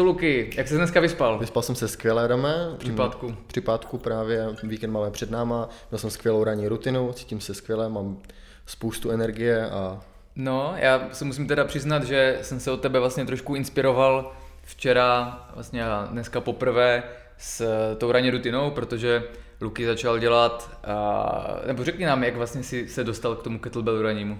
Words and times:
co 0.00 0.04
Luky, 0.04 0.50
jak 0.56 0.68
jsi 0.68 0.76
dneska 0.76 1.00
vyspal? 1.00 1.38
Vyspal 1.38 1.62
jsem 1.62 1.74
se 1.74 1.88
skvěle, 1.88 2.24
Adame. 2.24 2.54
Při 2.78 2.92
pátku. 2.92 3.28
Mm, 3.28 3.36
Při 3.46 3.60
pátku 3.60 3.98
právě, 3.98 4.46
víkend 4.62 4.90
máme 4.90 5.10
před 5.10 5.30
náma, 5.30 5.68
měl 5.90 5.98
jsem 5.98 6.10
skvělou 6.10 6.44
ranní 6.44 6.68
rutinu, 6.68 7.12
cítím 7.12 7.40
se 7.40 7.54
skvěle, 7.54 7.88
mám 7.88 8.18
spoustu 8.66 9.10
energie 9.10 9.70
a 9.70 10.00
No, 10.36 10.74
já 10.76 11.08
se 11.12 11.24
musím 11.24 11.46
teda 11.46 11.64
přiznat, 11.64 12.04
že 12.04 12.38
jsem 12.42 12.60
se 12.60 12.70
od 12.70 12.80
tebe 12.80 13.00
vlastně 13.00 13.26
trošku 13.26 13.54
inspiroval 13.54 14.32
včera, 14.62 15.40
vlastně 15.54 15.84
a 15.84 16.08
dneska 16.10 16.40
poprvé 16.40 17.02
s 17.38 17.64
tou 17.98 18.12
ranní 18.12 18.30
rutinou, 18.30 18.70
protože 18.70 19.22
Luky 19.60 19.86
začal 19.86 20.18
dělat, 20.18 20.70
a, 20.84 21.60
nebo 21.66 21.84
řekni 21.84 22.06
nám, 22.06 22.24
jak 22.24 22.36
vlastně 22.36 22.62
si 22.62 22.88
se 22.88 23.04
dostal 23.04 23.36
k 23.36 23.42
tomu 23.42 23.58
kettlebellu 23.58 24.02
rannímu. 24.02 24.38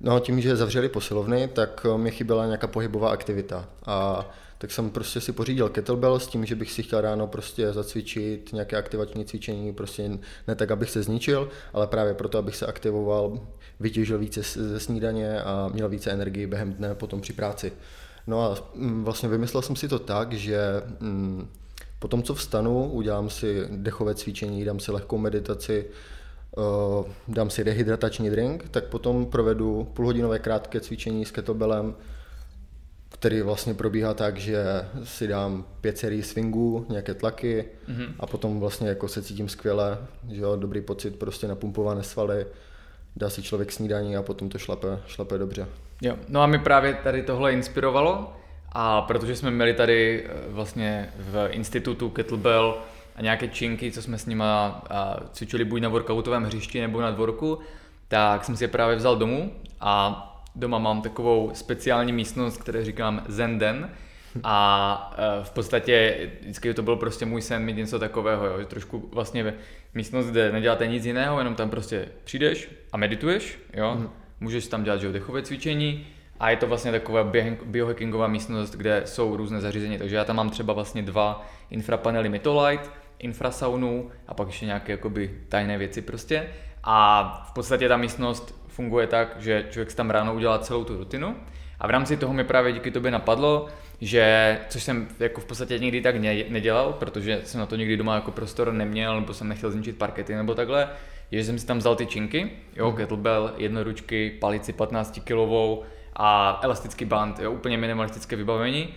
No 0.00 0.20
tím, 0.20 0.40
že 0.40 0.56
zavřeli 0.56 0.88
posilovny, 0.88 1.48
tak 1.48 1.86
mi 1.96 2.10
chyběla 2.10 2.46
nějaká 2.46 2.66
pohybová 2.66 3.10
aktivita 3.10 3.64
a 3.86 4.26
tak 4.58 4.70
jsem 4.70 4.90
prostě 4.90 5.20
si 5.20 5.32
pořídil 5.32 5.68
kettlebell 5.68 6.18
s 6.18 6.26
tím, 6.26 6.46
že 6.46 6.54
bych 6.54 6.72
si 6.72 6.82
chtěl 6.82 7.00
ráno 7.00 7.26
prostě 7.26 7.72
zacvičit 7.72 8.52
nějaké 8.52 8.76
aktivační 8.76 9.24
cvičení, 9.24 9.72
prostě 9.72 10.10
ne 10.48 10.54
tak, 10.54 10.70
abych 10.70 10.90
se 10.90 11.02
zničil, 11.02 11.48
ale 11.72 11.86
právě 11.86 12.14
proto, 12.14 12.38
abych 12.38 12.56
se 12.56 12.66
aktivoval, 12.66 13.40
vytěžil 13.80 14.18
více 14.18 14.42
ze 14.42 14.80
snídaně 14.80 15.40
a 15.40 15.68
měl 15.72 15.88
více 15.88 16.10
energii 16.10 16.46
během 16.46 16.72
dne 16.72 16.94
potom 16.94 17.20
při 17.20 17.32
práci. 17.32 17.72
No 18.26 18.42
a 18.42 18.54
mm, 18.74 19.04
vlastně 19.04 19.28
vymyslel 19.28 19.62
jsem 19.62 19.76
si 19.76 19.88
to 19.88 19.98
tak, 19.98 20.32
že 20.32 20.82
mm, 21.00 21.48
po 21.98 22.08
tom, 22.08 22.22
co 22.22 22.34
vstanu, 22.34 22.90
udělám 22.90 23.30
si 23.30 23.66
dechové 23.70 24.14
cvičení, 24.14 24.64
dám 24.64 24.80
si 24.80 24.92
lehkou 24.92 25.18
meditaci, 25.18 25.86
uh, 26.56 27.06
dám 27.28 27.50
si 27.50 27.62
rehydratační 27.62 28.30
drink, 28.30 28.68
tak 28.68 28.84
potom 28.84 29.26
provedu 29.26 29.88
půlhodinové 29.94 30.38
krátké 30.38 30.80
cvičení 30.80 31.24
s 31.24 31.30
kettlebellem, 31.30 31.94
který 33.18 33.42
vlastně 33.42 33.74
probíhá 33.74 34.14
tak, 34.14 34.36
že 34.36 34.64
si 35.04 35.28
dám 35.28 35.64
pět 35.80 35.98
sérií 35.98 36.22
swingů, 36.22 36.86
nějaké 36.88 37.14
tlaky 37.14 37.64
mm-hmm. 37.88 38.14
a 38.20 38.26
potom 38.26 38.60
vlastně 38.60 38.88
jako 38.88 39.08
se 39.08 39.22
cítím 39.22 39.48
skvěle, 39.48 39.98
že 40.30 40.40
jo, 40.40 40.56
dobrý 40.56 40.80
pocit, 40.80 41.18
prostě 41.18 41.48
napumpované 41.48 42.02
svaly, 42.02 42.46
dá 43.16 43.30
si 43.30 43.42
člověk 43.42 43.72
snídaní 43.72 44.16
a 44.16 44.22
potom 44.22 44.48
to 44.48 44.58
šlape, 44.58 44.98
šlape 45.06 45.38
dobře. 45.38 45.66
Jo, 46.02 46.16
no 46.28 46.42
a 46.42 46.46
mi 46.46 46.58
právě 46.58 46.94
tady 46.94 47.22
tohle 47.22 47.52
inspirovalo 47.52 48.32
a 48.72 49.02
protože 49.02 49.36
jsme 49.36 49.50
měli 49.50 49.74
tady 49.74 50.26
eh, 50.26 50.32
vlastně 50.48 51.12
v 51.18 51.48
institutu 51.50 52.10
Kettlebell 52.10 52.78
a 53.16 53.22
nějaké 53.22 53.48
činky, 53.48 53.92
co 53.92 54.02
jsme 54.02 54.18
s 54.18 54.26
nima 54.26 54.84
cvičili 55.32 55.64
buď 55.64 55.80
na 55.80 55.88
workoutovém 55.88 56.44
hřišti 56.44 56.80
nebo 56.80 57.00
na 57.00 57.10
dvorku, 57.10 57.58
tak 58.08 58.44
jsem 58.44 58.56
si 58.56 58.64
je 58.64 58.68
právě 58.68 58.96
vzal 58.96 59.16
domů 59.16 59.52
a 59.80 60.35
doma 60.56 60.78
mám 60.78 61.02
takovou 61.02 61.50
speciální 61.54 62.12
místnost, 62.12 62.56
které 62.56 62.84
říkám 62.84 63.22
Zenden. 63.28 63.90
A 64.44 65.14
e, 65.18 65.44
v 65.44 65.50
podstatě 65.50 66.30
vždycky 66.40 66.74
to 66.74 66.82
byl 66.82 66.96
prostě 66.96 67.26
můj 67.26 67.42
sen 67.42 67.64
mít 67.64 67.76
něco 67.76 67.98
takového, 67.98 68.46
jo, 68.46 68.58
že 68.58 68.64
trošku 68.64 69.08
vlastně 69.12 69.54
místnost, 69.94 70.26
kde 70.26 70.52
neděláte 70.52 70.86
nic 70.86 71.04
jiného, 71.04 71.38
jenom 71.38 71.54
tam 71.54 71.70
prostě 71.70 72.08
přijdeš 72.24 72.70
a 72.92 72.96
medituješ, 72.96 73.58
jo, 73.74 73.94
mm. 73.94 74.08
můžeš 74.40 74.66
tam 74.66 74.84
dělat 74.84 75.00
že, 75.00 75.12
dechové 75.12 75.42
cvičení. 75.42 76.06
A 76.40 76.50
je 76.50 76.56
to 76.56 76.66
vlastně 76.66 76.92
taková 76.92 77.32
biohackingová 77.64 78.26
místnost, 78.26 78.70
kde 78.70 79.02
jsou 79.04 79.36
různé 79.36 79.60
zařízení, 79.60 79.98
takže 79.98 80.16
já 80.16 80.24
tam 80.24 80.36
mám 80.36 80.50
třeba 80.50 80.72
vlastně 80.72 81.02
dva 81.02 81.46
infrapanely 81.70 82.28
Mytolite, 82.28 82.90
infrasaunu 83.18 84.10
a 84.28 84.34
pak 84.34 84.48
ještě 84.48 84.66
nějaké 84.66 84.92
jakoby 84.92 85.40
tajné 85.48 85.78
věci 85.78 86.02
prostě. 86.02 86.48
A 86.84 87.22
v 87.48 87.52
podstatě 87.52 87.88
ta 87.88 87.96
místnost 87.96 88.65
funguje 88.76 89.06
tak, 89.06 89.36
že 89.38 89.66
člověk 89.70 89.90
si 89.90 89.96
tam 89.96 90.10
ráno 90.10 90.34
udělá 90.34 90.58
celou 90.58 90.84
tu 90.84 90.96
rutinu 90.96 91.36
a 91.80 91.86
v 91.86 91.90
rámci 91.90 92.16
toho 92.16 92.32
mi 92.32 92.44
právě 92.44 92.72
díky 92.72 92.90
tobě 92.90 93.10
napadlo, 93.10 93.66
že, 94.00 94.58
což 94.68 94.82
jsem 94.82 95.08
jako 95.18 95.40
v 95.40 95.44
podstatě 95.44 95.78
nikdy 95.78 96.00
tak 96.00 96.16
ne, 96.16 96.44
nedělal, 96.48 96.92
protože 96.92 97.40
jsem 97.44 97.60
na 97.60 97.66
to 97.66 97.76
nikdy 97.76 97.96
doma 97.96 98.14
jako 98.14 98.30
prostor 98.30 98.72
neměl, 98.72 99.20
nebo 99.20 99.34
jsem 99.34 99.48
nechtěl 99.48 99.70
zničit 99.70 99.98
parkety 99.98 100.34
nebo 100.34 100.54
takhle, 100.54 100.88
je, 101.30 101.38
že 101.38 101.44
jsem 101.44 101.58
si 101.58 101.66
tam 101.66 101.78
vzal 101.78 101.96
ty 101.96 102.06
činky, 102.06 102.50
jo, 102.76 102.88
hmm. 102.88 102.96
kettlebell, 102.96 103.52
jednoručky, 103.56 104.30
palici 104.40 104.72
15 104.72 105.20
kilovou 105.24 105.84
a 106.16 106.60
elastický 106.62 107.04
band, 107.04 107.38
jo, 107.38 107.52
úplně 107.52 107.78
minimalistické 107.78 108.36
vybavení. 108.36 108.88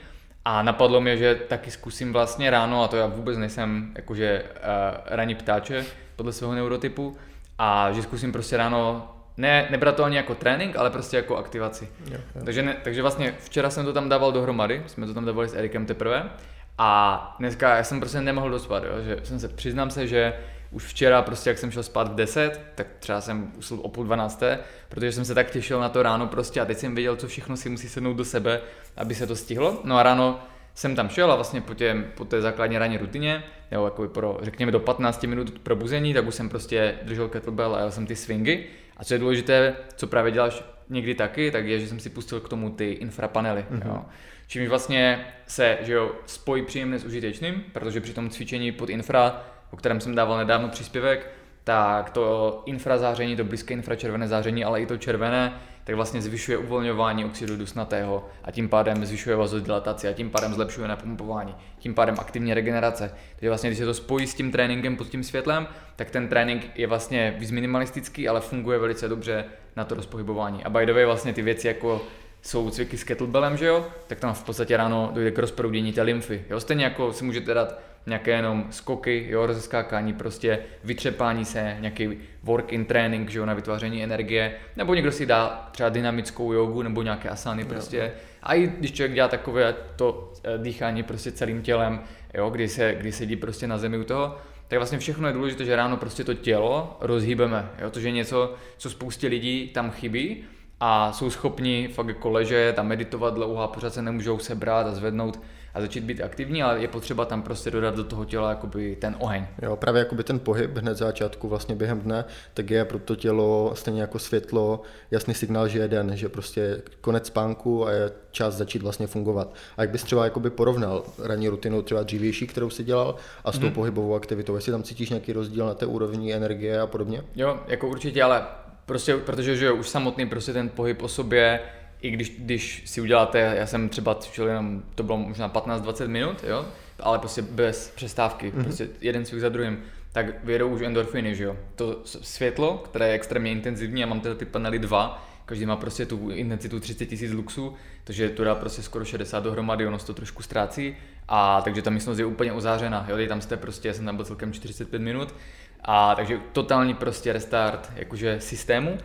A 0.45 0.63
napadlo 0.63 1.01
mě, 1.01 1.17
že 1.17 1.35
taky 1.35 1.71
zkusím 1.71 2.13
vlastně 2.13 2.49
ráno, 2.49 2.83
a 2.83 2.87
to 2.87 2.97
já 2.97 3.05
vůbec 3.05 3.37
nejsem 3.37 3.91
jakože 3.95 4.43
uh, 4.43 4.57
ranní 5.05 5.35
ptáče 5.35 5.85
podle 6.15 6.33
svého 6.33 6.53
neurotypu, 6.53 7.17
a 7.57 7.91
že 7.91 8.01
zkusím 8.01 8.31
prostě 8.31 8.57
ráno 8.57 9.07
ne, 9.39 9.67
nebrat 9.69 9.95
to 9.95 10.03
ani 10.03 10.15
jako 10.15 10.35
trénink, 10.35 10.75
ale 10.75 10.89
prostě 10.89 11.17
jako 11.17 11.37
aktivaci. 11.37 11.89
Jo, 12.11 12.17
jo. 12.35 12.41
Takže, 12.45 12.63
ne, 12.63 12.77
takže 12.83 13.01
vlastně 13.01 13.35
včera 13.39 13.69
jsem 13.69 13.85
to 13.85 13.93
tam 13.93 14.09
dával 14.09 14.31
dohromady, 14.31 14.83
jsme 14.87 15.07
to 15.07 15.13
tam 15.13 15.25
dávali 15.25 15.49
s 15.49 15.53
Erikem 15.53 15.85
teprve 15.85 16.29
a 16.77 17.35
dneska 17.39 17.75
já 17.75 17.83
jsem 17.83 17.99
prostě 17.99 18.21
nemohl 18.21 18.49
dospat, 18.49 18.83
jo, 18.83 19.01
že 19.03 19.17
jsem 19.23 19.39
se, 19.39 19.47
přiznám 19.47 19.89
se, 19.89 20.07
že 20.07 20.33
už 20.71 20.85
včera 20.85 21.21
prostě 21.21 21.49
jak 21.49 21.57
jsem 21.57 21.71
šel 21.71 21.83
spát 21.83 22.07
v 22.11 22.15
10, 22.15 22.61
tak 22.75 22.87
třeba 22.99 23.21
jsem 23.21 23.51
usl 23.57 23.79
o 23.81 23.89
půl 23.89 24.05
12, 24.05 24.43
protože 24.89 25.11
jsem 25.11 25.25
se 25.25 25.35
tak 25.35 25.51
těšil 25.51 25.79
na 25.79 25.89
to 25.89 26.03
ráno 26.03 26.27
prostě 26.27 26.61
a 26.61 26.65
teď 26.65 26.77
jsem 26.77 26.95
věděl, 26.95 27.15
co 27.15 27.27
všechno 27.27 27.57
si 27.57 27.69
musí 27.69 27.89
sednout 27.89 28.13
do 28.13 28.25
sebe, 28.25 28.61
aby 28.97 29.15
se 29.15 29.27
to 29.27 29.35
stihlo. 29.35 29.81
No 29.83 29.97
a 29.97 30.03
ráno 30.03 30.39
jsem 30.73 30.95
tam 30.95 31.09
šel 31.09 31.31
a 31.31 31.35
vlastně 31.35 31.61
po, 31.61 31.73
tě, 31.73 32.03
po 32.15 32.25
té 32.25 32.41
základní 32.41 32.77
ranní 32.77 32.97
rutině, 32.97 33.43
jo, 33.71 33.85
jako 33.85 34.07
pro, 34.07 34.39
řekněme 34.41 34.71
do 34.71 34.79
15 34.79 35.23
minut 35.23 35.59
probuzení, 35.59 36.13
tak 36.13 36.27
už 36.27 36.35
jsem 36.35 36.49
prostě 36.49 36.95
držel 37.03 37.27
kettlebell 37.29 37.75
a 37.75 37.79
jel 37.79 37.91
jsem 37.91 38.07
ty 38.07 38.15
swingy 38.15 38.67
a 38.99 39.03
co 39.03 39.13
je 39.13 39.19
důležité, 39.19 39.75
co 39.95 40.07
právě 40.07 40.31
děláš 40.31 40.63
někdy 40.89 41.15
taky, 41.15 41.51
tak 41.51 41.65
je, 41.65 41.79
že 41.79 41.87
jsem 41.87 41.99
si 41.99 42.09
pustil 42.09 42.39
k 42.39 42.49
tomu 42.49 42.69
ty 42.69 42.91
infrapanely. 42.91 43.65
Mm-hmm. 43.71 43.87
Jo. 43.87 44.05
Čímž 44.47 44.67
vlastně 44.67 45.25
se 45.47 45.77
že 45.81 45.93
jo, 45.93 46.11
spojí 46.25 46.65
příjemné 46.65 46.99
s 46.99 47.05
užitečným, 47.05 47.63
protože 47.73 48.01
při 48.01 48.13
tom 48.13 48.29
cvičení 48.29 48.71
pod 48.71 48.89
infra, 48.89 49.43
o 49.71 49.77
kterém 49.77 50.01
jsem 50.01 50.15
dával 50.15 50.37
nedávno 50.37 50.69
příspěvek, 50.69 51.31
tak 51.63 52.09
to 52.09 52.63
infrazáření, 52.65 53.35
to 53.35 53.43
blízké 53.43 53.73
infračervené 53.73 54.27
záření, 54.27 54.63
ale 54.63 54.81
i 54.81 54.85
to 54.85 54.97
červené, 54.97 55.53
tak 55.89 55.95
vlastně 55.95 56.21
zvyšuje 56.21 56.57
uvolňování 56.57 57.25
oxidu 57.25 57.57
dusnatého 57.57 58.25
a 58.43 58.51
tím 58.51 58.69
pádem 58.69 59.05
zvyšuje 59.05 59.35
vazodilataci 59.35 60.07
a 60.07 60.13
tím 60.13 60.29
pádem 60.29 60.53
zlepšuje 60.53 60.87
napumpování, 60.87 61.55
tím 61.79 61.93
pádem 61.93 62.15
aktivní 62.19 62.53
regenerace. 62.53 63.13
Takže 63.35 63.49
vlastně, 63.49 63.69
když 63.69 63.79
se 63.79 63.85
to 63.85 63.93
spojí 63.93 64.27
s 64.27 64.33
tím 64.33 64.51
tréninkem 64.51 64.97
pod 64.97 65.07
tím 65.09 65.23
světlem, 65.23 65.67
tak 65.95 66.11
ten 66.11 66.27
trénink 66.27 66.71
je 66.75 66.87
vlastně 66.87 67.35
víc 67.39 67.51
minimalistický, 67.51 68.29
ale 68.29 68.41
funguje 68.41 68.79
velice 68.79 69.07
dobře 69.07 69.45
na 69.75 69.85
to 69.85 69.95
rozpohybování. 69.95 70.63
A 70.63 70.69
by 70.69 70.85
the 70.85 70.93
way, 70.93 71.05
vlastně 71.05 71.33
ty 71.33 71.41
věci 71.41 71.67
jako 71.67 72.01
jsou 72.41 72.69
cviky 72.69 72.97
s 72.97 73.03
kettlebellem, 73.03 73.57
že 73.57 73.65
jo, 73.65 73.87
tak 74.07 74.19
tam 74.19 74.33
v 74.33 74.43
podstatě 74.43 74.77
ráno 74.77 75.11
dojde 75.13 75.31
k 75.31 75.39
rozproudění 75.39 75.93
té 75.93 76.01
lymfy. 76.01 76.45
Jo, 76.49 76.59
stejně 76.59 76.83
jako 76.83 77.13
si 77.13 77.23
můžete 77.23 77.53
dát 77.53 77.79
nějaké 78.09 78.31
jenom 78.31 78.67
skoky, 78.69 79.25
jo, 79.29 79.45
rozeskákání, 79.45 80.13
prostě 80.13 80.59
vytřepání 80.83 81.45
se, 81.45 81.77
nějaký 81.79 82.17
work-in 82.43 82.85
training, 82.85 83.29
že 83.29 83.39
jo, 83.39 83.45
na 83.45 83.53
vytváření 83.53 84.03
energie, 84.03 84.55
nebo 84.75 84.93
někdo 84.93 85.11
si 85.11 85.25
dá 85.25 85.69
třeba 85.71 85.89
dynamickou 85.89 86.53
jogu 86.53 86.81
nebo 86.81 87.01
nějaké 87.01 87.29
asány 87.29 87.65
prostě. 87.65 88.11
A 88.43 88.53
i 88.53 88.67
když 88.67 88.91
člověk 88.91 89.13
dělá 89.13 89.27
takové 89.27 89.75
to 89.95 90.33
eh, 90.43 90.57
dýchání 90.57 91.03
prostě 91.03 91.31
celým 91.31 91.61
tělem, 91.61 91.99
jo, 92.33 92.49
kdy 92.49 92.67
se, 92.67 92.95
kdy 92.95 93.11
sedí 93.11 93.35
prostě 93.35 93.67
na 93.67 93.77
zemi 93.77 93.97
u 93.97 94.03
toho, 94.03 94.37
tak 94.67 94.79
vlastně 94.79 94.99
všechno 94.99 95.27
je 95.27 95.33
důležité, 95.33 95.65
že 95.65 95.75
ráno 95.75 95.97
prostě 95.97 96.23
to 96.23 96.33
tělo 96.33 96.97
rozhýbeme, 97.01 97.69
jo, 97.79 97.89
to 97.89 97.99
je 97.99 98.11
něco, 98.11 98.53
co 98.77 98.89
spoustě 98.89 99.27
lidí 99.27 99.67
tam 99.67 99.91
chybí 99.91 100.43
a 100.79 101.11
jsou 101.11 101.29
schopni 101.29 101.89
fakt 101.93 102.07
jako 102.07 102.29
ležet 102.29 102.79
a 102.79 102.83
meditovat 102.83 103.33
dlouho 103.33 103.63
a 103.63 103.67
pořád 103.67 103.93
se 103.93 104.01
nemůžou 104.01 104.39
sebrat 104.39 104.87
a 104.87 104.91
zvednout 104.91 105.39
a 105.73 105.81
začít 105.81 106.03
být 106.03 106.21
aktivní, 106.21 106.63
ale 106.63 106.81
je 106.81 106.87
potřeba 106.87 107.25
tam 107.25 107.41
prostě 107.41 107.71
dodat 107.71 107.95
do 107.95 108.03
toho 108.03 108.25
těla 108.25 108.49
jakoby 108.49 108.95
ten 108.95 109.15
oheň. 109.19 109.47
Jo, 109.61 109.75
právě 109.75 109.99
jakoby 109.99 110.23
ten 110.23 110.39
pohyb 110.39 110.77
hned 110.77 110.97
začátku 110.97 111.47
vlastně 111.47 111.75
během 111.75 111.99
dne, 111.99 112.25
tak 112.53 112.69
je 112.69 112.85
pro 112.85 112.99
to 112.99 113.15
tělo 113.15 113.71
stejně 113.75 114.01
jako 114.01 114.19
světlo 114.19 114.81
jasný 115.11 115.33
signál, 115.33 115.67
že 115.67 115.79
je 115.79 115.87
den, 115.87 116.11
že 116.15 116.29
prostě 116.29 116.81
konec 117.01 117.27
spánku 117.27 117.87
a 117.87 117.91
je 117.91 118.11
čas 118.31 118.53
začít 118.53 118.81
vlastně 118.81 119.07
fungovat. 119.07 119.53
A 119.77 119.81
jak 119.81 119.89
bys 119.89 120.03
třeba 120.03 120.23
jakoby 120.23 120.49
porovnal 120.49 121.03
ranní 121.23 121.49
rutinu 121.49 121.81
třeba 121.81 122.03
dřívější, 122.03 122.47
kterou 122.47 122.69
si 122.69 122.83
dělal 122.83 123.15
a 123.45 123.51
s 123.51 123.57
tou 123.57 123.65
hmm. 123.65 123.75
pohybovou 123.75 124.15
aktivitou, 124.15 124.55
jestli 124.55 124.71
tam 124.71 124.83
cítíš 124.83 125.09
nějaký 125.09 125.33
rozdíl 125.33 125.65
na 125.65 125.73
té 125.73 125.85
úrovni 125.85 126.33
energie 126.33 126.79
a 126.79 126.87
podobně? 126.87 127.21
Jo, 127.35 127.59
jako 127.67 127.87
určitě, 127.87 128.23
ale 128.23 128.43
prostě, 128.85 129.17
protože 129.17 129.55
že 129.55 129.65
jo, 129.65 129.75
už 129.75 129.89
samotný 129.89 130.29
prostě 130.29 130.53
ten 130.53 130.69
pohyb 130.69 131.01
o 131.01 131.07
sobě 131.07 131.59
i 132.01 132.11
když, 132.11 132.35
když 132.39 132.83
si 132.85 133.01
uděláte, 133.01 133.39
já 133.39 133.65
jsem 133.65 133.89
třeba 133.89 134.15
cvičil 134.15 134.47
jenom, 134.47 134.83
to 134.95 135.03
bylo 135.03 135.17
možná 135.17 135.49
15-20 135.49 136.07
minut, 136.07 136.43
jo, 136.43 136.65
ale 136.99 137.19
prostě 137.19 137.41
bez 137.41 137.91
přestávky, 137.95 138.51
mm-hmm. 138.51 138.63
prostě 138.63 138.87
jeden 139.01 139.25
cvik 139.25 139.41
za 139.41 139.49
druhým, 139.49 139.79
tak 140.11 140.43
vyjedou 140.43 140.67
už 140.67 140.81
endorfiny, 140.81 141.35
že 141.35 141.43
jo. 141.43 141.57
To 141.75 142.01
světlo, 142.03 142.77
které 142.77 143.07
je 143.07 143.13
extrémně 143.13 143.51
intenzivní, 143.51 144.01
já 144.01 144.07
mám 144.07 144.19
teda 144.19 144.35
ty 144.35 144.45
panely 144.45 144.79
dva, 144.79 145.25
každý 145.45 145.65
má 145.65 145.75
prostě 145.75 146.05
tu 146.05 146.29
intenzitu 146.29 146.79
30 146.79 147.05
tisíc 147.05 147.31
luxů, 147.31 147.73
takže 148.03 148.29
to 148.29 148.43
dá 148.43 148.55
prostě 148.55 148.81
skoro 148.81 149.05
60 149.05 149.43
dohromady, 149.43 149.87
ono 149.87 149.99
se 149.99 150.05
to 150.05 150.13
trošku 150.13 150.43
ztrácí, 150.43 150.95
a 151.27 151.61
takže 151.61 151.81
ta 151.81 151.89
místnost 151.89 152.19
je 152.19 152.25
úplně 152.25 152.53
uzářena, 152.53 153.05
jo, 153.09 153.27
tam 153.27 153.41
jste 153.41 153.57
prostě, 153.57 153.87
já 153.87 153.93
jsem 153.93 154.05
tam 154.05 154.15
byl 154.15 154.25
celkem 154.25 154.53
45 154.53 154.99
minut, 154.99 155.35
a 155.81 156.15
takže 156.15 156.39
totální 156.51 156.93
prostě 156.93 157.33
restart 157.33 157.91
jakože 157.95 158.39
systému 158.39 158.97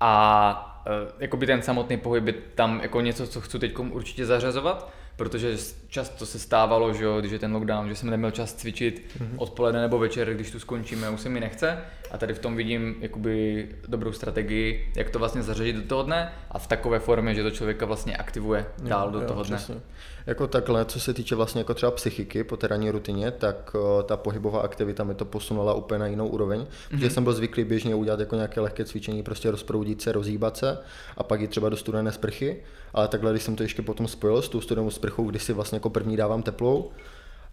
a 0.00 0.77
jakoby 1.18 1.46
ten 1.46 1.62
samotný 1.62 1.96
pohyb 1.96 2.26
je 2.26 2.32
tam 2.32 2.80
jako 2.82 3.00
něco, 3.00 3.26
co 3.26 3.40
chci 3.40 3.58
teď 3.58 3.78
určitě 3.78 4.26
zařazovat, 4.26 4.90
protože 5.18 5.56
často 5.88 6.26
se 6.26 6.38
stávalo, 6.38 6.92
že 6.92 7.04
jo, 7.04 7.20
když 7.20 7.32
je 7.32 7.38
ten 7.38 7.52
lockdown, 7.52 7.88
že 7.88 7.94
jsem 7.94 8.10
neměl 8.10 8.30
čas 8.30 8.54
cvičit 8.54 9.02
mm-hmm. 9.18 9.34
odpoledne 9.36 9.80
nebo 9.80 9.98
večer, 9.98 10.34
když 10.34 10.50
tu 10.50 10.58
skončíme, 10.58 11.10
už 11.10 11.20
se 11.20 11.28
mi 11.28 11.40
nechce 11.40 11.78
a 12.10 12.18
tady 12.18 12.34
v 12.34 12.38
tom 12.38 12.56
vidím 12.56 12.96
jakoby 13.00 13.68
dobrou 13.88 14.12
strategii, 14.12 14.92
jak 14.96 15.10
to 15.10 15.18
vlastně 15.18 15.42
zařadit 15.42 15.72
do 15.72 15.82
toho 15.82 16.02
dne 16.02 16.32
a 16.50 16.58
v 16.58 16.66
takové 16.66 16.98
formě, 16.98 17.34
že 17.34 17.42
to 17.42 17.50
člověka 17.50 17.86
vlastně 17.86 18.16
aktivuje 18.16 18.66
dál 18.78 19.06
jo, 19.14 19.20
do 19.20 19.26
toho 19.26 19.40
jo, 19.40 19.44
dne. 19.44 19.56
Přesně. 19.56 19.80
Jako 20.26 20.46
takhle, 20.46 20.84
co 20.84 21.00
se 21.00 21.14
týče 21.14 21.34
vlastně 21.34 21.60
jako 21.60 21.74
třeba 21.74 21.92
psychiky 21.92 22.44
po 22.44 22.56
té 22.56 22.68
ranní 22.68 22.90
rutině, 22.90 23.30
tak 23.30 23.74
uh, 23.74 24.02
ta 24.02 24.16
pohybová 24.16 24.60
aktivita 24.60 25.04
mi 25.04 25.14
to 25.14 25.24
posunula 25.24 25.74
úplně 25.74 25.98
na 25.98 26.06
jinou 26.06 26.28
úroveň, 26.28 26.60
mm-hmm. 26.60 26.90
protože 26.90 27.10
jsem 27.10 27.24
byl 27.24 27.32
zvyklý 27.32 27.64
běžně 27.64 27.94
udělat 27.94 28.20
jako 28.20 28.34
nějaké 28.34 28.60
lehké 28.60 28.84
cvičení, 28.84 29.22
prostě 29.22 29.50
rozproudit 29.50 30.02
se, 30.02 30.12
rozhýbat 30.12 30.56
se 30.56 30.78
a 31.16 31.22
pak 31.22 31.40
jít 31.40 31.50
třeba 31.50 31.68
do 31.68 31.76
studené 31.76 32.12
sprchy, 32.12 32.62
ale 32.92 33.08
takhle, 33.08 33.30
když 33.30 33.42
jsem 33.42 33.56
to 33.56 33.62
ještě 33.62 33.82
potom 33.82 34.08
spojil 34.08 34.42
s 34.42 34.48
tou 34.48 34.60
studenou 34.60 34.90
sprchou, 34.90 35.24
kdy 35.24 35.38
si 35.38 35.52
vlastně 35.52 35.76
jako 35.76 35.90
první 35.90 36.16
dávám 36.16 36.42
teplou, 36.42 36.90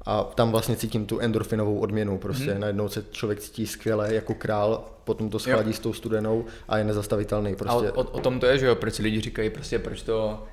a 0.05 0.23
tam 0.23 0.51
vlastně 0.51 0.75
cítím 0.75 1.05
tu 1.05 1.19
endorfinovou 1.19 1.79
odměnu, 1.79 2.17
prostě 2.17 2.51
hmm. 2.51 2.61
najednou 2.61 2.89
se 2.89 3.05
člověk 3.11 3.39
cítí 3.39 3.67
skvěle 3.67 4.13
jako 4.13 4.33
král, 4.33 4.83
potom 5.03 5.29
to 5.29 5.39
schladí 5.39 5.69
jo. 5.69 5.73
s 5.73 5.79
tou 5.79 5.93
studenou 5.93 6.45
a 6.67 6.77
je 6.77 6.83
nezastavitelný. 6.83 7.55
Prostě. 7.55 7.91
A 7.91 7.97
o, 7.97 8.01
o, 8.01 8.19
tom 8.19 8.39
to 8.39 8.45
je, 8.45 8.57
že 8.57 8.65
jo, 8.65 8.75
proč 8.75 8.99
lidi 8.99 9.21
říkají, 9.21 9.49
prostě 9.49 9.79
proč 9.79 10.01
to 10.01 10.43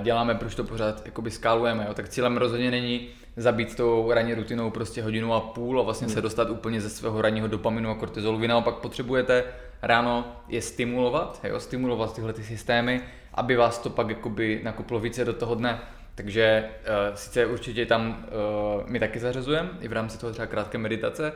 děláme, 0.00 0.34
proč 0.34 0.54
to 0.54 0.64
pořád 0.64 1.06
jakoby 1.06 1.30
skálujeme, 1.30 1.84
jo? 1.88 1.94
tak 1.94 2.08
cílem 2.08 2.36
rozhodně 2.36 2.70
není 2.70 3.08
zabít 3.36 3.76
tou 3.76 4.12
ranní 4.12 4.34
rutinou 4.34 4.70
prostě 4.70 5.02
hodinu 5.02 5.34
a 5.34 5.40
půl 5.40 5.80
a 5.80 5.82
vlastně 5.82 6.06
hmm. 6.06 6.14
se 6.14 6.22
dostat 6.22 6.50
úplně 6.50 6.80
ze 6.80 6.90
svého 6.90 7.22
ranního 7.22 7.48
dopaminu 7.48 7.90
a 7.90 7.94
kortizolu. 7.94 8.38
Vy 8.38 8.48
naopak 8.48 8.74
potřebujete 8.74 9.44
ráno 9.82 10.36
je 10.48 10.62
stimulovat, 10.62 11.40
jo? 11.44 11.60
stimulovat 11.60 12.14
tyhle 12.14 12.32
ty 12.32 12.42
systémy, 12.42 13.00
aby 13.34 13.56
vás 13.56 13.78
to 13.78 13.90
pak 13.90 14.08
jakoby 14.08 14.60
nakoplo 14.64 15.00
více 15.00 15.24
do 15.24 15.32
toho 15.32 15.54
dne. 15.54 15.80
Takže 16.14 16.64
uh, 16.64 17.14
sice 17.14 17.46
určitě 17.46 17.86
tam 17.86 18.26
uh, 18.76 18.90
my 18.90 19.00
taky 19.00 19.18
zařazujeme, 19.20 19.70
i 19.80 19.88
v 19.88 19.92
rámci 19.92 20.18
toho 20.18 20.32
třeba 20.32 20.46
krátké 20.46 20.78
meditace, 20.78 21.32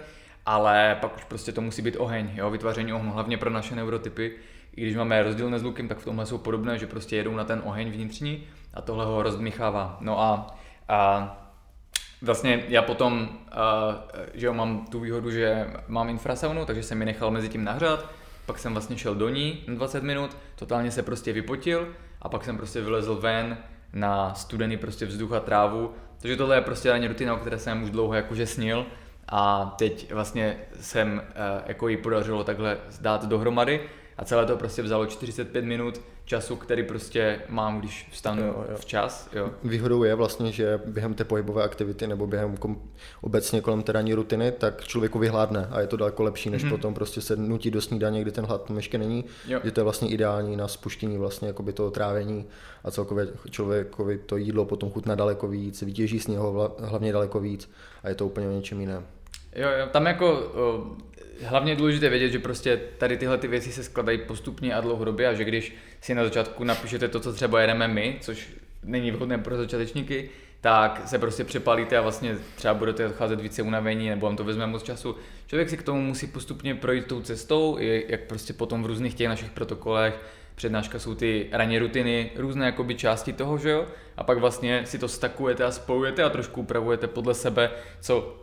ale 0.47 0.99
pak 1.01 1.17
už 1.17 1.25
prostě 1.25 1.53
to 1.53 1.61
musí 1.61 1.83
být 1.83 1.97
oheň, 1.99 2.31
jo? 2.35 2.51
vytváření 2.51 2.93
ohnu, 2.93 3.13
hlavně 3.13 3.39
pro 3.39 3.51
naše 3.51 3.75
neurotypy, 3.75 4.33
i 4.77 4.83
když 4.83 4.97
máme 4.97 5.23
rozdílné 5.23 5.59
zvuky, 5.59 5.83
tak 5.83 5.99
v 5.99 6.05
tomhle 6.05 6.27
jsou 6.27 6.39
podobné, 6.39 6.79
že 6.79 6.87
prostě 6.87 7.17
jedou 7.17 7.37
na 7.37 7.45
ten 7.45 7.63
oheň 7.65 7.91
vnitřní 7.91 8.45
a 8.75 8.83
tohle 8.83 9.05
ho 9.05 9.23
rozdmíchává. 9.23 9.97
No 10.01 10.21
a, 10.21 10.57
a 10.89 11.33
vlastně 12.23 12.65
já 12.69 12.83
potom, 12.83 13.29
a, 13.51 13.95
že 14.35 14.47
jo, 14.47 14.55
mám 14.55 14.87
tu 14.87 15.01
výhodu, 15.01 15.31
že 15.31 15.67
mám 15.89 16.09
infrasaunu, 16.09 16.65
takže 16.65 16.83
jsem 16.83 16.99
mi 16.99 17.05
nechal 17.05 17.31
mezi 17.31 17.49
tím 17.49 17.65
nahřát, 17.65 18.05
pak 18.49 18.59
jsem 18.59 18.73
vlastně 18.73 18.99
šel 18.99 19.15
do 19.15 19.29
ní 19.29 19.65
na 19.69 19.75
20 19.75 20.03
minut, 20.03 20.37
totálně 20.55 20.91
se 20.91 21.03
prostě 21.03 21.33
vypotil 21.33 21.89
a 22.23 22.29
pak 22.29 22.45
jsem 22.45 22.57
prostě 22.57 22.81
vylezl 22.81 23.15
ven 23.15 23.59
na 23.93 24.35
studený 24.35 24.77
prostě 24.77 25.07
vzduch 25.07 25.33
a 25.33 25.41
trávu. 25.41 25.93
Takže 26.21 26.37
tohle 26.37 26.57
je 26.57 26.61
prostě 26.61 26.91
ani 26.91 27.09
rutina, 27.09 27.35
o 27.35 27.37
které 27.37 27.59
jsem 27.59 27.83
už 27.83 27.91
dlouho 27.91 28.15
jakože 28.15 28.47
snil 28.47 28.87
a 29.29 29.75
teď 29.79 30.13
vlastně 30.13 30.57
jsem 30.81 31.23
jako 31.67 31.89
ji 31.89 31.97
podařilo 31.97 32.45
takhle 32.45 32.79
dát 33.01 33.25
dohromady 33.25 33.81
a 34.19 34.25
celé 34.25 34.47
to 34.47 34.57
prostě 34.57 34.83
vzalo 34.83 35.07
45 35.07 35.65
minut 35.65 36.01
času, 36.25 36.57
který 36.57 36.83
prostě 36.83 37.41
mám, 37.49 37.81
když 37.81 38.09
vstanu 38.11 38.43
jo, 38.43 38.65
jo. 38.71 38.77
včas. 38.77 39.29
Jo. 39.33 39.51
Výhodou 39.65 40.03
je 40.03 40.15
vlastně, 40.15 40.53
že 40.53 40.81
během 40.87 41.15
té 41.15 41.25
pohybové 41.25 41.63
aktivity 41.65 42.07
nebo 42.07 42.27
během 42.27 42.57
kom, 42.57 42.83
obecně 43.21 43.61
kolem 43.61 43.83
té 43.83 43.93
ranní 43.93 44.15
rutiny, 44.15 44.53
tak 44.53 44.85
člověku 44.85 45.19
vyhládne 45.19 45.69
a 45.71 45.81
je 45.81 45.87
to 45.87 45.97
daleko 45.97 46.23
lepší, 46.23 46.51
než 46.51 46.65
mm-hmm. 46.65 46.71
potom 46.71 46.95
prostě 46.95 47.21
se 47.21 47.37
nutí 47.37 47.71
do 47.71 47.81
snídaně, 47.81 48.23
kdy 48.23 48.33
ten 48.33 48.45
hlad 48.45 48.65
tam 48.65 48.77
ještě 48.77 48.99
není, 48.99 49.25
jo. 49.47 49.61
že 49.65 49.71
to 49.71 49.81
je 49.81 49.85
vlastně 49.85 50.09
ideální 50.09 50.57
na 50.57 50.69
spuštění 50.69 51.19
vlastně 51.19 51.49
jakoby 51.49 51.73
toho 51.73 51.91
trávení 51.91 52.47
a 52.85 52.91
celkově 52.91 53.29
člověkovi 53.51 54.19
to 54.19 54.37
jídlo 54.37 54.65
potom 54.65 54.91
chutná 54.91 55.15
daleko 55.15 55.49
víc, 55.49 55.83
vytěží 55.83 56.21
z 56.21 56.27
něho 56.27 56.77
hlavně 56.79 57.13
daleko 57.13 57.41
víc 57.41 57.71
a 58.03 58.09
je 58.09 58.15
to 58.15 58.27
úplně 58.27 58.49
o 58.49 58.53
něčem 58.53 58.81
jiném. 58.81 59.07
Jo, 59.57 59.69
jo, 59.79 59.87
tam 59.93 60.07
jako 60.07 60.53
hlavně 61.43 61.73
je 61.73 61.77
důležité 61.77 62.09
vědět, 62.09 62.31
že 62.31 62.39
prostě 62.39 62.81
tady 62.99 63.17
tyhle 63.17 63.39
ty 63.39 63.49
věci 63.49 63.73
se 63.73 63.85
skladají 63.85 64.19
postupně 64.19 64.75
a 64.75 64.81
dlouhodobě 64.81 65.29
a 65.29 65.35
že 65.35 65.45
když 65.45 65.75
si 66.01 66.15
na 66.15 66.25
začátku 66.25 66.65
napíšete 66.65 67.09
to, 67.09 67.21
co 67.21 67.33
třeba 67.33 67.61
jedeme 67.61 67.89
my, 67.89 68.17
což 68.21 68.49
není 68.83 69.11
vhodné 69.11 69.39
pro 69.39 69.57
začátečníky, 69.57 70.31
tak 70.61 71.03
se 71.07 71.19
prostě 71.19 71.45
přepálíte 71.45 71.99
a 71.99 72.01
vlastně 72.01 72.37
třeba 72.55 72.75
budete 72.75 73.07
odcházet 73.07 73.41
více 73.41 73.63
unavení 73.63 74.09
nebo 74.09 74.27
vám 74.27 74.37
to 74.37 74.45
vezme 74.45 74.67
moc 74.67 74.83
času. 74.83 75.17
Člověk 75.47 75.71
si 75.71 75.77
k 75.77 75.83
tomu 75.83 76.01
musí 76.03 76.27
postupně 76.27 76.75
projít 76.75 77.07
tou 77.07 77.21
cestou, 77.21 77.77
jak 78.09 78.21
prostě 78.21 78.53
potom 78.53 78.83
v 78.83 78.87
různých 78.87 79.15
těch 79.15 79.29
našich 79.29 79.51
protokolech, 79.51 80.21
přednáška 80.55 80.99
jsou 80.99 81.15
ty 81.15 81.49
ranní 81.53 81.79
rutiny, 81.79 82.31
různé 82.37 82.67
jakoby 82.67 82.95
části 82.95 83.33
toho, 83.33 83.59
že 83.59 83.71
jo? 83.71 83.87
A 84.17 84.25
pak 84.25 84.39
vlastně 84.39 84.83
si 84.87 84.99
to 84.99 85.09
stakujete 85.09 85.65
a 85.65 85.71
spojujete 85.71 86.23
a 86.23 86.29
trošku 86.29 86.61
upravujete 86.61 87.07
podle 87.07 87.35
sebe, 87.35 87.71
co 88.01 88.37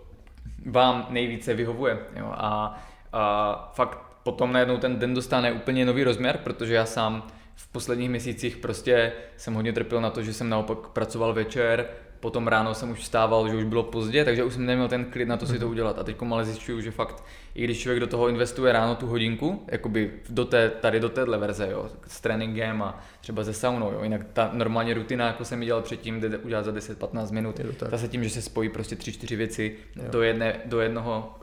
vám 0.66 1.08
nejvíce 1.10 1.54
vyhovuje. 1.54 1.98
Jo? 2.16 2.32
A, 2.32 2.80
a 3.14 3.72
fakt 3.74 4.00
potom 4.24 4.54
najednou 4.54 4.78
ten 4.78 5.00
den 5.00 5.14
dostane 5.14 5.52
úplně 5.52 5.86
nový 5.86 6.04
rozměr, 6.04 6.40
protože 6.44 6.74
já 6.74 6.86
sám 6.86 7.28
v 7.56 7.68
posledních 7.68 8.10
měsících 8.10 8.58
prostě 8.58 9.12
jsem 9.38 9.54
hodně 9.54 9.74
trpěl 9.74 10.02
na 10.02 10.10
to, 10.10 10.24
že 10.24 10.34
jsem 10.34 10.50
naopak 10.50 10.78
pracoval 10.78 11.34
večer, 11.34 11.90
potom 12.26 12.48
ráno 12.48 12.74
jsem 12.74 12.92
už 12.92 13.00
vstával, 13.00 13.50
že 13.50 13.56
už 13.56 13.64
bylo 13.64 13.84
pozdě, 13.84 14.26
takže 14.26 14.44
už 14.44 14.54
jsem 14.54 14.66
neměl 14.66 14.88
ten 14.88 15.06
klid 15.06 15.28
na 15.28 15.38
to 15.38 15.46
si 15.46 15.60
to 15.60 15.66
mhm. 15.66 15.72
udělat. 15.72 16.00
A 16.00 16.04
teď 16.04 16.18
ale 16.32 16.46
zjišťuju, 16.46 16.82
že 16.82 16.92
fakt, 16.92 17.24
i 17.56 17.64
když 17.64 17.80
člověk 17.80 18.00
do 18.00 18.08
toho 18.08 18.30
investuje 18.30 18.74
ráno 18.74 18.96
tu 18.96 19.08
hodinku, 19.08 19.64
jakoby 19.72 20.12
do 20.30 20.46
té, 20.46 20.70
tady 20.70 21.00
do 21.00 21.10
téhle 21.10 21.38
verze, 21.38 21.68
jo, 21.72 21.90
s 22.08 22.22
tréninkem 22.22 22.82
a 22.82 23.00
třeba 23.22 23.44
ze 23.44 23.54
saunou, 23.54 23.92
jo, 23.92 24.04
jinak 24.04 24.22
ta 24.34 24.50
normálně 24.54 24.94
rutina, 24.94 25.28
jako 25.28 25.46
jsem 25.46 25.62
ji 25.62 25.66
dělal 25.66 25.82
předtím, 25.82 26.22
jde 26.22 26.38
udělat 26.38 26.66
za 26.66 26.72
10-15 26.72 27.32
minut, 27.32 27.60
ta 27.90 27.98
se 27.98 28.08
tím, 28.08 28.24
že 28.24 28.30
se 28.30 28.42
spojí 28.42 28.70
prostě 28.70 28.96
3-4 28.96 29.36
věci 29.38 29.76
do, 30.12 30.22
jedné, 30.22 30.56
do, 30.66 30.82
jednoho, 30.82 31.36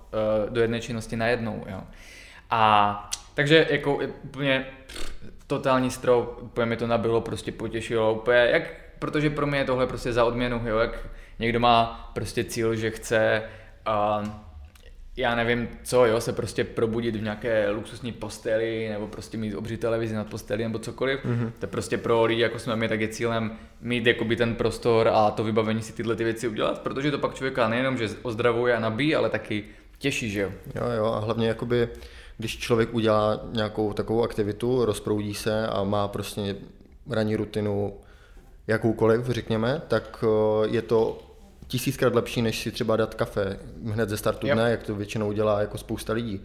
uh, 0.47 0.51
do 0.51 0.61
jedné 0.61 0.81
činnosti 0.81 1.17
na 1.17 1.27
jednou, 1.27 1.65
jo. 1.71 1.81
A 2.51 3.11
takže 3.35 3.67
jako 3.71 4.01
úplně 4.23 4.67
totální 5.47 5.91
strop, 5.91 6.39
úplně 6.43 6.67
mi 6.67 6.77
to 6.77 6.87
nabilo, 6.87 7.21
prostě 7.21 7.53
potěšilo, 7.53 8.15
úplně 8.15 8.39
jak 8.39 8.63
protože 9.03 9.31
pro 9.31 9.47
mě 9.47 9.59
je 9.59 9.65
tohle 9.65 9.87
prostě 9.87 10.13
za 10.13 10.25
odměnu, 10.25 10.63
jo, 10.65 10.79
jak 10.79 11.09
někdo 11.39 11.61
má 11.61 12.11
prostě 12.15 12.45
cíl, 12.45 12.75
že 12.75 12.91
chce 12.91 13.43
uh, 13.89 14.29
já 15.17 15.35
nevím 15.35 15.69
co, 15.83 16.07
jo, 16.07 16.21
se 16.21 16.33
prostě 16.33 16.65
probudit 16.65 17.17
v 17.17 17.23
nějaké 17.23 17.71
luxusní 17.71 18.13
posteli, 18.13 18.89
nebo 18.89 19.07
prostě 19.07 19.39
mít 19.39 19.55
obří 19.55 19.77
televizi 19.77 20.15
nad 20.15 20.27
posteli, 20.27 20.63
nebo 20.63 20.79
cokoliv. 20.79 21.25
Mm-hmm. 21.25 21.51
To 21.59 21.67
je 21.67 21.71
prostě 21.71 21.99
pro 21.99 22.25
lidi, 22.25 22.43
jako 22.43 22.59
jsme 22.59 22.77
my, 22.77 22.89
tak 22.89 23.01
je 23.01 23.09
cílem 23.09 23.59
mít 23.81 24.07
jakoby 24.07 24.37
ten 24.37 24.55
prostor 24.55 25.09
a 25.09 25.31
to 25.31 25.45
vybavení 25.45 25.83
si 25.83 25.93
tyhle 25.93 26.17
ty 26.17 26.25
věci 26.25 26.49
udělat, 26.49 26.79
protože 26.81 27.11
to 27.11 27.19
pak 27.19 27.35
člověka 27.35 27.69
nejenom, 27.69 27.99
že 27.99 28.09
ozdravuje 28.23 28.77
a 28.77 28.81
nabíjí, 28.81 29.15
ale 29.15 29.31
taky 29.31 29.65
těší, 29.99 30.31
že 30.31 30.41
jo. 30.41 30.53
Jo, 30.75 30.85
jo, 30.97 31.05
a 31.05 31.19
hlavně 31.19 31.49
jakoby, 31.49 31.89
když 32.39 32.59
člověk 32.59 32.95
udělá 32.95 33.41
nějakou 33.53 33.93
takovou 33.93 34.23
aktivitu, 34.23 34.85
rozproudí 34.85 35.35
se 35.35 35.67
a 35.67 35.85
má 35.85 36.09
prostě 36.09 36.57
ranní 37.11 37.37
rutinu, 37.37 37.95
jakoukoliv, 38.67 39.27
řekněme, 39.27 39.83
tak 39.89 40.25
eh, 40.25 40.69
je 40.69 40.83
to 40.83 41.19
tisíckrát 41.67 42.15
lepší, 42.15 42.43
než 42.43 42.63
si 42.63 42.71
třeba 42.71 42.97
dát 42.97 43.15
kafe 43.15 43.59
hned 43.85 44.09
ze 44.09 44.17
startu 44.17 44.47
dne, 44.47 44.71
jak 44.71 44.83
to 44.83 44.95
většinou 44.95 45.33
dělá 45.33 45.61
jako 45.61 45.79
spousta 45.79 46.13
lidí. 46.13 46.41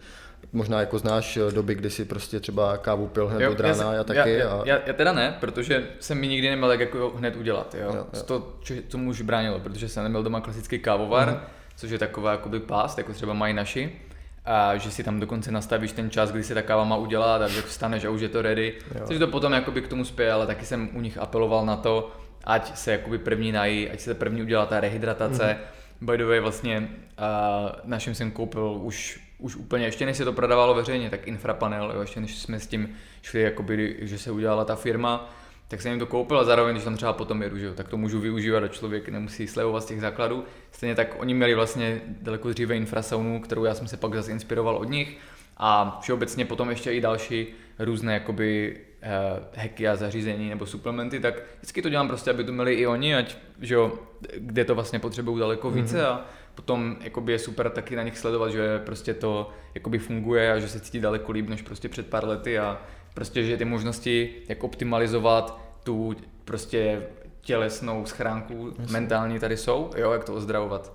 Možná 0.52 0.80
jako 0.80 0.98
znáš 0.98 1.36
eh, 1.36 1.52
doby, 1.52 1.74
kdy 1.74 1.90
si 1.90 2.04
prostě 2.04 2.40
třeba 2.40 2.76
kávu 2.76 3.06
pil 3.06 3.28
hned 3.28 3.42
jo, 3.42 3.52
od 3.52 3.60
rána, 3.60 3.84
já, 3.84 3.92
já 3.92 4.04
taky. 4.04 4.32
Já, 4.32 4.50
a... 4.50 4.62
já, 4.64 4.78
já, 4.86 4.92
teda 4.92 5.12
ne, 5.12 5.36
protože 5.40 5.86
jsem 6.00 6.18
mi 6.18 6.28
nikdy 6.28 6.50
neměl 6.50 6.68
tak 6.68 6.80
jako 6.80 7.12
hned 7.16 7.36
udělat. 7.36 7.74
Jo? 7.74 7.86
Jo, 7.94 8.06
jo. 8.14 8.22
To, 8.22 8.56
co 8.88 8.98
mu 8.98 9.10
už 9.10 9.22
bránilo, 9.22 9.60
protože 9.60 9.88
jsem 9.88 10.02
neměl 10.02 10.22
doma 10.22 10.40
klasický 10.40 10.78
kávovar, 10.78 11.30
mm. 11.30 11.40
což 11.76 11.90
je 11.90 11.98
taková 11.98 12.32
jakoby 12.32 12.60
pást, 12.60 12.98
jako 12.98 13.12
třeba 13.12 13.34
mají 13.34 13.54
naši 13.54 14.00
a 14.50 14.76
že 14.76 14.90
si 14.90 15.04
tam 15.04 15.20
dokonce 15.20 15.52
nastavíš 15.52 15.92
ten 15.92 16.10
čas, 16.10 16.32
kdy 16.32 16.42
se 16.42 16.54
ta 16.54 16.62
káva 16.62 16.84
má 16.84 16.96
udělat 16.96 17.42
a 17.42 17.48
že 17.48 17.62
vstaneš 17.62 18.04
a 18.04 18.10
už 18.10 18.20
je 18.20 18.28
to 18.28 18.42
ready. 18.42 18.74
Jo. 18.94 19.06
Což 19.06 19.18
to 19.18 19.26
potom 19.26 19.52
jakoby 19.52 19.82
k 19.82 19.88
tomu 19.88 20.04
spěje, 20.04 20.32
ale 20.32 20.46
taky 20.46 20.66
jsem 20.66 20.88
u 20.92 21.00
nich 21.00 21.18
apeloval 21.18 21.66
na 21.66 21.76
to, 21.76 22.12
ať 22.44 22.76
se 22.76 22.92
jakoby 22.92 23.18
první 23.18 23.52
nají, 23.52 23.90
ať 23.90 24.00
se 24.00 24.14
první 24.14 24.42
udělá 24.42 24.66
ta 24.66 24.80
rehydratace. 24.80 25.58
Mm-hmm. 25.60 26.06
By 26.06 26.18
the 26.18 26.24
way, 26.24 26.40
vlastně 26.40 26.78
uh, 26.78 27.70
našim 27.84 28.14
jsem 28.14 28.30
koupil 28.30 28.78
už, 28.82 29.20
už 29.38 29.56
úplně, 29.56 29.84
ještě 29.84 30.06
než 30.06 30.16
se 30.16 30.24
to 30.24 30.32
prodávalo 30.32 30.74
veřejně, 30.74 31.10
tak 31.10 31.28
infrapanel, 31.28 31.92
jo, 31.94 32.00
ještě 32.00 32.20
než 32.20 32.38
jsme 32.38 32.60
s 32.60 32.66
tím 32.66 32.88
šli, 33.22 33.40
jakoby, 33.42 33.96
že 34.00 34.18
se 34.18 34.30
udělala 34.30 34.64
ta 34.64 34.76
firma, 34.76 35.30
tak 35.68 35.82
jsem 35.82 35.90
jim 35.90 35.98
to 35.98 36.06
koupil 36.06 36.38
a 36.38 36.44
zároveň, 36.44 36.74
když 36.74 36.84
tam 36.84 36.96
třeba 36.96 37.12
potom 37.12 37.42
jedu, 37.42 37.58
že 37.58 37.74
tak 37.74 37.88
to 37.88 37.96
můžu 37.96 38.20
využívat 38.20 38.64
a 38.64 38.68
člověk 38.68 39.08
nemusí 39.08 39.46
slevovat 39.46 39.82
z 39.82 39.86
těch 39.86 40.00
základů. 40.00 40.44
Stejně 40.72 40.94
tak 40.94 41.16
oni 41.18 41.34
měli 41.34 41.54
vlastně 41.54 42.00
daleko 42.06 42.48
dříve 42.48 42.76
infrasaunu, 42.76 43.40
kterou 43.40 43.64
já 43.64 43.74
jsem 43.74 43.88
se 43.88 43.96
pak 43.96 44.14
zase 44.14 44.32
inspiroval 44.32 44.76
od 44.76 44.90
nich 44.90 45.18
a 45.56 45.98
všeobecně 46.02 46.44
potom 46.44 46.70
ještě 46.70 46.92
i 46.92 47.00
další 47.00 47.46
různé 47.78 48.14
jakoby 48.14 48.76
uh, 49.02 49.60
hacky 49.62 49.88
a 49.88 49.96
zařízení 49.96 50.48
nebo 50.48 50.66
suplementy, 50.66 51.20
tak 51.20 51.42
vždycky 51.58 51.82
to 51.82 51.88
dělám 51.88 52.08
prostě, 52.08 52.30
aby 52.30 52.44
to 52.44 52.52
měli 52.52 52.74
i 52.74 52.86
oni, 52.86 53.14
ať, 53.14 53.36
že 53.60 53.74
jo, 53.74 53.92
kde 54.36 54.64
to 54.64 54.74
vlastně 54.74 54.98
potřebují 54.98 55.40
daleko 55.40 55.70
více 55.70 55.96
mm-hmm. 55.96 56.06
a 56.06 56.26
potom 56.54 56.96
jakoby 57.00 57.32
je 57.32 57.38
super 57.38 57.70
taky 57.70 57.96
na 57.96 58.02
nich 58.02 58.18
sledovat, 58.18 58.50
že 58.50 58.78
prostě 58.78 59.14
to 59.14 59.50
jakoby 59.74 59.98
funguje 59.98 60.52
a 60.52 60.58
že 60.58 60.68
se 60.68 60.80
cítí 60.80 61.00
daleko 61.00 61.32
líp 61.32 61.48
než 61.48 61.62
prostě 61.62 61.88
před 61.88 62.06
pár 62.06 62.28
lety 62.28 62.58
a 62.58 62.80
prostě, 63.18 63.44
že 63.44 63.56
ty 63.56 63.64
možnosti, 63.64 64.34
jak 64.48 64.64
optimalizovat 64.64 65.60
tu 65.84 66.16
prostě 66.44 67.02
tělesnou 67.40 68.06
schránku 68.06 68.74
Jasně. 68.78 68.92
mentální 68.92 69.38
tady 69.38 69.56
jsou, 69.56 69.90
jo, 69.96 70.12
jak 70.12 70.24
to 70.24 70.34
ozdravovat. 70.34 70.92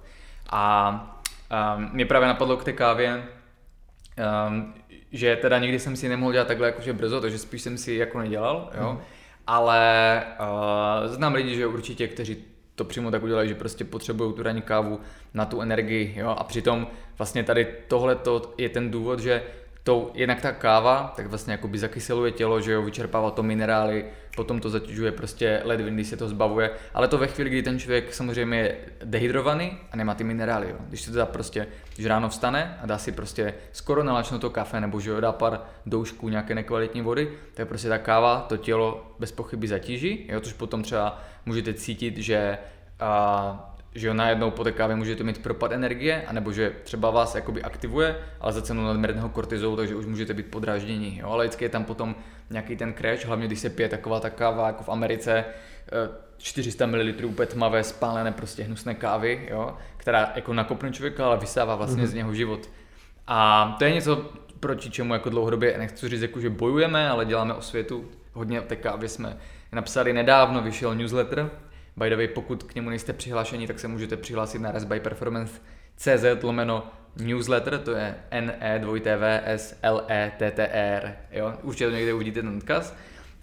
A 0.49 1.23
um, 1.77 1.89
mě 1.93 2.05
právě 2.05 2.27
napadlo 2.27 2.57
k 2.57 2.63
té 2.63 2.73
kávě, 2.73 3.23
um, 4.47 4.73
že 5.11 5.35
teda 5.35 5.59
nikdy 5.59 5.79
jsem 5.79 5.95
si 5.95 6.09
nemohl 6.09 6.31
dělat 6.31 6.47
takhle 6.47 6.67
jakože 6.67 6.93
brzo, 6.93 7.21
takže 7.21 7.37
spíš 7.37 7.61
jsem 7.61 7.77
si 7.77 7.93
jako 7.93 8.19
nedělal, 8.19 8.69
jo. 8.81 8.89
Hmm. 8.89 8.99
Ale 9.47 10.23
uh, 10.39 11.13
znám 11.13 11.33
lidi, 11.33 11.55
že 11.55 11.67
určitě, 11.67 12.07
kteří 12.07 12.37
to 12.75 12.83
přímo 12.83 13.11
tak 13.11 13.23
udělají, 13.23 13.49
že 13.49 13.55
prostě 13.55 13.83
potřebují 13.83 14.33
tu 14.33 14.43
ranní 14.43 14.61
kávu 14.61 14.99
na 15.33 15.45
tu 15.45 15.61
energii, 15.61 16.13
jo. 16.17 16.29
A 16.29 16.43
přitom 16.43 16.87
vlastně 17.17 17.43
tady 17.43 17.67
tohle 17.87 18.17
je 18.57 18.69
ten 18.69 18.91
důvod, 18.91 19.19
že 19.19 19.43
to 19.83 20.11
jednak 20.13 20.41
ta 20.41 20.51
káva, 20.51 21.13
tak 21.15 21.27
vlastně 21.27 21.59
by 21.67 21.79
zakyseluje 21.79 22.31
tělo, 22.31 22.61
že 22.61 22.71
jo, 22.71 22.81
vyčerpává 22.81 23.31
to 23.31 23.43
minerály, 23.43 24.05
potom 24.35 24.59
to 24.59 24.69
zatěžuje 24.69 25.11
prostě 25.11 25.61
ledvin, 25.63 25.93
když 25.93 26.07
se 26.07 26.17
to 26.17 26.27
zbavuje, 26.27 26.71
ale 26.93 27.07
to 27.07 27.17
ve 27.17 27.27
chvíli, 27.27 27.49
kdy 27.49 27.63
ten 27.63 27.79
člověk 27.79 28.13
samozřejmě 28.13 28.57
je 28.57 28.75
dehydrovaný 29.03 29.77
a 29.91 29.97
nemá 29.97 30.15
ty 30.15 30.23
minerály, 30.23 30.69
jo. 30.69 30.75
Když 30.87 31.01
se 31.01 31.11
to 31.11 31.17
dá 31.17 31.25
prostě, 31.25 31.67
když 31.95 32.05
ráno 32.05 32.29
vstane 32.29 32.77
a 32.81 32.85
dá 32.85 32.97
si 32.97 33.11
prostě 33.11 33.53
skoro 33.71 34.03
to 34.39 34.49
kafe 34.49 34.81
nebo 34.81 34.99
že 34.99 35.09
jo, 35.09 35.19
dá 35.19 35.31
pár 35.31 35.61
doušků 35.85 36.29
nějaké 36.29 36.55
nekvalitní 36.55 37.01
vody, 37.01 37.29
tak 37.53 37.67
prostě 37.67 37.89
ta 37.89 37.97
káva 37.97 38.45
to 38.49 38.57
tělo 38.57 39.15
bez 39.19 39.31
pochyby 39.31 39.67
zatíží, 39.67 40.27
jo, 40.29 40.39
což 40.39 40.53
potom 40.53 40.83
třeba 40.83 41.21
můžete 41.45 41.73
cítit, 41.73 42.17
že 42.17 42.57
a, 42.99 43.72
že 43.95 44.07
jo, 44.07 44.13
najednou 44.13 44.51
po 44.51 44.63
té 44.63 44.71
kávě 44.71 44.95
můžete 44.95 45.23
mít 45.23 45.43
propad 45.43 45.71
energie, 45.71 46.23
anebo 46.27 46.51
že 46.51 46.71
třeba 46.83 47.09
vás 47.11 47.35
jakoby 47.35 47.63
aktivuje, 47.63 48.15
ale 48.39 48.53
za 48.53 48.61
cenu 48.61 48.83
nadměrného 48.83 49.29
kortizolu, 49.29 49.75
takže 49.75 49.95
už 49.95 50.05
můžete 50.05 50.33
být 50.33 50.45
podráždění, 50.45 51.17
jo, 51.17 51.29
ale 51.29 51.45
vždycky 51.45 51.65
je 51.65 51.69
tam 51.69 51.83
potom 51.83 52.15
nějaký 52.49 52.75
ten 52.75 52.93
crash, 52.93 53.25
hlavně 53.25 53.47
když 53.47 53.59
se 53.59 53.69
pije 53.69 53.89
taková 53.89 54.19
ta 54.19 54.29
káva 54.29 54.67
jako 54.67 54.83
v 54.83 54.89
Americe, 54.89 55.45
400 56.37 56.85
ml 56.85 57.25
úplně 57.25 57.45
tmavé, 57.45 57.83
spálené 57.83 58.31
prostě 58.31 58.63
hnusné 58.63 58.95
kávy, 58.95 59.47
jo, 59.51 59.77
která 59.97 60.31
jako 60.35 60.53
nakopne 60.53 60.91
člověka, 60.91 61.25
ale 61.25 61.37
vysává 61.37 61.75
vlastně 61.75 62.03
mm-hmm. 62.03 62.07
z 62.07 62.13
něho 62.13 62.33
život. 62.33 62.69
A 63.27 63.75
to 63.79 63.85
je 63.85 63.93
něco, 63.93 64.31
proti 64.59 64.89
čemu 64.89 65.13
jako 65.13 65.29
dlouhodobě, 65.29 65.77
nechci 65.77 66.09
říct 66.09 66.21
jako, 66.21 66.39
že 66.39 66.49
bojujeme, 66.49 67.09
ale 67.09 67.25
děláme 67.25 67.53
o 67.53 67.61
světu. 67.61 68.05
Hodně 68.33 68.61
o 68.61 68.63
té 68.63 68.75
kávě 68.75 69.09
jsme 69.09 69.37
napsali 69.71 70.13
nedávno, 70.13 70.61
vyšel 70.61 70.95
newsletter, 70.95 71.49
By 71.97 72.09
the 72.09 72.15
way, 72.15 72.27
pokud 72.27 72.63
k 72.63 72.75
němu 72.75 72.89
nejste 72.89 73.13
přihlášeni, 73.13 73.67
tak 73.67 73.79
se 73.79 73.87
můžete 73.87 74.17
přihlásit 74.17 74.59
na 74.59 74.71
Raspberry 74.71 75.01
Performance 75.01 75.61
CZ 75.95 76.43
lomeno 76.43 76.91
newsletter, 77.17 77.79
to 77.79 77.91
je 77.91 78.15
n 78.31 78.53
e 78.59 78.79
2 78.79 78.93
v 79.17 79.23
s 79.45 79.77
l 79.81 80.03
e 80.07 80.31
t 80.37 80.51
t 80.51 80.67
r 80.67 81.15
jo, 81.31 81.53
určitě 81.61 81.85
to 81.85 81.91
někde 81.91 82.13
uvidíte 82.13 82.41
ten 82.41 82.57
odkaz. 82.57 82.95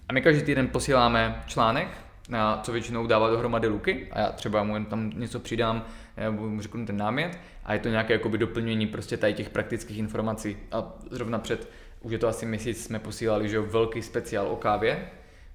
A 0.09 0.13
my 0.13 0.21
každý 0.21 0.41
týden 0.41 0.67
posíláme 0.67 1.43
článek, 1.47 1.87
na 2.29 2.59
co 2.63 2.71
většinou 2.71 3.07
dává 3.07 3.29
dohromady 3.29 3.67
Luky 3.67 4.07
a 4.11 4.19
já 4.19 4.31
třeba 4.31 4.63
mu 4.63 4.85
tam 4.85 5.09
něco 5.09 5.39
přidám, 5.39 5.85
nebo 6.17 6.49
mu 6.49 6.61
řeknu 6.61 6.85
ten 6.85 6.97
námět 6.97 7.39
a 7.63 7.73
je 7.73 7.79
to 7.79 7.89
nějaké 7.89 8.13
jakoby 8.13 8.37
doplnění 8.37 8.87
prostě 8.87 9.17
tady 9.17 9.33
těch 9.33 9.49
praktických 9.49 9.97
informací. 9.97 10.57
A 10.71 10.93
zrovna 11.11 11.39
před, 11.39 11.69
už 12.01 12.11
je 12.11 12.17
to 12.17 12.27
asi 12.27 12.45
měsíc, 12.45 12.83
jsme 12.83 12.99
posílali, 12.99 13.49
že 13.49 13.59
velký 13.59 14.01
speciál 14.01 14.47
o 14.47 14.55
kávě, 14.55 15.09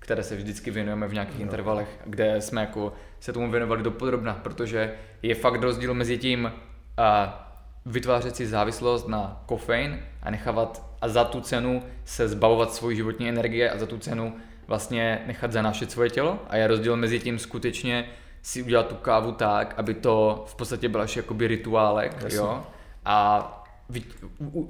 které 0.06 0.22
se 0.22 0.36
vždycky 0.36 0.70
věnujeme 0.70 1.08
v 1.08 1.12
nějakých 1.12 1.38
no. 1.38 1.42
intervalech, 1.42 1.88
kde 2.04 2.40
jsme 2.40 2.60
jako 2.60 2.92
se 3.20 3.32
tomu 3.32 3.50
věnovali 3.50 3.82
dopodrobna, 3.82 4.40
protože 4.42 4.94
je 5.22 5.34
fakt 5.34 5.62
rozdíl 5.62 5.94
mezi 5.94 6.18
tím 6.18 6.52
a 6.96 7.42
vytvářet 7.86 8.36
si 8.36 8.46
závislost 8.46 9.08
na 9.08 9.42
kofein 9.46 10.00
a 10.22 10.30
nechávat 10.30 10.82
a 11.00 11.08
za 11.08 11.24
tu 11.24 11.40
cenu 11.40 11.82
se 12.04 12.28
zbavovat 12.28 12.74
svojí 12.74 12.96
životní 12.96 13.28
energie 13.28 13.70
a 13.70 13.78
za 13.78 13.86
tu 13.86 13.98
cenu 13.98 14.36
vlastně 14.66 15.22
nechat 15.26 15.52
zanášet 15.52 15.90
svoje 15.90 16.10
tělo 16.10 16.38
a 16.48 16.56
je 16.56 16.66
rozdíl 16.66 16.96
mezi 16.96 17.20
tím 17.20 17.38
skutečně 17.38 18.08
si 18.42 18.62
udělat 18.62 18.86
tu 18.86 18.94
kávu 18.94 19.32
tak, 19.32 19.74
aby 19.76 19.94
to 19.94 20.44
v 20.48 20.54
podstatě 20.54 20.88
byl 20.88 21.02
až 21.02 21.16
jakoby 21.16 21.46
rituálek, 21.46 22.22
Jasně. 22.22 22.36
jo, 22.38 22.62
a 23.04 23.65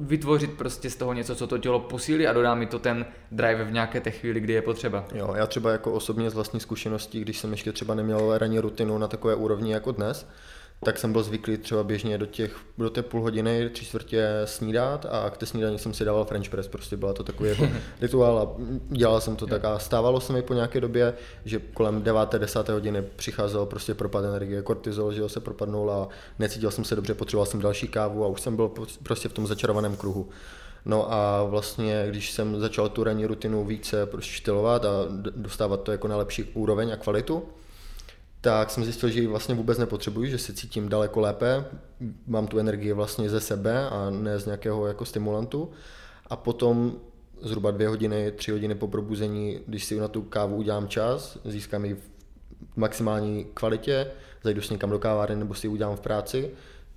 vytvořit 0.01 0.53
prostě 0.53 0.91
z 0.91 0.97
toho 0.97 1.13
něco, 1.13 1.35
co 1.35 1.47
to 1.47 1.59
tělo 1.59 1.81
posílí 1.81 2.27
a 2.27 2.33
dodá 2.33 2.55
mi 2.55 2.67
to 2.67 2.79
ten 2.79 3.07
drive 3.33 3.65
v 3.65 3.73
nějaké 3.73 4.01
té 4.01 4.11
chvíli, 4.11 4.41
kdy 4.41 4.53
je 4.53 4.63
potřeba. 4.63 5.05
Jo, 5.15 5.35
já 5.37 5.47
třeba 5.47 5.73
jako 5.73 5.93
osobně 5.93 6.31
z 6.31 6.35
vlastní 6.35 6.61
zkušeností, 6.61 7.21
když 7.21 7.39
jsem 7.39 7.51
ještě 7.51 7.73
třeba 7.73 7.95
neměl 7.95 8.39
ranní 8.39 8.59
rutinu 8.59 8.99
na 8.99 9.09
takové 9.09 9.35
úrovni 9.35 9.73
jako 9.73 9.93
dnes, 9.93 10.27
tak 10.85 10.99
jsem 10.99 11.13
byl 11.13 11.23
zvyklý 11.23 11.57
třeba 11.57 11.85
běžně 11.85 12.19
do, 12.19 12.27
těch, 12.27 12.57
do 12.79 12.91
té 12.91 13.03
půl 13.03 13.23
hodiny, 13.23 13.71
tři 13.71 13.85
čtvrtě 13.85 14.29
snídat 14.45 15.07
a 15.11 15.31
k 15.31 15.37
té 15.37 15.47
snídaní 15.47 15.79
jsem 15.79 15.95
si 15.95 16.05
dával 16.05 16.25
French 16.25 16.49
press, 16.49 16.69
prostě 16.69 16.97
byla 16.97 17.13
to 17.13 17.25
takový 17.25 17.49
jako 17.49 17.69
rituál 18.01 18.39
a 18.39 18.63
dělal 18.89 19.21
jsem 19.21 19.37
to 19.37 19.47
tak 19.47 19.65
a 19.65 19.79
stávalo 19.79 20.21
se 20.21 20.33
mi 20.33 20.43
po 20.43 20.55
nějaké 20.55 20.81
době, 20.81 21.15
že 21.45 21.61
kolem 21.75 22.03
9. 22.03 22.33
10. 22.39 22.69
hodiny 22.69 23.03
přicházel 23.17 23.67
prostě 23.67 23.95
propad 23.95 24.25
energie, 24.25 24.63
kortizol, 24.63 25.13
že 25.13 25.29
se 25.29 25.41
propadnul 25.41 25.91
a 25.91 26.09
necítil 26.39 26.71
jsem 26.71 26.85
se 26.85 26.97
dobře, 26.97 27.15
potřeboval 27.15 27.47
jsem 27.47 27.61
další 27.61 27.89
kávu 27.89 28.25
a 28.25 28.29
už 28.29 28.41
jsem 28.41 28.57
byl 28.57 28.71
prostě 29.03 29.29
v 29.29 29.33
tom 29.33 29.47
začarovaném 29.47 29.97
kruhu. 29.97 30.29
No 30.85 31.13
a 31.13 31.45
vlastně, 31.45 32.07
když 32.09 32.33
jsem 32.33 32.61
začal 32.61 32.89
tu 32.89 33.05
ranní 33.05 33.27
rutinu 33.27 33.65
více 33.65 34.09
štylovat 34.21 34.85
a 34.85 34.91
dostávat 35.37 35.83
to 35.83 35.93
jako 35.93 36.09
na 36.09 36.17
lepší 36.17 36.45
úroveň 36.45 36.93
a 36.93 36.97
kvalitu, 36.97 37.43
tak 38.41 38.71
jsem 38.71 38.85
zjistil, 38.85 39.09
že 39.09 39.21
ji 39.21 39.27
vlastně 39.27 39.55
vůbec 39.55 39.79
nepotřebuji, 39.79 40.31
že 40.31 40.39
se 40.39 40.53
cítím 40.53 40.89
daleko 40.89 41.21
lépe, 41.21 41.65
mám 42.27 42.47
tu 42.47 42.59
energii 42.59 42.93
vlastně 42.93 43.31
ze 43.31 43.41
sebe 43.41 43.89
a 43.89 44.11
ne 44.11 44.39
z 44.39 44.47
nějakého 44.47 44.87
jako 44.87 45.05
stimulantu. 45.05 45.71
A 46.27 46.37
potom 46.37 47.01
zhruba 47.43 47.71
dvě 47.71 47.89
hodiny, 47.89 48.33
tři 48.33 48.51
hodiny 48.51 48.75
po 48.75 48.89
probuzení, 48.89 49.61
když 49.67 49.85
si 49.85 50.01
na 50.01 50.09
tu 50.09 50.23
kávu 50.23 50.57
udělám 50.57 50.89
čas, 50.89 51.39
získám 51.45 51.85
ji 51.85 51.95
v 51.95 52.77
maximální 52.77 53.47
kvalitě, 53.55 54.11
zajdu 54.45 54.63
s 54.63 54.71
někam 54.71 54.91
do 54.91 54.99
kávárny 54.99 55.37
nebo 55.37 55.55
si 55.55 55.67
ji 55.67 55.71
udělám 55.71 55.97
v 55.97 56.01
práci, 56.01 56.51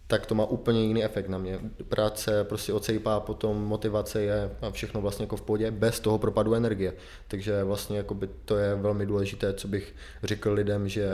tak 0.10 0.26
to 0.26 0.36
má 0.36 0.46
úplně 0.46 0.82
jiný 0.82 1.04
efekt 1.04 1.28
na 1.28 1.38
mě. 1.38 1.60
Práce 1.90 2.44
prostě 2.44 2.74
ocejpá, 2.74 3.20
potom 3.20 3.64
motivace 3.64 4.22
je 4.22 4.52
a 4.62 4.72
všechno 4.72 5.02
vlastně 5.02 5.24
jako 5.24 5.38
v 5.38 5.42
pohodě, 5.42 5.72
bez 5.72 6.00
toho 6.00 6.18
propadu 6.18 6.54
energie. 6.54 6.94
Takže 7.28 7.64
vlastně 7.64 7.98
jako 7.98 8.14
by 8.14 8.30
to 8.46 8.58
je 8.58 8.76
velmi 8.76 9.06
důležité, 9.06 9.54
co 9.54 9.68
bych 9.68 9.96
řekl 10.24 10.54
lidem, 10.54 10.90
že 10.90 11.10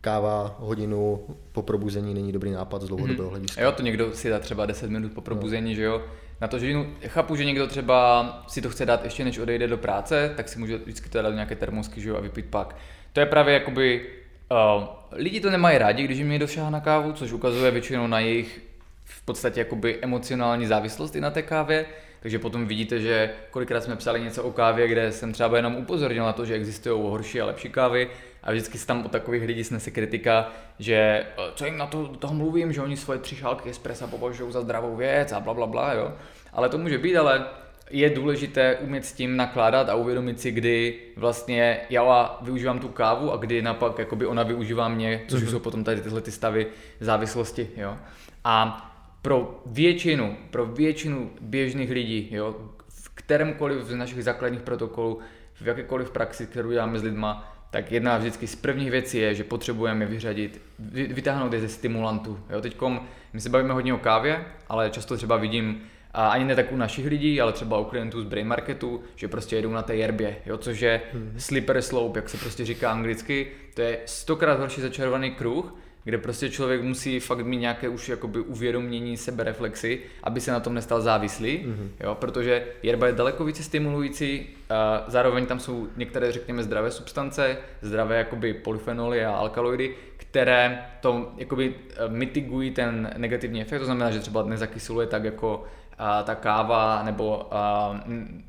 káva 0.00 0.56
hodinu 0.58 1.26
po 1.52 1.62
probuzení 1.62 2.14
není 2.14 2.32
dobrý 2.32 2.50
nápad 2.50 2.82
z 2.82 2.86
dlouhodobého 2.88 3.28
mm-hmm. 3.28 3.32
hlediska. 3.32 3.62
Jo, 3.62 3.72
to 3.72 3.82
někdo 3.82 4.12
si 4.12 4.30
dá 4.30 4.38
třeba 4.38 4.66
10 4.66 4.90
minut 4.90 5.12
po 5.12 5.20
probuzení, 5.20 5.70
no. 5.70 5.76
že 5.76 5.82
jo. 5.82 6.02
Na 6.40 6.48
to, 6.48 6.58
že 6.58 6.84
chápu, 7.06 7.36
že 7.36 7.44
někdo 7.44 7.66
třeba 7.66 8.44
si 8.48 8.62
to 8.62 8.70
chce 8.70 8.86
dát 8.86 9.04
ještě 9.04 9.24
než 9.24 9.38
odejde 9.38 9.68
do 9.68 9.78
práce, 9.78 10.32
tak 10.36 10.48
si 10.48 10.58
může 10.58 10.78
vždycky 10.78 11.08
to 11.08 11.22
dát 11.22 11.28
do 11.28 11.34
nějaké 11.34 11.56
termosky, 11.56 12.00
že 12.00 12.08
jo, 12.08 12.16
a 12.16 12.20
vypít 12.20 12.46
pak. 12.46 12.76
To 13.12 13.20
je 13.20 13.26
právě 13.26 13.54
jakoby 13.54 14.06
Uh, 14.52 14.84
lidi 15.12 15.40
to 15.40 15.50
nemají 15.50 15.78
rádi, 15.78 16.04
když 16.04 16.18
jim 16.18 16.28
někdo 16.28 16.46
šáhá 16.46 16.70
na 16.70 16.80
kávu, 16.80 17.12
což 17.12 17.32
ukazuje 17.32 17.70
většinou 17.70 18.06
na 18.06 18.20
jejich 18.20 18.60
v 19.04 19.22
podstatě 19.24 19.60
jakoby 19.60 19.98
emocionální 20.02 20.66
závislost 20.66 21.16
i 21.16 21.20
na 21.20 21.30
té 21.30 21.42
kávě. 21.42 21.86
Takže 22.20 22.38
potom 22.38 22.66
vidíte, 22.66 23.00
že 23.00 23.34
kolikrát 23.50 23.84
jsme 23.84 23.96
psali 23.96 24.20
něco 24.20 24.42
o 24.42 24.52
kávě, 24.52 24.88
kde 24.88 25.12
jsem 25.12 25.32
třeba 25.32 25.56
jenom 25.56 25.76
upozornil 25.76 26.24
na 26.24 26.32
to, 26.32 26.44
že 26.44 26.54
existují 26.54 27.02
horší 27.02 27.40
a 27.40 27.46
lepší 27.46 27.68
kávy 27.68 28.10
a 28.42 28.50
vždycky 28.50 28.78
se 28.78 28.86
tam 28.86 29.04
od 29.04 29.12
takových 29.12 29.42
lidí 29.42 29.64
snese 29.64 29.90
kritika, 29.90 30.52
že 30.78 30.94
eh, 30.94 31.52
co 31.54 31.64
jim 31.64 31.78
na 31.78 31.86
to 31.86 32.08
toho 32.08 32.34
mluvím, 32.34 32.72
že 32.72 32.82
oni 32.82 32.96
svoje 32.96 33.18
tři 33.18 33.36
šálky 33.36 33.70
espressa 33.70 34.06
považují 34.06 34.52
za 34.52 34.60
zdravou 34.60 34.96
věc 34.96 35.32
a 35.32 35.40
bla, 35.40 35.54
bla, 35.54 35.66
bla, 35.66 35.92
jo. 35.92 36.12
Ale 36.52 36.68
to 36.68 36.78
může 36.78 36.98
být, 36.98 37.16
ale 37.16 37.46
je 37.92 38.10
důležité 38.10 38.76
umět 38.76 39.04
s 39.04 39.12
tím 39.12 39.36
nakládat 39.36 39.88
a 39.88 39.94
uvědomit 39.94 40.40
si, 40.40 40.50
kdy 40.50 40.98
vlastně 41.16 41.80
já 41.90 42.38
využívám 42.42 42.78
tu 42.78 42.88
kávu 42.88 43.32
a 43.32 43.36
kdy 43.36 43.62
napak 43.62 43.98
jakoby 43.98 44.26
ona 44.26 44.42
využívá 44.42 44.88
mě, 44.88 45.20
což 45.28 45.42
mm-hmm. 45.42 45.50
jsou 45.50 45.58
potom 45.58 45.84
tady 45.84 46.00
tyhle 46.00 46.20
ty 46.20 46.30
stavy 46.30 46.66
závislosti. 47.00 47.68
Jo. 47.76 47.96
A 48.44 48.88
pro 49.22 49.62
většinu, 49.66 50.36
pro 50.50 50.66
většinu 50.66 51.30
běžných 51.40 51.90
lidí, 51.90 52.28
jo, 52.30 52.56
v 52.88 53.14
kterémkoliv 53.14 53.84
z 53.84 53.94
našich 53.94 54.24
základních 54.24 54.62
protokolů, 54.62 55.18
v 55.54 55.66
jakékoliv 55.66 56.10
praxi, 56.10 56.46
kterou 56.46 56.70
děláme 56.70 56.98
s 56.98 57.02
lidma, 57.02 57.54
tak 57.70 57.92
jedna 57.92 58.18
vždycky 58.18 58.46
z 58.46 58.56
prvních 58.56 58.90
věcí 58.90 59.18
je, 59.18 59.34
že 59.34 59.44
potřebujeme 59.44 60.06
vyřadit, 60.06 60.60
vytáhnout 61.08 61.52
je 61.52 61.60
ze 61.60 61.68
stimulantu. 61.68 62.38
Jo, 62.50 62.60
teďkom 62.60 63.00
my 63.32 63.40
se 63.40 63.48
bavíme 63.48 63.74
hodně 63.74 63.94
o 63.94 63.98
kávě, 63.98 64.44
ale 64.68 64.90
často 64.90 65.16
třeba 65.16 65.36
vidím 65.36 65.82
a 66.14 66.28
ani 66.28 66.44
ne 66.44 66.56
tak 66.56 66.72
u 66.72 66.76
našich 66.76 67.06
lidí, 67.06 67.40
ale 67.40 67.52
třeba 67.52 67.78
u 67.78 67.84
klientů 67.84 68.22
z 68.22 68.24
brain 68.24 68.46
marketu, 68.46 69.02
že 69.16 69.28
prostě 69.28 69.56
jedou 69.56 69.70
na 69.70 69.82
té 69.82 69.96
jerbě, 69.96 70.36
jo, 70.46 70.56
což 70.56 70.80
je 70.80 71.00
hmm. 71.12 71.34
slipper 71.38 71.82
slope, 71.82 72.18
jak 72.18 72.28
se 72.28 72.36
prostě 72.36 72.64
říká 72.64 72.92
anglicky, 72.92 73.46
to 73.74 73.82
je 73.82 73.98
stokrát 74.06 74.60
horší 74.60 74.80
začarovaný 74.80 75.30
kruh, 75.30 75.74
kde 76.04 76.18
prostě 76.18 76.50
člověk 76.50 76.82
musí 76.82 77.20
fakt 77.20 77.46
mít 77.46 77.56
nějaké 77.56 77.88
už 77.88 78.08
jakoby 78.08 78.40
uvědomění 78.40 79.16
sebereflexy, 79.16 80.00
aby 80.22 80.40
se 80.40 80.52
na 80.52 80.60
tom 80.60 80.74
nestal 80.74 81.00
závislý, 81.00 81.58
mm-hmm. 81.58 81.88
jo, 82.00 82.14
protože 82.14 82.66
jerba 82.82 83.06
je 83.06 83.12
daleko 83.12 83.44
více 83.44 83.62
stimulující, 83.62 84.46
a 84.70 85.04
zároveň 85.08 85.46
tam 85.46 85.60
jsou 85.60 85.88
některé, 85.96 86.32
řekněme, 86.32 86.62
zdravé 86.62 86.90
substance, 86.90 87.56
zdravé 87.82 88.18
jakoby 88.18 88.54
polyfenoly 88.54 89.24
a 89.24 89.36
alkaloidy, 89.36 89.94
které 90.16 90.84
to 91.00 91.32
jakoby 91.36 91.74
eh, 91.74 92.08
mitigují 92.08 92.70
ten 92.70 93.10
negativní 93.16 93.62
efekt, 93.62 93.78
to 93.78 93.84
znamená, 93.84 94.10
že 94.10 94.20
třeba 94.20 94.42
nezakysiluje 94.42 95.06
tak 95.06 95.24
jako 95.24 95.64
a 95.98 96.22
ta 96.22 96.34
káva 96.34 97.02
nebo 97.02 97.54
a, 97.54 98.00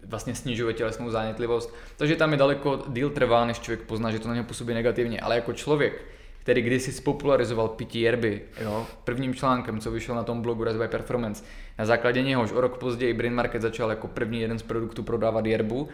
vlastně 0.06 0.36
snižuje 0.36 0.74
tělesnou 0.74 1.10
zánětlivost. 1.10 1.74
Takže 1.98 2.16
tam 2.16 2.32
je 2.32 2.38
daleko 2.38 2.84
díl 2.88 3.10
trvá, 3.10 3.46
než 3.46 3.60
člověk 3.60 3.82
pozná, 3.82 4.12
že 4.12 4.20
to 4.20 4.28
na 4.28 4.34
něj 4.34 4.44
působí 4.44 4.74
negativně. 4.74 5.20
Ale 5.20 5.36
jako 5.36 5.54
člověk, 5.54 6.06
který 6.44 6.62
kdysi 6.62 6.92
spopularizoval 6.92 7.68
pití 7.68 8.02
jerby, 8.02 8.42
jo, 8.62 8.86
prvním 9.04 9.34
článkem, 9.34 9.80
co 9.80 9.92
vyšel 9.92 10.16
na 10.16 10.24
tom 10.24 10.42
blogu 10.42 10.66
by 10.78 10.88
Performance, 10.88 11.44
na 11.80 11.86
základě 11.86 12.22
něhož 12.22 12.52
o 12.52 12.62
rok 12.62 12.78
později 12.78 13.14
Brain 13.14 13.34
Market 13.34 13.62
začal 13.62 13.90
jako 13.90 14.08
první 14.08 14.42
jeden 14.42 14.60
z 14.60 14.64
produktů 14.64 15.04
prodávat 15.04 15.46
jerbu 15.46 15.90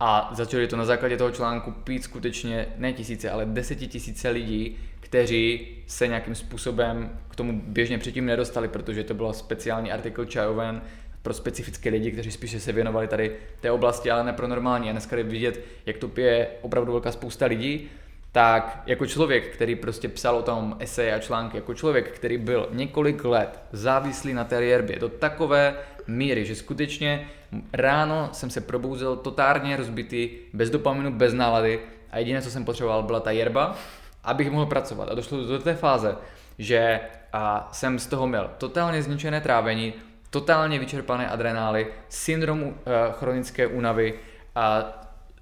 a 0.00 0.30
začali 0.32 0.66
to 0.66 0.76
na 0.76 0.84
základě 0.84 1.16
toho 1.16 1.30
článku 1.30 1.70
pít 1.70 2.04
skutečně 2.04 2.66
ne 2.76 2.92
tisíce, 2.92 3.30
ale 3.30 3.46
desetitisíce 3.46 4.30
lidí, 4.30 4.78
kteří 5.00 5.68
se 5.86 6.08
nějakým 6.08 6.34
způsobem 6.34 7.10
k 7.28 7.36
tomu 7.36 7.62
běžně 7.64 7.98
předtím 7.98 8.26
nedostali, 8.26 8.68
protože 8.68 9.04
to 9.04 9.14
byl 9.14 9.32
speciální 9.32 9.92
artikl 9.92 10.24
Čajoven 10.24 10.82
pro 11.22 11.34
specifické 11.34 11.90
lidi, 11.90 12.12
kteří 12.12 12.30
spíše 12.30 12.60
se 12.60 12.72
věnovali 12.72 13.08
tady 13.08 13.36
té 13.60 13.70
oblasti, 13.70 14.10
ale 14.10 14.24
ne 14.24 14.32
pro 14.32 14.48
normální. 14.48 14.88
A 14.88 14.92
dneska 14.92 15.16
je 15.16 15.22
vidět, 15.22 15.64
jak 15.86 15.96
to 15.96 16.08
pije 16.08 16.48
opravdu 16.60 16.92
velká 16.92 17.12
spousta 17.12 17.46
lidí, 17.46 17.88
tak 18.32 18.82
jako 18.86 19.06
člověk, 19.06 19.54
který 19.54 19.76
prostě 19.76 20.08
psal 20.08 20.36
o 20.36 20.42
tom 20.42 20.76
eseje 20.78 21.14
a 21.14 21.18
články, 21.18 21.56
jako 21.56 21.74
člověk, 21.74 22.10
který 22.10 22.38
byl 22.38 22.68
několik 22.72 23.24
let 23.24 23.60
závislý 23.72 24.34
na 24.34 24.44
té 24.44 24.64
jerbě 24.64 24.98
do 24.98 25.08
takové 25.08 25.74
míry, 26.06 26.44
že 26.44 26.54
skutečně 26.54 27.28
ráno 27.72 28.28
jsem 28.32 28.50
se 28.50 28.60
probouzel 28.60 29.16
totálně 29.16 29.76
rozbitý, 29.76 30.30
bez 30.52 30.70
dopaminu, 30.70 31.12
bez 31.12 31.34
nálady 31.34 31.80
a 32.10 32.18
jediné, 32.18 32.42
co 32.42 32.50
jsem 32.50 32.64
potřeboval, 32.64 33.02
byla 33.02 33.20
ta 33.20 33.30
jerba 33.30 33.76
abych 34.24 34.50
mohl 34.50 34.66
pracovat. 34.66 35.08
A 35.08 35.14
došlo 35.14 35.44
do 35.44 35.58
té 35.58 35.74
fáze, 35.74 36.16
že 36.58 37.00
a 37.32 37.68
jsem 37.72 37.98
z 37.98 38.06
toho 38.06 38.26
měl 38.26 38.50
totálně 38.58 39.02
zničené 39.02 39.40
trávení, 39.40 39.94
totálně 40.30 40.78
vyčerpané 40.78 41.28
adrenály, 41.28 41.86
syndrom 42.08 42.62
uh, 42.62 42.72
chronické 43.12 43.66
únavy, 43.66 44.14
a 44.54 44.84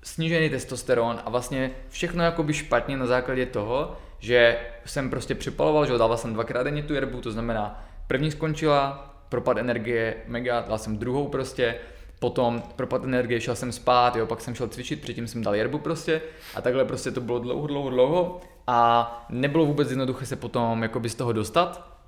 snížený 0.02 0.50
testosteron 0.50 1.20
a 1.24 1.30
vlastně 1.30 1.70
všechno 1.88 2.24
jakoby 2.24 2.54
špatně 2.54 2.96
na 2.96 3.06
základě 3.06 3.46
toho, 3.46 3.96
že 4.18 4.58
jsem 4.84 5.10
prostě 5.10 5.34
připaloval, 5.34 5.86
že 5.86 5.98
dával 5.98 6.16
jsem 6.16 6.34
dvakrát 6.34 6.62
denně 6.62 6.82
tu 6.82 6.94
jerbu, 6.94 7.20
to 7.20 7.30
znamená 7.30 7.84
první 8.06 8.30
skončila, 8.30 9.14
propad 9.28 9.58
energie 9.58 10.16
mega, 10.26 10.64
dal 10.68 10.78
jsem 10.78 10.98
druhou 10.98 11.28
prostě, 11.28 11.74
potom 12.18 12.62
propad 12.76 13.04
energie, 13.04 13.40
šel 13.40 13.56
jsem 13.56 13.72
spát, 13.72 14.16
jo, 14.16 14.26
pak 14.26 14.40
jsem 14.40 14.54
šel 14.54 14.68
cvičit, 14.68 15.00
předtím 15.00 15.28
jsem 15.28 15.42
dal 15.42 15.54
jerbu 15.54 15.78
prostě 15.78 16.22
a 16.54 16.62
takhle 16.62 16.84
prostě 16.84 17.10
to 17.10 17.20
bylo 17.20 17.38
dlouho, 17.38 17.66
dlouho, 17.66 17.90
dlouho 17.90 18.40
a 18.66 19.26
nebylo 19.28 19.66
vůbec 19.66 19.90
jednoduché 19.90 20.26
se 20.26 20.36
potom 20.36 20.82
jakoby 20.82 21.08
z 21.08 21.14
toho 21.14 21.32
dostat, 21.32 21.98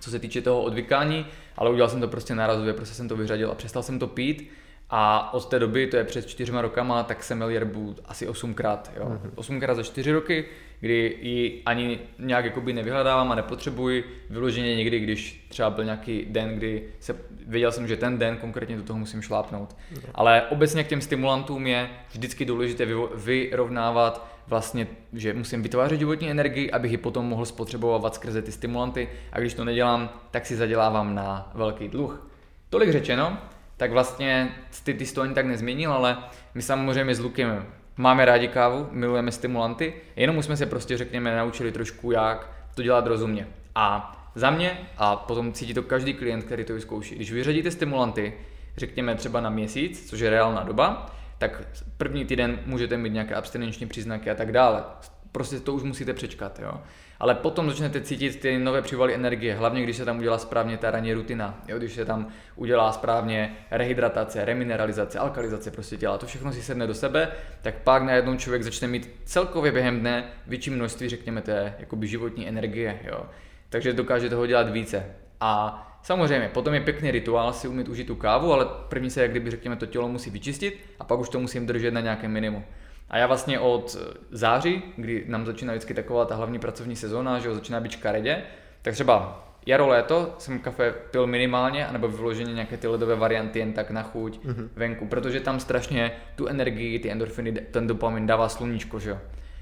co 0.00 0.10
se 0.10 0.18
týče 0.18 0.42
toho 0.42 0.62
odvykání, 0.62 1.26
ale 1.56 1.70
udělal 1.70 1.88
jsem 1.88 2.00
to 2.00 2.08
prostě 2.08 2.34
nárazově, 2.34 2.72
prostě 2.72 2.94
jsem 2.94 3.08
to 3.08 3.16
vyřadil 3.16 3.50
a 3.50 3.54
přestal 3.54 3.82
jsem 3.82 3.98
to 3.98 4.06
pít 4.06 4.50
a 4.90 5.34
od 5.34 5.46
té 5.48 5.58
doby, 5.58 5.86
to 5.86 5.96
je 5.96 6.04
před 6.04 6.26
čtyřma 6.26 6.62
rokama, 6.62 7.02
tak 7.02 7.24
jsem 7.24 7.38
měl 7.38 7.50
jerbu 7.50 7.94
asi 8.04 8.28
osmkrát, 8.28 8.90
jo. 8.96 9.04
Mm-hmm. 9.04 9.30
Osmkrát 9.34 9.76
za 9.76 9.82
čtyři 9.82 10.12
roky, 10.12 10.44
kdy 10.80 11.18
ji 11.22 11.62
ani 11.66 11.98
nějak 12.18 12.44
jakoby 12.44 12.72
nevyhledávám 12.72 13.32
a 13.32 13.34
nepotřebuji 13.34 14.04
vyloženě 14.30 14.76
někdy, 14.76 15.00
když 15.00 15.46
třeba 15.48 15.70
byl 15.70 15.84
nějaký 15.84 16.26
den, 16.28 16.56
kdy 16.56 16.82
se, 17.00 17.16
věděl 17.46 17.72
jsem, 17.72 17.88
že 17.88 17.96
ten 17.96 18.18
den 18.18 18.36
konkrétně 18.36 18.76
do 18.76 18.82
toho 18.82 18.98
musím 18.98 19.22
šlápnout. 19.22 19.76
Ale 20.14 20.42
obecně 20.50 20.84
k 20.84 20.88
těm 20.88 21.00
stimulantům 21.00 21.66
je 21.66 21.88
vždycky 22.12 22.44
důležité 22.44 22.86
vyrovnávat 23.14 24.36
vlastně, 24.48 24.86
že 25.12 25.34
musím 25.34 25.62
vytvářet 25.62 25.98
životní 25.98 26.30
energii, 26.30 26.70
abych 26.70 26.90
ji 26.90 26.96
potom 26.96 27.26
mohl 27.26 27.44
spotřebovat 27.44 28.14
skrze 28.14 28.42
ty 28.42 28.52
stimulanty 28.52 29.08
a 29.32 29.40
když 29.40 29.54
to 29.54 29.64
nedělám, 29.64 30.10
tak 30.30 30.46
si 30.46 30.56
zadělávám 30.56 31.14
na 31.14 31.50
velký 31.54 31.88
dluh. 31.88 32.30
Tolik 32.70 32.92
řečeno, 32.92 33.38
tak 33.76 33.90
vlastně 33.90 34.54
ty, 34.84 34.94
ty 34.94 35.06
to 35.06 35.22
ani 35.22 35.34
tak 35.34 35.46
nezměnil, 35.46 35.92
ale 35.92 36.18
my 36.54 36.62
samozřejmě 36.62 37.14
s 37.14 37.20
Lukem 37.20 37.66
máme 37.96 38.24
rádi 38.24 38.48
kávu, 38.48 38.88
milujeme 38.90 39.32
stimulanty, 39.32 39.94
jenom 40.16 40.36
už 40.36 40.44
jsme 40.44 40.56
se 40.56 40.66
prostě 40.66 40.96
řekněme 40.98 41.36
naučili 41.36 41.72
trošku, 41.72 42.10
jak 42.10 42.50
to 42.74 42.82
dělat 42.82 43.06
rozumně. 43.06 43.48
A 43.74 44.12
za 44.34 44.50
mě, 44.50 44.78
a 44.96 45.16
potom 45.16 45.52
cítí 45.52 45.74
to 45.74 45.82
každý 45.82 46.14
klient, 46.14 46.42
který 46.44 46.64
to 46.64 46.74
vyzkouší, 46.74 47.14
když 47.14 47.32
vyřadíte 47.32 47.70
stimulanty, 47.70 48.32
řekněme 48.76 49.14
třeba 49.14 49.40
na 49.40 49.50
měsíc, 49.50 50.10
což 50.10 50.20
je 50.20 50.30
reálná 50.30 50.62
doba, 50.62 51.16
tak 51.38 51.62
první 51.96 52.24
týden 52.24 52.58
můžete 52.66 52.96
mít 52.96 53.12
nějaké 53.12 53.34
abstinenční 53.34 53.86
příznaky 53.86 54.30
a 54.30 54.34
tak 54.34 54.52
dále. 54.52 54.84
Prostě 55.32 55.60
to 55.60 55.74
už 55.74 55.82
musíte 55.82 56.12
přečkat, 56.12 56.58
jo. 56.58 56.80
Ale 57.20 57.34
potom 57.34 57.70
začnete 57.70 58.00
cítit 58.00 58.40
ty 58.40 58.58
nové 58.58 58.82
přivaly 58.82 59.14
energie, 59.14 59.54
hlavně 59.54 59.82
když 59.82 59.96
se 59.96 60.04
tam 60.04 60.18
udělá 60.18 60.38
správně 60.38 60.78
ta 60.78 60.90
ranní 60.90 61.12
rutina, 61.12 61.62
jo? 61.68 61.78
když 61.78 61.92
se 61.92 62.04
tam 62.04 62.28
udělá 62.56 62.92
správně 62.92 63.56
rehydratace, 63.70 64.44
remineralizace, 64.44 65.18
alkalizace 65.18 65.70
prostě 65.70 65.96
těla, 65.96 66.18
to 66.18 66.26
všechno 66.26 66.52
si 66.52 66.62
sedne 66.62 66.86
do 66.86 66.94
sebe, 66.94 67.28
tak 67.62 67.74
pak 67.74 68.02
najednou 68.02 68.36
člověk 68.36 68.62
začne 68.62 68.88
mít 68.88 69.10
celkově 69.24 69.72
během 69.72 70.00
dne 70.00 70.24
větší 70.46 70.70
množství, 70.70 71.08
řekněme, 71.08 71.42
té 71.42 71.74
jakoby 71.78 72.06
životní 72.06 72.48
energie, 72.48 73.00
jo? 73.04 73.26
takže 73.68 73.92
dokáže 73.92 74.30
toho 74.30 74.46
dělat 74.46 74.70
více. 74.70 75.06
A 75.40 75.82
Samozřejmě, 76.06 76.48
potom 76.48 76.74
je 76.74 76.80
pěkný 76.80 77.10
rituál 77.10 77.52
si 77.52 77.68
umět 77.68 77.88
užít 77.88 78.06
tu 78.06 78.14
kávu, 78.16 78.52
ale 78.52 78.66
první 78.88 79.10
se, 79.10 79.22
jak 79.22 79.30
kdyby 79.30 79.50
řekněme, 79.50 79.76
to 79.76 79.86
tělo 79.86 80.08
musí 80.08 80.30
vyčistit 80.30 80.80
a 80.98 81.04
pak 81.04 81.18
už 81.18 81.28
to 81.28 81.40
musím 81.40 81.66
držet 81.66 81.94
na 81.94 82.00
nějakém 82.00 82.30
minimu. 82.30 82.64
A 83.10 83.18
já 83.18 83.26
vlastně 83.26 83.58
od 83.60 83.96
září, 84.30 84.82
kdy 84.96 85.24
nám 85.28 85.46
začíná 85.46 85.72
vždycky 85.72 85.94
taková 85.94 86.24
ta 86.24 86.34
hlavní 86.34 86.58
pracovní 86.58 86.96
sezóna, 86.96 87.38
že 87.38 87.48
ho 87.48 87.54
začíná 87.54 87.80
být 87.80 87.92
škaredě, 87.92 88.42
tak 88.82 88.94
třeba 88.94 89.42
jaro, 89.66 89.86
léto 89.86 90.34
jsem 90.38 90.58
kafe 90.58 90.94
pil 91.10 91.26
minimálně, 91.26 91.86
anebo 91.86 92.08
vyloženě 92.08 92.52
nějaké 92.54 92.76
ty 92.76 92.86
ledové 92.86 93.16
varianty 93.16 93.58
jen 93.58 93.72
tak 93.72 93.90
na 93.90 94.02
chuť 94.02 94.44
mm-hmm. 94.44 94.68
venku, 94.76 95.06
protože 95.06 95.40
tam 95.40 95.60
strašně 95.60 96.12
tu 96.36 96.46
energii, 96.46 96.98
ty 96.98 97.10
endorfiny, 97.10 97.52
ten 97.52 97.86
dopamin 97.86 98.26
dává 98.26 98.48
sluníčko, 98.48 98.98
že 98.98 99.10
jo. 99.10 99.18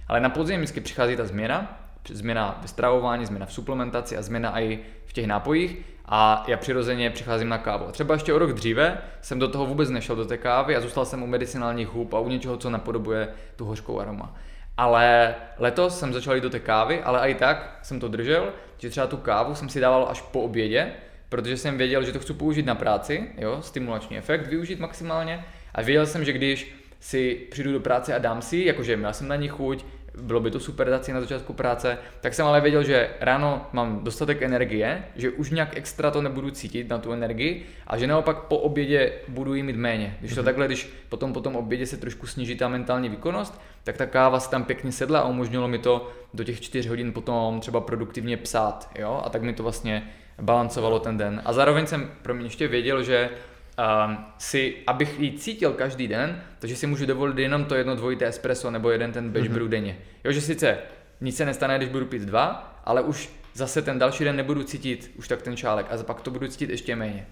Ale 0.08 0.20
na 0.20 0.30
podzim 0.30 0.56
vždycky 0.56 0.80
přichází 0.80 1.16
ta 1.16 1.24
změna, 1.24 1.80
změna 2.08 2.58
ve 2.62 2.68
stravování, 2.68 3.26
změna 3.26 3.46
v 3.46 3.52
suplementaci 3.52 4.16
a 4.16 4.22
změna 4.22 4.60
i 4.60 4.78
v 5.04 5.12
těch 5.12 5.26
nápojích 5.26 5.93
a 6.06 6.44
já 6.48 6.56
přirozeně 6.56 7.10
přicházím 7.10 7.48
na 7.48 7.58
kávu. 7.58 7.86
Třeba 7.90 8.14
ještě 8.14 8.32
o 8.32 8.38
rok 8.38 8.52
dříve 8.52 8.98
jsem 9.20 9.38
do 9.38 9.48
toho 9.48 9.66
vůbec 9.66 9.90
nešel 9.90 10.16
do 10.16 10.24
té 10.24 10.36
kávy 10.36 10.76
a 10.76 10.80
zůstal 10.80 11.04
jsem 11.04 11.22
u 11.22 11.26
medicinálních 11.26 11.88
hub 11.88 12.14
a 12.14 12.20
u 12.20 12.28
něčeho, 12.28 12.56
co 12.56 12.70
napodobuje 12.70 13.28
tu 13.56 13.64
hořkou 13.64 14.00
aroma. 14.00 14.34
Ale 14.76 15.34
letos 15.58 15.98
jsem 15.98 16.12
začal 16.12 16.34
jít 16.34 16.40
do 16.40 16.50
té 16.50 16.60
kávy, 16.60 17.02
ale 17.02 17.30
i 17.30 17.34
tak 17.34 17.78
jsem 17.82 18.00
to 18.00 18.08
držel, 18.08 18.52
že 18.78 18.90
třeba 18.90 19.06
tu 19.06 19.16
kávu 19.16 19.54
jsem 19.54 19.68
si 19.68 19.80
dával 19.80 20.06
až 20.10 20.20
po 20.20 20.40
obědě, 20.40 20.92
protože 21.28 21.56
jsem 21.56 21.78
věděl, 21.78 22.04
že 22.04 22.12
to 22.12 22.18
chci 22.18 22.32
použít 22.32 22.66
na 22.66 22.74
práci, 22.74 23.30
jo, 23.38 23.58
stimulační 23.62 24.18
efekt 24.18 24.46
využít 24.46 24.80
maximálně 24.80 25.44
a 25.74 25.82
věděl 25.82 26.06
jsem, 26.06 26.24
že 26.24 26.32
když 26.32 26.74
si 27.00 27.46
přijdu 27.50 27.72
do 27.72 27.80
práce 27.80 28.14
a 28.14 28.18
dám 28.18 28.42
si, 28.42 28.56
jakože 28.56 28.96
měl 28.96 29.12
jsem 29.12 29.28
na 29.28 29.36
ní 29.36 29.48
chuť, 29.48 29.84
bylo 30.22 30.40
by 30.40 30.50
to 30.50 30.60
super 30.60 30.90
dát 30.90 31.04
si 31.04 31.12
na 31.12 31.20
začátku 31.20 31.52
práce, 31.52 31.98
tak 32.20 32.34
jsem 32.34 32.46
ale 32.46 32.60
věděl, 32.60 32.82
že 32.82 33.10
ráno 33.20 33.66
mám 33.72 34.04
dostatek 34.04 34.42
energie, 34.42 35.04
že 35.16 35.30
už 35.30 35.50
nějak 35.50 35.76
extra 35.76 36.10
to 36.10 36.22
nebudu 36.22 36.50
cítit 36.50 36.88
na 36.88 36.98
tu 36.98 37.12
energii 37.12 37.66
a 37.86 37.98
že 37.98 38.06
naopak 38.06 38.38
po 38.38 38.58
obědě 38.58 39.12
budu 39.28 39.54
jí 39.54 39.62
mít 39.62 39.76
méně. 39.76 40.16
Když 40.20 40.34
to 40.34 40.40
mm-hmm. 40.40 40.44
takhle, 40.44 40.66
když 40.66 40.92
potom 41.08 41.32
po 41.32 41.40
tom 41.40 41.56
obědě 41.56 41.86
se 41.86 41.96
trošku 41.96 42.26
sníží 42.26 42.56
ta 42.56 42.68
mentální 42.68 43.08
výkonnost, 43.08 43.60
tak 43.84 43.96
ta 43.96 44.06
káva 44.06 44.40
si 44.40 44.50
tam 44.50 44.64
pěkně 44.64 44.92
sedla 44.92 45.20
a 45.20 45.28
umožnilo 45.28 45.68
mi 45.68 45.78
to 45.78 46.10
do 46.34 46.44
těch 46.44 46.60
čtyř 46.60 46.86
hodin 46.86 47.12
potom 47.12 47.60
třeba 47.60 47.80
produktivně 47.80 48.36
psát, 48.36 48.90
jo, 48.98 49.22
a 49.24 49.30
tak 49.30 49.42
mi 49.42 49.52
to 49.52 49.62
vlastně 49.62 50.10
balancovalo 50.42 50.98
ten 50.98 51.18
den. 51.18 51.42
A 51.44 51.52
zároveň 51.52 51.86
jsem 51.86 52.10
pro 52.22 52.34
mě 52.34 52.46
ještě 52.46 52.68
věděl, 52.68 53.02
že 53.02 53.30
uh, 53.78 54.14
si, 54.38 54.76
abych 54.86 55.20
ji 55.20 55.38
cítil 55.38 55.72
každý 55.72 56.08
den, 56.08 56.42
takže 56.58 56.76
si 56.76 56.86
můžu 56.86 57.06
dovolit 57.06 57.38
jenom 57.38 57.64
to 57.64 57.74
jedno 57.74 57.96
dvojité 57.96 58.26
espresso 58.26 58.70
nebo 58.70 58.90
jeden 58.90 59.12
ten 59.12 59.30
batch 59.30 59.46
mm-hmm. 59.46 59.52
brew 59.52 59.68
denně. 59.68 59.98
Jo, 60.24 60.32
že 60.32 60.40
sice 60.40 60.78
nic 61.20 61.36
se 61.36 61.46
nestane, 61.46 61.76
když 61.76 61.88
budu 61.88 62.06
pít 62.06 62.22
dva, 62.22 62.80
ale 62.84 63.02
už 63.02 63.32
zase 63.54 63.82
ten 63.82 63.98
další 63.98 64.24
den 64.24 64.36
nebudu 64.36 64.62
cítit 64.62 65.10
už 65.18 65.28
tak 65.28 65.42
ten 65.42 65.56
šálek 65.56 65.86
a 65.90 66.02
pak 66.02 66.20
to 66.20 66.30
budu 66.30 66.48
cítit 66.48 66.70
ještě 66.70 66.96
méně. 66.96 67.26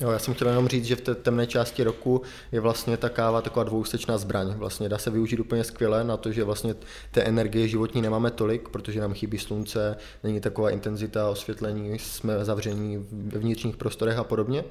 Jo, 0.00 0.10
já 0.10 0.18
jsem 0.18 0.34
chtěl 0.34 0.48
jenom 0.48 0.68
říct, 0.68 0.84
že 0.84 0.96
v 0.96 1.00
té 1.00 1.14
temné 1.14 1.46
části 1.46 1.84
roku 1.84 2.22
je 2.52 2.60
vlastně 2.60 2.96
ta 2.96 3.08
káva 3.08 3.42
taková 3.42 3.64
dvoustečná 3.64 4.18
zbraň. 4.18 4.54
Vlastně 4.56 4.88
dá 4.88 4.98
se 4.98 5.10
využít 5.10 5.40
úplně 5.40 5.64
skvěle 5.64 6.04
na 6.04 6.16
to, 6.16 6.32
že 6.32 6.44
vlastně 6.44 6.74
té 7.10 7.22
energie 7.22 7.68
životní 7.68 8.02
nemáme 8.02 8.30
tolik, 8.30 8.68
protože 8.68 9.00
nám 9.00 9.14
chybí 9.14 9.38
slunce, 9.38 9.96
není 10.22 10.40
taková 10.40 10.70
intenzita 10.70 11.30
osvětlení, 11.30 11.98
jsme 11.98 12.44
zavření 12.44 13.06
ve 13.12 13.38
vnitřních 13.38 13.76
prostorech 13.76 14.18
a 14.18 14.24
podobně 14.24 14.64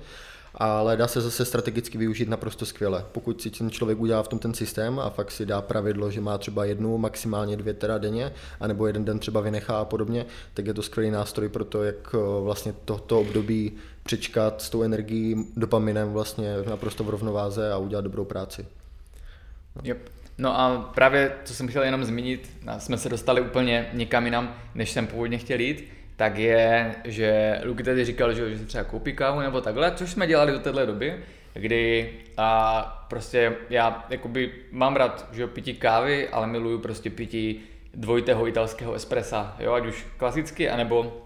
ale 0.55 0.97
dá 0.97 1.07
se 1.07 1.21
zase 1.21 1.45
strategicky 1.45 1.97
využít 1.97 2.29
naprosto 2.29 2.65
skvěle. 2.65 3.05
Pokud 3.11 3.41
si 3.41 3.49
ten 3.49 3.71
člověk 3.71 3.99
udělá 3.99 4.23
v 4.23 4.27
tom 4.27 4.39
ten 4.39 4.53
systém 4.53 4.99
a 4.99 5.09
fakt 5.09 5.31
si 5.31 5.45
dá 5.45 5.61
pravidlo, 5.61 6.11
že 6.11 6.21
má 6.21 6.37
třeba 6.37 6.65
jednu, 6.65 6.97
maximálně 6.97 7.57
dvě 7.57 7.73
teda 7.73 7.97
denně, 7.97 8.33
anebo 8.59 8.87
jeden 8.87 9.05
den 9.05 9.19
třeba 9.19 9.41
vynechá 9.41 9.79
a 9.79 9.85
podobně, 9.85 10.25
tak 10.53 10.65
je 10.65 10.73
to 10.73 10.81
skvělý 10.81 11.11
nástroj 11.11 11.49
pro 11.49 11.65
to, 11.65 11.83
jak 11.83 12.15
eh, 12.15 12.17
vlastně 12.43 12.73
tohoto 12.85 13.19
období 13.19 13.71
přečkat 14.03 14.61
s 14.61 14.69
tou 14.69 14.83
energií, 14.83 15.45
dopaminem 15.55 16.13
vlastně 16.13 16.55
naprosto 16.69 17.03
v 17.03 17.09
rovnováze 17.09 17.71
a 17.71 17.77
udělat 17.77 18.01
dobrou 18.01 18.25
práci. 18.25 18.65
No. 19.75 19.81
Yep. 19.83 20.09
No 20.37 20.59
a 20.59 20.91
právě, 20.95 21.31
co 21.45 21.53
jsem 21.53 21.67
chtěl 21.67 21.83
jenom 21.83 22.05
zmínit, 22.05 22.49
jsme 22.77 22.97
se 22.97 23.09
dostali 23.09 23.41
úplně 23.41 23.89
někam 23.93 24.25
jinam, 24.25 24.55
než 24.75 24.91
jsem 24.91 25.07
původně 25.07 25.37
chtěl 25.37 25.59
jít, 25.59 25.89
tak 26.19 26.37
je, 26.37 26.95
že 27.03 27.61
Luky 27.63 27.83
tady 27.83 28.05
říkal, 28.05 28.33
že, 28.33 28.49
že 28.49 28.57
si 28.57 28.65
třeba 28.65 28.83
koupí 28.83 29.13
kávu 29.13 29.39
nebo 29.39 29.61
takhle, 29.61 29.91
což 29.91 30.11
jsme 30.11 30.27
dělali 30.27 30.51
do 30.51 30.59
téhle 30.59 30.85
doby, 30.85 31.15
kdy 31.53 32.09
a 32.37 32.81
prostě 33.09 33.55
já 33.69 34.05
jakoby 34.09 34.51
mám 34.71 34.95
rád, 34.95 35.29
že 35.31 35.47
pití 35.47 35.73
kávy, 35.73 36.29
ale 36.29 36.47
miluju 36.47 36.79
prostě 36.79 37.09
pití 37.09 37.61
dvojitého 37.93 38.47
italského 38.47 38.93
espressa, 38.93 39.55
jo, 39.59 39.73
ať 39.73 39.85
už 39.85 40.05
klasicky, 40.17 40.69
anebo 40.69 41.21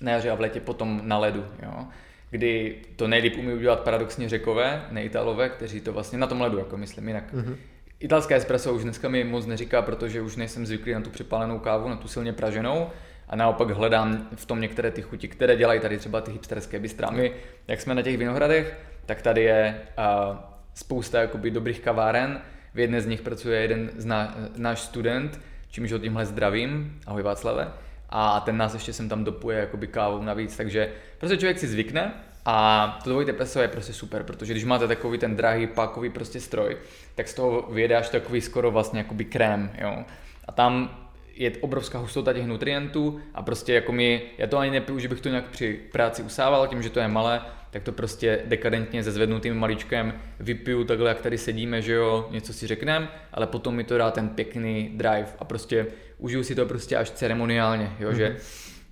na 0.00 0.12
jaře 0.12 0.30
a 0.30 0.34
v 0.34 0.40
létě 0.40 0.60
potom 0.60 1.00
na 1.04 1.18
ledu, 1.18 1.44
jo 1.62 1.86
kdy 2.30 2.76
to 2.96 3.08
nejlíp 3.08 3.38
umí 3.38 3.52
udělat 3.52 3.80
paradoxně 3.80 4.28
řekové, 4.28 4.86
neitalové, 4.90 5.48
kteří 5.48 5.80
to 5.80 5.92
vlastně 5.92 6.18
na 6.18 6.26
tom 6.26 6.40
ledu, 6.40 6.58
jako 6.58 6.76
myslím, 6.76 7.08
jinak. 7.08 7.34
Mm-hmm. 7.34 7.56
Italské 8.00 8.34
espresso 8.34 8.74
už 8.74 8.82
dneska 8.82 9.08
mi 9.08 9.24
moc 9.24 9.46
neříká, 9.46 9.82
protože 9.82 10.20
už 10.20 10.36
nejsem 10.36 10.66
zvyklý 10.66 10.92
na 10.92 11.00
tu 11.00 11.10
přepálenou 11.10 11.58
kávu, 11.58 11.88
na 11.88 11.96
tu 11.96 12.08
silně 12.08 12.32
praženou 12.32 12.90
a 13.28 13.36
naopak 13.36 13.70
hledám 13.70 14.28
v 14.34 14.46
tom 14.46 14.60
některé 14.60 14.90
ty 14.90 15.02
chuti, 15.02 15.28
které 15.28 15.56
dělají 15.56 15.80
tady 15.80 15.98
třeba 15.98 16.20
ty 16.20 16.32
hipsterské 16.32 16.78
bystra. 16.78 17.10
My, 17.10 17.32
jak 17.68 17.80
jsme 17.80 17.94
na 17.94 18.02
těch 18.02 18.18
vinohradech, 18.18 18.78
tak 19.06 19.22
tady 19.22 19.42
je 19.42 19.80
uh, 19.98 20.36
spousta 20.74 21.20
jakoby 21.20 21.50
dobrých 21.50 21.80
kaváren. 21.80 22.40
V 22.74 22.78
jedné 22.78 23.00
z 23.00 23.06
nich 23.06 23.22
pracuje 23.22 23.60
jeden 23.60 23.90
z 23.96 24.04
ná, 24.04 24.34
náš 24.56 24.80
student, 24.80 25.40
čímž 25.70 25.92
ho 25.92 25.98
tímhle 25.98 26.26
zdravím. 26.26 27.00
Ahoj 27.06 27.22
Václave 27.22 27.72
a 28.08 28.40
ten 28.40 28.56
nás 28.56 28.74
ještě 28.74 28.92
sem 28.92 29.08
tam 29.08 29.24
dopuje 29.24 29.58
jakoby 29.58 29.86
kávou 29.86 30.22
navíc, 30.22 30.56
takže 30.56 30.92
prostě 31.18 31.36
člověk 31.36 31.58
si 31.58 31.66
zvykne 31.66 32.14
a 32.44 32.98
to 33.04 33.10
dvojité 33.10 33.32
peso 33.32 33.60
je 33.60 33.68
prostě 33.68 33.92
super, 33.92 34.22
protože 34.22 34.52
když 34.52 34.64
máte 34.64 34.88
takový 34.88 35.18
ten 35.18 35.36
drahý 35.36 35.66
pákový 35.66 36.10
prostě 36.10 36.40
stroj, 36.40 36.76
tak 37.14 37.28
z 37.28 37.34
toho 37.34 37.68
vyjedáš 37.72 38.08
takový 38.08 38.40
skoro 38.40 38.70
vlastně 38.70 39.00
jakoby 39.00 39.24
krém, 39.24 39.70
jo. 39.78 40.04
A 40.44 40.52
tam 40.52 40.90
je 41.38 41.52
obrovská 41.60 41.98
hustota 41.98 42.32
těch 42.32 42.46
nutrientů 42.46 43.20
a 43.34 43.42
prostě 43.42 43.74
jako 43.74 43.92
mi, 43.92 44.22
já 44.38 44.46
to 44.46 44.58
ani 44.58 44.70
nepiju, 44.70 44.98
že 44.98 45.08
bych 45.08 45.20
to 45.20 45.28
nějak 45.28 45.48
při 45.48 45.80
práci 45.92 46.22
usával, 46.22 46.66
tím, 46.66 46.82
že 46.82 46.90
to 46.90 47.00
je 47.00 47.08
malé, 47.08 47.40
tak 47.70 47.82
to 47.82 47.92
prostě 47.92 48.40
dekadentně 48.44 49.04
se 49.04 49.12
zvednutým 49.12 49.54
maličkem 49.54 50.14
vypiju 50.40 50.84
takhle, 50.84 51.08
jak 51.08 51.20
tady 51.20 51.38
sedíme, 51.38 51.82
že 51.82 51.92
jo, 51.92 52.28
něco 52.30 52.52
si 52.52 52.66
řekneme, 52.66 53.08
ale 53.32 53.46
potom 53.46 53.74
mi 53.74 53.84
to 53.84 53.98
dá 53.98 54.10
ten 54.10 54.28
pěkný 54.28 54.90
drive 54.94 55.28
a 55.38 55.44
prostě 55.44 55.86
užiju 56.18 56.44
si 56.44 56.54
to 56.54 56.66
prostě 56.66 56.96
až 56.96 57.10
ceremoniálně, 57.10 57.92
jo, 58.00 58.10
mm-hmm. 58.10 58.16
že 58.16 58.28
mhm. 58.28 58.38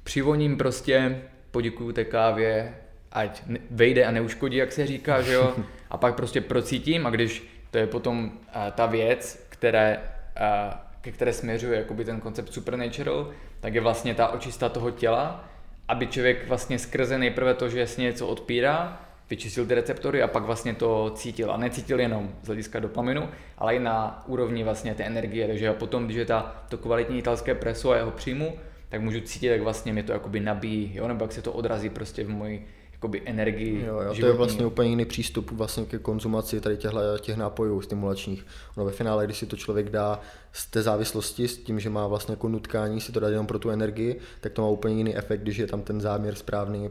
přivoním 0.03 0.57
prostě, 0.57 1.23
poděkuju 1.51 1.93
té 1.93 2.05
kávě, 2.05 2.75
ať 3.13 3.43
vejde 3.71 4.05
a 4.05 4.11
neuškodí, 4.11 4.57
jak 4.57 4.73
se 4.73 4.87
říká, 4.87 5.23
že 5.23 5.33
jo, 5.33 5.55
a 5.91 5.97
pak 5.97 6.15
prostě 6.15 6.41
procítím 6.41 7.07
a 7.07 7.11
když 7.11 7.49
to 7.71 7.79
je 7.79 7.87
potom 7.87 8.25
uh, 8.25 8.31
ta 8.75 8.87
věc, 8.87 9.47
které, 9.49 10.01
uh, 10.41 10.86
ke 11.07 11.13
které 11.13 11.33
směřuje 11.33 11.79
jakoby 11.79 12.05
ten 12.05 12.21
koncept 12.21 12.53
supernatural, 12.53 13.31
tak 13.61 13.75
je 13.75 13.81
vlastně 13.81 14.15
ta 14.15 14.29
očista 14.29 14.69
toho 14.69 14.91
těla, 14.91 15.45
aby 15.89 16.07
člověk 16.07 16.49
vlastně 16.49 16.79
skrze 16.79 17.19
nejprve 17.19 17.55
to, 17.55 17.69
že 17.69 17.87
si 17.87 18.03
něco 18.03 18.27
odpírá, 18.27 19.01
vyčistil 19.31 19.67
ty 19.67 19.75
receptory 19.75 20.23
a 20.23 20.29
pak 20.29 20.43
vlastně 20.43 20.75
to 20.75 21.13
cítil. 21.15 21.53
A 21.53 21.57
necítil 21.57 22.01
jenom 22.01 22.31
z 22.43 22.47
hlediska 22.47 22.81
dopaminu, 22.81 23.29
ale 23.59 23.77
i 23.77 23.79
na 23.79 24.23
úrovni 24.27 24.65
vlastně 24.65 24.95
té 24.95 25.05
energie. 25.05 25.47
Takže 25.47 25.73
potom, 25.73 26.05
když 26.05 26.17
je 26.17 26.25
ta, 26.25 26.65
to 26.69 26.79
kvalitní 26.79 27.19
italské 27.19 27.55
preso 27.55 27.91
a 27.91 27.97
jeho 27.97 28.11
přijmu, 28.11 28.57
tak 28.89 29.01
můžu 29.01 29.21
cítit, 29.21 29.47
jak 29.47 29.61
vlastně 29.61 29.93
mě 29.93 30.03
to 30.03 30.13
jakoby 30.13 30.41
nabíjí, 30.41 30.93
jo? 30.95 31.09
nebo 31.09 31.25
jak 31.25 31.33
se 31.33 31.43
to 31.43 31.53
odrazí 31.53 31.91
prostě 31.91 32.25
v 32.25 32.29
moji 32.29 32.67
jakoby 32.97 33.23
energii. 33.25 33.85
Jo, 33.87 34.01
jo, 34.01 34.15
to 34.21 34.27
je 34.27 34.33
vlastně 34.33 34.67
úplně 34.67 34.91
jiný 34.91 35.05
přístup 35.05 35.51
vlastně 35.51 35.85
ke 35.85 35.99
konzumaci 35.99 36.61
tady 36.61 36.77
těchto, 36.77 37.19
těch 37.19 37.37
nápojů 37.37 37.81
stimulačních. 37.81 38.47
No 38.77 38.85
ve 38.85 38.93
finále, 38.93 39.25
když 39.25 39.39
si 39.39 39.47
to 39.47 39.57
člověk 39.57 39.91
dá 39.91 40.21
z 40.53 40.67
té 40.67 40.83
závislosti, 40.83 41.49
s 41.49 41.59
tím, 41.59 41.81
že 41.81 41.91
má 41.91 42.07
vlastně 42.07 42.33
jako 42.33 42.49
nutkání 42.49 43.01
si 43.01 43.13
to 43.13 43.21
dát 43.21 43.29
jenom 43.29 43.47
pro 43.47 43.59
tu 43.59 43.71
energii, 43.71 44.21
tak 44.41 44.53
to 44.53 44.63
má 44.63 44.69
úplně 44.69 44.95
jiný 44.95 45.17
efekt, 45.17 45.41
když 45.41 45.57
je 45.57 45.67
tam 45.67 45.83
ten 45.83 46.01
záměr 46.01 46.35
správný 46.35 46.91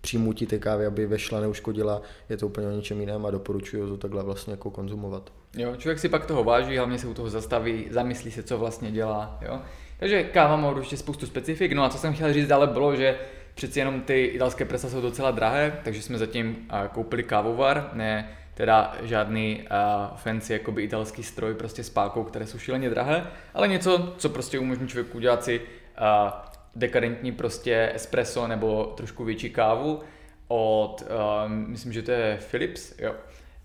přijmutí 0.00 0.46
té 0.46 0.58
kávy, 0.58 0.86
aby 0.86 1.06
vešla, 1.06 1.40
neuškodila, 1.40 2.02
je 2.28 2.36
to 2.36 2.46
úplně 2.46 2.66
o 2.68 2.70
něčem 2.70 3.00
jiném 3.00 3.26
a 3.26 3.30
doporučuji 3.30 3.88
to 3.88 3.96
takhle 3.96 4.22
vlastně 4.22 4.50
jako 4.50 4.70
konzumovat. 4.70 5.32
Jo, 5.56 5.76
člověk 5.76 5.98
si 5.98 6.08
pak 6.08 6.26
toho 6.26 6.44
váží, 6.44 6.76
hlavně 6.76 6.98
se 6.98 7.06
u 7.06 7.14
toho 7.14 7.30
zastaví, 7.30 7.86
zamyslí 7.90 8.30
se, 8.30 8.42
co 8.42 8.58
vlastně 8.58 8.92
dělá. 8.92 9.38
Jo? 9.42 9.60
Takže 9.98 10.24
káva 10.24 10.56
má 10.56 10.70
určitě 10.70 10.96
spoustu 10.96 11.26
specifik. 11.26 11.72
No 11.72 11.84
a 11.84 11.88
co 11.88 11.98
jsem 11.98 12.14
chtěl 12.14 12.32
říct 12.32 12.50
ale 12.50 12.66
bylo, 12.66 12.96
že 12.96 13.18
přeci 13.54 13.78
jenom 13.78 14.00
ty 14.00 14.24
italské 14.24 14.64
presa 14.64 14.90
jsou 14.90 15.00
docela 15.00 15.30
drahé, 15.30 15.80
takže 15.84 16.02
jsme 16.02 16.18
zatím 16.18 16.68
koupili 16.92 17.22
kávovar, 17.22 17.90
ne 17.92 18.36
teda 18.54 18.96
žádný 19.02 19.62
uh, 19.62 20.16
fancy 20.16 20.52
jakoby 20.52 20.82
italský 20.82 21.22
stroj 21.22 21.54
prostě 21.54 21.84
s 21.84 21.90
pákou, 21.90 22.24
které 22.24 22.46
jsou 22.46 22.58
šíleně 22.58 22.90
drahé, 22.90 23.26
ale 23.54 23.68
něco, 23.68 24.14
co 24.18 24.28
prostě 24.28 24.58
umožní 24.58 24.88
člověku 24.88 25.16
udělat 25.16 25.44
si 25.44 25.60
uh, 25.60 26.30
dekadentní 26.76 27.32
prostě 27.32 27.92
espresso 27.94 28.46
nebo 28.46 28.84
trošku 28.96 29.24
větší 29.24 29.50
kávu 29.50 30.00
od, 30.48 31.02
uh, 31.02 31.50
myslím, 31.50 31.92
že 31.92 32.02
to 32.02 32.10
je 32.10 32.38
Philips, 32.50 32.94
jo. 32.98 33.14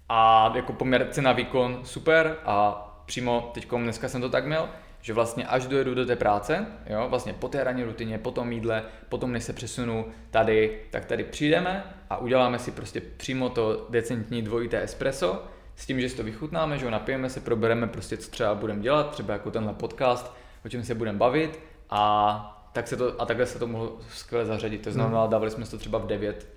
A 0.10 0.52
jako 0.56 0.74
poměr 0.74 1.08
cena 1.12 1.32
výkon 1.32 1.80
super 1.84 2.38
a 2.46 2.86
přímo 3.06 3.52
teď 3.54 3.68
dneska 3.70 4.10
jsem 4.10 4.22
to 4.22 4.30
tak 4.30 4.46
měl, 4.46 4.70
že 5.02 5.14
vlastně 5.14 5.46
až 5.46 5.68
dojedu 5.68 5.96
do 5.96 6.06
té 6.06 6.16
práce, 6.16 6.66
jo, 6.88 7.08
vlastně 7.10 7.34
po 7.34 7.48
té 7.48 7.64
ranní 7.64 7.84
rutině, 7.84 8.18
po 8.18 8.32
tom 8.32 8.52
jídle, 8.52 8.84
potom 9.10 9.32
než 9.32 9.44
se 9.44 9.54
přesunu 9.54 10.06
tady, 10.32 10.80
tak 10.90 11.06
tady 11.06 11.24
přijdeme 11.24 11.84
a 12.10 12.18
uděláme 12.18 12.60
si 12.60 12.72
prostě 12.72 13.02
přímo 13.02 13.50
to 13.50 13.88
decentní 13.90 14.42
dvojité 14.42 14.84
espresso, 14.84 15.44
s 15.76 15.86
tím, 15.86 16.02
že 16.02 16.10
si 16.10 16.18
to 16.18 16.24
vychutnáme, 16.24 16.78
že 16.78 16.86
ho 16.86 16.92
napijeme 16.92 17.30
se, 17.30 17.40
probereme 17.40 17.88
prostě, 17.88 18.18
co 18.18 18.32
třeba 18.32 18.56
budeme 18.56 18.82
dělat, 18.82 19.12
třeba 19.12 19.34
jako 19.34 19.52
tenhle 19.52 19.74
podcast, 19.74 20.36
o 20.66 20.70
čem 20.70 20.84
se 20.84 20.96
budeme 20.96 21.18
bavit 21.18 21.60
a 21.90 22.56
tak 22.74 22.88
se 22.88 22.98
to, 22.98 23.22
a 23.22 23.26
takhle 23.26 23.46
se 23.46 23.60
to 23.60 23.68
mohlo 23.68 23.98
skvěle 24.10 24.46
zařadit. 24.46 24.82
To 24.82 24.92
znamená, 24.92 25.22
hmm. 25.22 25.32
dávali 25.32 25.52
jsme 25.52 25.66
to 25.66 25.78
třeba 25.78 26.00
v 26.00 26.08
9, 26.08 26.48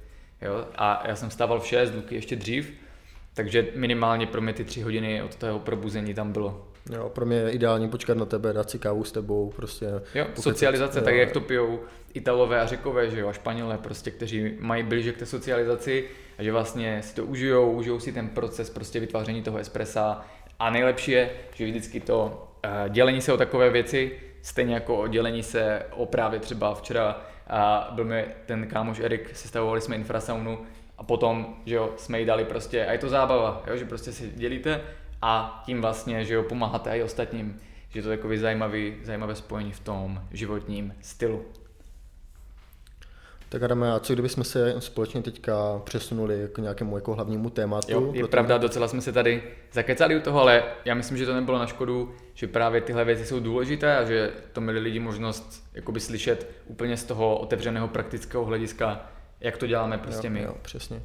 jo, 0.42 0.66
a 0.76 1.08
já 1.08 1.16
jsem 1.16 1.30
stával 1.30 1.60
v 1.60 1.66
6, 1.66 1.94
Luky 1.94 2.14
ještě 2.14 2.36
dřív, 2.36 2.72
takže 3.34 3.68
minimálně 3.74 4.26
pro 4.26 4.40
mě 4.40 4.52
ty 4.52 4.64
tři 4.64 4.82
hodiny 4.82 5.22
od 5.22 5.34
toho 5.34 5.58
probuzení 5.58 6.14
tam 6.14 6.32
bylo. 6.32 6.71
Jo, 6.90 7.08
pro 7.08 7.26
mě 7.26 7.36
je 7.36 7.50
ideální 7.50 7.88
počkat 7.88 8.16
na 8.16 8.24
tebe, 8.24 8.52
dát 8.52 8.70
si 8.70 8.78
kávu 8.78 9.04
s 9.04 9.12
tebou, 9.12 9.52
prostě. 9.56 9.86
Jo, 10.14 10.26
socializace, 10.34 11.00
tak 11.00 11.14
jak 11.14 11.32
to 11.32 11.40
pijou 11.40 11.80
Italové 12.14 12.60
a 12.60 12.66
Řekové, 12.66 13.10
že 13.10 13.20
jo, 13.20 13.28
a 13.28 13.32
Španělé 13.32 13.78
prostě, 13.78 14.10
kteří 14.10 14.56
mají 14.60 14.82
blíže 14.82 15.12
k 15.12 15.18
té 15.18 15.26
socializaci 15.26 16.08
a 16.38 16.42
že 16.42 16.52
vlastně 16.52 17.02
si 17.02 17.14
to 17.14 17.24
užijou, 17.24 17.72
užijou 17.72 18.00
si 18.00 18.12
ten 18.12 18.28
proces 18.28 18.70
prostě 18.70 19.00
vytváření 19.00 19.42
toho 19.42 19.58
espressa 19.58 20.24
a 20.58 20.70
nejlepší 20.70 21.10
je, 21.10 21.30
že 21.54 21.64
vždycky 21.64 22.00
to 22.00 22.48
uh, 22.64 22.88
dělení 22.88 23.20
se 23.20 23.32
o 23.32 23.36
takové 23.36 23.70
věci, 23.70 24.12
stejně 24.42 24.74
jako 24.74 24.96
o 24.96 25.08
dělení 25.08 25.42
se 25.42 25.82
o 25.90 26.06
právě 26.06 26.40
třeba 26.40 26.74
včera 26.74 27.26
a 27.46 27.90
byl 27.92 28.04
mi 28.04 28.26
ten 28.46 28.66
kámoš 28.66 29.00
Erik, 29.00 29.36
sestavovali 29.36 29.80
jsme 29.80 29.96
infrasaunu 29.96 30.58
a 30.98 31.02
potom, 31.02 31.56
že 31.66 31.74
jo, 31.74 31.92
jsme 31.96 32.20
jí 32.20 32.26
dali 32.26 32.44
prostě, 32.44 32.86
a 32.86 32.92
je 32.92 32.98
to 32.98 33.08
zábava, 33.08 33.62
jo, 33.66 33.76
že 33.76 33.84
prostě 33.84 34.12
si 34.12 34.32
dělíte 34.34 34.80
a 35.22 35.62
tím 35.66 35.80
vlastně, 35.80 36.24
že 36.24 36.34
jo, 36.34 36.42
pomáháte 36.42 36.98
i 36.98 37.02
ostatním, 37.02 37.60
že 37.88 38.02
to 38.02 38.10
je 38.10 38.16
takový 38.16 38.38
zajímavý, 38.38 38.96
zajímavé 39.02 39.34
spojení 39.34 39.72
v 39.72 39.80
tom 39.80 40.22
životním 40.30 40.94
stylu. 41.00 41.44
Tak 43.48 43.62
Adame, 43.62 43.92
a 43.92 43.98
co 43.98 44.12
kdybychom 44.12 44.44
se 44.44 44.74
společně 44.78 45.22
teďka 45.22 45.80
přesunuli 45.84 46.48
k 46.52 46.58
nějakému 46.58 46.96
jako 46.96 47.14
hlavnímu 47.14 47.50
tématu? 47.50 47.92
Jo, 47.92 48.00
je 48.00 48.06
protože... 48.06 48.30
pravda, 48.30 48.58
docela 48.58 48.88
jsme 48.88 49.00
se 49.00 49.12
tady 49.12 49.42
zakecali 49.72 50.16
u 50.16 50.20
toho, 50.20 50.40
ale 50.40 50.64
já 50.84 50.94
myslím, 50.94 51.18
že 51.18 51.26
to 51.26 51.34
nebylo 51.34 51.58
na 51.58 51.66
škodu, 51.66 52.14
že 52.34 52.46
právě 52.46 52.80
tyhle 52.80 53.04
věci 53.04 53.26
jsou 53.26 53.40
důležité 53.40 53.96
a 53.96 54.04
že 54.04 54.30
to 54.52 54.60
měli 54.60 54.80
lidi 54.80 55.00
možnost 55.00 55.68
jakoby 55.74 56.00
slyšet 56.00 56.50
úplně 56.66 56.96
z 56.96 57.04
toho 57.04 57.38
otevřeného 57.38 57.88
praktického 57.88 58.44
hlediska, 58.44 59.10
jak 59.40 59.56
to 59.56 59.66
děláme 59.66 59.98
prostě 59.98 60.26
jo, 60.26 60.32
my. 60.32 60.42
Jo, 60.42 60.56
přesně. 60.62 61.02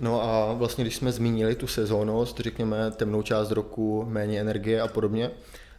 No 0.00 0.22
a 0.22 0.52
vlastně, 0.52 0.84
když 0.84 0.96
jsme 0.96 1.12
zmínili 1.12 1.54
tu 1.54 1.66
sezónnost, 1.66 2.40
řekněme 2.40 2.90
temnou 2.90 3.22
část 3.22 3.50
roku, 3.50 4.04
méně 4.08 4.40
energie 4.40 4.80
a 4.80 4.88
podobně, 4.88 5.30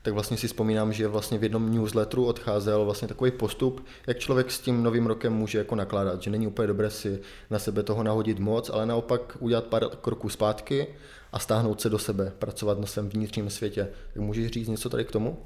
tak 0.02 0.14
vlastně 0.14 0.38
si 0.38 0.48
vzpomínám, 0.48 0.94
že 0.94 1.08
vlastně 1.08 1.38
v 1.38 1.44
jednom 1.44 1.72
newsletteru 1.72 2.26
odcházel 2.26 2.86
vlastně 2.86 3.08
takový 3.08 3.32
postup, 3.32 3.86
jak 4.08 4.20
člověk 4.20 4.52
s 4.52 4.60
tím 4.60 4.84
novým 4.84 5.08
rokem 5.08 5.34
může 5.34 5.58
jako 5.58 5.76
nakládat, 5.76 6.22
že 6.22 6.30
není 6.30 6.48
úplně 6.48 6.68
dobré 6.68 6.90
si 6.90 7.22
na 7.50 7.60
sebe 7.60 7.84
toho 7.84 8.04
nahodit 8.04 8.40
moc, 8.40 8.70
ale 8.70 8.86
naopak 8.86 9.38
udělat 9.40 9.64
pár 9.64 9.84
kroků 10.02 10.30
zpátky 10.30 10.88
a 11.32 11.40
stáhnout 11.40 11.82
se 11.82 11.90
do 11.90 12.00
sebe, 12.00 12.34
pracovat 12.40 12.80
na 12.80 12.86
svém 12.86 13.10
vnitřním 13.10 13.50
světě. 13.50 13.90
Tak 14.14 14.24
můžeš 14.24 14.52
říct 14.52 14.68
něco 14.68 14.90
tady 14.90 15.06
k 15.06 15.12
tomu? 15.12 15.38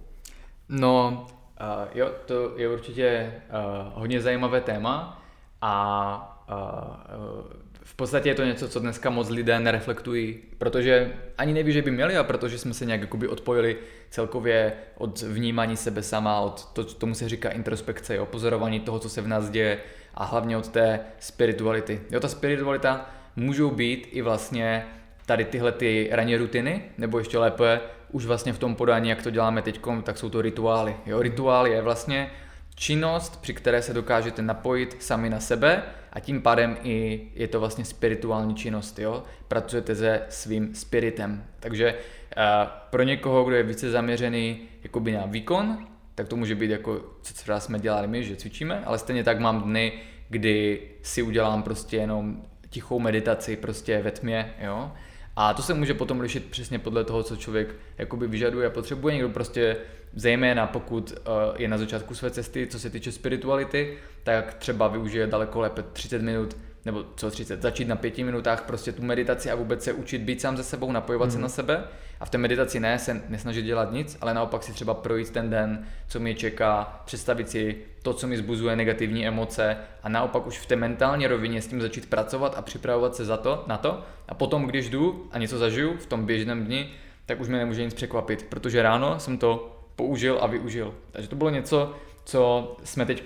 No, 0.70 1.28
uh, 1.62 1.88
jo, 1.94 2.12
to 2.26 2.54
je 2.56 2.70
určitě 2.70 3.34
uh, 3.50 4.02
hodně 4.02 4.22
zajímavé 4.22 4.62
téma 4.62 5.24
a 5.62 6.46
uh, 6.50 7.67
v 7.88 7.96
podstatě 7.96 8.30
je 8.30 8.36
to 8.36 8.44
něco, 8.44 8.70
co 8.70 8.80
dneska 8.80 9.10
moc 9.10 9.30
lidé 9.30 9.60
nereflektují, 9.60 10.38
protože 10.58 11.14
ani 11.38 11.54
neví, 11.54 11.72
že 11.72 11.82
by 11.82 11.92
měli 11.92 12.18
a 12.18 12.24
protože 12.24 12.58
jsme 12.58 12.74
se 12.74 12.86
nějak 12.86 13.02
jakoby 13.02 13.28
odpojili 13.28 13.78
celkově 14.10 14.74
od 14.98 15.22
vnímání 15.22 15.78
sebe 15.78 16.04
sama, 16.04 16.40
od 16.40 16.66
to, 16.66 16.84
tomu 16.84 17.16
se 17.16 17.30
říká 17.30 17.50
introspekce, 17.50 18.20
o 18.20 18.26
pozorování 18.26 18.80
toho, 18.80 19.00
co 19.00 19.10
se 19.10 19.22
v 19.22 19.28
nás 19.28 19.50
děje 19.50 19.78
a 20.14 20.26
hlavně 20.26 20.58
od 20.58 20.68
té 20.68 21.00
spirituality. 21.20 22.02
Jo, 22.10 22.20
ta 22.20 22.28
spiritualita 22.28 23.10
můžou 23.36 23.72
být 23.72 24.08
i 24.12 24.22
vlastně 24.22 24.86
tady 25.26 25.46
tyhle 25.46 25.72
ty 25.72 26.10
ranní 26.12 26.38
rutiny, 26.38 26.82
nebo 26.98 27.20
ještě 27.20 27.38
lépe 27.38 27.80
už 28.12 28.26
vlastně 28.26 28.54
v 28.54 28.60
tom 28.60 28.76
podání, 28.76 29.10
jak 29.10 29.24
to 29.24 29.30
děláme 29.30 29.62
teď, 29.62 29.80
tak 30.04 30.18
jsou 30.18 30.30
to 30.30 30.42
rituály. 30.42 30.96
Jo, 31.06 31.22
rituál 31.22 31.68
je 31.68 31.82
vlastně 31.82 32.32
činnost, 32.76 33.42
při 33.42 33.54
které 33.54 33.82
se 33.82 33.94
dokážete 33.94 34.42
napojit 34.42 34.96
sami 35.00 35.30
na 35.30 35.40
sebe 35.40 35.84
a 36.18 36.20
tím 36.20 36.42
pádem 36.42 36.78
i 36.84 37.28
je 37.36 37.48
to 37.48 37.60
vlastně 37.60 37.86
spirituální 37.86 38.56
činnost, 38.56 39.00
jo? 39.00 39.24
Pracujete 39.48 39.96
se 39.96 40.22
svým 40.30 40.76
spiritem. 40.76 41.44
Takže 41.60 41.94
uh, 41.94 42.44
pro 42.90 43.04
někoho, 43.04 43.44
kdo 43.44 43.56
je 43.56 43.64
více 43.64 43.92
zaměřený 43.92 44.60
jakoby 44.84 45.12
na 45.12 45.26
výkon, 45.26 45.88
tak 46.16 46.28
to 46.28 46.36
může 46.36 46.56
být 46.56 46.72
jako, 46.72 47.02
co 47.22 47.60
jsme 47.60 47.80
dělali 47.80 48.08
my, 48.08 48.24
že 48.24 48.36
cvičíme, 48.36 48.84
ale 48.86 48.98
stejně 48.98 49.24
tak 49.24 49.40
mám 49.40 49.62
dny, 49.62 49.94
kdy 50.30 50.82
si 51.02 51.22
udělám 51.22 51.64
prostě 51.64 51.98
jenom 51.98 52.44
tichou 52.70 53.00
meditaci 53.00 53.56
prostě 53.56 54.02
ve 54.02 54.12
tmě, 54.12 54.54
jo. 54.62 54.92
A 55.40 55.54
to 55.54 55.62
se 55.62 55.74
může 55.74 55.94
potom 55.94 56.20
lišit 56.20 56.46
přesně 56.46 56.80
podle 56.80 57.04
toho, 57.04 57.24
co 57.24 57.36
člověk 57.36 57.76
jakoby 57.98 58.28
vyžaduje 58.28 58.68
a 58.68 58.70
potřebuje. 58.70 59.14
Někdo 59.14 59.30
prostě, 59.30 59.78
zejména 60.16 60.68
pokud 60.68 61.12
uh, 61.12 61.18
je 61.58 61.68
na 61.68 61.78
začátku 61.78 62.16
své 62.16 62.32
cesty, 62.32 62.68
co 62.68 62.80
se 62.80 62.90
týče 62.90 63.12
spirituality, 63.12 63.98
tak 64.24 64.54
třeba 64.54 64.88
využije 64.88 65.28
daleko 65.28 65.60
lépe 65.60 65.84
30 65.94 66.22
minut 66.22 66.58
nebo 66.88 67.06
co 67.16 67.32
30, 67.32 67.62
začít 67.62 67.88
na 67.88 67.96
pěti 67.96 68.24
minutách 68.24 68.64
prostě 68.64 68.92
tu 68.92 69.02
meditaci 69.02 69.52
a 69.52 69.56
vůbec 69.56 69.84
se 69.84 69.94
učit 69.94 70.22
být 70.22 70.42
sám 70.42 70.58
ze 70.58 70.64
sebou, 70.64 70.92
napojovat 70.92 71.26
mm. 71.26 71.32
se 71.32 71.38
mhm. 71.38 71.42
na 71.42 71.50
sebe 71.50 71.84
a 72.20 72.26
v 72.26 72.30
té 72.30 72.38
meditaci 72.38 72.80
ne 72.80 73.00
se 73.00 73.22
nesnažit 73.30 73.66
dělat 73.66 73.92
nic, 73.92 74.18
ale 74.22 74.34
naopak 74.34 74.64
si 74.64 74.74
třeba 74.74 74.94
projít 74.94 75.30
ten 75.30 75.50
den, 75.50 75.86
co 76.08 76.20
mě 76.20 76.36
čeká, 76.36 77.02
představit 77.06 77.50
si 77.50 77.76
to, 78.02 78.14
co 78.14 78.28
mi 78.28 78.38
zbuzuje 78.38 78.76
negativní 78.76 79.28
emoce 79.28 79.78
a 80.04 80.10
naopak 80.10 80.48
už 80.48 80.60
v 80.60 80.66
té 80.66 80.76
mentální 80.76 81.28
rovině 81.28 81.62
s 81.62 81.68
tím 81.68 81.82
začít 81.82 82.10
pracovat 82.10 82.56
a 82.58 82.62
připravovat 82.62 83.16
se 83.16 83.26
za 83.26 83.38
to, 83.38 83.64
na 83.68 83.78
to 83.78 84.04
a 84.28 84.34
potom, 84.34 84.66
když 84.66 84.90
jdu 84.90 85.28
a 85.32 85.38
něco 85.38 85.58
zažiju 85.58 85.98
v 85.98 86.06
tom 86.06 86.26
běžném 86.26 86.66
dni, 86.66 86.92
tak 87.26 87.40
už 87.40 87.48
mě 87.48 87.58
nemůže 87.58 87.86
nic 87.86 87.94
překvapit, 87.94 88.44
protože 88.44 88.82
ráno 88.82 89.20
jsem 89.20 89.38
to 89.38 89.78
použil 89.96 90.38
a 90.42 90.48
využil. 90.48 90.94
Takže 91.12 91.30
to 91.30 91.36
bylo 91.36 91.50
něco, 91.50 91.94
co 92.24 92.76
jsme 92.84 93.06
teď 93.06 93.24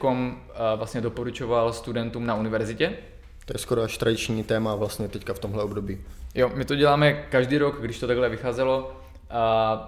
vlastně 0.76 1.02
doporučoval 1.02 1.74
studentům 1.74 2.26
na 2.26 2.36
univerzitě, 2.36 2.98
to 3.52 3.56
je 3.56 3.60
skoro 3.60 3.82
až 3.82 3.98
tradiční 3.98 4.44
téma 4.44 4.76
vlastně 4.76 5.08
teďka 5.08 5.34
v 5.34 5.40
tomhle 5.40 5.64
období. 5.64 5.98
Jo, 6.36 6.52
my 6.56 6.66
to 6.66 6.76
děláme 6.76 7.14
každý 7.14 7.58
rok, 7.58 7.82
když 7.82 8.00
to 8.00 8.08
takhle 8.08 8.30
vycházelo, 8.30 9.02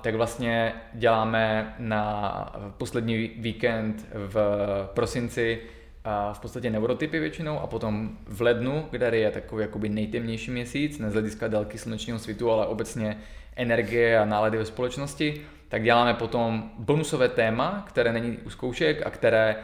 tak 0.02 0.16
vlastně 0.16 0.74
děláme 0.94 1.76
na 1.80 2.56
poslední 2.78 3.18
víkend 3.28 4.08
v 4.14 4.38
prosinci 4.94 5.60
uh, 5.60 6.34
v 6.34 6.40
podstatě 6.40 6.70
neurotypy 6.70 7.20
většinou 7.20 7.60
a 7.60 7.68
potom 7.68 8.10
v 8.28 8.42
lednu, 8.42 8.88
kde 8.92 9.18
je 9.18 9.32
takový 9.32 9.62
jakoby 9.62 9.90
nejtemnější 9.90 10.52
měsíc, 10.52 11.00
ne 11.00 11.10
z 11.10 11.14
hlediska 11.14 11.48
délky 11.48 11.78
slunečního 11.78 12.20
svitu, 12.20 12.52
ale 12.52 12.68
obecně 12.68 13.18
energie 13.56 14.20
a 14.20 14.26
nálady 14.26 14.58
ve 14.58 14.66
společnosti, 14.66 15.42
tak 15.70 15.84
děláme 15.84 16.14
potom 16.14 16.72
bonusové 16.78 17.30
téma, 17.30 17.86
které 17.88 18.14
není 18.14 18.38
u 18.38 18.50
zkoušek 18.50 19.06
a 19.06 19.10
které 19.10 19.56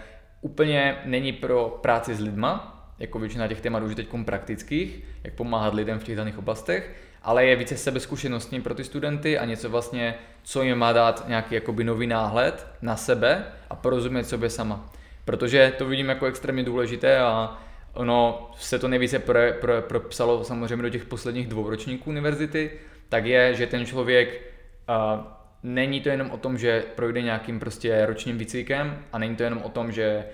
úplně 0.41 0.97
není 1.05 1.33
pro 1.33 1.79
práci 1.81 2.15
s 2.15 2.19
lidma, 2.19 2.78
jako 2.99 3.19
většina 3.19 3.47
těch 3.47 3.61
témat 3.61 3.83
už 3.83 3.95
teď 3.95 4.07
praktických, 4.25 5.03
jak 5.23 5.33
pomáhat 5.33 5.73
lidem 5.73 5.99
v 5.99 6.03
těch 6.03 6.15
daných 6.15 6.37
oblastech, 6.37 6.95
ale 7.23 7.45
je 7.45 7.55
více 7.55 7.77
sebezkušenostní 7.77 8.61
pro 8.61 8.75
ty 8.75 8.83
studenty 8.83 9.37
a 9.37 9.45
něco 9.45 9.69
vlastně, 9.69 10.15
co 10.43 10.63
jim 10.63 10.77
má 10.77 10.93
dát 10.93 11.27
nějaký 11.27 11.55
jakoby 11.55 11.83
nový 11.83 12.07
náhled 12.07 12.67
na 12.81 12.95
sebe 12.95 13.45
a 13.69 13.75
porozumět 13.75 14.23
sobě 14.23 14.49
sama. 14.49 14.89
Protože 15.25 15.73
to 15.77 15.85
vidím 15.85 16.09
jako 16.09 16.25
extrémně 16.25 16.63
důležité 16.63 17.19
a 17.19 17.57
ono 17.93 18.51
se 18.57 18.79
to 18.79 18.87
nejvíce 18.87 19.19
pro, 19.19 19.39
pro, 19.61 19.81
propsalo 19.81 20.43
samozřejmě 20.43 20.81
do 20.83 20.89
těch 20.89 21.05
posledních 21.05 21.47
dvou 21.47 21.69
ročníků 21.69 22.09
univerzity, 22.09 22.71
tak 23.09 23.25
je, 23.25 23.53
že 23.53 23.67
ten 23.67 23.85
člověk 23.85 24.41
uh, 24.89 25.23
není 25.63 26.01
to 26.01 26.09
jenom 26.09 26.31
o 26.31 26.37
tom, 26.37 26.57
že 26.57 26.83
projde 26.95 27.21
nějakým 27.21 27.59
prostě 27.59 28.05
ročním 28.05 28.37
výcvikem 28.37 29.03
a 29.11 29.19
není 29.19 29.35
to 29.35 29.43
jenom 29.43 29.61
o 29.63 29.69
tom, 29.69 29.91
že 29.91 30.25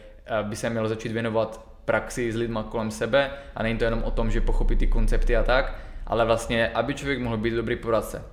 by 0.44 0.56
se 0.56 0.70
měl 0.70 0.88
začít 0.88 1.12
věnovat 1.12 1.75
praxi 1.86 2.32
s 2.32 2.36
lidma 2.36 2.64
kolem 2.64 2.92
sebe 2.92 3.32
a 3.56 3.64
není 3.64 3.78
to 3.78 3.84
jenom 3.84 4.04
o 4.04 4.12
tom, 4.12 4.32
že 4.32 4.42
pochopí 4.42 4.76
ty 4.76 4.88
koncepty 4.88 5.36
a 5.36 5.44
tak, 5.44 5.76
ale 6.08 6.26
vlastně, 6.26 6.70
aby 6.70 6.94
člověk 6.94 7.20
mohl 7.20 7.38
být 7.38 7.54
dobrý 7.54 7.76
poradce. 7.76 8.24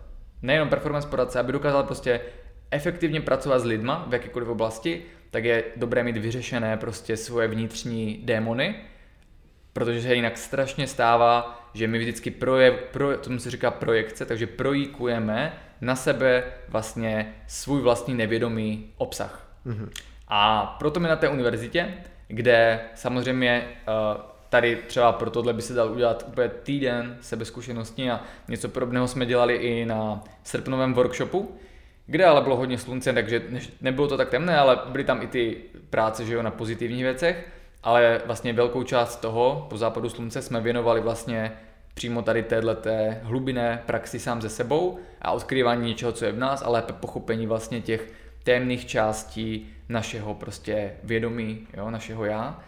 Nejenom 0.42 0.68
performance 0.68 1.08
poradce, 1.08 1.40
aby 1.40 1.52
dokázal 1.52 1.82
prostě 1.82 2.20
efektivně 2.70 3.20
pracovat 3.20 3.58
s 3.58 3.64
lidma 3.64 4.06
v 4.08 4.12
jakékoliv 4.12 4.48
oblasti, 4.48 5.02
tak 5.30 5.44
je 5.44 5.64
dobré 5.76 6.04
mít 6.04 6.16
vyřešené 6.16 6.76
prostě 6.76 7.16
svoje 7.16 7.48
vnitřní 7.48 8.20
démony, 8.24 8.74
protože 9.72 10.02
se 10.02 10.14
jinak 10.14 10.38
strašně 10.38 10.86
stává, 10.86 11.62
že 11.74 11.88
my 11.88 11.98
vždycky 11.98 12.30
projev, 12.30 12.74
pro, 12.92 13.18
tomu 13.18 13.38
se 13.38 13.50
říká 13.50 13.70
projekce, 13.70 14.26
takže 14.26 14.46
projíkujeme 14.46 15.52
na 15.80 15.96
sebe 15.96 16.44
vlastně 16.68 17.34
svůj 17.46 17.82
vlastní 17.82 18.14
nevědomý 18.14 18.92
obsah. 18.96 19.48
Mm-hmm. 19.66 19.88
A 20.28 20.66
proto 20.78 21.00
my 21.00 21.08
na 21.08 21.16
té 21.16 21.28
univerzitě 21.28 21.94
kde 22.32 22.80
samozřejmě 22.94 23.64
eh, 23.64 24.20
tady 24.48 24.76
třeba 24.86 25.12
pro 25.12 25.30
tohle 25.30 25.52
by 25.52 25.62
se 25.62 25.74
dal 25.74 25.92
udělat 25.92 26.24
úplně 26.28 26.48
týden 26.48 27.16
sebezkušenostní 27.20 28.10
a 28.10 28.20
něco 28.48 28.68
podobného 28.68 29.08
jsme 29.08 29.26
dělali 29.26 29.54
i 29.54 29.84
na 29.84 30.24
srpnovém 30.42 30.94
workshopu, 30.94 31.56
kde 32.06 32.24
ale 32.24 32.40
bylo 32.40 32.56
hodně 32.56 32.78
slunce, 32.78 33.12
takže 33.12 33.42
nebylo 33.80 34.08
to 34.08 34.16
tak 34.16 34.30
temné, 34.30 34.58
ale 34.58 34.78
byly 34.88 35.04
tam 35.04 35.22
i 35.22 35.26
ty 35.26 35.56
práce 35.90 36.24
že 36.24 36.34
jo, 36.34 36.42
na 36.42 36.50
pozitivních 36.50 37.02
věcech, 37.02 37.48
ale 37.82 38.20
vlastně 38.26 38.52
velkou 38.52 38.82
část 38.82 39.16
toho 39.16 39.66
po 39.70 39.76
západu 39.76 40.08
slunce 40.08 40.42
jsme 40.42 40.60
věnovali 40.60 41.00
vlastně 41.00 41.52
přímo 41.94 42.22
tady 42.22 42.42
této 42.42 42.86
hlubiné 43.22 43.82
praxi 43.86 44.18
sám 44.18 44.42
ze 44.42 44.48
sebou 44.48 44.98
a 45.22 45.32
odkrývání 45.32 45.88
něčeho, 45.88 46.12
co 46.12 46.24
je 46.24 46.32
v 46.32 46.38
nás, 46.38 46.62
ale 46.62 46.84
pochopení 47.00 47.46
vlastně 47.46 47.80
těch 47.80 48.21
temných 48.42 48.86
částí 48.86 49.68
našeho 49.88 50.34
prostě 50.34 50.92
vědomí, 51.04 51.66
jo, 51.76 51.90
našeho 51.90 52.24
já. 52.24 52.60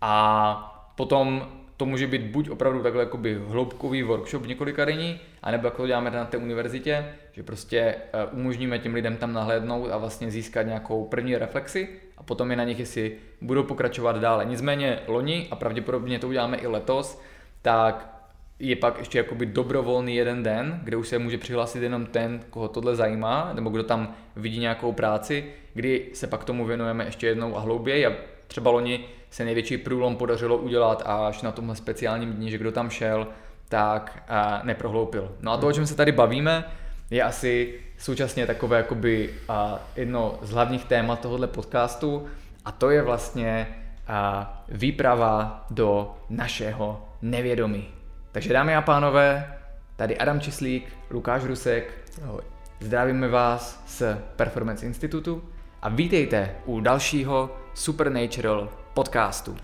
A 0.00 0.92
potom 0.96 1.48
to 1.76 1.86
může 1.86 2.06
být 2.06 2.22
buď 2.22 2.50
opravdu 2.50 2.82
takhle 2.82 3.02
jakoby 3.02 3.40
hloubkový 3.48 4.02
workshop 4.02 4.46
několika 4.46 4.84
denní, 4.84 5.20
anebo 5.42 5.66
jako 5.66 5.82
to 5.82 5.86
děláme 5.86 6.10
na 6.10 6.24
té 6.24 6.36
univerzitě, 6.36 7.14
že 7.32 7.42
prostě 7.42 7.78
eh, 7.78 8.26
umožníme 8.32 8.78
těm 8.78 8.94
lidem 8.94 9.16
tam 9.16 9.32
nahlédnout 9.32 9.90
a 9.90 9.96
vlastně 9.96 10.30
získat 10.30 10.62
nějakou 10.62 11.04
první 11.04 11.36
reflexi 11.36 11.88
a 12.18 12.22
potom 12.22 12.50
je 12.50 12.56
na 12.56 12.64
nich, 12.64 12.78
jestli 12.78 13.16
budou 13.40 13.62
pokračovat 13.62 14.16
dále. 14.16 14.44
Nicméně 14.44 14.98
loni 15.06 15.48
a 15.50 15.56
pravděpodobně 15.56 16.18
to 16.18 16.28
uděláme 16.28 16.56
i 16.56 16.66
letos, 16.66 17.20
tak 17.62 18.21
je 18.58 18.76
pak 18.76 18.98
ještě 18.98 19.18
jakoby 19.18 19.46
dobrovolný 19.46 20.16
jeden 20.16 20.42
den, 20.42 20.80
kde 20.84 20.96
už 20.96 21.08
se 21.08 21.18
může 21.18 21.38
přihlásit 21.38 21.82
jenom 21.82 22.06
ten, 22.06 22.40
koho 22.50 22.68
tohle 22.68 22.96
zajímá, 22.96 23.50
nebo 23.54 23.70
kdo 23.70 23.82
tam 23.82 24.14
vidí 24.36 24.58
nějakou 24.58 24.92
práci, 24.92 25.44
kdy 25.74 26.10
se 26.12 26.26
pak 26.26 26.44
tomu 26.44 26.64
věnujeme 26.64 27.04
ještě 27.04 27.26
jednou 27.26 27.56
a 27.56 27.60
hlouběji 27.60 28.06
a 28.06 28.12
třeba 28.46 28.70
loni 28.70 29.04
se 29.30 29.44
největší 29.44 29.78
průlom 29.78 30.16
podařilo 30.16 30.56
udělat 30.56 31.02
až 31.06 31.42
na 31.42 31.52
tomhle 31.52 31.76
speciálním 31.76 32.32
dní, 32.32 32.50
že 32.50 32.58
kdo 32.58 32.72
tam 32.72 32.90
šel, 32.90 33.26
tak 33.68 34.22
a 34.28 34.60
neprohloupil. 34.64 35.36
No 35.40 35.52
a 35.52 35.56
to, 35.56 35.66
o 35.66 35.72
čem 35.72 35.86
se 35.86 35.96
tady 35.96 36.12
bavíme, 36.12 36.64
je 37.10 37.22
asi 37.22 37.74
současně 37.98 38.46
takové 38.46 38.76
jakoby 38.76 39.30
a 39.48 39.80
jedno 39.96 40.38
z 40.42 40.50
hlavních 40.50 40.84
témat 40.84 41.20
tohohle 41.20 41.46
podcastu 41.46 42.26
a 42.64 42.72
to 42.72 42.90
je 42.90 43.02
vlastně 43.02 43.68
a 44.08 44.64
výprava 44.68 45.66
do 45.70 46.14
našeho 46.30 47.08
nevědomí. 47.22 47.88
Takže 48.32 48.52
dámy 48.52 48.76
a 48.76 48.82
pánové, 48.82 49.54
tady 49.96 50.18
Adam 50.18 50.40
Čislík, 50.40 50.92
Lukáš 51.10 51.44
Rusek. 51.44 52.10
Ahoj. 52.24 52.40
Zdravíme 52.80 53.28
vás 53.28 53.82
z 53.86 54.02
Performance 54.36 54.86
Institutu 54.86 55.44
a 55.82 55.88
vítejte 55.88 56.54
u 56.64 56.80
dalšího 56.80 57.56
Supernatural 57.74 58.68
podcastu. 58.94 59.56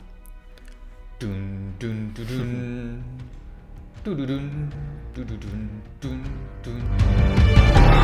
Dun, 1.20 1.74
dun, 1.78 2.14
dun, 2.14 2.26
dun. 2.26 3.04
Dun, 4.04 4.16
dun, 4.16 4.26
dun, 5.14 5.26
dun, 5.26 5.38
dun, 6.00 6.22
dun, 6.62 6.82
dun. 7.84 7.97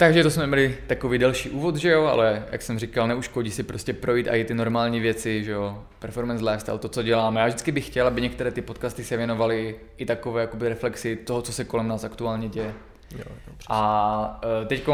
Takže 0.00 0.22
to 0.22 0.30
jsme 0.30 0.46
měli 0.46 0.78
takový 0.86 1.18
delší 1.18 1.50
úvod, 1.50 1.76
že 1.76 1.90
jo, 1.90 2.04
ale 2.04 2.44
jak 2.52 2.62
jsem 2.62 2.78
říkal, 2.78 3.08
neuškodí 3.08 3.50
si 3.50 3.62
prostě 3.62 3.92
projít 3.92 4.28
i 4.30 4.44
ty 4.44 4.54
normální 4.54 5.00
věci, 5.00 5.44
že 5.44 5.50
jo, 5.50 5.84
performance 5.98 6.44
lifestyle, 6.44 6.78
to, 6.78 6.88
co 6.88 7.02
děláme. 7.02 7.40
Já 7.40 7.46
vždycky 7.46 7.72
bych 7.72 7.86
chtěl, 7.86 8.06
aby 8.06 8.20
některé 8.20 8.50
ty 8.50 8.62
podcasty 8.62 9.04
se 9.04 9.16
věnovaly 9.16 9.76
i 9.96 10.06
takové 10.06 10.40
jakoby 10.40 10.68
reflexi 10.68 11.16
toho, 11.16 11.42
co 11.42 11.52
se 11.52 11.64
kolem 11.64 11.88
nás 11.88 12.04
aktuálně 12.04 12.48
děje. 12.48 12.74
Jo, 13.10 13.18
jo, 13.18 13.54
a 13.68 14.40
e, 14.62 14.66
teď 14.66 14.86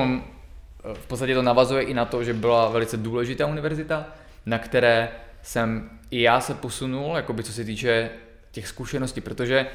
v 0.95 1.07
podstatě 1.07 1.35
to 1.35 1.43
navazuje 1.43 1.83
i 1.83 1.95
na 1.95 2.05
to, 2.05 2.25
že 2.25 2.35
byla 2.35 2.69
velice 2.69 2.97
důležitá 2.97 3.47
univerzita, 3.47 4.07
na 4.47 4.59
které 4.59 5.09
jsem 5.43 5.91
i 6.11 6.23
já 6.23 6.41
se 6.41 6.55
posunul, 6.55 7.17
jakoby 7.17 7.43
co 7.43 7.53
se 7.53 7.65
týče 7.65 8.11
těch 8.51 8.69
zkušeností, 8.69 9.21
protože 9.21 9.67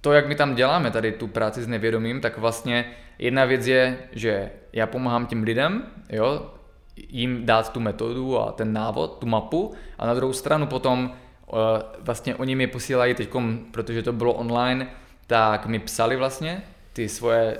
to, 0.00 0.12
jak 0.12 0.28
my 0.28 0.34
tam 0.34 0.54
děláme 0.54 0.90
tady 0.90 1.12
tu 1.12 1.26
práci 1.26 1.62
s 1.62 1.66
nevědomím, 1.66 2.20
tak 2.20 2.38
vlastně 2.38 2.84
jedna 3.18 3.44
věc 3.44 3.66
je, 3.66 3.98
že 4.12 4.50
já 4.72 4.86
pomáhám 4.86 5.26
těm 5.26 5.42
lidem, 5.42 5.82
jo, 6.10 6.50
jim 6.96 7.46
dát 7.46 7.72
tu 7.72 7.80
metodu 7.80 8.40
a 8.40 8.52
ten 8.52 8.72
návod, 8.72 9.18
tu 9.18 9.26
mapu 9.26 9.74
a 9.98 10.06
na 10.06 10.14
druhou 10.14 10.32
stranu 10.32 10.66
potom 10.66 11.12
uh, 11.46 11.58
vlastně 12.00 12.34
oni 12.34 12.54
mi 12.54 12.66
posílají 12.66 13.14
teď, 13.14 13.28
protože 13.70 14.02
to 14.02 14.12
bylo 14.12 14.32
online, 14.32 14.86
tak 15.26 15.66
mi 15.66 15.78
psali 15.78 16.16
vlastně 16.16 16.62
ty 16.92 17.08
svoje, 17.08 17.58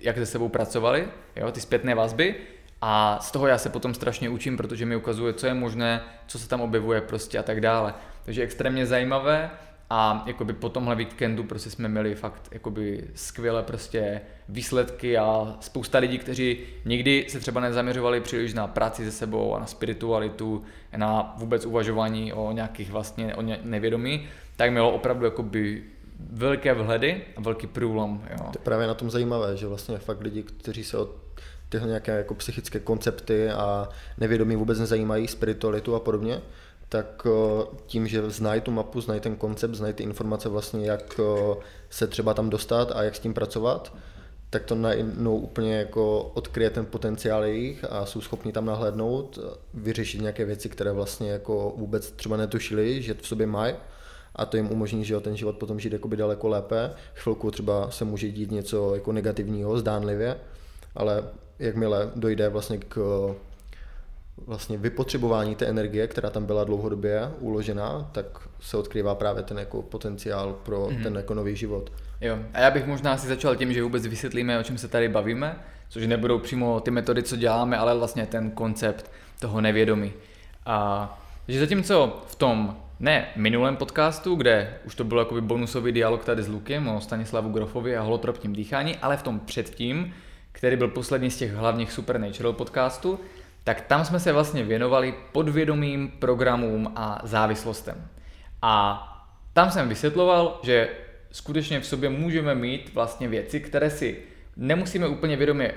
jak 0.00 0.16
se 0.16 0.26
sebou 0.26 0.48
pracovali, 0.48 1.08
jo, 1.36 1.52
ty 1.52 1.60
zpětné 1.60 1.94
vazby 1.94 2.34
a 2.80 3.18
z 3.20 3.30
toho 3.30 3.46
já 3.46 3.58
se 3.58 3.68
potom 3.68 3.94
strašně 3.94 4.28
učím, 4.28 4.56
protože 4.56 4.86
mi 4.86 4.96
ukazuje, 4.96 5.32
co 5.32 5.46
je 5.46 5.54
možné, 5.54 6.00
co 6.26 6.38
se 6.38 6.48
tam 6.48 6.60
objevuje 6.60 7.00
prostě 7.00 7.38
a 7.38 7.42
tak 7.42 7.60
dále. 7.60 7.94
Takže 8.24 8.42
extrémně 8.42 8.86
zajímavé 8.86 9.50
a 9.90 10.24
jakoby 10.26 10.52
po 10.52 10.68
tomhle 10.68 10.96
víkendu 10.96 11.44
prostě 11.44 11.70
jsme 11.70 11.88
měli 11.88 12.14
fakt 12.14 12.48
jakoby 12.52 13.04
skvělé 13.14 13.62
prostě 13.62 14.20
výsledky 14.48 15.18
a 15.18 15.56
spousta 15.60 15.98
lidí, 15.98 16.18
kteří 16.18 16.58
nikdy 16.84 17.26
se 17.28 17.40
třeba 17.40 17.60
nezaměřovali 17.60 18.20
příliš 18.20 18.54
na 18.54 18.66
práci 18.66 19.04
se 19.04 19.12
sebou 19.12 19.54
a 19.54 19.60
na 19.60 19.66
spiritualitu, 19.66 20.62
na 20.96 21.34
vůbec 21.38 21.66
uvažování 21.66 22.32
o 22.32 22.52
nějakých 22.52 22.90
vlastně 22.90 23.34
o 23.34 23.42
nevědomí, 23.62 24.26
tak 24.56 24.70
mělo 24.70 24.92
opravdu 24.92 25.24
jakoby 25.24 25.82
velké 26.30 26.74
vhledy 26.74 27.22
a 27.36 27.40
velký 27.40 27.66
průlom. 27.66 28.22
Jo. 28.30 28.36
To 28.38 28.58
je 28.58 28.62
právě 28.62 28.86
na 28.86 28.94
tom 28.94 29.10
zajímavé, 29.10 29.56
že 29.56 29.66
vlastně 29.66 29.98
fakt 29.98 30.20
lidi, 30.20 30.42
kteří 30.42 30.84
se 30.84 30.98
o 30.98 31.08
tyhle 31.68 31.88
nějaké 31.88 32.16
jako 32.16 32.34
psychické 32.34 32.80
koncepty 32.80 33.50
a 33.50 33.88
nevědomí 34.18 34.56
vůbec 34.56 34.78
nezajímají, 34.78 35.28
spiritualitu 35.28 35.94
a 35.94 36.00
podobně, 36.00 36.40
tak 36.88 37.26
eh, 37.26 37.64
tím, 37.86 38.06
že 38.06 38.30
znají 38.30 38.60
tu 38.60 38.70
mapu, 38.70 39.00
znají 39.00 39.20
ten 39.20 39.36
koncept, 39.36 39.74
znají 39.74 39.94
ty 39.94 40.02
informace 40.02 40.48
vlastně, 40.48 40.90
jak 40.90 41.20
eh, 41.20 41.54
se 41.90 42.06
třeba 42.06 42.34
tam 42.34 42.50
dostat 42.50 42.92
a 42.94 43.02
jak 43.02 43.14
s 43.14 43.18
tím 43.18 43.34
pracovat, 43.34 43.92
tak 44.50 44.64
to 44.64 44.74
najednou 44.74 45.36
úplně 45.36 45.76
jako 45.76 46.22
odkryje 46.22 46.70
ten 46.70 46.86
potenciál 46.86 47.44
jejich 47.44 47.84
a 47.90 48.06
jsou 48.06 48.20
schopni 48.20 48.52
tam 48.52 48.64
nahlédnout, 48.64 49.38
vyřešit 49.74 50.20
nějaké 50.20 50.44
věci, 50.44 50.68
které 50.68 50.92
vlastně 50.92 51.30
jako 51.30 51.74
vůbec 51.76 52.10
třeba 52.10 52.36
netušili, 52.36 53.02
že 53.02 53.14
v 53.14 53.26
sobě 53.26 53.46
mají 53.46 53.74
a 54.36 54.46
to 54.46 54.56
jim 54.56 54.70
umožní, 54.70 55.04
že 55.04 55.20
ten 55.20 55.36
život 55.36 55.56
potom 55.56 55.80
žít 55.80 55.92
jakoby 55.92 56.16
daleko 56.16 56.48
lépe. 56.48 56.90
Chvilku 57.14 57.50
třeba 57.50 57.90
se 57.90 58.04
může 58.04 58.28
dít 58.28 58.50
něco 58.50 58.94
jako 58.94 59.12
negativního, 59.12 59.78
zdánlivě, 59.78 60.36
ale 60.94 61.24
jakmile 61.58 62.10
dojde 62.16 62.48
vlastně 62.48 62.78
k 62.78 62.96
vlastně 64.46 64.78
vypotřebování 64.78 65.54
té 65.54 65.66
energie, 65.66 66.06
která 66.06 66.30
tam 66.30 66.44
byla 66.44 66.64
dlouhodobě 66.64 67.30
uložená, 67.38 68.08
tak 68.12 68.26
se 68.60 68.76
odkrývá 68.76 69.14
právě 69.14 69.42
ten 69.42 69.58
jako 69.58 69.82
potenciál 69.82 70.52
pro 70.62 70.86
mm-hmm. 70.86 71.02
ten 71.02 71.14
jako 71.14 71.34
nový 71.34 71.56
život. 71.56 71.92
Jo, 72.20 72.38
a 72.52 72.60
já 72.60 72.70
bych 72.70 72.86
možná 72.86 73.16
si 73.16 73.26
začal 73.26 73.56
tím, 73.56 73.72
že 73.72 73.82
vůbec 73.82 74.06
vysvětlíme, 74.06 74.58
o 74.58 74.62
čem 74.62 74.78
se 74.78 74.88
tady 74.88 75.08
bavíme, 75.08 75.56
což 75.88 76.06
nebudou 76.06 76.38
přímo 76.38 76.80
ty 76.80 76.90
metody, 76.90 77.22
co 77.22 77.36
děláme, 77.36 77.78
ale 77.78 77.98
vlastně 77.98 78.26
ten 78.26 78.50
koncept 78.50 79.10
toho 79.40 79.60
nevědomí. 79.60 80.12
A 80.66 81.18
že 81.48 81.60
zatímco 81.60 82.22
v 82.26 82.34
tom 82.34 82.76
ne 83.00 83.28
minulém 83.36 83.76
podcastu, 83.76 84.34
kde 84.34 84.74
už 84.84 84.94
to 84.94 85.04
byl 85.04 85.18
jakoby 85.18 85.40
bonusový 85.40 85.92
dialog 85.92 86.24
tady 86.24 86.42
s 86.42 86.48
Lukem 86.48 86.88
o 86.88 87.00
Stanislavu 87.00 87.50
Grofovi 87.50 87.96
a 87.96 88.02
holotropním 88.02 88.52
dýchání, 88.52 88.96
ale 88.96 89.16
v 89.16 89.22
tom 89.22 89.40
předtím, 89.40 90.14
který 90.52 90.76
byl 90.76 90.88
poslední 90.88 91.30
z 91.30 91.36
těch 91.36 91.54
hlavních 91.54 91.92
Supernatural 91.92 92.52
podcastů, 92.52 93.20
tak 93.64 93.80
tam 93.80 94.04
jsme 94.04 94.20
se 94.20 94.32
vlastně 94.32 94.64
věnovali 94.64 95.14
podvědomým 95.32 96.08
programům 96.18 96.92
a 96.96 97.20
závislostem. 97.24 98.08
A 98.62 99.00
tam 99.52 99.70
jsem 99.70 99.88
vysvětloval, 99.88 100.60
že 100.62 100.88
skutečně 101.30 101.80
v 101.80 101.86
sobě 101.86 102.10
můžeme 102.10 102.54
mít 102.54 102.94
vlastně 102.94 103.28
věci, 103.28 103.60
které 103.60 103.90
si 103.90 104.18
nemusíme 104.56 105.08
úplně 105.08 105.36
vědomě 105.36 105.72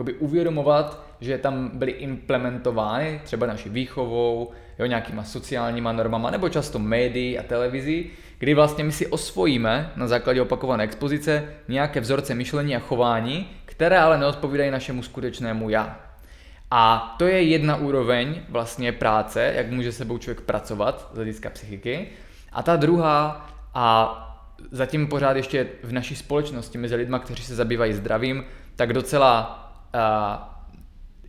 uh, 0.00 0.08
uvědomovat, 0.18 1.06
že 1.20 1.38
tam 1.38 1.70
byly 1.74 1.92
implementovány 1.92 3.20
třeba 3.24 3.46
naší 3.46 3.68
výchovou, 3.68 4.52
jo, 4.78 4.86
nějakýma 4.86 5.24
sociálníma 5.24 5.92
normama, 5.92 6.30
nebo 6.30 6.48
často 6.48 6.78
médií 6.78 7.38
a 7.38 7.42
televizí, 7.42 8.10
kdy 8.38 8.54
vlastně 8.54 8.84
my 8.84 8.92
si 8.92 9.06
osvojíme 9.06 9.92
na 9.96 10.06
základě 10.06 10.42
opakované 10.42 10.84
expozice 10.84 11.44
nějaké 11.68 12.00
vzorce 12.00 12.34
myšlení 12.34 12.76
a 12.76 12.78
chování, 12.78 13.50
které 13.64 13.98
ale 13.98 14.18
neodpovídají 14.18 14.70
našemu 14.70 15.02
skutečnému 15.02 15.70
já. 15.70 16.11
A 16.74 17.14
to 17.18 17.26
je 17.26 17.42
jedna 17.42 17.76
úroveň 17.76 18.40
vlastně 18.48 18.92
práce, 18.92 19.52
jak 19.56 19.70
může 19.70 19.92
sebou 19.92 20.18
člověk 20.18 20.40
pracovat 20.40 21.08
z 21.12 21.16
hlediska 21.16 21.50
psychiky. 21.50 22.08
A 22.52 22.62
ta 22.62 22.76
druhá, 22.76 23.50
a 23.74 24.18
zatím 24.70 25.06
pořád 25.06 25.36
ještě 25.36 25.66
v 25.82 25.92
naší 25.92 26.16
společnosti 26.16 26.78
mezi 26.78 26.94
lidmi, 26.94 27.16
kteří 27.20 27.42
se 27.42 27.54
zabývají 27.54 27.92
zdravím, 27.92 28.44
tak 28.76 28.92
docela 28.92 29.58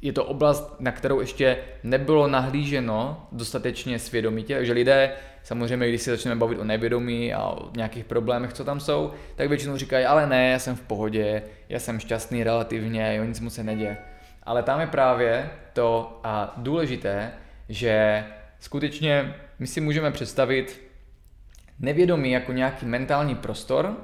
je 0.01 0.13
to 0.13 0.25
oblast, 0.25 0.75
na 0.79 0.91
kterou 0.91 1.19
ještě 1.19 1.57
nebylo 1.83 2.27
nahlíženo 2.27 3.27
dostatečně 3.31 3.99
svědomitě, 3.99 4.55
takže 4.55 4.73
lidé 4.73 5.11
samozřejmě, 5.43 5.89
když 5.89 6.01
se 6.01 6.11
začneme 6.11 6.39
bavit 6.39 6.59
o 6.59 6.63
nevědomí 6.63 7.33
a 7.33 7.43
o 7.43 7.69
nějakých 7.75 8.05
problémech, 8.05 8.53
co 8.53 8.63
tam 8.63 8.79
jsou, 8.79 9.11
tak 9.35 9.49
většinou 9.49 9.77
říkají, 9.77 10.05
ale 10.05 10.27
ne, 10.27 10.49
já 10.49 10.59
jsem 10.59 10.75
v 10.75 10.81
pohodě, 10.81 11.43
já 11.69 11.79
jsem 11.79 11.99
šťastný 11.99 12.43
relativně, 12.43 13.15
jo, 13.15 13.23
nic 13.23 13.39
mu 13.39 13.49
se 13.49 13.63
neděje. 13.63 13.97
Ale 14.43 14.63
tam 14.63 14.79
je 14.79 14.87
právě 14.87 15.49
to 15.73 16.19
a 16.23 16.53
důležité, 16.57 17.31
že 17.69 18.25
skutečně 18.59 19.35
my 19.59 19.67
si 19.67 19.81
můžeme 19.81 20.11
představit 20.11 20.81
nevědomí 21.79 22.31
jako 22.31 22.51
nějaký 22.51 22.85
mentální 22.85 23.35
prostor 23.35 23.97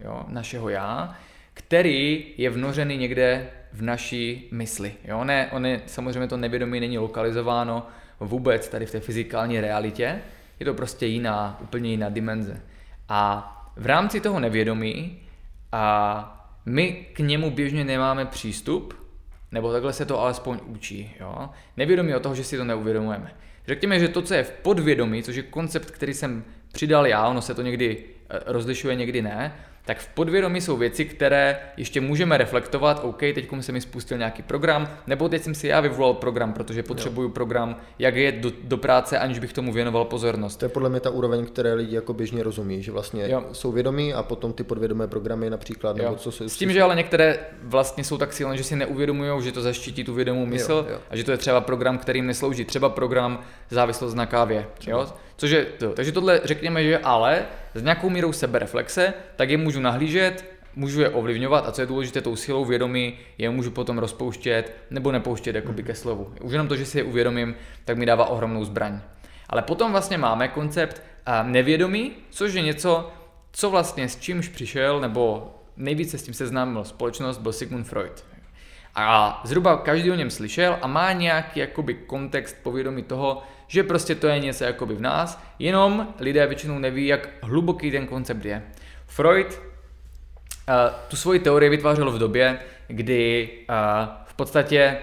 jo, 0.00 0.24
našeho 0.28 0.68
já, 0.68 1.16
který 1.54 2.24
je 2.36 2.50
vnořený 2.50 2.96
někde 2.96 3.46
v 3.72 3.82
naší 3.82 4.48
mysli. 4.52 4.94
Jo? 5.04 5.24
Ne, 5.24 5.48
on 5.52 5.66
je, 5.66 5.82
samozřejmě 5.86 6.28
to 6.28 6.36
nevědomí 6.36 6.80
není 6.80 6.98
lokalizováno 6.98 7.86
vůbec 8.20 8.68
tady 8.68 8.86
v 8.86 8.90
té 8.90 9.00
fyzikální 9.00 9.60
realitě, 9.60 10.20
je 10.60 10.66
to 10.66 10.74
prostě 10.74 11.06
jiná, 11.06 11.58
úplně 11.62 11.90
jiná 11.90 12.08
dimenze. 12.08 12.62
A 13.08 13.50
v 13.76 13.86
rámci 13.86 14.20
toho 14.20 14.40
nevědomí 14.40 15.18
a 15.72 16.56
my 16.66 17.06
k 17.12 17.18
němu 17.18 17.50
běžně 17.50 17.84
nemáme 17.84 18.24
přístup, 18.26 19.03
nebo 19.54 19.72
takhle 19.72 19.92
se 19.92 20.04
to 20.04 20.20
alespoň 20.20 20.58
učí. 20.66 21.14
Jo? 21.20 21.48
Nevědomí 21.76 22.14
o 22.14 22.20
toho, 22.20 22.34
že 22.34 22.44
si 22.44 22.56
to 22.56 22.64
neuvědomujeme. 22.64 23.34
Řekněme, 23.66 24.00
že 24.00 24.08
to, 24.08 24.22
co 24.22 24.34
je 24.34 24.44
v 24.44 24.50
podvědomí, 24.50 25.22
což 25.22 25.36
je 25.36 25.42
koncept, 25.42 25.90
který 25.90 26.14
jsem 26.14 26.44
přidal 26.72 27.06
já, 27.06 27.28
ono 27.28 27.42
se 27.42 27.54
to 27.54 27.62
někdy 27.62 28.04
eh, 28.30 28.40
rozlišuje, 28.46 28.94
někdy 28.94 29.22
ne, 29.22 29.54
tak 29.84 29.98
v 29.98 30.08
podvědomí 30.08 30.60
jsou 30.60 30.76
věci, 30.76 31.04
které 31.04 31.58
ještě 31.76 32.00
můžeme 32.00 32.38
reflektovat, 32.38 33.00
OK, 33.04 33.18
teď 33.18 33.48
se 33.60 33.72
mi 33.72 33.80
spustil 33.80 34.18
nějaký 34.18 34.42
program, 34.42 34.88
nebo 35.06 35.28
teď 35.28 35.42
jsem 35.42 35.54
si 35.54 35.66
já 35.66 35.80
vyvolal 35.80 36.14
program, 36.14 36.52
protože 36.52 36.82
potřebuju 36.82 37.28
program, 37.28 37.76
jak 37.98 38.16
je 38.16 38.32
do, 38.32 38.52
do 38.62 38.76
práce, 38.76 39.18
aniž 39.18 39.38
bych 39.38 39.52
tomu 39.52 39.72
věnoval 39.72 40.04
pozornost. 40.04 40.56
To 40.56 40.64
je 40.64 40.68
podle 40.68 40.90
mě 40.90 41.00
ta 41.00 41.10
úroveň, 41.10 41.46
které 41.46 41.74
lidi 41.74 41.94
jako 41.94 42.14
běžně 42.14 42.42
rozumí, 42.42 42.82
že 42.82 42.92
vlastně 42.92 43.28
jo. 43.28 43.44
jsou 43.52 43.72
vědomí 43.72 44.14
a 44.14 44.22
potom 44.22 44.52
ty 44.52 44.64
podvědomé 44.64 45.08
programy 45.08 45.50
například, 45.50 45.96
nebo 45.96 46.14
co 46.14 46.32
jsou. 46.32 46.48
S 46.48 46.56
tím, 46.56 46.72
že 46.72 46.82
ale 46.82 46.96
některé 46.96 47.38
vlastně 47.62 48.04
jsou 48.04 48.18
tak 48.18 48.32
silné, 48.32 48.56
že 48.56 48.64
si 48.64 48.76
neuvědomují, 48.76 49.42
že 49.42 49.52
to 49.52 49.62
zaštítí 49.62 50.04
tu 50.04 50.14
vědomou 50.14 50.46
mysl 50.46 50.72
jo, 50.72 50.92
jo. 50.92 51.00
a 51.10 51.16
že 51.16 51.24
to 51.24 51.30
je 51.30 51.36
třeba 51.36 51.60
program, 51.60 51.98
kterým 51.98 52.26
neslouží, 52.26 52.64
třeba 52.64 52.88
program 52.88 53.40
závislost 53.70 54.14
na 54.14 54.26
kávě. 54.26 54.66
Jo? 54.86 55.06
Což 55.36 55.50
je 55.50 55.64
to. 55.64 55.92
Takže 55.92 56.12
tohle 56.12 56.40
řekněme, 56.44 56.84
že 56.84 56.98
ale 56.98 57.46
s 57.74 57.82
nějakou 57.82 58.10
mírou 58.10 58.32
sebereflexe, 58.32 59.14
tak 59.36 59.50
je 59.50 59.56
můžu 59.56 59.80
nahlížet, 59.80 60.54
můžu 60.76 61.00
je 61.00 61.08
ovlivňovat 61.08 61.68
a 61.68 61.72
co 61.72 61.80
je 61.80 61.86
důležité, 61.86 62.20
tou 62.20 62.36
silou 62.36 62.64
vědomí 62.64 63.18
je 63.38 63.50
můžu 63.50 63.70
potom 63.70 63.98
rozpouštět 63.98 64.76
nebo 64.90 65.12
nepouštět 65.12 65.56
jakoby 65.56 65.82
ke 65.82 65.94
slovu. 65.94 66.34
Už 66.42 66.52
jenom 66.52 66.68
to, 66.68 66.76
že 66.76 66.86
si 66.86 66.98
je 66.98 67.04
uvědomím, 67.04 67.54
tak 67.84 67.98
mi 67.98 68.06
dává 68.06 68.26
ohromnou 68.26 68.64
zbraň. 68.64 69.00
Ale 69.48 69.62
potom 69.62 69.92
vlastně 69.92 70.18
máme 70.18 70.48
koncept 70.48 71.02
nevědomí, 71.42 72.12
což 72.30 72.54
je 72.54 72.62
něco, 72.62 73.12
co 73.52 73.70
vlastně 73.70 74.08
s 74.08 74.16
čímž 74.16 74.48
přišel, 74.48 75.00
nebo 75.00 75.54
nejvíce 75.76 76.18
s 76.18 76.22
tím 76.22 76.34
seznámil 76.34 76.84
společnost, 76.84 77.38
byl 77.38 77.52
Sigmund 77.52 77.86
Freud. 77.86 78.24
A 78.94 79.40
zhruba 79.44 79.76
každý 79.76 80.10
o 80.10 80.14
něm 80.14 80.30
slyšel 80.30 80.78
a 80.82 80.86
má 80.86 81.12
nějaký 81.12 81.60
jakoby 81.60 81.94
kontext 81.94 82.56
povědomí 82.62 83.02
toho, 83.02 83.42
že 83.68 83.82
prostě 83.82 84.14
to 84.14 84.26
je 84.26 84.38
něco 84.38 84.64
jakoby 84.64 84.94
v 84.94 85.00
nás, 85.00 85.42
jenom 85.58 86.08
lidé 86.20 86.46
většinou 86.46 86.78
neví, 86.78 87.06
jak 87.06 87.28
hluboký 87.42 87.90
ten 87.90 88.06
koncept 88.06 88.44
je. 88.44 88.62
Freud 89.06 89.46
uh, 89.46 90.74
tu 91.08 91.16
svoji 91.16 91.38
teorii 91.38 91.70
vytvářel 91.70 92.10
v 92.10 92.18
době, 92.18 92.58
kdy 92.86 93.48
uh, 93.68 93.74
v 94.24 94.34
podstatě 94.34 94.98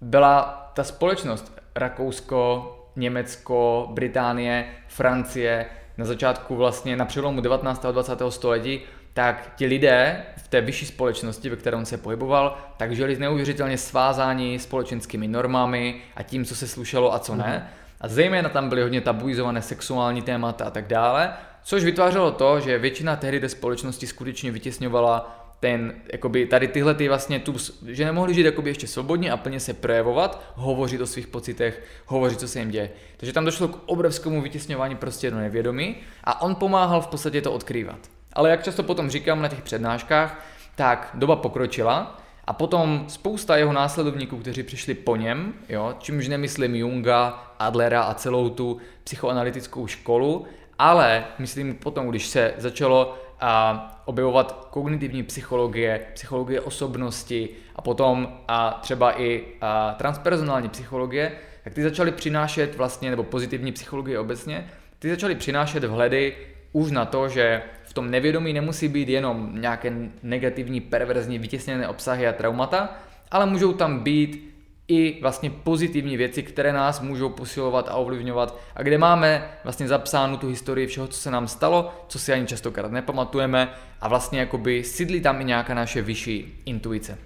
byla 0.00 0.70
ta 0.74 0.84
společnost 0.84 1.60
Rakousko, 1.76 2.70
Německo, 2.96 3.88
Británie, 3.92 4.66
Francie 4.88 5.66
na 5.98 6.04
začátku 6.04 6.56
vlastně 6.56 6.96
na 6.96 7.04
přelomu 7.04 7.40
19. 7.40 7.84
a 7.84 7.90
20. 7.90 8.22
století 8.28 8.80
tak 9.14 9.52
ti 9.56 9.66
lidé 9.66 10.22
v 10.36 10.48
té 10.48 10.60
vyšší 10.60 10.86
společnosti, 10.86 11.50
ve 11.50 11.56
které 11.56 11.76
on 11.76 11.84
se 11.84 11.98
pohyboval, 11.98 12.58
tak 12.76 12.96
žili 12.96 13.16
neuvěřitelně 13.16 13.78
svázáni 13.78 14.58
společenskými 14.58 15.28
normami 15.28 16.00
a 16.16 16.22
tím, 16.22 16.44
co 16.44 16.56
se 16.56 16.68
slušelo 16.68 17.14
a 17.14 17.18
co 17.18 17.34
ne. 17.34 17.58
Mhm. 17.58 17.83
A 18.04 18.08
zejména 18.08 18.48
tam 18.48 18.68
byly 18.68 18.82
hodně 18.82 19.00
tabuizované 19.00 19.62
sexuální 19.62 20.22
témata 20.22 20.64
a 20.64 20.70
tak 20.70 20.86
dále, 20.86 21.32
což 21.62 21.84
vytvářelo 21.84 22.30
to, 22.30 22.60
že 22.60 22.78
většina 22.78 23.16
tehdy 23.16 23.40
té 23.40 23.48
společnosti 23.48 24.06
skutečně 24.06 24.50
vytěsňovala 24.50 25.40
ten, 25.60 25.94
jakoby 26.12 26.46
tady 26.46 26.68
tyhle 26.68 26.94
ty 26.94 27.08
vlastně 27.08 27.40
tu, 27.40 27.54
že 27.86 28.04
nemohli 28.04 28.34
žít 28.34 28.46
jakoby 28.46 28.70
ještě 28.70 28.86
svobodně 28.86 29.32
a 29.32 29.36
plně 29.36 29.60
se 29.60 29.74
projevovat, 29.74 30.42
hovořit 30.54 31.00
o 31.00 31.06
svých 31.06 31.26
pocitech, 31.26 31.82
hovořit, 32.06 32.40
co 32.40 32.48
se 32.48 32.58
jim 32.58 32.70
děje. 32.70 32.90
Takže 33.16 33.32
tam 33.32 33.44
došlo 33.44 33.68
k 33.68 33.80
obrovskému 33.86 34.42
vytěsňování 34.42 34.96
prostě 34.96 35.30
do 35.30 35.36
nevědomí 35.36 35.96
a 36.24 36.42
on 36.42 36.54
pomáhal 36.54 37.00
v 37.00 37.06
podstatě 37.06 37.42
to 37.42 37.52
odkrývat. 37.52 37.98
Ale 38.32 38.50
jak 38.50 38.64
často 38.64 38.82
potom 38.82 39.10
říkám 39.10 39.42
na 39.42 39.48
těch 39.48 39.62
přednáškách, 39.62 40.44
tak 40.76 41.10
doba 41.14 41.36
pokročila 41.36 42.23
a 42.46 42.52
potom 42.52 43.04
spousta 43.08 43.56
jeho 43.56 43.72
následovníků, 43.72 44.36
kteří 44.36 44.62
přišli 44.62 44.94
po 44.94 45.16
něm, 45.16 45.54
jo, 45.68 45.94
čímž 45.98 46.28
nemyslím 46.28 46.74
Junga, 46.74 47.54
Adlera 47.58 48.02
a 48.02 48.14
celou 48.14 48.48
tu 48.48 48.78
psychoanalytickou 49.04 49.86
školu, 49.86 50.46
ale 50.78 51.24
myslím 51.38 51.74
potom, 51.74 52.08
když 52.08 52.26
se 52.26 52.54
začalo 52.58 53.18
a 53.40 54.02
objevovat 54.04 54.68
kognitivní 54.70 55.22
psychologie, 55.22 56.06
psychologie 56.14 56.60
osobnosti 56.60 57.48
a 57.76 57.82
potom 57.82 58.28
a 58.48 58.78
třeba 58.82 59.20
i 59.20 59.44
a 59.60 59.94
transpersonální 59.98 60.68
psychologie, 60.68 61.32
tak 61.64 61.74
ty 61.74 61.82
začaly 61.82 62.12
přinášet 62.12 62.76
vlastně, 62.76 63.10
nebo 63.10 63.22
pozitivní 63.22 63.72
psychologie 63.72 64.18
obecně, 64.18 64.70
ty 64.98 65.10
začaly 65.10 65.34
přinášet 65.34 65.84
vhledy 65.84 66.36
už 66.72 66.90
na 66.90 67.04
to, 67.04 67.28
že 67.28 67.62
v 67.94 68.02
tom 68.02 68.10
nevědomí 68.10 68.52
nemusí 68.52 68.88
být 68.88 69.08
jenom 69.08 69.50
nějaké 69.54 69.92
negativní, 70.22 70.80
perverzní, 70.80 71.38
vytěsněné 71.38 71.88
obsahy 71.88 72.26
a 72.26 72.32
traumata, 72.32 72.98
ale 73.30 73.46
můžou 73.46 73.72
tam 73.72 74.00
být 74.00 74.54
i 74.88 75.18
vlastně 75.22 75.50
pozitivní 75.50 76.16
věci, 76.16 76.42
které 76.42 76.72
nás 76.72 77.00
můžou 77.00 77.28
posilovat 77.28 77.88
a 77.88 77.94
ovlivňovat 77.94 78.58
a 78.74 78.82
kde 78.82 78.98
máme 78.98 79.50
vlastně 79.64 79.88
zapsánu 79.88 80.36
tu 80.36 80.48
historii 80.48 80.86
všeho, 80.86 81.06
co 81.06 81.20
se 81.20 81.30
nám 81.30 81.48
stalo, 81.48 81.94
co 82.08 82.18
si 82.18 82.32
ani 82.32 82.46
častokrát 82.46 82.92
nepamatujeme 82.92 83.70
a 84.00 84.08
vlastně 84.08 84.40
jakoby 84.40 84.84
sídlí 84.84 85.20
tam 85.20 85.40
i 85.40 85.44
nějaká 85.44 85.74
naše 85.74 86.02
vyšší 86.02 86.62
intuice. 86.64 87.18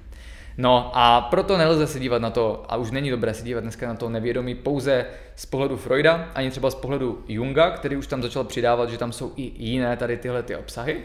No 0.60 0.90
a 0.94 1.20
proto 1.20 1.56
nelze 1.56 1.86
se 1.86 2.00
dívat 2.00 2.22
na 2.22 2.30
to, 2.30 2.64
a 2.68 2.76
už 2.76 2.90
není 2.90 3.10
dobré 3.10 3.34
se 3.34 3.44
dívat 3.44 3.60
dneska 3.60 3.88
na 3.88 3.94
to 3.94 4.08
nevědomí 4.08 4.54
pouze 4.54 5.06
z 5.36 5.46
pohledu 5.46 5.76
Freuda, 5.76 6.28
ani 6.34 6.50
třeba 6.50 6.70
z 6.70 6.74
pohledu 6.74 7.24
Junga, 7.28 7.70
který 7.70 7.96
už 7.96 8.06
tam 8.06 8.22
začal 8.22 8.44
přidávat, 8.44 8.90
že 8.90 8.98
tam 8.98 9.12
jsou 9.12 9.32
i 9.36 9.52
jiné 9.56 9.96
tady 9.96 10.16
tyhle 10.16 10.42
ty 10.42 10.56
obsahy, 10.56 11.00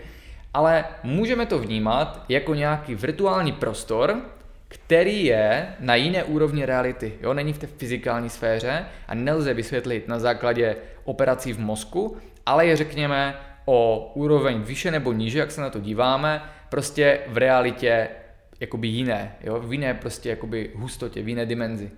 ale 0.54 0.86
můžeme 1.04 1.45
to 1.45 1.60
vnímat 1.60 2.26
jako 2.30 2.56
nějaký 2.56 2.95
virtuální 2.95 3.51
prostor, 3.51 4.22
který 4.68 5.26
je 5.26 5.68
na 5.80 5.95
jiné 5.95 6.24
úrovni 6.24 6.66
reality. 6.66 7.14
Jo? 7.22 7.34
Není 7.34 7.54
v 7.54 7.58
té 7.58 7.68
fyzikální 7.68 8.30
sféře 8.30 8.86
a 9.08 9.16
nelze 9.16 9.54
vysvětlit 9.54 10.08
na 10.08 10.20
základě 10.20 10.76
operací 11.04 11.54
v 11.54 11.60
mozku, 11.60 12.18
ale 12.45 12.66
je 12.66 12.76
řekněme 12.76 13.36
o 13.66 14.12
úroveň 14.16 14.62
vyše 14.62 14.91
nebo 14.91 15.14
níže, 15.14 15.39
jak 15.39 15.51
se 15.51 15.62
na 15.62 15.70
to 15.70 15.80
díváme, 15.80 16.41
prostě 16.70 17.20
v 17.28 17.38
realitě 17.38 18.08
jakoby 18.64 18.88
jiné, 18.88 19.36
jo? 19.43 19.59
v 19.59 19.74
jiné 19.74 19.93
prostě 19.93 20.30
jakoby 20.30 20.72
hustotě, 20.76 21.24
v 21.24 21.30
jiné 21.30 21.45
dimenzi. 21.45 21.91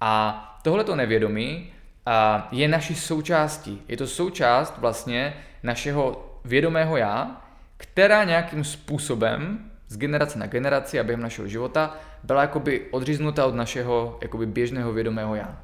A 0.00 0.60
tohleto 0.62 0.96
nevědomí 0.96 1.72
a 2.06 2.48
je 2.52 2.68
naší 2.68 2.94
součástí. 2.94 3.82
Je 3.88 3.96
to 3.96 4.06
součást 4.06 4.78
vlastně 4.78 5.34
našeho 5.62 6.32
vědomého 6.44 6.96
já, 6.96 7.42
která 7.76 8.24
nějakým 8.24 8.64
způsobem 8.64 9.70
z 9.88 9.96
generace 9.96 10.38
na 10.38 10.46
generaci 10.46 11.00
a 11.00 11.04
během 11.04 11.22
našeho 11.22 11.48
života 11.48 11.96
byla 12.22 12.42
jakoby 12.42 12.86
odříznuta 12.90 13.46
od 13.46 13.54
našeho 13.54 14.18
jakoby 14.22 14.46
běžného 14.46 14.92
vědomého 14.92 15.34
já. 15.34 15.60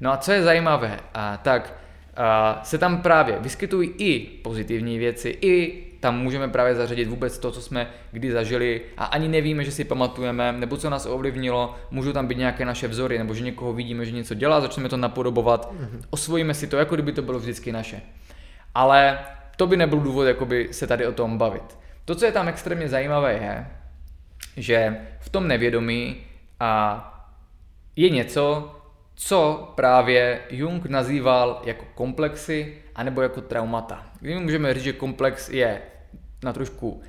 No 0.00 0.12
a 0.12 0.16
co 0.16 0.32
je 0.32 0.42
zajímavé, 0.42 1.00
a, 1.14 1.36
tak 1.36 1.74
a, 2.16 2.60
se 2.64 2.78
tam 2.78 3.02
právě 3.02 3.38
vyskytují 3.38 3.88
i 3.98 4.20
pozitivní 4.20 4.98
věci, 4.98 5.38
i 5.40 5.85
tam 6.06 6.18
můžeme 6.18 6.48
právě 6.48 6.74
zařadit 6.74 7.04
vůbec 7.08 7.38
to, 7.38 7.50
co 7.52 7.60
jsme 7.60 7.90
kdy 8.12 8.32
zažili 8.32 8.80
a 8.96 9.04
ani 9.04 9.28
nevíme, 9.28 9.64
že 9.64 9.72
si 9.72 9.84
pamatujeme, 9.84 10.52
nebo 10.52 10.76
co 10.76 10.90
nás 10.90 11.06
ovlivnilo, 11.06 11.74
můžou 11.90 12.12
tam 12.12 12.26
být 12.26 12.38
nějaké 12.38 12.64
naše 12.64 12.88
vzory, 12.88 13.18
nebo 13.18 13.34
že 13.34 13.44
někoho 13.44 13.72
vidíme, 13.72 14.04
že 14.04 14.12
něco 14.12 14.34
dělá, 14.34 14.60
začneme 14.60 14.88
to 14.88 14.96
napodobovat, 14.96 15.72
mm-hmm. 15.72 16.00
osvojíme 16.10 16.54
si 16.54 16.66
to, 16.66 16.76
jako 16.76 16.94
kdyby 16.94 17.12
to 17.12 17.22
bylo 17.22 17.38
vždycky 17.38 17.72
naše. 17.72 18.00
Ale 18.74 19.18
to 19.56 19.66
by 19.66 19.76
nebyl 19.76 20.00
důvod 20.00 20.24
jakoby 20.24 20.68
se 20.70 20.86
tady 20.86 21.06
o 21.06 21.12
tom 21.12 21.38
bavit. 21.38 21.78
To, 22.04 22.14
co 22.14 22.24
je 22.24 22.32
tam 22.32 22.48
extrémně 22.48 22.88
zajímavé, 22.88 23.32
je, 23.32 23.66
že 24.56 24.96
v 25.20 25.28
tom 25.28 25.48
nevědomí 25.48 26.16
a 26.60 26.72
je 27.96 28.10
něco, 28.10 28.74
co 29.14 29.72
právě 29.74 30.40
Jung 30.50 30.86
nazýval 30.86 31.62
jako 31.64 31.84
komplexy 31.94 32.78
anebo 32.94 33.22
jako 33.22 33.40
traumata. 33.40 34.06
Kdy 34.20 34.38
můžeme 34.38 34.74
říct, 34.74 34.84
že 34.84 34.92
komplex 34.92 35.48
je 35.48 35.82
na 36.42 36.52
trošku 36.52 37.02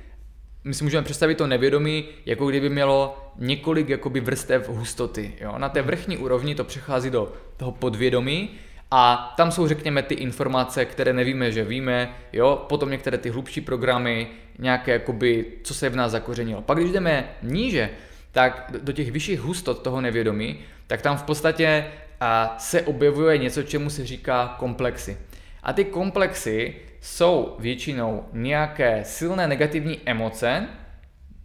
my 0.64 0.74
si 0.74 0.84
můžeme 0.84 1.04
představit 1.04 1.34
to 1.34 1.46
nevědomí, 1.46 2.04
jako 2.26 2.46
kdyby 2.46 2.68
mělo 2.68 3.18
několik 3.38 3.88
jakoby 3.88 4.20
vrstev 4.20 4.68
hustoty. 4.68 5.34
Jo? 5.40 5.54
Na 5.58 5.68
té 5.68 5.82
vrchní 5.82 6.16
úrovni 6.18 6.54
to 6.54 6.64
přechází 6.64 7.10
do 7.10 7.32
toho 7.56 7.72
podvědomí 7.72 8.50
a 8.90 9.34
tam 9.36 9.52
jsou, 9.52 9.68
řekněme, 9.68 10.02
ty 10.02 10.14
informace, 10.14 10.84
které 10.84 11.12
nevíme, 11.12 11.52
že 11.52 11.64
víme, 11.64 12.14
jo, 12.32 12.64
potom 12.68 12.90
některé 12.90 13.18
ty 13.18 13.30
hlubší 13.30 13.60
programy, 13.60 14.28
nějaké, 14.58 14.92
jakoby, 14.92 15.46
co 15.62 15.74
se 15.74 15.88
v 15.88 15.96
nás 15.96 16.12
zakořenilo. 16.12 16.62
Pak 16.62 16.78
když 16.78 16.92
jdeme 16.92 17.28
níže, 17.42 17.90
tak 18.32 18.70
do 18.82 18.92
těch 18.92 19.10
vyšších 19.10 19.40
hustot 19.40 19.82
toho 19.82 20.00
nevědomí, 20.00 20.58
tak 20.86 21.02
tam 21.02 21.16
v 21.16 21.22
podstatě 21.22 21.86
a, 22.20 22.56
se 22.58 22.82
objevuje 22.82 23.38
něco, 23.38 23.62
čemu 23.62 23.90
se 23.90 24.06
říká 24.06 24.56
komplexy. 24.58 25.18
A 25.62 25.72
ty 25.72 25.84
komplexy 25.84 26.74
jsou 27.00 27.56
většinou 27.58 28.24
nějaké 28.32 29.04
silné 29.04 29.48
negativní 29.48 30.00
emoce, 30.06 30.68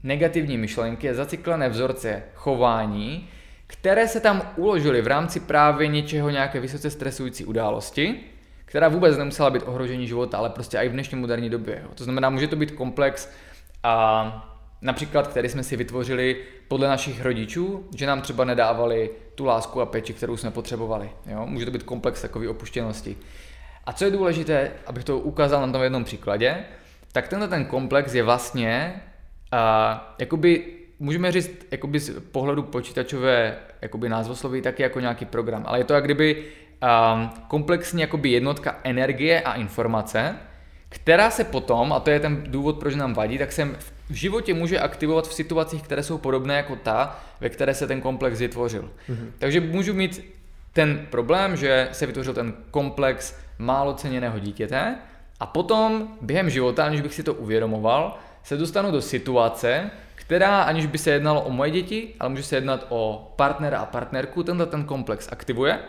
negativní 0.03 0.57
myšlenky, 0.57 1.13
zacyklené 1.13 1.69
vzorce 1.69 2.23
chování, 2.33 3.29
které 3.67 4.07
se 4.07 4.19
tam 4.19 4.53
uložily 4.55 5.01
v 5.01 5.07
rámci 5.07 5.39
právě 5.39 5.87
něčeho, 5.87 6.29
nějaké 6.29 6.59
vysoce 6.59 6.89
stresující 6.89 7.45
události, 7.45 8.15
která 8.65 8.87
vůbec 8.87 9.17
nemusela 9.17 9.49
být 9.49 9.63
ohrožení 9.65 10.07
života, 10.07 10.37
ale 10.37 10.49
prostě 10.49 10.77
i 10.77 10.89
v 10.89 10.91
dnešní 10.91 11.19
moderní 11.19 11.49
době. 11.49 11.83
To 11.95 12.03
znamená, 12.03 12.29
může 12.29 12.47
to 12.47 12.55
být 12.55 12.71
komplex 12.71 13.29
a 13.83 14.49
například, 14.81 15.27
který 15.27 15.49
jsme 15.49 15.63
si 15.63 15.75
vytvořili 15.75 16.37
podle 16.67 16.87
našich 16.87 17.21
rodičů, 17.21 17.87
že 17.95 18.07
nám 18.07 18.21
třeba 18.21 18.45
nedávali 18.45 19.09
tu 19.35 19.45
lásku 19.45 19.81
a 19.81 19.85
péči, 19.85 20.13
kterou 20.13 20.37
jsme 20.37 20.51
potřebovali. 20.51 21.09
Jo. 21.25 21.45
Může 21.45 21.65
to 21.65 21.71
být 21.71 21.83
komplex 21.83 22.21
takové 22.21 22.49
opuštěnosti. 22.49 23.17
A 23.85 23.93
co 23.93 24.05
je 24.05 24.11
důležité, 24.11 24.71
abych 24.87 25.03
to 25.03 25.19
ukázal 25.19 25.67
na 25.67 25.73
tom 25.73 25.81
jednom 25.81 26.03
příkladě, 26.03 26.57
tak 27.11 27.27
tenhle 27.27 27.47
ten 27.47 27.65
komplex 27.65 28.13
je 28.13 28.23
vlastně 28.23 28.93
uh, 29.53 29.99
jakoby 30.19 30.65
můžeme 30.99 31.31
říct 31.31 31.51
jakoby 31.71 31.99
z 31.99 32.19
pohledu 32.31 32.63
počítačové 32.63 33.57
jakoby 33.81 34.09
názvosloví 34.09 34.61
taky 34.61 34.83
jako 34.83 34.99
nějaký 34.99 35.25
program, 35.25 35.63
ale 35.67 35.79
je 35.79 35.83
to 35.83 35.93
jak 35.93 36.05
kdyby 36.05 36.43
um, 37.15 37.29
komplexní 37.47 38.01
jakoby 38.01 38.29
jednotka 38.29 38.79
energie 38.83 39.41
a 39.41 39.53
informace, 39.53 40.35
která 40.89 41.31
se 41.31 41.43
potom, 41.43 41.93
a 41.93 41.99
to 41.99 42.09
je 42.09 42.19
ten 42.19 42.43
důvod, 42.47 42.79
proč 42.79 42.95
nám 42.95 43.13
vadí, 43.13 43.37
tak 43.37 43.51
se 43.51 43.65
v 44.09 44.13
životě 44.13 44.53
může 44.53 44.79
aktivovat 44.79 45.27
v 45.27 45.33
situacích, 45.33 45.81
které 45.81 46.03
jsou 46.03 46.17
podobné 46.17 46.57
jako 46.57 46.75
ta, 46.75 47.19
ve 47.41 47.49
které 47.49 47.73
se 47.73 47.87
ten 47.87 48.01
komplex 48.01 48.39
vytvořil. 48.39 48.89
Mm-hmm. 49.09 49.31
Takže 49.39 49.61
můžu 49.61 49.93
mít 49.93 50.35
ten 50.73 51.07
problém, 51.09 51.55
že 51.55 51.89
se 51.91 52.05
vytvořil 52.05 52.33
ten 52.33 52.53
komplex 52.71 53.42
málo 53.57 53.93
ceněného 53.93 54.39
dítěte 54.39 54.95
a 55.39 55.45
potom 55.45 56.07
během 56.21 56.49
života, 56.49 56.85
aniž 56.85 57.01
bych 57.01 57.13
si 57.13 57.23
to 57.23 57.33
uvědomoval, 57.33 58.17
se 58.43 58.57
dostanu 58.57 58.91
do 58.91 59.01
situace, 59.01 59.91
která, 60.15 60.61
aniž 60.61 60.85
by 60.85 60.97
se 60.97 61.11
jednalo 61.11 61.41
o 61.41 61.51
moje 61.51 61.71
děti, 61.71 62.15
ale 62.19 62.29
může 62.29 62.43
se 62.43 62.55
jednat 62.55 62.85
o 62.89 63.33
partnera 63.35 63.79
a 63.79 63.85
partnerku, 63.85 64.43
tenhle 64.43 64.65
ten 64.65 64.83
komplex 64.83 65.29
aktivuje 65.31 65.79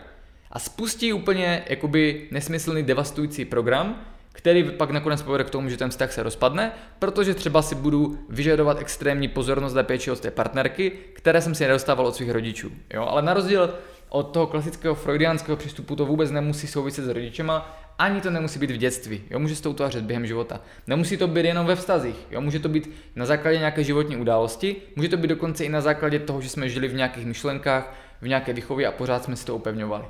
a 0.53 0.59
spustí 0.59 1.13
úplně 1.13 1.65
jakoby 1.69 2.29
nesmyslný 2.31 2.83
devastující 2.83 3.45
program, 3.45 4.01
který 4.33 4.65
pak 4.71 4.91
nakonec 4.91 5.23
povede 5.23 5.45
k 5.45 5.51
tomu, 5.51 5.69
že 5.69 5.77
ten 5.77 5.91
vztah 5.91 6.13
se 6.13 6.23
rozpadne, 6.23 6.73
protože 6.99 7.35
třeba 7.35 7.63
si 7.63 7.75
budu 7.75 8.19
vyžadovat 8.29 8.81
extrémní 8.81 9.29
pozornost 9.29 9.77
a 9.77 9.83
péči 9.83 10.11
od 10.11 10.21
té 10.21 10.31
partnerky, 10.31 10.91
které 11.13 11.41
jsem 11.41 11.55
si 11.55 11.65
nedostával 11.65 12.07
od 12.07 12.15
svých 12.15 12.31
rodičů. 12.31 12.71
Jo? 12.95 13.07
Ale 13.09 13.23
na 13.23 13.35
rozdíl 13.35 13.75
od 14.15 14.23
toho 14.23 14.47
klasického 14.47 14.95
freudiánského 14.95 15.57
přístupu 15.57 15.97
to 15.97 16.07
vůbec 16.07 16.31
nemusí 16.31 16.67
souviset 16.67 17.05
s 17.05 17.09
rodičema, 17.09 17.79
ani 17.99 18.21
to 18.21 18.31
nemusí 18.31 18.59
být 18.59 18.71
v 18.71 18.77
dětství, 18.77 19.23
jo, 19.31 19.39
může 19.39 19.57
se 19.57 19.63
to 19.63 19.71
utvářet 19.71 20.05
během 20.05 20.27
života. 20.27 20.61
Nemusí 20.87 21.17
to 21.17 21.29
být 21.29 21.45
jenom 21.45 21.67
ve 21.67 21.77
vztazích, 21.77 22.17
jo, 22.31 22.41
může 22.41 22.59
to 22.59 22.69
být 22.69 22.91
na 23.17 23.27
základě 23.27 23.59
nějaké 23.59 23.85
životní 23.85 24.17
události, 24.17 24.77
může 24.97 25.09
to 25.09 25.17
být 25.17 25.29
dokonce 25.29 25.65
i 25.65 25.69
na 25.69 25.81
základě 25.81 26.19
toho, 26.19 26.41
že 26.41 26.49
jsme 26.49 26.69
žili 26.69 26.89
v 26.89 26.95
nějakých 26.95 27.27
myšlenkách, 27.27 27.95
v 28.21 28.29
nějaké 28.29 28.53
výchově 28.53 28.87
a 28.87 28.93
pořád 28.93 29.25
jsme 29.25 29.37
si 29.37 29.47
to 29.47 29.57
upevňovali. 29.57 30.05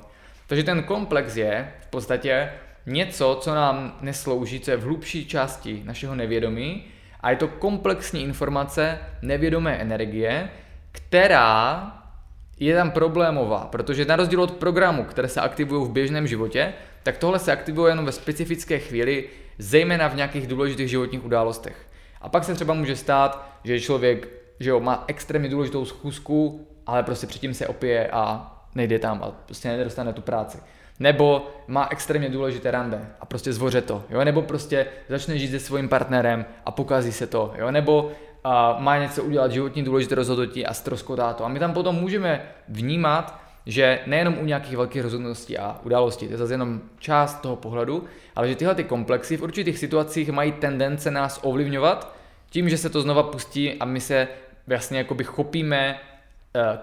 Takže 0.47 0.63
ten 0.63 0.83
komplex 0.83 1.35
je 1.35 1.73
v 1.81 1.87
podstatě 1.87 2.49
něco, 2.85 3.37
co 3.41 3.55
nám 3.55 3.97
neslouží, 4.01 4.59
co 4.59 4.71
je 4.71 4.77
v 4.77 4.83
hlubší 4.83 5.25
části 5.25 5.81
našeho 5.85 6.15
nevědomí 6.15 6.83
A 7.19 7.31
je 7.31 7.37
to 7.37 7.47
komplexní 7.47 8.23
informace 8.23 8.99
nevědomé 9.21 9.77
energie, 9.77 10.49
která 10.91 12.04
je 12.59 12.75
tam 12.75 12.91
problémová, 12.91 13.67
protože 13.71 14.05
na 14.05 14.15
rozdíl 14.15 14.41
od 14.41 14.51
programů, 14.51 15.03
které 15.03 15.27
se 15.27 15.41
aktivují 15.41 15.85
v 15.85 15.91
běžném 15.91 16.27
životě, 16.27 16.73
tak 17.03 17.17
tohle 17.17 17.39
se 17.39 17.51
aktivuje 17.51 17.91
jenom 17.91 18.05
ve 18.05 18.11
specifické 18.11 18.79
chvíli, 18.79 19.29
zejména 19.57 20.07
v 20.07 20.15
nějakých 20.15 20.47
důležitých 20.47 20.89
životních 20.89 21.25
událostech. 21.25 21.87
A 22.21 22.29
pak 22.29 22.43
se 22.43 22.53
třeba 22.53 22.73
může 22.73 22.95
stát, 22.95 23.59
že 23.63 23.79
člověk 23.79 24.27
že 24.59 24.69
jo, 24.69 24.79
má 24.79 25.03
extrémně 25.07 25.49
důležitou 25.49 25.85
schůzku, 25.85 26.67
ale 26.85 27.03
prostě 27.03 27.27
předtím 27.27 27.53
se 27.53 27.67
opije 27.67 28.09
a 28.11 28.51
nejde 28.75 28.99
tam 28.99 29.23
a 29.23 29.31
prostě 29.31 29.67
nedostane 29.67 30.13
tu 30.13 30.21
práci. 30.21 30.57
Nebo 30.99 31.47
má 31.67 31.87
extrémně 31.91 32.29
důležité 32.29 32.71
rande 32.71 33.07
a 33.19 33.25
prostě 33.25 33.53
zvoře 33.53 33.81
to, 33.81 34.03
jo? 34.09 34.23
nebo 34.23 34.41
prostě 34.41 34.87
začne 35.09 35.37
žít 35.37 35.51
se 35.51 35.59
svým 35.59 35.89
partnerem 35.89 36.45
a 36.65 36.71
pokazí 36.71 37.11
se 37.11 37.27
to, 37.27 37.53
jo? 37.57 37.71
nebo 37.71 38.11
a 38.47 38.75
má 38.79 38.97
něco 38.97 39.23
udělat 39.23 39.51
životní 39.51 39.83
důležité 39.83 40.15
rozhodnutí 40.15 40.65
a 40.65 40.73
stroskotá 40.73 41.33
to. 41.33 41.45
A 41.45 41.47
my 41.47 41.59
tam 41.59 41.73
potom 41.73 41.95
můžeme 41.95 42.41
vnímat, 42.67 43.39
že 43.65 43.99
nejenom 44.05 44.37
u 44.37 44.45
nějakých 44.45 44.77
velkých 44.77 45.01
rozhodností 45.01 45.57
a 45.57 45.79
událostí, 45.83 46.27
to 46.27 46.33
je 46.33 46.37
zase 46.37 46.53
jenom 46.53 46.81
část 46.99 47.41
toho 47.41 47.55
pohledu, 47.55 48.03
ale 48.35 48.47
že 48.47 48.55
tyhle 48.55 48.75
ty 48.75 48.83
komplexy 48.83 49.37
v 49.37 49.41
určitých 49.41 49.77
situacích 49.77 50.29
mají 50.29 50.51
tendence 50.51 51.11
nás 51.11 51.39
ovlivňovat 51.43 52.15
tím, 52.49 52.69
že 52.69 52.77
se 52.77 52.89
to 52.89 53.01
znova 53.01 53.23
pustí 53.23 53.73
a 53.73 53.85
my 53.85 54.01
se 54.01 54.27
vlastně 54.67 54.97
jakoby 54.97 55.23
chopíme 55.23 55.99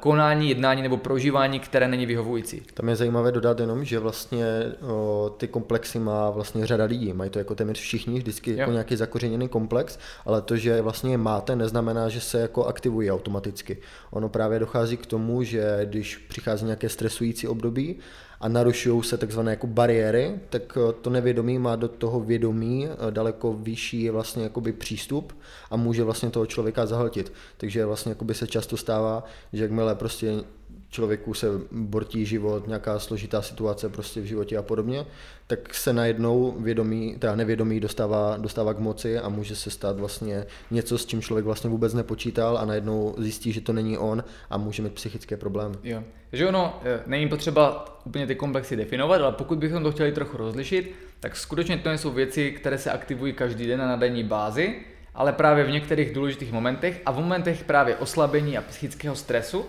konání, 0.00 0.48
jednání 0.48 0.82
nebo 0.82 0.96
prožívání, 0.96 1.60
které 1.60 1.88
není 1.88 2.06
vyhovující. 2.06 2.62
Tam 2.74 2.88
je 2.88 2.96
zajímavé 2.96 3.32
dodat 3.32 3.60
jenom, 3.60 3.84
že 3.84 3.98
vlastně 3.98 4.46
o, 4.80 5.34
ty 5.36 5.48
komplexy 5.48 5.98
má 5.98 6.30
vlastně 6.30 6.66
řada 6.66 6.84
lidí. 6.84 7.12
Mají 7.12 7.30
to 7.30 7.38
jako 7.38 7.54
téměř 7.54 7.80
všichni, 7.80 8.18
vždycky 8.18 8.50
jo. 8.50 8.56
jako 8.56 8.72
nějaký 8.72 8.96
zakořeněný 8.96 9.48
komplex, 9.48 9.98
ale 10.24 10.42
to, 10.42 10.56
že 10.56 10.82
vlastně 10.82 11.10
je 11.10 11.18
máte, 11.18 11.56
neznamená, 11.56 12.08
že 12.08 12.20
se 12.20 12.40
jako 12.40 12.64
aktivují 12.64 13.10
automaticky. 13.10 13.78
Ono 14.10 14.28
právě 14.28 14.58
dochází 14.58 14.96
k 14.96 15.06
tomu, 15.06 15.42
že 15.42 15.80
když 15.84 16.16
přichází 16.16 16.64
nějaké 16.64 16.88
stresující 16.88 17.48
období, 17.48 17.96
a 18.42 18.48
narušují 18.48 19.02
se 19.02 19.18
takzvané 19.18 19.50
jako 19.50 19.66
bariéry, 19.66 20.40
tak 20.50 20.62
eh, 20.76 20.92
to 21.00 21.10
nevědomí 21.10 21.58
má 21.58 21.76
do 21.76 21.88
toho 21.88 22.20
vědomí 22.20 22.88
eh, 22.88 23.10
daleko 23.10 23.52
vyšší 23.52 24.10
vlastně 24.10 24.42
jakoby 24.42 24.72
přístup 24.72 25.32
a 25.70 25.76
může 25.76 26.04
vlastně 26.04 26.30
toho 26.30 26.46
člověka 26.46 26.86
zahltit. 26.86 27.32
Takže 27.56 27.86
vlastně 27.86 28.10
jakoby 28.10 28.34
se 28.34 28.46
často 28.46 28.76
stává, 28.76 29.24
že 29.52 29.62
jakmile 29.62 29.94
prostě 29.94 30.44
člověku 30.92 31.34
se 31.34 31.46
bortí 31.70 32.26
život, 32.26 32.66
nějaká 32.66 32.98
složitá 32.98 33.42
situace 33.42 33.88
prostě 33.88 34.20
v 34.20 34.24
životě 34.24 34.56
a 34.56 34.62
podobně, 34.62 35.06
tak 35.46 35.74
se 35.74 35.92
najednou 35.92 36.56
vědomí, 36.58 37.16
teda 37.18 37.36
nevědomí 37.36 37.80
dostává, 37.80 38.36
dostává 38.36 38.74
k 38.74 38.78
moci 38.78 39.18
a 39.18 39.28
může 39.28 39.56
se 39.56 39.70
stát 39.70 39.98
vlastně 39.98 40.46
něco, 40.70 40.98
s 40.98 41.06
čím 41.06 41.22
člověk 41.22 41.44
vlastně 41.44 41.70
vůbec 41.70 41.94
nepočítal 41.94 42.58
a 42.58 42.64
najednou 42.64 43.14
zjistí, 43.18 43.52
že 43.52 43.60
to 43.60 43.72
není 43.72 43.98
on 43.98 44.24
a 44.50 44.58
může 44.58 44.82
mít 44.82 44.92
psychické 44.92 45.36
problémy. 45.36 45.76
Jo. 45.82 46.02
Takže 46.30 46.48
ono, 46.48 46.80
e, 46.84 47.00
není 47.06 47.28
potřeba 47.28 47.84
úplně 48.04 48.26
ty 48.26 48.34
komplexy 48.34 48.76
definovat, 48.76 49.20
ale 49.20 49.32
pokud 49.32 49.58
bychom 49.58 49.82
to 49.82 49.92
chtěli 49.92 50.12
trochu 50.12 50.36
rozlišit, 50.36 50.94
tak 51.20 51.36
skutečně 51.36 51.78
to 51.78 51.90
jsou 51.90 52.10
věci, 52.10 52.52
které 52.52 52.78
se 52.78 52.90
aktivují 52.90 53.32
každý 53.32 53.66
den 53.66 53.78
na 53.78 53.96
denní 53.96 54.24
bázi, 54.24 54.74
ale 55.14 55.32
právě 55.32 55.64
v 55.64 55.70
některých 55.70 56.14
důležitých 56.14 56.52
momentech 56.52 57.02
a 57.06 57.12
v 57.12 57.16
momentech 57.16 57.64
právě 57.64 57.96
oslabení 57.96 58.58
a 58.58 58.62
psychického 58.62 59.16
stresu, 59.16 59.64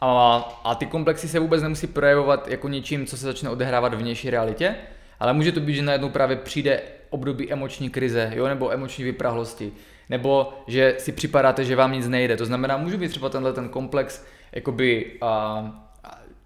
a, 0.00 0.36
a 0.64 0.74
ty 0.74 0.86
komplexy 0.86 1.28
se 1.28 1.38
vůbec 1.38 1.62
nemusí 1.62 1.86
projevovat 1.86 2.48
jako 2.48 2.68
něčím, 2.68 3.06
co 3.06 3.16
se 3.16 3.26
začne 3.26 3.50
odehrávat 3.50 3.94
v 3.94 3.98
vnější 3.98 4.30
realitě, 4.30 4.76
ale 5.20 5.32
může 5.32 5.52
to 5.52 5.60
být, 5.60 5.74
že 5.74 5.82
najednou 5.82 6.08
právě 6.08 6.36
přijde 6.36 6.82
období 7.10 7.52
emoční 7.52 7.90
krize, 7.90 8.32
jo, 8.34 8.48
nebo 8.48 8.72
emoční 8.72 9.04
vyprahlosti, 9.04 9.72
nebo 10.08 10.52
že 10.66 10.94
si 10.98 11.12
připadáte, 11.12 11.64
že 11.64 11.76
vám 11.76 11.92
nic 11.92 12.08
nejde. 12.08 12.36
To 12.36 12.46
znamená, 12.46 12.76
může 12.76 12.96
být 12.96 13.08
třeba 13.08 13.28
tenhle 13.28 13.52
ten 13.52 13.68
komplex 13.68 14.24
jakoby 14.52 15.12
a, 15.20 15.64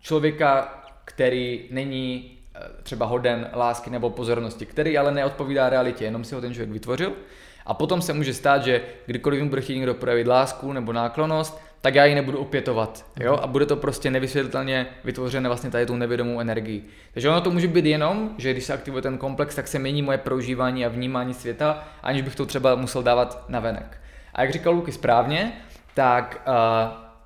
člověka, 0.01 0.83
který 1.05 1.65
není 1.71 2.39
e, 2.55 2.83
třeba 2.83 3.07
hoden 3.07 3.51
lásky 3.55 3.91
nebo 3.91 4.11
pozornosti, 4.11 4.67
který 4.67 4.99
ale 4.99 5.13
neodpovídá 5.13 5.69
realitě, 5.69 6.05
jenom 6.05 6.25
si 6.25 6.35
ho 6.35 6.41
ten 6.41 6.55
člověk 6.55 6.71
vytvořil. 6.71 7.13
A 7.67 7.75
potom 7.75 8.03
se 8.03 8.13
může 8.13 8.35
stát, 8.35 8.63
že 8.63 8.83
kdykoliv 9.07 9.43
mu 9.43 9.49
bude 9.49 9.61
chtít 9.61 9.77
někdo 9.77 9.95
projevit 9.95 10.27
lásku 10.27 10.73
nebo 10.73 10.93
náklonost, 10.93 11.61
tak 11.85 11.95
já 11.95 12.05
ji 12.05 12.15
nebudu 12.15 12.39
opětovat. 12.39 13.07
Jo? 13.21 13.39
A 13.43 13.47
bude 13.47 13.67
to 13.67 13.77
prostě 13.77 14.11
nevysvětlitelně 14.11 14.87
vytvořené 15.05 15.49
vlastně 15.49 15.71
tady 15.71 15.87
tou 15.87 15.97
nevědomou 15.97 16.41
energií. 16.41 16.85
Takže 17.15 17.29
ono 17.29 17.41
to 17.41 17.51
může 17.51 17.69
být 17.69 17.85
jenom, 17.85 18.35
že 18.39 18.53
když 18.53 18.65
se 18.65 18.73
aktivuje 18.73 19.03
ten 19.03 19.19
komplex, 19.19 19.55
tak 19.55 19.69
se 19.69 19.79
mění 19.79 20.03
moje 20.03 20.19
prožívání 20.19 20.87
a 20.87 20.89
vnímání 20.89 21.35
světa, 21.35 21.89
aniž 22.03 22.23
bych 22.23 22.35
to 22.35 22.47
třeba 22.47 22.75
musel 22.75 23.03
dávat 23.03 23.45
na 23.49 23.61
venek. 23.61 24.01
A 24.35 24.43
jak 24.43 24.53
říkal 24.53 24.75
Luky 24.75 24.93
správně, 24.93 25.53
tak 25.95 26.43
uh, 26.49 26.55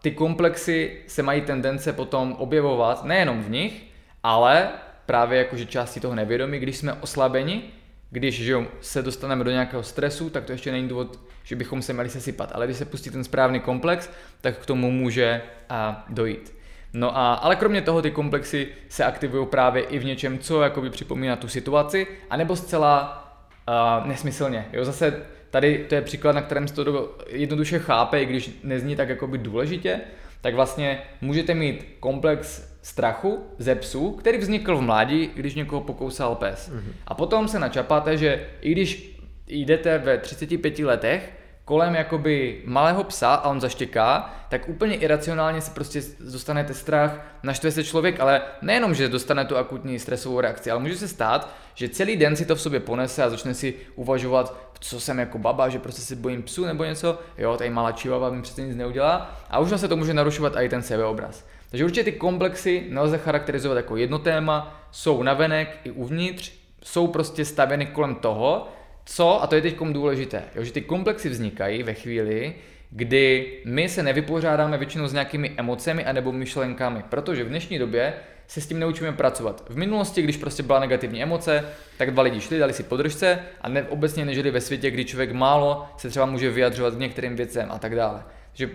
ty 0.03 0.11
komplexy 0.11 1.03
se 1.07 1.23
mají 1.23 1.41
tendence 1.41 1.93
potom 1.93 2.33
objevovat 2.33 3.05
nejenom 3.05 3.43
v 3.43 3.51
nich, 3.51 3.83
ale 4.23 4.69
právě 5.07 5.39
jakože 5.39 5.67
části 5.67 6.01
toho 6.01 6.15
nevědomí, 6.15 6.59
když 6.59 6.77
jsme 6.77 6.93
oslabeni, 6.93 7.63
když 8.11 8.43
že 8.45 8.53
jo, 8.53 8.67
se 8.81 9.03
dostaneme 9.03 9.45
do 9.45 9.51
nějakého 9.51 9.83
stresu, 9.83 10.31
tak 10.31 10.45
to 10.45 10.53
ještě 10.53 10.73
není 10.73 10.89
důvod, 10.89 11.19
že 11.49 11.57
bychom 11.57 11.83
se 11.83 11.93
měli 11.93 12.09
sesypat. 12.09 12.53
Ale 12.55 12.67
když 12.67 12.77
se 12.77 12.85
pustí 12.85 13.11
ten 13.11 13.25
správný 13.25 13.61
komplex, 13.61 14.11
tak 14.41 14.59
k 14.59 14.67
tomu 14.67 14.91
může 14.91 15.43
a, 15.69 16.07
dojít. 16.09 16.55
No 16.93 17.19
a, 17.19 17.35
ale 17.35 17.57
kromě 17.57 17.83
toho 17.83 18.03
ty 18.03 18.11
komplexy 18.11 18.69
se 18.89 19.05
aktivují 19.05 19.47
právě 19.47 19.83
i 19.83 19.99
v 19.99 20.05
něčem, 20.05 20.39
co 20.39 20.63
jakoby 20.63 20.91
připomíná 20.91 21.37
tu 21.37 21.49
situaci, 21.49 22.07
anebo 22.31 22.57
zcela 22.57 23.25
a, 23.67 24.05
nesmyslně. 24.07 24.67
Jo, 24.73 24.85
zase 24.85 25.23
tady 25.51 25.87
to 25.89 25.95
je 25.95 26.03
příklad, 26.03 26.33
na 26.33 26.43
kterém 26.43 26.69
se 26.69 26.75
to 26.75 27.17
jednoduše 27.29 27.79
chápe, 27.79 28.23
i 28.23 28.27
když 28.27 28.59
nezní 28.63 28.97
tak 28.97 29.09
jakoby 29.09 29.39
důležitě, 29.39 30.01
tak 30.41 30.55
vlastně 30.55 31.03
můžete 31.21 31.55
mít 31.55 31.97
komplex 32.01 32.69
strachu 32.83 33.47
ze 33.59 33.75
psů, 33.75 34.13
který 34.13 34.39
vznikl 34.39 34.77
v 34.77 34.83
mládí, 34.83 35.31
když 35.35 35.55
někoho 35.55 35.81
pokousal 35.81 36.35
pes. 36.35 36.71
Mm-hmm. 36.71 36.93
A 37.07 37.15
potom 37.15 37.49
se 37.49 37.59
načapáte, 37.59 38.17
že 38.17 38.47
i 38.61 38.73
když 38.73 39.19
jdete 39.49 39.99
ve 39.99 40.19
35 40.19 40.79
letech 40.79 41.38
kolem 41.69 41.95
jakoby 41.95 42.63
malého 42.65 43.05
psa 43.05 43.35
a 43.35 43.51
on 43.51 43.61
zaštěká, 43.61 44.35
tak 44.49 44.69
úplně 44.69 44.95
iracionálně 44.95 45.61
si 45.61 45.71
prostě 45.71 46.03
dostanete 46.21 46.75
strach, 46.75 47.21
naštve 47.43 47.71
se 47.71 47.85
člověk, 47.85 48.21
ale 48.21 48.43
nejenom, 48.63 48.95
že 48.95 49.09
dostane 49.09 49.45
tu 49.45 49.57
akutní 49.57 49.99
stresovou 49.99 50.41
reakci, 50.41 50.71
ale 50.71 50.81
může 50.81 50.97
se 50.97 51.09
stát, 51.09 51.55
že 51.75 51.89
celý 51.89 52.17
den 52.17 52.37
si 52.37 52.45
to 52.45 52.57
v 52.57 52.61
sobě 52.61 52.81
ponese 52.81 53.25
a 53.25 53.31
začne 53.31 53.55
si 53.55 53.75
uvažovat, 53.95 54.57
co 54.81 55.01
jsem 55.01 55.19
jako 55.19 55.39
baba, 55.39 55.69
že 55.69 55.79
prostě 55.79 56.03
si 56.03 56.17
bojím 56.17 56.43
psu 56.43 56.65
nebo 56.65 56.85
něco, 56.85 57.19
jo, 57.39 57.57
tady 57.57 57.71
malá 57.71 57.93
čivava 57.93 58.31
mi 58.31 58.43
přece 58.43 58.63
nic 58.63 58.77
neudělá 58.77 59.37
a 59.51 59.59
už 59.59 59.81
se 59.81 59.89
to 59.89 59.97
může 59.97 60.15
narušovat 60.15 60.57
i 60.57 60.69
ten 60.69 60.83
sebeobraz. 60.83 61.45
Takže 61.71 61.85
určitě 61.85 62.05
ty 62.05 62.13
komplexy 62.13 62.87
nelze 62.89 63.19
charakterizovat 63.19 63.77
jako 63.77 63.97
jedno 63.97 64.19
téma, 64.19 64.81
jsou 64.91 65.23
navenek 65.23 65.79
i 65.85 65.91
uvnitř, 65.91 66.53
jsou 66.83 67.07
prostě 67.07 67.45
stavěny 67.45 67.87
kolem 67.87 68.15
toho, 68.15 68.69
co, 69.09 69.43
a 69.43 69.47
to 69.47 69.55
je 69.55 69.63
teď 69.63 69.77
důležité, 69.93 70.43
jo, 70.55 70.65
že 70.65 70.73
ty 70.73 70.81
komplexy 70.81 71.29
vznikají 71.29 71.83
ve 71.83 71.95
chvíli, 71.95 72.55
kdy 72.91 73.53
my 73.65 73.89
se 73.89 74.03
nevypořádáme 74.03 74.79
většinou 74.79 75.07
s 75.07 75.13
nějakými 75.13 75.55
emocemi 75.57 76.05
anebo 76.05 76.33
myšlenkami, 76.33 77.03
protože 77.09 77.45
v 77.45 77.49
dnešní 77.49 77.79
době 77.79 78.15
se 78.47 78.61
s 78.61 78.67
tím 78.67 78.79
neučíme 78.79 79.13
pracovat. 79.13 79.65
V 79.69 79.77
minulosti, 79.77 80.23
když 80.23 80.37
prostě 80.37 80.63
byla 80.63 80.81
negativní 80.81 81.23
emoce, 81.23 81.65
tak 81.99 82.11
dva 82.11 82.23
lidi 82.23 82.41
šli, 82.41 82.59
dali 82.59 82.73
si 82.73 82.83
podržce 82.83 83.39
a 83.61 83.69
ne, 83.69 83.83
obecně 83.83 84.25
nežili 84.25 84.51
ve 84.51 84.61
světě, 84.61 84.91
kdy 84.91 85.05
člověk 85.05 85.33
málo 85.33 85.87
se 85.97 86.11
třeba 86.11 86.27
může 86.27 86.51
vyjadřovat 86.51 86.95
k 86.95 86.99
některým 86.99 87.37
věcem 87.37 87.69
a 87.71 87.79
tak 87.79 87.95
dále. 87.95 88.23
Takže 88.51 88.71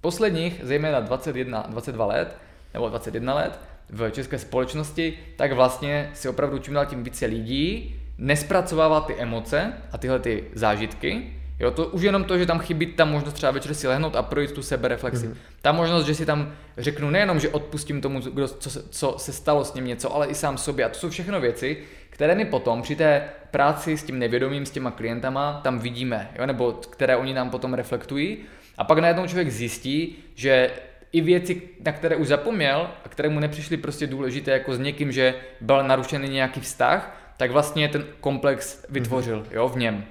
posledních, 0.00 0.60
zejména 0.62 1.00
21, 1.00 1.66
22 1.68 2.06
let, 2.06 2.36
nebo 2.74 2.88
21 2.88 3.34
let 3.34 3.60
v 3.88 4.10
české 4.10 4.38
společnosti, 4.38 5.18
tak 5.36 5.52
vlastně 5.52 6.10
si 6.14 6.28
opravdu 6.28 6.58
čím 6.58 6.74
dál 6.74 6.86
tím 6.86 7.04
více 7.04 7.26
lidí 7.26 7.99
nespracovává 8.20 9.00
ty 9.00 9.14
emoce 9.14 9.72
a 9.92 9.98
tyhle 9.98 10.18
ty 10.18 10.44
zážitky, 10.54 11.32
Jo, 11.60 11.70
to 11.70 11.86
už 11.86 12.02
jenom 12.02 12.24
to, 12.24 12.38
že 12.38 12.46
tam 12.46 12.58
chybí 12.58 12.86
ta 12.86 13.04
možnost 13.04 13.34
třeba 13.34 13.52
večer 13.52 13.74
si 13.74 13.88
lehnout 13.88 14.16
a 14.16 14.22
projít 14.22 14.52
tu 14.52 14.62
sebereflexi. 14.62 15.28
Mm-hmm. 15.28 15.36
Ta 15.62 15.72
možnost, 15.72 16.06
že 16.06 16.14
si 16.14 16.26
tam 16.26 16.52
řeknu 16.78 17.10
nejenom, 17.10 17.40
že 17.40 17.48
odpustím 17.48 18.00
tomu, 18.00 18.20
kdo, 18.20 18.48
co, 18.48 18.70
se, 18.70 18.82
co 18.90 19.14
se 19.18 19.32
stalo 19.32 19.64
s 19.64 19.74
ním 19.74 19.86
něco, 19.86 20.14
ale 20.14 20.26
i 20.26 20.34
sám 20.34 20.58
sobě. 20.58 20.84
A 20.84 20.88
to 20.88 20.94
jsou 20.94 21.10
všechno 21.10 21.40
věci, 21.40 21.76
které 22.10 22.34
my 22.34 22.44
potom 22.44 22.82
při 22.82 22.96
té 22.96 23.24
práci 23.50 23.96
s 23.96 24.02
tím 24.02 24.18
nevědomím, 24.18 24.66
s 24.66 24.70
těma 24.70 24.90
klientama 24.90 25.60
tam 25.64 25.78
vidíme, 25.78 26.30
jo, 26.38 26.46
nebo 26.46 26.72
které 26.72 27.16
oni 27.16 27.34
nám 27.34 27.50
potom 27.50 27.74
reflektují. 27.74 28.38
A 28.78 28.84
pak 28.84 28.98
najednou 28.98 29.26
člověk 29.26 29.50
zjistí, 29.50 30.16
že 30.34 30.70
i 31.12 31.20
věci, 31.20 31.62
na 31.84 31.92
které 31.92 32.16
už 32.16 32.28
zapomněl 32.28 32.90
a 33.04 33.08
které 33.08 33.28
mu 33.28 33.40
nepřišly 33.40 33.76
prostě 33.76 34.06
důležité, 34.06 34.50
jako 34.50 34.74
s 34.74 34.78
někým, 34.78 35.12
že 35.12 35.34
byl 35.60 35.82
narušený 35.82 36.28
nějaký 36.28 36.60
vztah, 36.60 37.16
tak 37.40 37.50
vlastně 37.50 37.88
ten 37.88 38.04
komplex 38.20 38.86
vytvořil 38.88 39.42
mm-hmm. 39.42 39.54
jo, 39.56 39.68
v 39.68 39.76
něm. 39.76 40.04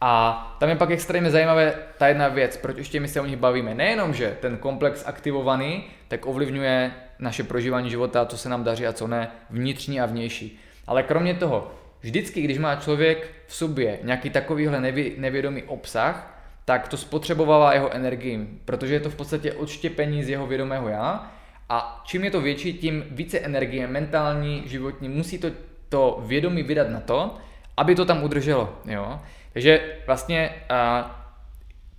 A 0.00 0.56
tam 0.60 0.68
je 0.68 0.76
pak 0.76 0.90
extrémně 0.90 1.30
zajímavé 1.30 1.74
ta 1.98 2.08
jedna 2.08 2.28
věc, 2.28 2.56
proč 2.56 2.76
ještě 2.76 3.00
my 3.00 3.08
se 3.08 3.20
o 3.20 3.26
nich 3.26 3.36
bavíme. 3.36 3.74
Nejenom, 3.74 4.14
že 4.14 4.36
ten 4.40 4.56
komplex 4.56 5.02
aktivovaný, 5.06 5.84
tak 6.08 6.26
ovlivňuje 6.26 6.92
naše 7.18 7.44
prožívání 7.44 7.90
života, 7.90 8.26
co 8.26 8.38
se 8.38 8.48
nám 8.48 8.64
daří 8.64 8.86
a 8.86 8.92
co 8.92 9.06
ne, 9.06 9.28
vnitřní 9.50 10.00
a 10.00 10.06
vnější. 10.06 10.60
Ale 10.86 11.02
kromě 11.02 11.34
toho, 11.34 11.74
vždycky, 12.00 12.42
když 12.42 12.58
má 12.58 12.76
člověk 12.76 13.30
v 13.46 13.54
sobě 13.54 13.98
nějaký 14.02 14.30
takovýhle 14.30 14.80
nevě, 14.80 15.10
nevědomý 15.16 15.62
obsah, 15.62 16.44
tak 16.64 16.88
to 16.88 16.96
spotřebovává 16.96 17.74
jeho 17.74 17.92
energii, 17.92 18.48
protože 18.64 18.94
je 18.94 19.00
to 19.00 19.10
v 19.10 19.16
podstatě 19.16 19.52
odštěpení 19.52 20.24
z 20.24 20.28
jeho 20.28 20.46
vědomého 20.46 20.88
já 20.88 21.32
a 21.68 22.02
čím 22.06 22.24
je 22.24 22.30
to 22.30 22.40
větší, 22.40 22.72
tím 22.72 23.04
více 23.10 23.38
energie, 23.38 23.86
mentální, 23.86 24.62
životní, 24.66 25.08
musí 25.08 25.38
to, 25.38 25.50
to 25.94 26.18
vědomí 26.26 26.62
vydat 26.62 26.90
na 26.90 27.00
to, 27.00 27.36
aby 27.76 27.94
to 27.94 28.04
tam 28.04 28.22
udrželo. 28.22 28.78
Jo? 28.84 29.20
Takže 29.52 29.96
vlastně, 30.06 30.50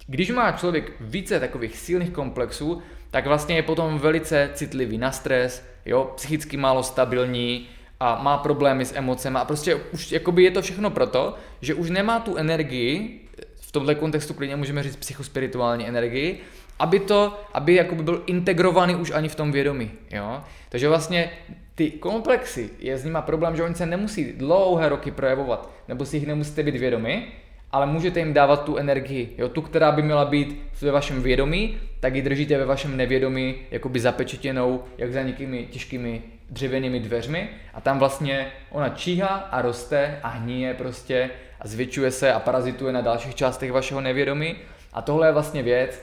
když 0.07 0.31
má 0.31 0.51
člověk 0.51 0.91
více 0.99 1.39
takových 1.39 1.77
silných 1.77 2.09
komplexů, 2.09 2.81
tak 3.11 3.25
vlastně 3.25 3.55
je 3.55 3.63
potom 3.63 3.99
velice 3.99 4.49
citlivý 4.53 4.97
na 4.97 5.11
stres, 5.11 5.63
jo, 5.85 6.11
psychicky 6.15 6.57
málo 6.57 6.83
stabilní 6.83 7.67
a 7.99 8.19
má 8.23 8.37
problémy 8.37 8.85
s 8.85 8.95
emocemi 8.95 9.37
a 9.39 9.45
prostě 9.45 9.75
už 9.75 10.11
jakoby 10.11 10.43
je 10.43 10.51
to 10.51 10.61
všechno 10.61 10.89
proto, 10.89 11.35
že 11.61 11.73
už 11.73 11.89
nemá 11.89 12.19
tu 12.19 12.35
energii, 12.35 13.21
v 13.61 13.71
tomhle 13.71 13.95
kontextu 13.95 14.33
klidně 14.33 14.55
můžeme 14.55 14.83
říct 14.83 14.95
psychospirituální 14.95 15.87
energii, 15.87 16.41
aby 16.79 16.99
to, 16.99 17.39
aby 17.53 17.75
jakoby 17.75 18.03
byl 18.03 18.23
integrovaný 18.25 18.95
už 18.95 19.11
ani 19.11 19.29
v 19.29 19.35
tom 19.35 19.51
vědomí, 19.51 19.91
jo. 20.11 20.43
Takže 20.69 20.89
vlastně 20.89 21.31
ty 21.75 21.91
komplexy, 21.91 22.69
je 22.79 22.97
s 22.97 23.03
nima 23.03 23.21
problém, 23.21 23.55
že 23.55 23.63
oni 23.63 23.75
se 23.75 23.85
nemusí 23.85 24.33
dlouhé 24.33 24.89
roky 24.89 25.11
projevovat, 25.11 25.69
nebo 25.87 26.05
si 26.05 26.17
jich 26.17 26.27
nemusíte 26.27 26.63
být 26.63 26.75
vědomi, 26.75 27.27
ale 27.71 27.85
můžete 27.85 28.19
jim 28.19 28.33
dávat 28.33 28.63
tu 28.63 28.77
energii, 28.77 29.35
jo, 29.37 29.49
tu, 29.49 29.61
která 29.61 29.91
by 29.91 30.01
měla 30.01 30.25
být 30.25 30.61
ve 30.81 30.91
vašem 30.91 31.23
vědomí, 31.23 31.77
tak 31.99 32.15
ji 32.15 32.21
držíte 32.21 32.57
ve 32.57 32.65
vašem 32.65 32.97
nevědomí, 32.97 33.55
jakoby 33.71 33.99
zapečetěnou, 33.99 34.83
jak 34.97 35.13
za 35.13 35.21
někými 35.21 35.67
těžkými 35.71 36.21
dřevěnými 36.49 36.99
dveřmi 36.99 37.49
a 37.73 37.81
tam 37.81 37.99
vlastně 37.99 38.47
ona 38.71 38.89
číhá 38.89 39.27
a 39.27 39.61
roste 39.61 40.19
a 40.23 40.27
hníje 40.27 40.73
prostě 40.73 41.29
a 41.59 41.67
zvětšuje 41.67 42.11
se 42.11 42.33
a 42.33 42.39
parazituje 42.39 42.93
na 42.93 43.01
dalších 43.01 43.35
částech 43.35 43.71
vašeho 43.71 44.01
nevědomí 44.01 44.55
a 44.93 45.01
tohle 45.01 45.27
je 45.27 45.31
vlastně 45.31 45.63
věc, 45.63 46.01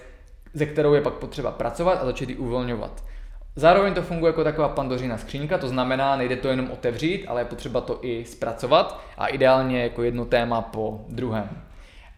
ze 0.54 0.66
kterou 0.66 0.94
je 0.94 1.00
pak 1.00 1.14
potřeba 1.14 1.50
pracovat 1.50 1.98
a 2.02 2.06
začít 2.06 2.28
ji 2.28 2.36
uvolňovat. 2.36 3.04
Zároveň 3.56 3.94
to 3.94 4.02
funguje 4.02 4.28
jako 4.30 4.44
taková 4.44 4.68
pandořina 4.68 5.18
skřínka, 5.18 5.58
to 5.58 5.68
znamená, 5.68 6.16
nejde 6.16 6.36
to 6.36 6.48
jenom 6.48 6.70
otevřít, 6.70 7.26
ale 7.28 7.40
je 7.40 7.44
potřeba 7.44 7.80
to 7.80 7.98
i 8.02 8.24
zpracovat 8.24 9.00
a 9.18 9.26
ideálně 9.26 9.82
jako 9.82 10.02
jedno 10.02 10.24
téma 10.24 10.62
po 10.62 11.04
druhém. 11.08 11.62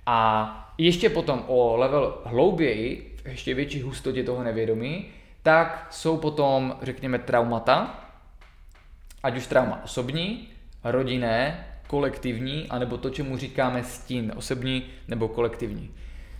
A 0.06 0.74
ještě 0.78 1.08
potom 1.08 1.44
o 1.46 1.76
level 1.76 2.18
hlouběji, 2.24 3.16
v 3.24 3.28
ještě 3.28 3.54
větší 3.54 3.82
hustotě 3.82 4.24
toho 4.24 4.44
nevědomí, 4.44 5.06
tak 5.42 5.86
jsou 5.90 6.16
potom, 6.16 6.76
řekněme, 6.82 7.18
traumata, 7.18 8.04
ať 9.22 9.36
už 9.36 9.46
trauma 9.46 9.80
osobní, 9.84 10.48
rodinné, 10.84 11.66
kolektivní, 11.86 12.66
anebo 12.70 12.98
to, 12.98 13.10
čemu 13.10 13.36
říkáme 13.36 13.84
stín, 13.84 14.32
osobní 14.36 14.82
nebo 15.08 15.28
kolektivní. 15.28 15.90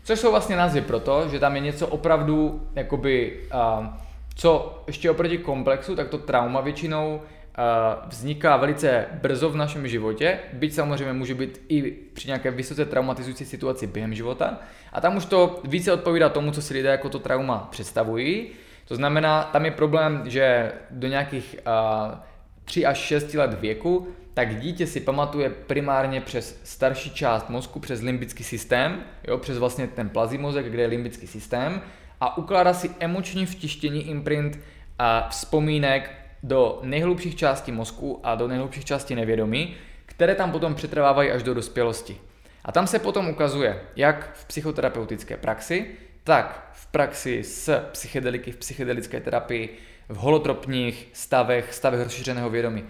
Což 0.04 0.20
jsou 0.20 0.30
vlastně 0.30 0.56
názvy 0.56 0.80
proto, 0.80 1.28
že 1.28 1.40
tam 1.40 1.54
je 1.54 1.60
něco 1.60 1.86
opravdu 1.86 2.68
jakoby 2.74 3.40
uh, 3.54 3.86
co 4.34 4.82
ještě 4.86 5.10
oproti 5.10 5.38
komplexu, 5.38 5.96
tak 5.96 6.08
to 6.08 6.18
trauma 6.18 6.60
většinou 6.60 7.20
uh, 7.58 8.08
vzniká 8.08 8.56
velice 8.56 9.06
brzo 9.12 9.50
v 9.50 9.56
našem 9.56 9.88
životě, 9.88 10.38
byť 10.52 10.72
samozřejmě 10.72 11.12
může 11.12 11.34
být 11.34 11.62
i 11.68 11.82
při 11.92 12.28
nějaké 12.28 12.50
vysoce 12.50 12.84
traumatizující 12.84 13.44
situaci 13.44 13.86
během 13.86 14.14
života. 14.14 14.58
A 14.92 15.00
tam 15.00 15.16
už 15.16 15.24
to 15.24 15.60
více 15.64 15.92
odpovídá 15.92 16.28
tomu, 16.28 16.50
co 16.50 16.62
si 16.62 16.74
lidé 16.74 16.88
jako 16.88 17.08
to 17.08 17.18
trauma 17.18 17.68
představují. 17.70 18.46
To 18.88 18.96
znamená, 18.96 19.42
tam 19.42 19.64
je 19.64 19.70
problém, 19.70 20.22
že 20.26 20.72
do 20.90 21.08
nějakých 21.08 21.56
uh, 21.66 22.14
3 22.64 22.86
až 22.86 22.98
6 22.98 23.34
let 23.34 23.60
věku, 23.60 24.08
tak 24.34 24.60
dítě 24.60 24.86
si 24.86 25.00
pamatuje 25.00 25.50
primárně 25.50 26.20
přes 26.20 26.60
starší 26.64 27.10
část 27.10 27.50
mozku, 27.50 27.80
přes 27.80 28.00
limbický 28.00 28.44
systém, 28.44 29.00
jo, 29.28 29.38
přes 29.38 29.58
vlastně 29.58 29.86
ten 29.86 30.08
plazí 30.08 30.38
mozek, 30.38 30.66
kde 30.66 30.82
je 30.82 30.88
limbický 30.88 31.26
systém 31.26 31.80
a 32.24 32.36
ukládá 32.36 32.74
si 32.74 32.90
emoční 33.00 33.46
vtištění 33.46 34.08
imprint 34.08 34.58
a 34.98 35.28
vzpomínek 35.28 36.10
do 36.42 36.80
nejhlubších 36.82 37.36
částí 37.36 37.72
mozku 37.72 38.20
a 38.22 38.34
do 38.34 38.48
nejhlubších 38.48 38.84
částí 38.84 39.14
nevědomí, 39.14 39.76
které 40.06 40.34
tam 40.34 40.52
potom 40.52 40.74
přetrvávají 40.74 41.30
až 41.30 41.42
do 41.42 41.54
dospělosti. 41.54 42.16
A 42.64 42.72
tam 42.72 42.86
se 42.86 42.98
potom 42.98 43.28
ukazuje, 43.28 43.80
jak 43.96 44.30
v 44.34 44.44
psychoterapeutické 44.44 45.36
praxi, 45.36 45.86
tak 46.24 46.70
v 46.72 46.86
praxi 46.86 47.42
s 47.44 47.88
psychedeliky, 47.92 48.52
v 48.52 48.56
psychedelické 48.56 49.20
terapii, 49.20 49.78
v 50.08 50.16
holotropních 50.16 51.08
stavech, 51.12 51.74
stavech 51.74 52.02
rozšířeného 52.02 52.50
vědomí. 52.50 52.84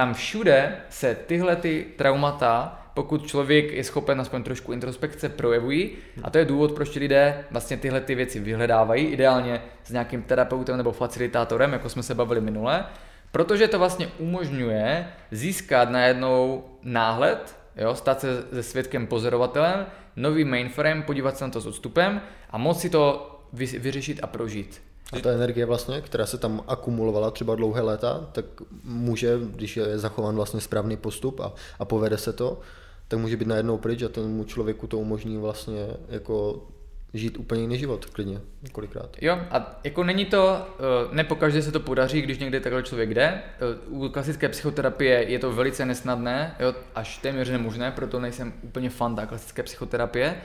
Tam 0.00 0.14
všude 0.14 0.76
se 0.88 1.14
tyhle 1.14 1.56
ty 1.56 1.86
traumata 1.96 2.82
pokud 2.94 3.26
člověk 3.26 3.72
je 3.72 3.84
schopen 3.84 4.20
aspoň 4.20 4.42
trošku 4.42 4.72
introspekce, 4.72 5.28
projevují. 5.28 5.90
A 6.22 6.30
to 6.30 6.38
je 6.38 6.44
důvod, 6.44 6.72
proč 6.72 6.96
lidé 6.96 7.44
vlastně 7.50 7.76
tyhle 7.76 8.00
ty 8.00 8.14
věci 8.14 8.40
vyhledávají, 8.40 9.06
ideálně 9.06 9.62
s 9.84 9.90
nějakým 9.90 10.22
terapeutem 10.22 10.76
nebo 10.76 10.92
facilitátorem, 10.92 11.72
jako 11.72 11.88
jsme 11.88 12.02
se 12.02 12.14
bavili 12.14 12.40
minule, 12.40 12.84
protože 13.32 13.68
to 13.68 13.78
vlastně 13.78 14.08
umožňuje 14.18 15.06
získat 15.30 15.90
najednou 15.90 16.64
náhled, 16.82 17.56
jo, 17.76 17.94
stát 17.94 18.20
se 18.20 18.44
ze 18.50 18.62
svědkem 18.62 19.06
pozorovatelem, 19.06 19.86
nový 20.16 20.44
mainframe, 20.44 21.02
podívat 21.02 21.36
se 21.36 21.44
na 21.44 21.50
to 21.50 21.60
s 21.60 21.66
odstupem 21.66 22.20
a 22.50 22.58
moci 22.58 22.90
to 22.90 23.30
vyřešit 23.52 24.20
a 24.22 24.26
prožít. 24.26 24.89
A 25.12 25.20
ta 25.20 25.30
energie 25.30 25.66
vlastně, 25.66 26.00
která 26.00 26.26
se 26.26 26.38
tam 26.38 26.64
akumulovala 26.68 27.30
třeba 27.30 27.54
dlouhé 27.54 27.82
léta, 27.82 28.28
tak 28.32 28.44
může, 28.84 29.38
když 29.42 29.76
je 29.76 29.98
zachován 29.98 30.36
vlastně 30.36 30.60
správný 30.60 30.96
postup 30.96 31.40
a, 31.40 31.52
a 31.78 31.84
povede 31.84 32.18
se 32.18 32.32
to, 32.32 32.60
tak 33.08 33.18
může 33.18 33.36
být 33.36 33.48
najednou 33.48 33.78
pryč 33.78 34.02
a 34.02 34.08
tomu 34.08 34.44
člověku 34.44 34.86
to 34.86 34.98
umožní 34.98 35.38
vlastně 35.38 35.86
jako 36.08 36.66
žít 37.14 37.38
úplně 37.38 37.60
jiný 37.60 37.78
život, 37.78 38.06
klidně, 38.06 38.40
několikrát. 38.62 39.16
Jo, 39.20 39.38
a 39.50 39.80
jako 39.84 40.04
není 40.04 40.24
to, 40.24 40.66
eh, 40.78 41.14
ne 41.14 41.24
pokaždé 41.24 41.62
se 41.62 41.72
to 41.72 41.80
podaří, 41.80 42.22
když 42.22 42.38
někde 42.38 42.60
takhle 42.60 42.82
člověk 42.82 43.14
jde. 43.14 43.22
Eh, 43.24 43.40
u 43.88 44.08
klasické 44.08 44.48
psychoterapie 44.48 45.30
je 45.30 45.38
to 45.38 45.52
velice 45.52 45.86
nesnadné, 45.86 46.54
jo, 46.60 46.74
až 46.94 47.18
téměř 47.18 47.50
nemožné, 47.50 47.90
proto 47.90 48.20
nejsem 48.20 48.52
úplně 48.62 48.90
fan 48.90 49.26
klasické 49.28 49.62
psychoterapie, 49.62 50.36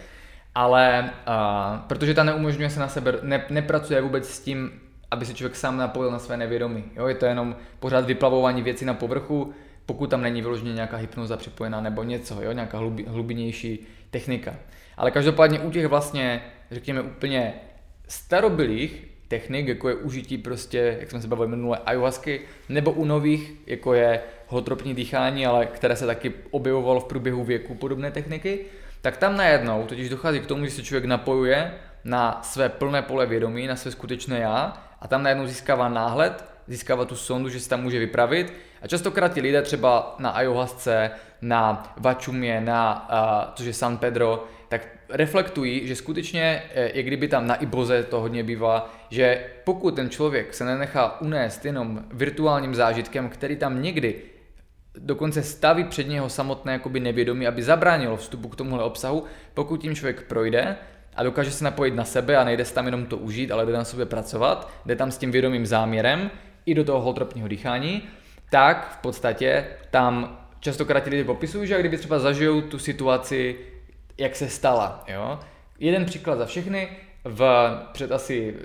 ale 0.55 1.11
uh, 1.27 1.79
protože 1.87 2.13
ta 2.13 2.23
neumožňuje 2.23 2.69
se 2.69 2.79
na 2.79 2.87
sebe, 2.87 3.13
ne, 3.21 3.45
nepracuje 3.49 4.01
vůbec 4.01 4.29
s 4.29 4.39
tím, 4.39 4.71
aby 5.11 5.25
se 5.25 5.33
člověk 5.33 5.55
sám 5.55 5.77
napojil 5.77 6.11
na 6.11 6.19
své 6.19 6.37
nevědomí. 6.37 6.83
Jo, 6.95 7.07
je 7.07 7.15
to 7.15 7.25
jenom 7.25 7.55
pořád 7.79 8.05
vyplavování 8.05 8.61
věcí 8.61 8.85
na 8.85 8.93
povrchu, 8.93 9.53
pokud 9.85 10.09
tam 10.09 10.21
není 10.21 10.41
vyloženě 10.41 10.73
nějaká 10.73 10.97
hypnoza 10.97 11.37
připojená 11.37 11.81
nebo 11.81 12.03
něco, 12.03 12.41
jo, 12.41 12.51
nějaká 12.51 12.77
hlubi, 12.77 13.05
hlubinější 13.07 13.87
technika. 14.11 14.55
Ale 14.97 15.11
každopádně 15.11 15.59
u 15.59 15.71
těch 15.71 15.87
vlastně, 15.87 16.41
řekněme, 16.71 17.01
úplně 17.01 17.53
starobilých 18.07 19.07
technik, 19.27 19.67
jako 19.67 19.89
je 19.89 19.95
užití 19.95 20.37
prostě, 20.37 20.97
jak 20.99 21.11
jsme 21.11 21.21
se 21.21 21.27
bavili 21.27 21.47
minule, 21.47 21.79
ayahuasky, 21.85 22.41
nebo 22.69 22.91
u 22.91 23.05
nových, 23.05 23.53
jako 23.67 23.93
je 23.93 24.21
holotropní 24.47 24.95
dýchání, 24.95 25.45
ale 25.45 25.65
které 25.65 25.95
se 25.95 26.05
taky 26.05 26.33
objevovalo 26.51 26.99
v 26.99 27.05
průběhu 27.05 27.43
věku, 27.43 27.75
podobné 27.75 28.11
techniky, 28.11 28.59
tak 29.05 29.17
tam 29.17 29.37
najednou 29.37 29.85
totiž 29.85 30.09
dochází 30.09 30.39
k 30.39 30.45
tomu, 30.45 30.65
že 30.65 30.71
se 30.71 30.83
člověk 30.83 31.05
napojuje 31.05 31.73
na 32.03 32.39
své 32.43 32.69
plné 32.69 33.01
pole 33.01 33.25
vědomí, 33.25 33.67
na 33.67 33.75
své 33.75 33.91
skutečné 33.91 34.39
já 34.39 34.83
a 35.01 35.07
tam 35.07 35.23
najednou 35.23 35.47
získává 35.47 35.89
náhled, 35.89 36.45
získává 36.67 37.05
tu 37.05 37.15
sondu, 37.15 37.49
že 37.49 37.59
se 37.59 37.69
tam 37.69 37.81
může 37.81 37.99
vypravit. 37.99 38.53
A 38.81 38.87
častokrát 38.87 39.33
ti 39.33 39.41
lidé 39.41 39.61
třeba 39.61 40.15
na 40.19 40.29
ayahuasce, 40.29 41.11
na 41.41 41.93
Vačumě, 41.97 42.61
na, 42.61 43.07
uh, 43.09 43.53
což 43.53 43.65
je 43.65 43.73
San 43.73 43.97
Pedro, 43.97 44.47
tak 44.69 44.87
reflektují, 45.09 45.87
že 45.87 45.95
skutečně, 45.95 46.63
je 46.93 47.03
kdyby 47.03 47.27
tam 47.27 47.47
na 47.47 47.55
Iboze 47.55 48.03
to 48.03 48.21
hodně 48.21 48.43
bývá, 48.43 48.93
že 49.09 49.45
pokud 49.63 49.95
ten 49.95 50.09
člověk 50.09 50.53
se 50.53 50.65
nenechá 50.65 51.21
unést 51.21 51.65
jenom 51.65 52.03
virtuálním 52.11 52.75
zážitkem, 52.75 53.29
který 53.29 53.55
tam 53.55 53.81
někdy 53.81 54.21
dokonce 54.97 55.43
staví 55.43 55.83
před 55.83 56.07
něho 56.07 56.29
samotné 56.29 56.73
jakoby 56.73 56.99
nevědomí, 56.99 57.47
aby 57.47 57.63
zabránilo 57.63 58.17
vstupu 58.17 58.49
k 58.49 58.55
tomuhle 58.55 58.83
obsahu, 58.83 59.23
pokud 59.53 59.81
tím 59.81 59.95
člověk 59.95 60.21
projde 60.21 60.77
a 61.15 61.23
dokáže 61.23 61.51
se 61.51 61.63
napojit 61.63 61.95
na 61.95 62.05
sebe 62.05 62.37
a 62.37 62.43
nejde 62.43 62.65
se 62.65 62.73
tam 62.73 62.85
jenom 62.85 63.05
to 63.05 63.17
užít, 63.17 63.51
ale 63.51 63.65
jde 63.65 63.73
na 63.73 63.83
sobě 63.83 64.05
pracovat, 64.05 64.71
jde 64.85 64.95
tam 64.95 65.11
s 65.11 65.17
tím 65.17 65.31
vědomým 65.31 65.65
záměrem 65.65 66.31
i 66.65 66.73
do 66.73 66.83
toho 66.83 67.01
holtropního 67.01 67.47
dýchání, 67.47 68.03
tak 68.49 68.91
v 68.91 68.97
podstatě 68.97 69.67
tam 69.91 70.39
častokrát 70.59 71.03
ti 71.03 71.09
lidé 71.09 71.23
popisují, 71.23 71.67
že 71.67 71.79
kdyby 71.79 71.97
třeba 71.97 72.19
zažijou 72.19 72.61
tu 72.61 72.79
situaci, 72.79 73.55
jak 74.17 74.35
se 74.35 74.49
stala. 74.49 75.03
Jo? 75.07 75.39
Jeden 75.79 76.05
příklad 76.05 76.35
za 76.35 76.45
všechny, 76.45 76.89
v, 77.23 77.69
před 77.93 78.11
asi 78.11 78.55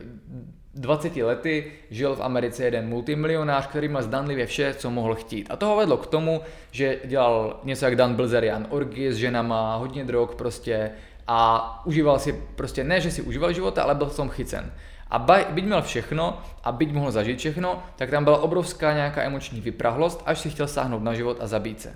20 0.75 1.17
lety 1.17 1.73
žil 1.91 2.17
v 2.17 2.23
Americe 2.23 2.65
jeden 2.65 2.89
multimilionář, 2.89 3.67
který 3.67 3.89
měl 3.89 4.03
zdanlivě 4.03 4.47
vše, 4.47 4.75
co 4.75 4.91
mohl 4.91 5.15
chtít. 5.15 5.47
A 5.51 5.57
toho 5.57 5.77
vedlo 5.77 5.97
k 5.97 6.07
tomu, 6.07 6.41
že 6.71 6.99
dělal 7.05 7.61
něco 7.65 7.85
jak 7.85 7.97
Dan 7.97 8.15
Bilzerian, 8.15 8.67
orgie 8.71 9.13
s 9.13 9.17
ženama, 9.17 9.77
hodně 9.77 10.05
drog 10.05 10.29
prostě 10.39 10.91
a 11.27 11.81
užíval 11.85 12.19
si 12.19 12.33
prostě, 12.33 12.85
ne, 12.85 13.01
že 13.01 13.11
si 13.11 13.23
užíval 13.23 13.53
života, 13.53 13.83
ale 13.83 13.95
byl 13.95 14.07
v 14.07 14.17
tom 14.17 14.29
chycen. 14.29 14.73
A 15.11 15.19
byť 15.51 15.65
měl 15.65 15.83
všechno 15.83 16.43
a 16.65 16.73
byť 16.73 16.93
mohl 16.93 17.11
zažít 17.11 17.39
všechno, 17.39 17.83
tak 17.97 18.11
tam 18.11 18.25
byla 18.25 18.39
obrovská 18.39 18.93
nějaká 18.93 19.23
emoční 19.23 19.61
vyprahlost, 19.61 20.23
až 20.27 20.39
si 20.39 20.51
chtěl 20.51 20.69
sáhnout 20.69 21.03
na 21.03 21.15
život 21.15 21.37
a 21.41 21.47
zabít 21.47 21.81
se. 21.81 21.95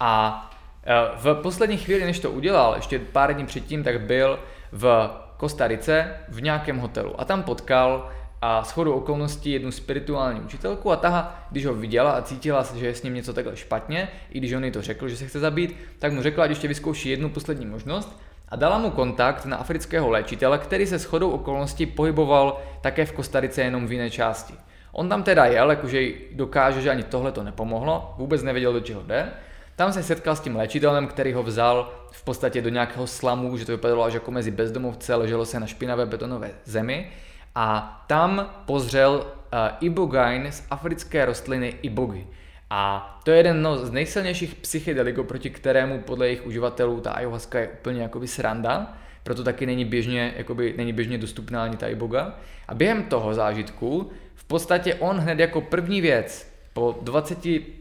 A 0.00 0.42
e, 0.84 0.94
v 1.16 1.34
poslední 1.42 1.76
chvíli, 1.76 2.04
než 2.04 2.18
to 2.18 2.30
udělal, 2.30 2.74
ještě 2.76 2.98
pár 2.98 3.34
dní 3.34 3.46
předtím, 3.46 3.84
tak 3.84 4.00
byl 4.00 4.38
v 4.72 5.10
Kostarice 5.38 6.10
v 6.28 6.42
nějakém 6.42 6.78
hotelu 6.78 7.20
a 7.20 7.24
tam 7.24 7.42
potkal 7.42 8.10
a 8.42 8.64
shodou 8.64 8.92
okolností 8.92 9.50
jednu 9.50 9.70
spirituální 9.70 10.40
učitelku 10.40 10.92
a 10.92 10.96
ta, 10.96 11.44
když 11.50 11.66
ho 11.66 11.74
viděla 11.74 12.10
a 12.10 12.22
cítila, 12.22 12.66
že 12.74 12.86
je 12.86 12.94
s 12.94 13.02
ním 13.02 13.14
něco 13.14 13.32
takhle 13.32 13.56
špatně, 13.56 14.08
i 14.30 14.38
když 14.38 14.52
on 14.52 14.64
jí 14.64 14.70
to 14.70 14.82
řekl, 14.82 15.08
že 15.08 15.16
se 15.16 15.26
chce 15.26 15.40
zabít, 15.40 15.76
tak 15.98 16.12
mu 16.12 16.22
řekla, 16.22 16.46
že 16.46 16.50
ještě 16.50 16.68
vyzkouší 16.68 17.08
jednu 17.08 17.28
poslední 17.28 17.66
možnost 17.66 18.20
a 18.48 18.56
dala 18.56 18.78
mu 18.78 18.90
kontakt 18.90 19.44
na 19.44 19.56
afrického 19.56 20.10
léčitele, 20.10 20.58
který 20.58 20.86
se 20.86 20.98
shodou 20.98 21.30
okolností 21.30 21.86
pohyboval 21.86 22.60
také 22.80 23.04
v 23.04 23.12
Kostarice 23.12 23.62
jenom 23.62 23.86
v 23.86 23.92
jiné 23.92 24.10
části. 24.10 24.54
On 24.92 25.08
tam 25.08 25.22
teda 25.22 25.44
jel, 25.44 25.70
jakože 25.70 26.08
dokáže, 26.32 26.82
že 26.82 26.90
ani 26.90 27.02
tohle 27.02 27.32
to 27.32 27.42
nepomohlo, 27.42 28.14
vůbec 28.18 28.42
nevěděl, 28.42 28.72
do 28.72 28.80
čeho 28.80 29.02
jde. 29.02 29.32
Tam 29.78 29.92
se 29.92 30.02
setkal 30.02 30.36
s 30.36 30.40
tím 30.40 30.56
léčitelem, 30.56 31.06
který 31.06 31.32
ho 31.32 31.42
vzal 31.42 31.92
v 32.10 32.24
podstatě 32.24 32.62
do 32.62 32.68
nějakého 32.68 33.06
slamu, 33.06 33.56
že 33.56 33.64
to 33.64 33.72
vypadalo 33.72 34.04
až 34.04 34.14
jako 34.14 34.30
mezi 34.30 34.50
bezdomovce, 34.50 35.14
leželo 35.14 35.46
se 35.46 35.60
na 35.60 35.66
špinavé 35.66 36.06
betonové 36.06 36.50
zemi 36.64 37.10
a 37.54 38.04
tam 38.06 38.50
pozřel 38.66 39.12
uh, 39.12 39.58
ibogain 39.80 40.46
z 40.52 40.66
africké 40.70 41.24
rostliny 41.24 41.74
ibogy. 41.82 42.26
A 42.70 43.20
to 43.24 43.30
je 43.30 43.36
jeden 43.36 43.62
no, 43.62 43.78
z 43.78 43.90
nejsilnějších 43.90 44.54
psychedeliků, 44.54 45.24
proti 45.24 45.50
kterému 45.50 46.00
podle 46.00 46.26
jejich 46.26 46.46
uživatelů 46.46 47.00
ta 47.00 47.12
ayahuasca 47.12 47.58
je 47.58 47.68
úplně 47.68 48.02
jakoby 48.02 48.28
sranda, 48.28 48.96
proto 49.22 49.44
taky 49.44 49.66
není 49.66 49.84
běžně, 49.84 50.34
jakoby, 50.36 50.74
není 50.76 50.92
běžně 50.92 51.18
dostupná 51.18 51.62
ani 51.64 51.76
ta 51.76 51.86
iboga. 51.88 52.34
A 52.68 52.74
během 52.74 53.02
toho 53.02 53.34
zážitku 53.34 54.10
v 54.34 54.44
podstatě 54.44 54.94
on 54.94 55.18
hned 55.18 55.38
jako 55.38 55.60
první 55.60 56.00
věc 56.00 56.52
po 56.72 56.98
20, 57.02 57.38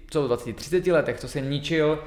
co 0.10 0.28
20, 0.28 0.56
30 0.56 0.88
letech, 0.88 1.20
co 1.20 1.28
se 1.28 1.42
ničil 1.42 2.00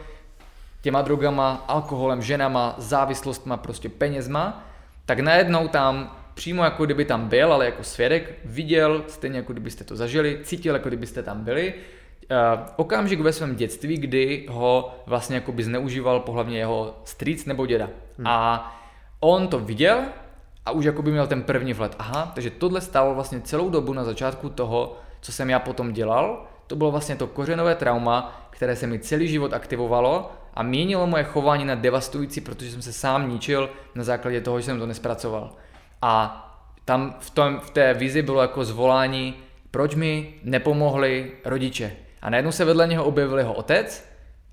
těma 0.83 1.03
drogama, 1.03 1.65
alkoholem, 1.69 2.23
ženama, 2.23 2.75
závislostma, 2.79 3.57
prostě 3.57 3.89
penězma, 3.89 4.65
tak 5.07 5.21
najednou 5.21 5.69
tam 5.69 6.17
přímo 6.35 6.65
jako 6.65 6.85
kdyby 6.85 7.05
tam 7.05 7.29
byl, 7.29 7.53
ale 7.53 7.65
jako 7.65 7.85
svědek 7.85 8.35
viděl, 8.45 9.05
stejně 9.09 9.37
jako 9.37 9.53
kdybyste 9.53 9.85
to 9.85 9.97
zažili, 9.97 10.41
cítil, 10.43 10.75
jako 10.75 10.89
kdybyste 10.89 11.23
tam 11.23 11.45
byli, 11.45 11.75
uh, 11.75 12.61
okamžik 12.77 13.21
ve 13.21 13.33
svém 13.33 13.57
dětství, 13.57 13.97
kdy 13.97 14.47
ho 14.51 14.95
vlastně 15.07 15.35
jako 15.35 15.53
by 15.53 15.65
zneužíval 15.65 16.21
pohlavně 16.21 16.59
jeho 16.59 17.01
strýc 17.05 17.45
nebo 17.45 17.67
děda. 17.67 17.89
Hmm. 18.19 18.27
A 18.27 18.77
on 19.21 19.49
to 19.49 19.59
viděl 19.59 20.01
a 20.67 20.71
už 20.71 20.85
jako 20.85 21.03
by 21.03 21.11
měl 21.11 21.27
ten 21.27 21.43
první 21.43 21.73
vlet. 21.73 21.97
Aha, 21.99 22.33
takže 22.35 22.51
tohle 22.51 22.81
stalo 22.81 23.15
vlastně 23.15 23.41
celou 23.41 23.71
dobu 23.71 23.93
na 23.93 24.05
začátku 24.05 24.49
toho, 24.49 24.97
co 25.21 25.33
jsem 25.33 25.51
já 25.51 25.59
potom 25.59 25.93
dělal. 25.93 26.47
To 26.71 26.77
bylo 26.77 26.91
vlastně 26.91 27.16
to 27.16 27.27
kořenové 27.27 27.75
trauma, 27.75 28.47
které 28.51 28.77
se 28.77 28.87
mi 28.87 28.99
celý 28.99 29.29
život 29.29 29.53
aktivovalo 29.53 30.33
a 30.55 30.62
měnilo 30.62 31.07
moje 31.07 31.25
chování 31.25 31.64
na 31.64 31.75
devastující, 31.75 32.41
protože 32.41 32.71
jsem 32.71 32.83
se 32.83 32.93
sám 32.93 33.31
ničil 33.31 33.71
na 33.95 34.05
základě 34.05 34.41
toho, 34.41 34.61
že 34.61 34.66
jsem 34.66 34.79
to 34.79 34.87
nespracoval. 34.87 35.53
A 36.03 36.14
tam 36.85 37.14
v, 37.21 37.31
tom, 37.31 37.61
v 37.61 37.71
té 37.71 37.95
vizi 37.95 38.23
bylo 38.23 38.43
jako 38.43 38.64
zvolání, 38.64 39.35
proč 39.71 39.95
mi 39.95 40.35
nepomohli 40.43 41.33
rodiče. 41.45 41.93
A 42.23 42.31
najednou 42.31 42.53
se 42.53 42.64
vedle 42.64 42.87
něho 42.87 43.05
objevil 43.05 43.39
jeho 43.39 43.55
otec, 43.55 44.09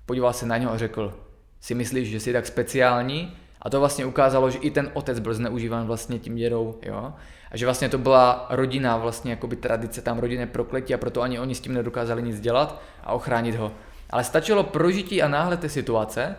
podíval 0.06 0.32
se 0.32 0.46
na 0.46 0.58
něho 0.58 0.72
a 0.72 0.78
řekl, 0.78 1.14
si 1.60 1.74
myslíš, 1.74 2.08
že 2.08 2.20
jsi 2.20 2.32
tak 2.32 2.46
speciální? 2.46 3.36
A 3.62 3.70
to 3.70 3.80
vlastně 3.80 4.06
ukázalo, 4.06 4.50
že 4.50 4.58
i 4.58 4.70
ten 4.70 4.90
otec 4.94 5.18
byl 5.18 5.34
zneužíván 5.34 5.86
vlastně 5.86 6.18
tím 6.18 6.36
dědou, 6.36 6.78
jo? 6.82 7.12
A 7.50 7.56
že 7.56 7.66
vlastně 7.66 7.88
to 7.88 7.98
byla 7.98 8.46
rodina, 8.50 8.96
vlastně 8.96 9.30
jakoby 9.30 9.56
tradice, 9.56 10.02
tam 10.02 10.18
rodinné 10.18 10.46
prokletí 10.46 10.94
a 10.94 10.98
proto 10.98 11.22
ani 11.22 11.38
oni 11.40 11.54
s 11.54 11.60
tím 11.60 11.74
nedokázali 11.74 12.22
nic 12.22 12.40
dělat 12.40 12.82
a 13.04 13.12
ochránit 13.12 13.54
ho. 13.54 13.72
Ale 14.10 14.24
stačilo 14.24 14.62
prožití 14.62 15.22
a 15.22 15.28
náhle 15.28 15.56
té 15.56 15.68
situace, 15.68 16.36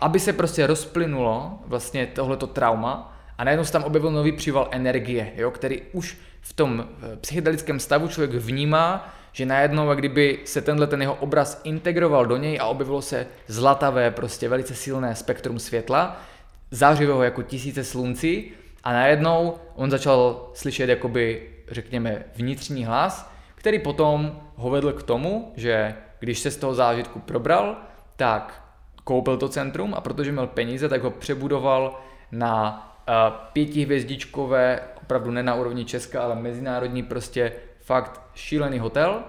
aby 0.00 0.20
se 0.20 0.32
prostě 0.32 0.66
rozplynulo 0.66 1.58
vlastně 1.66 2.06
tohleto 2.06 2.46
trauma 2.46 3.16
a 3.38 3.44
najednou 3.44 3.64
se 3.64 3.72
tam 3.72 3.84
objevil 3.84 4.10
nový 4.10 4.32
příval 4.32 4.68
energie, 4.70 5.32
jo, 5.36 5.50
který 5.50 5.82
už 5.92 6.18
v 6.40 6.52
tom 6.52 6.84
eh, 6.88 7.16
psychedelickém 7.16 7.80
stavu 7.80 8.08
člověk 8.08 8.42
vnímá, 8.42 9.14
že 9.32 9.46
najednou, 9.46 9.88
jak 9.88 9.98
kdyby 9.98 10.38
se 10.44 10.60
tenhle 10.60 10.86
ten 10.86 11.00
jeho 11.00 11.14
obraz 11.14 11.60
integroval 11.64 12.26
do 12.26 12.36
něj 12.36 12.58
a 12.60 12.66
objevilo 12.66 13.02
se 13.02 13.26
zlatavé, 13.46 14.10
prostě 14.10 14.48
velice 14.48 14.74
silné 14.74 15.14
spektrum 15.14 15.58
světla, 15.58 16.20
zářivého 16.70 17.22
jako 17.22 17.42
tisíce 17.42 17.84
slunci 17.84 18.50
a 18.84 18.92
najednou 18.92 19.54
on 19.74 19.90
začal 19.90 20.50
slyšet 20.54 20.88
jakoby, 20.88 21.50
řekněme, 21.70 22.24
vnitřní 22.34 22.84
hlas, 22.84 23.32
který 23.54 23.78
potom 23.78 24.40
ho 24.56 24.70
vedl 24.70 24.92
k 24.92 25.02
tomu, 25.02 25.52
že 25.56 25.94
když 26.18 26.38
se 26.38 26.50
z 26.50 26.56
toho 26.56 26.74
zážitku 26.74 27.18
probral, 27.18 27.76
tak 28.16 28.64
koupil 29.04 29.36
to 29.36 29.48
centrum 29.48 29.94
a 29.94 30.00
protože 30.00 30.32
měl 30.32 30.46
peníze, 30.46 30.88
tak 30.88 31.02
ho 31.02 31.10
přebudoval 31.10 32.00
na 32.32 32.90
pětihvězdičkové, 33.52 34.80
opravdu 35.02 35.30
ne 35.30 35.42
na 35.42 35.54
úrovni 35.54 35.84
Česka, 35.84 36.22
ale 36.22 36.34
mezinárodní 36.34 37.02
prostě 37.02 37.52
fakt 37.80 38.20
šílený 38.34 38.78
hotel 38.78 39.22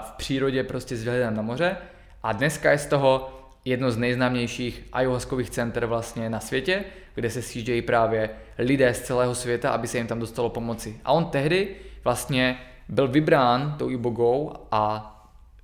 v 0.00 0.12
přírodě 0.12 0.64
prostě 0.64 0.96
s 0.96 1.30
na 1.30 1.42
moře. 1.42 1.76
A 2.22 2.32
dneska 2.32 2.70
je 2.70 2.78
z 2.78 2.86
toho 2.86 3.35
jedno 3.66 3.90
z 3.90 3.96
nejznámějších 3.96 4.82
ayahuaskových 4.92 5.50
center 5.50 5.86
vlastně 5.86 6.30
na 6.30 6.40
světě, 6.40 6.84
kde 7.14 7.30
se 7.30 7.42
sjíždějí 7.42 7.82
právě 7.82 8.30
lidé 8.58 8.94
z 8.94 9.00
celého 9.02 9.34
světa, 9.34 9.70
aby 9.70 9.88
se 9.88 9.98
jim 9.98 10.06
tam 10.06 10.20
dostalo 10.20 10.50
pomoci. 10.50 11.00
A 11.04 11.12
on 11.12 11.24
tehdy 11.24 11.68
vlastně 12.04 12.58
byl 12.88 13.08
vybrán 13.08 13.74
tou 13.78 13.90
ibogou 13.90 14.52
a 14.72 15.12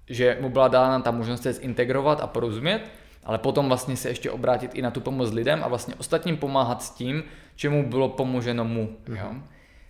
že 0.09 0.38
mu 0.40 0.48
byla 0.48 0.68
dána 0.68 1.00
ta 1.00 1.11
možnost 1.11 1.42
se 1.42 1.53
zintegrovat 1.53 2.20
a 2.20 2.26
porozumět 2.26 2.82
ale 3.24 3.38
potom 3.38 3.68
vlastně 3.68 3.96
se 3.96 4.09
ještě 4.09 4.30
obrátit 4.30 4.74
i 4.74 4.82
na 4.82 4.90
tu 4.90 5.00
pomoc 5.00 5.30
lidem 5.30 5.61
a 5.64 5.68
vlastně 5.68 5.94
ostatním 5.94 6.36
pomáhat 6.36 6.82
s 6.82 6.90
tím, 6.90 7.22
čemu 7.57 7.88
bylo 7.88 8.09
pomoženo 8.09 8.64
mu. 8.64 8.96
Mm-hmm. 9.07 9.16
Jo? 9.16 9.34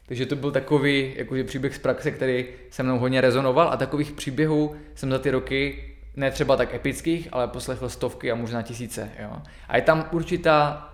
Takže 0.06 0.26
to 0.26 0.36
byl 0.36 0.50
takový 0.50 1.14
jakože 1.16 1.44
příběh 1.44 1.74
z 1.74 1.78
praxe, 1.78 2.10
který 2.10 2.46
se 2.70 2.82
mnou 2.82 2.98
hodně 2.98 3.20
rezonoval 3.20 3.68
a 3.68 3.76
takových 3.76 4.12
příběhů 4.12 4.76
jsem 4.94 5.10
za 5.10 5.18
ty 5.18 5.30
roky 5.30 5.91
ne 6.16 6.30
třeba 6.30 6.56
tak 6.56 6.74
epických, 6.74 7.28
ale 7.32 7.48
poslechl 7.48 7.88
stovky 7.88 8.32
a 8.32 8.34
možná 8.34 8.62
tisíce. 8.62 9.10
Jo? 9.18 9.30
A 9.68 9.76
je 9.76 9.82
tam 9.82 10.08
určitá, 10.12 10.88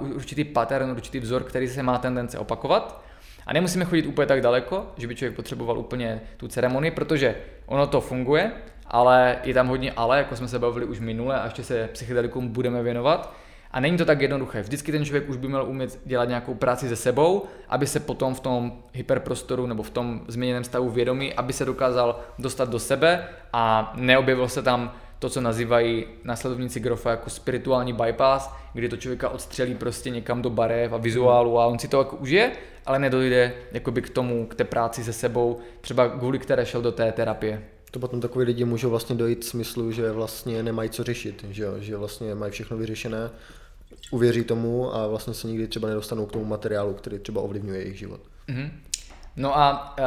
uh, 0.00 0.10
určitý 0.16 0.44
pattern, 0.44 0.90
určitý 0.90 1.20
vzor, 1.20 1.44
který 1.44 1.68
se 1.68 1.82
má 1.82 1.98
tendence 1.98 2.38
opakovat. 2.38 3.02
A 3.46 3.52
nemusíme 3.52 3.84
chodit 3.84 4.06
úplně 4.06 4.26
tak 4.26 4.40
daleko, 4.40 4.92
že 4.96 5.06
by 5.06 5.14
člověk 5.14 5.36
potřeboval 5.36 5.78
úplně 5.78 6.20
tu 6.36 6.48
ceremonii, 6.48 6.90
protože 6.90 7.34
ono 7.66 7.86
to 7.86 8.00
funguje, 8.00 8.52
ale 8.86 9.38
je 9.44 9.54
tam 9.54 9.68
hodně 9.68 9.92
ale, 9.92 10.18
jako 10.18 10.36
jsme 10.36 10.48
se 10.48 10.58
bavili 10.58 10.86
už 10.86 11.00
minule 11.00 11.40
a 11.40 11.44
ještě 11.44 11.64
se 11.64 11.88
psychedelikům 11.92 12.48
budeme 12.48 12.82
věnovat. 12.82 13.34
A 13.72 13.80
není 13.80 13.96
to 13.96 14.04
tak 14.04 14.20
jednoduché. 14.20 14.62
Vždycky 14.62 14.92
ten 14.92 15.04
člověk 15.04 15.28
už 15.28 15.36
by 15.36 15.48
měl 15.48 15.64
umět 15.64 16.00
dělat 16.04 16.24
nějakou 16.24 16.54
práci 16.54 16.88
se 16.88 16.96
sebou, 16.96 17.44
aby 17.68 17.86
se 17.86 18.00
potom 18.00 18.34
v 18.34 18.40
tom 18.40 18.72
hyperprostoru 18.92 19.66
nebo 19.66 19.82
v 19.82 19.90
tom 19.90 20.20
změněném 20.28 20.64
stavu 20.64 20.90
vědomí, 20.90 21.34
aby 21.34 21.52
se 21.52 21.64
dokázal 21.64 22.20
dostat 22.38 22.68
do 22.68 22.78
sebe 22.78 23.28
a 23.52 23.92
neobjevil 23.96 24.48
se 24.48 24.62
tam 24.62 24.92
to, 25.18 25.28
co 25.28 25.40
nazývají 25.40 26.06
následovníci 26.24 26.80
Grofa 26.80 27.10
jako 27.10 27.30
spirituální 27.30 27.92
bypass, 27.92 28.50
kdy 28.72 28.88
to 28.88 28.96
člověka 28.96 29.28
odstřelí 29.28 29.74
prostě 29.74 30.10
někam 30.10 30.42
do 30.42 30.50
barev 30.50 30.92
a 30.92 30.96
vizuálu 30.96 31.60
a 31.60 31.66
on 31.66 31.78
si 31.78 31.88
to 31.88 31.98
jako 31.98 32.16
užije, 32.16 32.52
ale 32.86 32.98
nedojde 32.98 33.52
jakoby 33.72 34.02
k 34.02 34.10
tomu, 34.10 34.46
k 34.46 34.54
té 34.54 34.64
práci 34.64 35.04
se 35.04 35.12
sebou, 35.12 35.58
třeba 35.80 36.08
kvůli 36.08 36.38
které 36.38 36.66
šel 36.66 36.82
do 36.82 36.92
té 36.92 37.12
terapie 37.12 37.62
to 37.90 37.98
potom 37.98 38.20
takový 38.20 38.44
lidi 38.44 38.64
můžou 38.64 38.90
vlastně 38.90 39.16
dojít 39.16 39.44
smyslu, 39.44 39.92
že 39.92 40.12
vlastně 40.12 40.62
nemají 40.62 40.90
co 40.90 41.04
řešit, 41.04 41.44
že, 41.50 41.62
jo? 41.62 41.74
že 41.78 41.96
vlastně 41.96 42.34
mají 42.34 42.52
všechno 42.52 42.76
vyřešené, 42.76 43.30
uvěří 44.10 44.44
tomu 44.44 44.94
a 44.94 45.06
vlastně 45.06 45.34
se 45.34 45.46
nikdy 45.46 45.68
třeba 45.68 45.88
nedostanou 45.88 46.26
k 46.26 46.32
tomu 46.32 46.44
materiálu, 46.44 46.94
který 46.94 47.18
třeba 47.18 47.40
ovlivňuje 47.40 47.80
jejich 47.80 47.98
život. 47.98 48.20
Mm-hmm. 48.48 48.70
No 49.36 49.58
a 49.58 49.96
uh, 49.98 50.04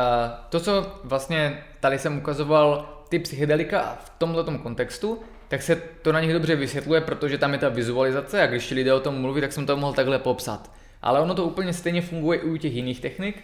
to, 0.50 0.60
co 0.60 1.00
vlastně 1.04 1.64
tady 1.80 2.00
jsem 2.00 2.18
ukazoval 2.18 2.90
ty 3.10 3.20
psychedelika 3.20 3.98
v 4.06 4.10
tomto 4.10 4.58
kontextu, 4.58 5.20
tak 5.48 5.62
se 5.62 5.76
to 6.02 6.12
na 6.12 6.22
nich 6.22 6.34
dobře 6.34 6.56
vysvětluje, 6.56 7.02
protože 7.02 7.38
tam 7.38 7.54
je 7.54 7.60
ta 7.60 7.70
vizualizace 7.70 8.42
a 8.42 8.48
když 8.48 8.68
ti 8.68 8.76
lidé 8.76 8.94
o 8.94 9.00
tom 9.00 9.22
mluví, 9.22 9.42
tak 9.42 9.54
jsem 9.54 9.66
to 9.66 9.78
mohl 9.78 9.94
takhle 9.94 10.20
popsat. 10.20 10.72
Ale 11.02 11.20
ono 11.20 11.36
to 11.36 11.46
úplně 11.46 11.74
stejně 11.74 12.02
funguje 12.02 12.40
i 12.40 12.44
u 12.44 12.58
těch 12.58 12.74
jiných 12.74 13.00
technik, 13.00 13.44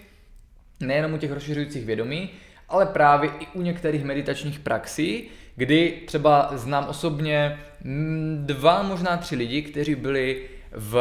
nejenom 0.79 1.13
u 1.13 1.17
těch 1.17 1.31
rozšiřujících 1.31 1.85
vědomí, 1.85 2.29
ale 2.69 2.85
právě 2.85 3.29
i 3.39 3.47
u 3.53 3.61
některých 3.61 4.03
meditačních 4.03 4.59
praxí, 4.59 5.29
kdy 5.55 6.01
třeba 6.07 6.49
znám 6.53 6.87
osobně 6.87 7.59
dva, 8.35 8.83
možná 8.83 9.17
tři 9.17 9.35
lidi, 9.35 9.61
kteří 9.61 9.95
byli 9.95 10.41
v, 10.71 10.99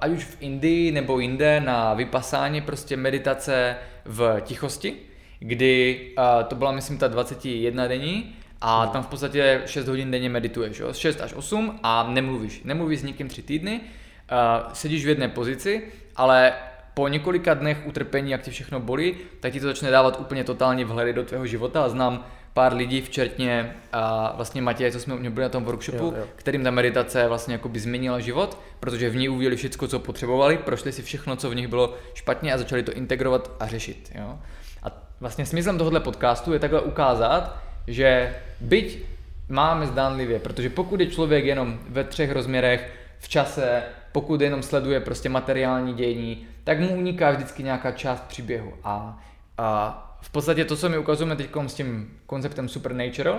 ať 0.00 0.10
už 0.10 0.24
v 0.24 0.36
Indii 0.40 0.92
nebo 0.92 1.20
jinde 1.20 1.60
na 1.60 1.94
vypasání 1.94 2.60
prostě 2.60 2.96
meditace 2.96 3.76
v 4.04 4.40
tichosti, 4.40 4.96
kdy 5.38 6.00
uh, 6.18 6.44
to 6.44 6.54
byla 6.56 6.72
myslím 6.72 6.98
ta 6.98 7.08
21 7.08 7.86
denní 7.86 8.34
a 8.60 8.86
tam 8.86 9.02
v 9.02 9.06
podstatě 9.06 9.62
6 9.66 9.88
hodin 9.88 10.10
denně 10.10 10.28
medituješ, 10.28 10.78
jo? 10.78 10.92
6 10.92 11.20
až 11.20 11.32
8 11.34 11.80
a 11.82 12.08
nemluvíš. 12.10 12.60
Nemluvíš 12.64 13.00
s 13.00 13.02
nikým 13.02 13.28
3 13.28 13.42
týdny, 13.42 13.80
uh, 13.80 14.72
sedíš 14.72 15.04
v 15.04 15.08
jedné 15.08 15.28
pozici, 15.28 15.82
ale 16.16 16.52
po 16.94 17.08
několika 17.08 17.54
dnech 17.54 17.86
utrpení, 17.86 18.30
jak 18.30 18.42
ti 18.42 18.50
všechno 18.50 18.80
bolí, 18.80 19.16
tak 19.40 19.52
ti 19.52 19.60
to 19.60 19.66
začne 19.66 19.90
dávat 19.90 20.20
úplně 20.20 20.44
totálně 20.44 20.84
vhledy 20.84 21.12
do 21.12 21.24
tvého 21.24 21.46
života 21.46 21.84
a 21.84 21.88
znám 21.88 22.24
pár 22.54 22.74
lidí, 22.74 23.00
včetně 23.00 23.76
a 23.92 24.32
vlastně 24.36 24.62
Matěje, 24.62 24.92
co 24.92 25.00
jsme 25.00 25.14
u 25.14 25.18
něj 25.18 25.30
byli 25.30 25.44
na 25.44 25.48
tom 25.48 25.64
workshopu, 25.64 26.04
jo, 26.04 26.14
jo. 26.16 26.24
kterým 26.36 26.64
ta 26.64 26.70
meditace 26.70 27.28
vlastně 27.28 27.60
by 27.68 27.80
změnila 27.80 28.20
život, 28.20 28.58
protože 28.80 29.10
v 29.10 29.16
ní 29.16 29.28
uviděli 29.28 29.56
všechno, 29.56 29.88
co 29.88 29.98
potřebovali, 29.98 30.58
prošli 30.58 30.92
si 30.92 31.02
všechno, 31.02 31.36
co 31.36 31.50
v 31.50 31.54
nich 31.54 31.68
bylo 31.68 31.94
špatně 32.14 32.52
a 32.52 32.58
začali 32.58 32.82
to 32.82 32.92
integrovat 32.92 33.50
a 33.60 33.66
řešit. 33.66 34.12
Jo? 34.14 34.38
A 34.82 34.86
vlastně 35.20 35.46
smyslem 35.46 35.78
tohohle 35.78 36.00
podcastu 36.00 36.52
je 36.52 36.58
takhle 36.58 36.80
ukázat, 36.80 37.58
že 37.86 38.34
byť 38.60 39.04
máme 39.48 39.86
zdánlivě, 39.86 40.38
protože 40.38 40.70
pokud 40.70 41.00
je 41.00 41.06
člověk 41.06 41.44
jenom 41.44 41.78
ve 41.88 42.04
třech 42.04 42.32
rozměrech, 42.32 42.92
v 43.18 43.28
čase, 43.28 43.82
pokud 44.12 44.40
jenom 44.40 44.62
sleduje 44.62 45.00
prostě 45.00 45.28
materiální 45.28 45.94
dění, 45.94 46.46
tak 46.64 46.80
mu 46.80 46.96
uniká 46.96 47.30
vždycky 47.30 47.62
nějaká 47.62 47.92
část 47.92 48.20
příběhu. 48.20 48.72
A, 48.84 49.22
a 49.58 50.00
v 50.24 50.30
podstatě 50.30 50.64
to, 50.64 50.76
co 50.76 50.88
my 50.88 50.98
ukazujeme 50.98 51.36
teď 51.36 51.50
s 51.66 51.74
tím 51.74 52.18
konceptem 52.26 52.68
Supernatural, 52.68 53.38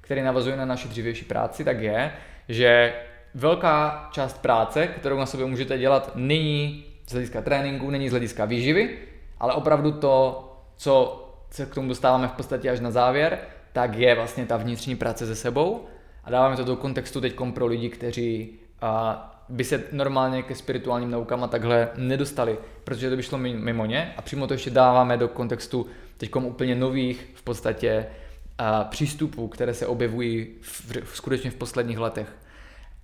který 0.00 0.22
navazuje 0.22 0.56
na 0.56 0.64
naši 0.64 0.88
dřívější 0.88 1.24
práci, 1.24 1.64
tak 1.64 1.80
je, 1.80 2.12
že 2.48 2.94
velká 3.34 4.08
část 4.12 4.42
práce, 4.42 4.86
kterou 4.86 5.18
na 5.18 5.26
sobě 5.26 5.46
můžete 5.46 5.78
dělat, 5.78 6.12
není 6.14 6.84
z 7.06 7.12
hlediska 7.12 7.42
tréninku, 7.42 7.90
není 7.90 8.08
z 8.08 8.12
hlediska 8.12 8.44
výživy, 8.44 8.98
ale 9.40 9.52
opravdu 9.52 9.92
to, 9.92 10.44
co 10.76 11.24
se 11.50 11.66
k 11.66 11.74
tomu 11.74 11.88
dostáváme 11.88 12.28
v 12.28 12.32
podstatě 12.32 12.70
až 12.70 12.80
na 12.80 12.90
závěr, 12.90 13.38
tak 13.72 13.94
je 13.94 14.14
vlastně 14.14 14.46
ta 14.46 14.56
vnitřní 14.56 14.96
práce 14.96 15.26
se 15.26 15.34
sebou. 15.34 15.84
A 16.24 16.30
dáváme 16.30 16.56
to 16.56 16.64
do 16.64 16.76
kontextu 16.76 17.20
teď 17.20 17.34
pro 17.54 17.66
lidi, 17.66 17.88
kteří 17.88 18.58
a, 18.80 19.30
by 19.48 19.64
se 19.64 19.84
normálně 19.92 20.42
ke 20.42 20.54
spirituálním 20.54 21.10
naukám 21.10 21.44
a 21.44 21.48
takhle 21.48 21.88
nedostali, 21.96 22.58
protože 22.84 23.10
to 23.10 23.16
by 23.16 23.22
šlo 23.22 23.38
mimo 23.38 23.86
ně. 23.86 24.14
A 24.16 24.22
přímo 24.22 24.46
to 24.46 24.54
ještě 24.54 24.70
dáváme 24.70 25.16
do 25.16 25.28
kontextu 25.28 25.86
teď 26.16 26.36
úplně 26.36 26.74
nových 26.74 27.28
v 27.34 27.42
podstatě 27.42 28.06
a, 28.58 28.84
přístupů, 28.84 29.48
které 29.48 29.74
se 29.74 29.86
objevují 29.86 30.46
v, 30.60 30.96
v, 31.04 31.16
skutečně 31.16 31.50
v 31.50 31.54
posledních 31.54 31.98
letech. 31.98 32.36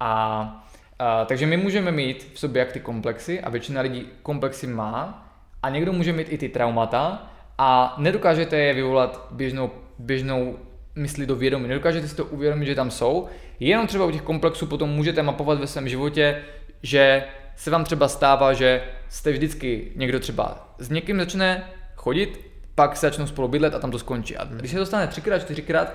A, 0.00 0.66
a, 0.98 1.24
takže 1.24 1.46
my 1.46 1.56
můžeme 1.56 1.92
mít 1.92 2.30
v 2.34 2.38
sobě 2.38 2.60
jak 2.60 2.72
ty 2.72 2.80
komplexy 2.80 3.40
a 3.40 3.50
většina 3.50 3.80
lidí 3.80 4.06
komplexy 4.22 4.66
má 4.66 5.26
a 5.62 5.70
někdo 5.70 5.92
může 5.92 6.12
mít 6.12 6.32
i 6.32 6.38
ty 6.38 6.48
traumata 6.48 7.30
a 7.58 7.94
nedokážete 7.98 8.58
je 8.58 8.74
vyvolat 8.74 9.26
běžnou, 9.30 9.70
běžnou 9.98 10.58
myslí 10.94 11.26
do 11.26 11.36
vědomí. 11.36 11.68
Nedokážete 11.68 12.08
si 12.08 12.16
to 12.16 12.24
uvědomit, 12.24 12.66
že 12.66 12.74
tam 12.74 12.90
jsou. 12.90 13.28
Jenom 13.60 13.86
třeba 13.86 14.04
u 14.04 14.10
těch 14.10 14.22
komplexů 14.22 14.66
potom 14.66 14.90
můžete 14.90 15.22
mapovat 15.22 15.60
ve 15.60 15.66
svém 15.66 15.88
životě, 15.88 16.42
že 16.82 17.24
se 17.56 17.70
vám 17.70 17.84
třeba 17.84 18.08
stává, 18.08 18.52
že 18.52 18.82
jste 19.08 19.32
vždycky 19.32 19.92
někdo 19.96 20.20
třeba 20.20 20.74
s 20.78 20.90
někým 20.90 21.18
začne 21.18 21.70
chodit, 21.96 22.49
pak 22.80 22.96
se 22.96 23.06
začnou 23.06 23.26
spolu 23.26 23.48
bydlet 23.48 23.74
a 23.74 23.78
tam 23.78 23.90
to 23.90 23.98
skončí. 23.98 24.36
A 24.36 24.44
když 24.44 24.70
se 24.70 24.76
to 24.76 24.86
stane 24.86 25.06
třikrát, 25.06 25.38
čtyřikrát, 25.38 25.92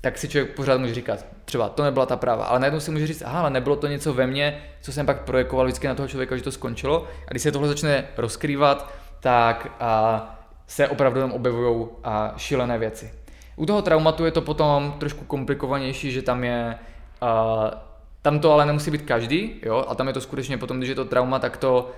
tak 0.00 0.18
si 0.18 0.28
člověk 0.28 0.54
pořád 0.54 0.80
může 0.80 0.94
říkat, 0.94 1.26
třeba 1.44 1.68
to 1.68 1.82
nebyla 1.82 2.06
ta 2.06 2.16
práva, 2.16 2.44
ale 2.44 2.60
najednou 2.60 2.80
si 2.80 2.90
může 2.90 3.06
říct, 3.06 3.22
aha, 3.22 3.40
ale 3.40 3.50
nebylo 3.50 3.76
to 3.76 3.86
něco 3.86 4.14
ve 4.14 4.26
mně, 4.26 4.62
co 4.80 4.92
jsem 4.92 5.06
pak 5.06 5.20
projekoval 5.20 5.66
vždycky 5.66 5.86
na 5.86 5.94
toho 5.94 6.08
člověka, 6.08 6.36
že 6.36 6.42
to 6.42 6.52
skončilo. 6.52 7.08
A 7.28 7.30
když 7.30 7.42
se 7.42 7.52
tohle 7.52 7.68
začne 7.68 8.04
rozkrývat, 8.16 8.92
tak 9.20 9.68
a, 9.80 10.38
se 10.66 10.88
opravdu 10.88 11.20
tam 11.20 11.32
objevují 11.32 11.86
šílené 12.36 12.78
věci. 12.78 13.12
U 13.56 13.66
toho 13.66 13.82
traumatu 13.82 14.24
je 14.24 14.30
to 14.30 14.40
potom 14.40 14.94
trošku 14.98 15.24
komplikovanější, 15.24 16.12
že 16.12 16.22
tam 16.22 16.44
je 16.44 16.78
uh, 17.22 17.28
tam 18.22 18.40
to 18.40 18.52
ale 18.52 18.66
nemusí 18.66 18.90
být 18.90 19.02
každý, 19.02 19.54
jo, 19.62 19.84
a 19.88 19.94
tam 19.94 20.06
je 20.06 20.12
to 20.12 20.20
skutečně 20.20 20.58
potom, 20.58 20.76
když 20.76 20.88
je 20.88 20.94
to 20.94 21.04
trauma, 21.04 21.38
tak 21.38 21.56
to 21.56 21.90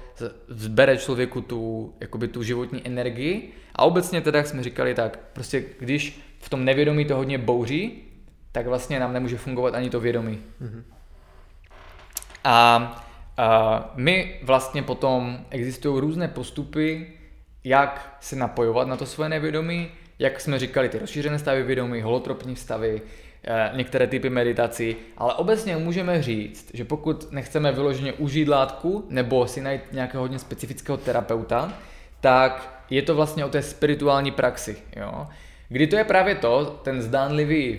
zbere 0.49 0.97
člověku 0.97 1.41
tu, 1.41 1.95
jakoby 2.01 2.29
tu 2.29 2.43
životní 2.43 2.87
energii. 2.87 3.53
A 3.75 3.83
obecně 3.83 4.21
teda, 4.21 4.39
jak 4.39 4.47
jsme 4.47 4.63
říkali, 4.63 4.95
tak 4.95 5.19
prostě 5.33 5.65
když 5.79 6.21
v 6.39 6.49
tom 6.49 6.65
nevědomí 6.65 7.05
to 7.05 7.17
hodně 7.17 7.39
bouří, 7.39 8.03
tak 8.53 8.67
vlastně 8.67 9.01
nám 9.01 9.13
nemůže 9.13 9.37
fungovat 9.37 9.75
ani 9.75 9.91
to 9.91 10.01
vědomí. 10.01 10.39
Mm-hmm. 10.63 10.83
A, 12.45 13.07
a 13.37 13.93
my 13.95 14.41
vlastně 14.43 14.83
potom 14.83 15.39
existují 15.51 16.01
různé 16.01 16.29
postupy, 16.29 17.13
jak 17.65 18.17
se 18.21 18.37
napojovat 18.37 18.89
na 18.89 18.97
to 18.97 19.07
svoje 19.07 19.29
nevědomí, 19.29 19.89
jak 20.19 20.41
jsme 20.41 20.59
říkali, 20.59 20.89
ty 20.89 20.99
rozšířené 20.99 21.39
stavy 21.39 21.63
vědomí, 21.63 22.01
holotropní 22.01 22.57
stavy, 22.57 23.03
některé 23.75 24.07
typy 24.07 24.31
meditací, 24.31 24.97
ale 25.19 25.35
obecně 25.35 25.77
můžeme 25.77 26.23
říct, 26.23 26.71
že 26.75 26.85
pokud 26.85 27.33
nechceme 27.33 27.73
vyloženě 27.73 28.13
užít 28.13 28.49
látku 28.49 29.07
nebo 29.09 29.47
si 29.47 29.61
najít 29.61 29.93
nějakého 29.93 30.23
hodně 30.25 30.39
specifického 30.39 30.99
terapeuta, 30.99 31.73
tak 32.21 32.85
je 32.91 33.03
to 33.03 33.15
vlastně 33.15 33.45
o 33.45 33.49
té 33.49 33.63
spirituální 33.63 34.31
praxi. 34.31 34.77
Jo? 34.97 35.27
Kdy 35.69 35.87
to 35.87 35.97
je 35.97 36.05
právě 36.05 36.35
to, 36.35 36.81
ten 36.85 37.03
zdánlivý 37.03 37.79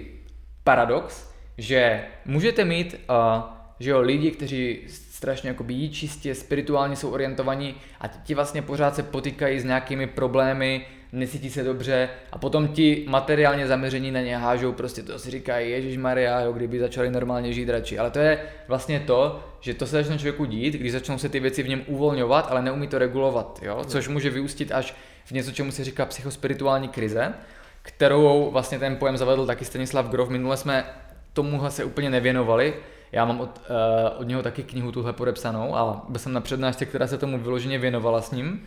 paradox, 0.64 1.34
že 1.57 2.03
můžete 2.26 2.66
mít 2.66 2.95
uh, 3.09 3.43
že 3.80 3.89
jo, 3.89 4.01
lidi, 4.01 4.32
kteří 4.32 4.80
strašně 4.88 5.49
jakoby 5.49 5.74
jí 5.74 5.89
čistě 5.89 6.36
spirituálně 6.36 6.95
jsou 6.95 7.09
orientovaní 7.09 7.76
a 8.01 8.07
ti 8.07 8.36
vlastně 8.36 8.61
pořád 8.61 8.95
se 8.95 9.03
potýkají 9.03 9.59
s 9.59 9.64
nějakými 9.64 10.07
problémy, 10.07 10.86
necítí 11.14 11.49
se 11.49 11.64
dobře 11.64 12.09
a 12.32 12.38
potom 12.38 12.68
ti 12.68 13.05
materiálně 13.07 13.68
zaměření 13.68 14.11
na 14.11 14.22
ně 14.22 14.38
hážou, 14.38 14.72
prostě 14.72 15.03
to 15.03 15.20
si 15.20 15.32
říkají, 15.32 15.72
Ježíš 15.72 15.97
Maria, 15.97 16.41
jo, 16.41 16.53
kdyby 16.53 16.80
začali 16.80 17.11
normálně 17.11 17.53
žít 17.53 17.70
radši. 17.70 17.99
Ale 17.99 18.11
to 18.11 18.20
je 18.20 18.39
vlastně 18.68 18.99
to, 18.99 19.43
že 19.59 19.74
to 19.74 19.86
se 19.86 19.95
začne 19.95 20.18
člověku 20.18 20.45
dít, 20.45 20.74
když 20.74 20.91
začnou 20.91 21.18
se 21.18 21.30
ty 21.30 21.39
věci 21.39 21.64
v 21.64 21.70
něm 21.70 21.82
uvolňovat, 21.88 22.47
ale 22.49 22.61
neumí 22.61 22.88
to 22.88 22.97
regulovat, 22.97 23.59
jo? 23.64 23.84
což 23.88 24.07
může 24.07 24.30
vyústit 24.30 24.72
až 24.72 24.95
v 25.26 25.32
něco, 25.32 25.51
čemu 25.51 25.72
se 25.72 25.84
říká 25.84 26.05
psychospirituální 26.05 26.88
krize, 26.88 27.34
kterou 27.82 28.51
vlastně 28.51 28.80
ten 28.80 28.95
pojem 28.95 29.18
zavedl 29.18 29.45
taky 29.45 29.66
Stanislav 29.66 30.09
Grof. 30.09 30.30
Minule 30.30 30.57
jsme 30.57 30.86
tomuhle 31.34 31.72
se 31.72 31.84
úplně 31.84 32.09
nevěnovali, 32.09 32.74
já 33.11 33.26
mám 33.26 33.39
od, 33.39 33.61
uh, 33.70 34.22
od 34.22 34.28
něho 34.28 34.43
taky 34.43 34.64
knihu 34.64 34.91
tuhle 34.91 35.14
podepsanou 35.14 35.76
a 35.76 36.05
byl 36.09 36.20
jsem 36.20 36.34
na 36.34 36.41
přednášce, 36.41 36.86
která 36.86 37.07
se 37.07 37.18
tomu 37.18 37.39
vyloženě 37.39 37.80
věnovala 37.80 38.22
s 38.22 38.32
ním. 38.32 38.66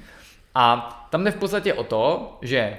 A 0.58 1.06
tam 1.10 1.24
jde 1.24 1.30
v 1.30 1.36
podstatě 1.36 1.74
o 1.74 1.84
to, 1.84 2.38
že 2.42 2.78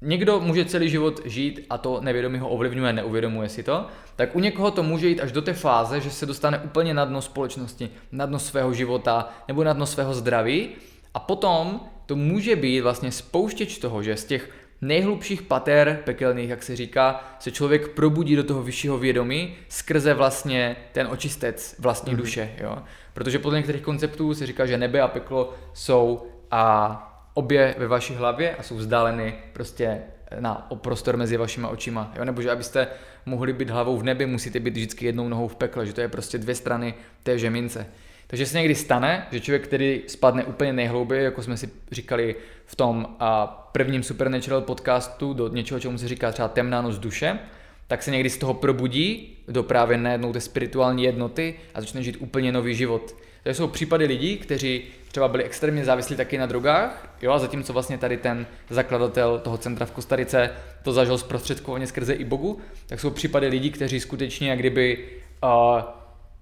někdo 0.00 0.40
může 0.40 0.64
celý 0.64 0.88
život 0.88 1.20
žít 1.24 1.66
a 1.70 1.78
to 1.78 2.00
nevědomí 2.00 2.38
ho 2.38 2.48
ovlivňuje, 2.48 2.92
neuvědomuje 2.92 3.48
si 3.48 3.62
to, 3.62 3.86
tak 4.16 4.36
u 4.36 4.40
někoho 4.40 4.70
to 4.70 4.82
může 4.82 5.08
jít 5.08 5.20
až 5.20 5.32
do 5.32 5.42
té 5.42 5.52
fáze, 5.52 6.00
že 6.00 6.10
se 6.10 6.26
dostane 6.26 6.58
úplně 6.58 6.94
na 6.94 7.04
dno 7.04 7.22
společnosti, 7.22 7.90
na 8.12 8.26
dno 8.26 8.38
svého 8.38 8.72
života 8.72 9.28
nebo 9.48 9.64
na 9.64 9.72
dno 9.72 9.86
svého 9.86 10.14
zdraví 10.14 10.68
a 11.14 11.18
potom 11.18 11.80
to 12.06 12.16
může 12.16 12.56
být 12.56 12.80
vlastně 12.80 13.12
spouštěč 13.12 13.78
toho, 13.78 14.02
že 14.02 14.16
z 14.16 14.24
těch 14.24 14.50
nejhlubších 14.80 15.42
pater 15.42 16.00
pekelných, 16.04 16.50
jak 16.50 16.62
se 16.62 16.76
říká, 16.76 17.36
se 17.38 17.50
člověk 17.50 17.88
probudí 17.88 18.36
do 18.36 18.44
toho 18.44 18.62
vyššího 18.62 18.98
vědomí 18.98 19.54
skrze 19.68 20.14
vlastně 20.14 20.76
ten 20.92 21.06
očistec 21.10 21.76
vlastní 21.78 22.12
mm-hmm. 22.12 22.16
duše. 22.16 22.50
Jo? 22.60 22.78
Protože 23.12 23.38
podle 23.38 23.58
některých 23.58 23.82
konceptů 23.82 24.34
se 24.34 24.46
říká, 24.46 24.66
že 24.66 24.78
nebe 24.78 25.00
a 25.00 25.08
peklo 25.08 25.54
jsou 25.72 26.26
a 26.50 27.06
obě 27.40 27.74
ve 27.78 27.86
vaší 27.86 28.14
hlavě 28.14 28.56
a 28.56 28.62
jsou 28.62 28.76
vzdáleny 28.76 29.34
prostě 29.52 30.00
na 30.40 30.68
prostor 30.74 31.16
mezi 31.16 31.36
vašima 31.36 31.68
očima. 31.68 32.12
Jo? 32.16 32.24
Nebo 32.24 32.42
že 32.42 32.50
abyste 32.50 32.86
mohli 33.26 33.52
být 33.52 33.70
hlavou 33.70 33.98
v 33.98 34.02
nebi, 34.02 34.26
musíte 34.26 34.60
být 34.60 34.76
vždycky 34.76 35.06
jednou 35.06 35.28
nohou 35.28 35.48
v 35.48 35.56
pekle, 35.56 35.86
že 35.86 35.92
to 35.92 36.00
je 36.00 36.08
prostě 36.08 36.38
dvě 36.38 36.54
strany 36.54 36.94
té 37.22 37.38
žemince. 37.38 37.86
Takže 38.26 38.46
se 38.46 38.58
někdy 38.58 38.74
stane, 38.74 39.26
že 39.32 39.40
člověk, 39.40 39.64
který 39.64 40.02
spadne 40.06 40.44
úplně 40.44 40.72
nejhlouběji, 40.72 41.24
jako 41.24 41.42
jsme 41.42 41.56
si 41.56 41.70
říkali 41.92 42.36
v 42.64 42.76
tom 42.76 43.16
a, 43.18 43.46
prvním 43.72 44.02
Supernatural 44.02 44.60
podcastu, 44.60 45.32
do 45.34 45.48
něčeho, 45.48 45.80
čemu 45.80 45.98
se 45.98 46.08
říká 46.08 46.32
třeba 46.32 46.48
temná 46.48 46.82
noc 46.82 46.98
duše, 46.98 47.38
tak 47.86 48.02
se 48.02 48.10
někdy 48.10 48.30
z 48.30 48.38
toho 48.38 48.54
probudí 48.54 49.38
do 49.48 49.62
právě 49.62 49.98
najednou 49.98 50.32
té 50.32 50.40
spirituální 50.40 51.04
jednoty 51.04 51.54
a 51.74 51.80
začne 51.80 52.02
žít 52.02 52.16
úplně 52.20 52.52
nový 52.52 52.74
život. 52.74 53.14
To 53.42 53.50
jsou 53.50 53.66
případy 53.66 54.06
lidí, 54.06 54.36
kteří 54.36 54.82
třeba 55.12 55.28
byli 55.28 55.44
extrémně 55.44 55.84
závislí 55.84 56.16
taky 56.16 56.38
na 56.38 56.46
drogách, 56.46 57.14
jo, 57.22 57.32
a 57.32 57.38
zatímco 57.38 57.72
vlastně 57.72 57.98
tady 57.98 58.16
ten 58.16 58.46
zakladatel 58.70 59.38
toho 59.38 59.58
centra 59.58 59.86
v 59.86 59.90
Kostarice 59.90 60.50
to 60.82 60.92
zažil 60.92 61.18
zprostředkovaně 61.18 61.86
skrze 61.86 62.12
i 62.12 62.24
Bogu, 62.24 62.58
tak 62.86 63.00
jsou 63.00 63.10
případy 63.10 63.48
lidí, 63.48 63.70
kteří 63.70 64.00
skutečně 64.00 64.50
jak 64.50 64.58
kdyby 64.58 65.08
uh, 65.42 65.80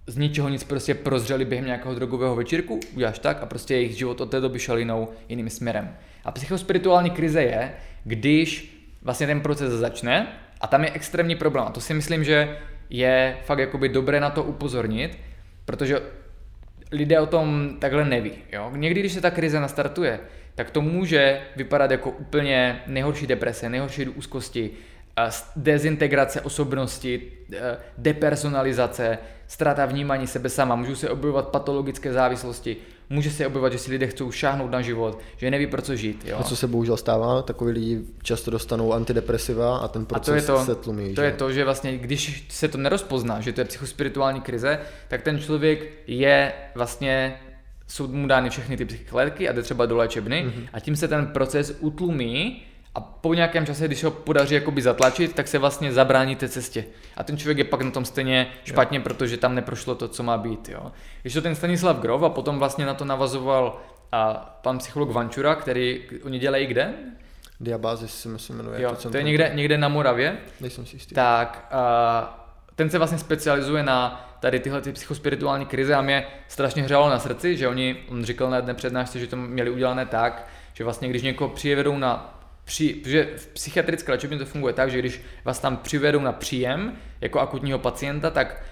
z 0.07 0.17
ničeho 0.17 0.49
nic 0.49 0.65
prostě 0.65 0.95
prozřeli 0.95 1.45
během 1.45 1.67
nějakého 1.67 1.95
drogového 1.95 2.37
večírku, 2.37 2.81
uděláš 2.95 3.19
tak 3.19 3.43
a 3.43 3.47
prostě 3.47 3.75
jejich 3.75 3.97
život 3.97 4.21
od 4.21 4.31
té 4.31 4.41
doby 4.41 4.59
šel 4.59 4.79
jinou, 4.79 5.09
jiným 5.29 5.51
směrem. 5.51 5.97
A 6.25 6.33
psychospirituální 6.33 7.11
krize 7.11 7.43
je, 7.43 7.73
když 8.05 8.79
vlastně 9.03 9.27
ten 9.27 9.41
proces 9.41 9.73
začne 9.73 10.27
a 10.61 10.67
tam 10.67 10.85
je 10.85 10.91
extrémní 10.91 11.37
problém. 11.37 11.65
A 11.65 11.71
to 11.71 11.81
si 11.81 11.95
myslím, 11.95 12.25
že 12.25 12.59
je 12.91 13.37
fakt 13.45 13.59
jakoby 13.59 13.89
dobré 13.89 14.21
na 14.21 14.31
to 14.31 14.43
upozornit, 14.43 15.19
protože 15.65 16.01
lidé 16.93 17.21
o 17.21 17.27
tom 17.27 17.77
takhle 17.79 18.05
neví. 18.05 18.33
Jo? 18.53 18.73
Někdy, 18.77 19.01
když 19.01 19.13
se 19.13 19.21
ta 19.21 19.31
krize 19.31 19.61
nastartuje, 19.61 20.21
tak 20.55 20.71
to 20.71 20.81
může 20.81 21.41
vypadat 21.57 21.91
jako 21.91 22.11
úplně 22.11 22.83
nejhorší 22.87 23.27
deprese, 23.27 23.69
nejhorší 23.69 24.09
úzkosti, 24.09 24.71
dezintegrace 25.57 26.41
osobnosti, 26.41 27.33
e, 27.53 27.77
depersonalizace, 27.99 29.19
ztráta 29.47 29.87
vnímání 29.87 30.27
sebe 30.27 30.49
sama, 30.49 30.77
můžou 30.77 30.95
se 30.95 31.11
objevovat 31.11 31.49
patologické 31.49 32.13
závislosti, 32.13 32.77
může 33.11 33.31
se 33.31 33.47
objevovat, 33.47 33.73
že 33.73 33.79
si 33.79 33.91
lidé 33.91 34.07
chcou 34.07 34.31
šáhnout 34.31 34.71
na 34.71 34.83
život, 34.83 35.19
že 35.37 35.51
neví 35.51 35.67
pro 35.67 35.83
co 35.83 35.97
žít. 35.97 36.25
Jo? 36.25 36.37
A 36.41 36.43
co 36.43 36.57
se 36.57 36.67
bohužel 36.67 36.97
stává, 36.97 37.43
takový 37.43 37.73
lidi 37.73 38.01
často 38.23 38.51
dostanou 38.51 38.93
antidepresiva 38.93 39.79
a 39.79 39.89
ten 39.89 40.07
proces 40.07 40.45
a 40.45 40.47
to 40.47 40.53
je 40.53 40.59
to, 40.59 40.65
se 40.65 40.75
tlumí. 40.75 41.15
To 41.15 41.21
že? 41.21 41.27
je 41.27 41.33
to, 41.33 41.53
že 41.53 41.65
vlastně, 41.65 41.99
když 41.99 42.47
se 42.49 42.69
to 42.69 42.79
nerozpozná, 42.79 43.41
že 43.41 43.53
to 43.53 43.61
je 43.61 43.65
psychospirituální 43.65 44.41
krize, 44.41 44.81
tak 45.09 45.23
ten 45.23 45.39
člověk 45.39 45.89
je 46.07 46.53
vlastně 46.75 47.41
jsou 47.87 48.09
mu 48.09 48.27
dány 48.27 48.51
všechny 48.51 48.77
ty 48.77 48.85
psychické 48.85 49.49
a 49.49 49.53
jde 49.53 49.63
třeba 49.63 49.87
do 49.87 49.97
léčebny 49.97 50.47
mm-hmm. 50.47 50.69
a 50.73 50.81
tím 50.81 50.97
se 50.97 51.09
ten 51.09 51.27
proces 51.27 51.77
utlumí 51.81 52.63
a 52.99 53.01
po 53.01 53.35
nějakém 53.35 53.67
čase, 53.67 53.87
když 53.87 54.05
ho 54.05 54.11
podaří 54.11 54.55
jakoby 54.55 54.83
zatlačit, 54.83 55.35
tak 55.35 55.49
se 55.49 55.59
vlastně 55.59 55.93
zabrání 55.93 56.37
té 56.37 56.49
cestě. 56.49 56.85
A 57.17 57.25
ten 57.25 57.37
člověk 57.37 57.59
je 57.59 57.65
pak 57.65 57.83
na 57.83 57.91
tom 57.91 58.05
stejně 58.05 58.47
špatně, 58.65 58.99
jo. 58.99 59.05
protože 59.05 59.37
tam 59.37 59.55
neprošlo 59.55 59.95
to, 59.95 60.09
co 60.09 60.23
má 60.23 60.39
být. 60.39 60.69
Jo. 60.69 60.93
Když 61.23 61.35
to 61.35 61.43
ten 61.43 61.55
Stanislav 61.55 61.97
Grov 61.97 62.23
a 62.23 62.29
potom 62.29 62.59
vlastně 62.59 62.87
na 62.87 62.95
to 62.95 63.05
navazoval 63.05 63.81
a 64.13 64.35
pan 64.63 64.79
psycholog 64.79 65.11
Vančura, 65.11 65.55
který 65.55 66.03
oni 66.25 66.39
dělají 66.39 66.67
kde? 66.67 66.95
Diabázis 67.61 68.15
si 68.15 68.29
myslím 68.29 68.57
jmenuje. 68.57 68.83
Jo, 68.83 68.97
to, 69.03 69.11
to 69.11 69.17
je 69.17 69.23
někde, 69.23 69.51
někde 69.55 69.79
na 69.79 69.89
Moravě. 69.89 70.39
Nejsem 70.61 70.87
si 70.87 70.97
jistý. 70.97 71.15
Tak 71.15 71.69
a, 71.71 72.49
ten 72.75 72.91
se 72.91 72.99
vlastně 72.99 73.19
specializuje 73.19 73.83
na 73.83 74.31
tady 74.41 74.61
tyhle 74.61 74.81
ty 74.81 74.93
psychospirituální 74.93 75.67
krize 75.67 75.95
a 75.95 76.03
mě 76.03 76.27
strašně 76.49 76.83
hřálo 76.83 77.11
na 77.11 77.19
srdci, 77.19 77.57
že 77.57 77.69
oni, 77.69 77.97
on 78.09 78.25
říkal 78.25 78.51
na 78.51 78.57
jedné 78.57 78.75
přednášce, 78.75 79.19
že 79.19 79.27
to 79.27 79.37
měli 79.37 79.71
udělané 79.71 80.07
tak, 80.07 80.49
že 80.75 80.85
vlastně 80.85 81.09
když 81.09 81.23
někoho 81.23 81.51
přivedou 81.51 81.99
na 81.99 82.38
při, 82.69 82.95
protože 82.95 83.29
v 83.37 83.47
psychiatrické 83.47 84.13
léčebně 84.13 84.39
to 84.39 84.47
funguje 84.47 84.75
tak, 84.75 84.91
že 84.91 84.99
když 84.99 85.21
vás 85.45 85.59
tam 85.59 85.77
přivedou 85.77 86.21
na 86.21 86.33
příjem 86.33 86.93
jako 87.21 87.41
akutního 87.41 87.79
pacienta, 87.79 88.31
tak 88.31 88.63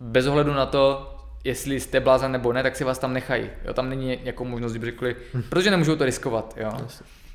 bez 0.00 0.26
ohledu 0.26 0.52
na 0.52 0.66
to, 0.66 1.14
jestli 1.44 1.80
jste 1.80 2.00
blázen 2.00 2.32
nebo 2.32 2.52
ne, 2.52 2.62
tak 2.62 2.76
si 2.76 2.84
vás 2.84 2.98
tam 2.98 3.12
nechají. 3.12 3.50
Jo, 3.64 3.74
tam 3.74 3.88
není 3.88 4.18
jako 4.24 4.44
možnost, 4.44 4.72
kdyby 4.72 4.86
řekli, 4.86 5.16
protože 5.48 5.70
nemůžou 5.70 5.96
to 5.96 6.04
riskovat. 6.04 6.54
Jo. 6.56 6.70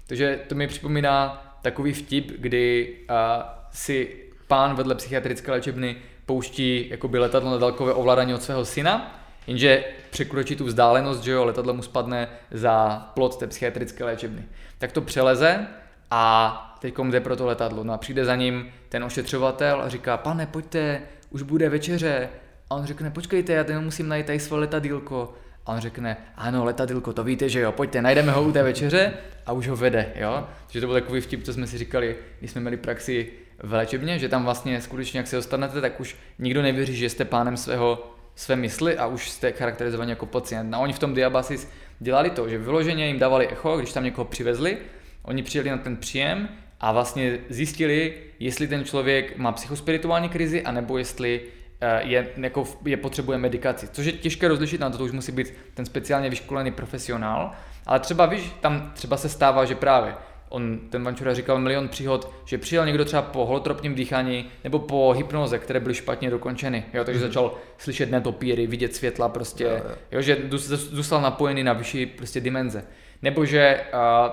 Takže 0.07 0.39
to 0.47 0.55
mi 0.55 0.67
připomíná 0.67 1.45
takový 1.61 1.93
vtip, 1.93 2.31
kdy 2.37 2.95
uh, 3.09 3.15
si 3.71 4.15
pán 4.47 4.75
vedle 4.75 4.95
psychiatrické 4.95 5.51
léčebny 5.51 5.95
pouští 6.25 6.89
jakoby 6.89 7.19
letadlo 7.19 7.51
na 7.51 7.57
dálkové 7.57 7.93
ovládání 7.93 8.33
od 8.33 8.43
svého 8.43 8.65
syna, 8.65 9.21
jenže 9.47 9.83
překročí 10.09 10.55
tu 10.55 10.65
vzdálenost, 10.65 11.23
že 11.23 11.31
jo, 11.31 11.45
letadlo 11.45 11.73
mu 11.73 11.81
spadne 11.81 12.27
za 12.51 12.99
plot 13.13 13.37
té 13.37 13.47
psychiatrické 13.47 14.03
léčebny. 14.03 14.45
Tak 14.77 14.91
to 14.91 15.01
přeleze 15.01 15.67
a 16.11 16.75
teď 16.79 16.95
jde 17.09 17.19
pro 17.19 17.35
to 17.35 17.45
letadlo. 17.45 17.83
No 17.83 17.93
a 17.93 17.97
přijde 17.97 18.25
za 18.25 18.35
ním 18.35 18.71
ten 18.89 19.03
ošetřovatel 19.03 19.81
a 19.81 19.89
říká, 19.89 20.17
pane, 20.17 20.45
pojďte, 20.45 21.01
už 21.29 21.41
bude 21.41 21.69
večeře. 21.69 22.29
A 22.69 22.75
on 22.75 22.85
řekne, 22.85 23.11
počkejte, 23.11 23.53
já 23.53 23.63
ten 23.63 23.83
musím 23.83 24.07
najít 24.07 24.25
tady 24.25 24.39
své 24.39 24.57
letadílko. 24.57 25.33
A 25.65 25.73
on 25.73 25.79
řekne, 25.79 26.17
ano, 26.35 26.65
letadílko, 26.65 27.13
to 27.13 27.23
víte, 27.23 27.49
že 27.49 27.59
jo, 27.59 27.71
pojďte, 27.71 28.01
najdeme 28.01 28.31
ho 28.31 28.43
u 28.43 28.51
té 28.51 28.63
večeře 28.63 29.13
a 29.45 29.51
už 29.51 29.67
ho 29.67 29.75
vede, 29.75 30.13
jo. 30.15 30.47
Takže 30.65 30.81
to 30.81 30.87
byl 30.87 30.93
takový 30.93 31.21
vtip, 31.21 31.43
co 31.43 31.53
jsme 31.53 31.67
si 31.67 31.77
říkali, 31.77 32.15
když 32.39 32.51
jsme 32.51 32.61
měli 32.61 32.77
praxi 32.77 33.31
v 33.63 33.73
léčebně, 33.73 34.19
že 34.19 34.29
tam 34.29 34.43
vlastně 34.43 34.81
skutečně, 34.81 35.17
jak 35.17 35.27
se 35.27 35.35
dostanete, 35.35 35.81
tak 35.81 35.99
už 35.99 36.15
nikdo 36.39 36.61
nevěří, 36.61 36.95
že 36.95 37.09
jste 37.09 37.25
pánem 37.25 37.57
svého, 37.57 38.15
své 38.35 38.55
mysli 38.55 38.97
a 38.97 39.07
už 39.07 39.29
jste 39.29 39.51
charakterizovaní 39.51 40.09
jako 40.09 40.25
pacient. 40.25 40.73
A 40.73 40.77
oni 40.77 40.93
v 40.93 40.99
tom 40.99 41.13
Diabasis 41.13 41.69
dělali 41.99 42.29
to, 42.29 42.49
že 42.49 42.57
vyloženě 42.57 43.07
jim 43.07 43.19
dávali 43.19 43.47
echo, 43.47 43.77
když 43.77 43.93
tam 43.93 44.03
někoho 44.03 44.25
přivezli, 44.25 44.77
oni 45.29 45.43
přijeli 45.43 45.69
na 45.69 45.77
ten 45.77 45.97
příjem 45.97 46.49
a 46.79 46.91
vlastně 46.91 47.37
zjistili, 47.49 48.13
jestli 48.39 48.67
ten 48.67 48.85
člověk 48.85 49.37
má 49.37 49.51
psychospirituální 49.51 50.29
krizi, 50.29 50.63
anebo 50.63 50.97
jestli 50.97 51.41
eh, 51.81 52.01
je, 52.03 52.27
jako 52.37 52.63
je 52.85 52.97
potřebuje 52.97 53.37
medikaci. 53.37 53.87
Což 53.87 54.05
je 54.05 54.11
těžké 54.11 54.47
rozlišit, 54.47 54.81
na 54.81 54.89
to, 54.89 54.97
to 54.97 55.03
už 55.03 55.11
musí 55.11 55.31
být 55.31 55.53
ten 55.73 55.85
speciálně 55.85 56.29
vyškolený 56.29 56.71
profesionál. 56.71 57.51
Ale 57.85 57.99
třeba 57.99 58.25
víš, 58.25 58.51
tam 58.61 58.91
třeba 58.95 59.17
se 59.17 59.29
stává, 59.29 59.65
že 59.65 59.75
právě 59.75 60.13
on, 60.49 60.79
ten 60.89 61.03
Vančura 61.03 61.33
říkal 61.33 61.59
milion 61.59 61.87
příhod, 61.87 62.33
že 62.45 62.57
přijel 62.57 62.85
někdo 62.85 63.05
třeba 63.05 63.21
po 63.21 63.45
holotropním 63.45 63.95
dýchání 63.95 64.45
nebo 64.63 64.79
po 64.79 65.13
hypnoze, 65.17 65.59
které 65.59 65.79
byly 65.79 65.95
špatně 65.95 66.29
dokončeny, 66.29 66.85
jo, 66.93 67.03
takže 67.03 67.19
mm-hmm. 67.21 67.23
začal 67.23 67.57
slyšet 67.77 68.11
netopíry, 68.11 68.67
vidět 68.67 68.95
světla 68.95 69.29
prostě, 69.29 69.63
jo, 69.63 69.69
jo. 69.71 69.95
jo 70.11 70.21
že 70.21 70.37
zůstal 70.75 71.21
napojený 71.21 71.63
na 71.63 71.73
vyšší 71.73 72.05
prostě 72.05 72.41
dimenze. 72.41 72.85
Nebo 73.21 73.45
že 73.45 73.81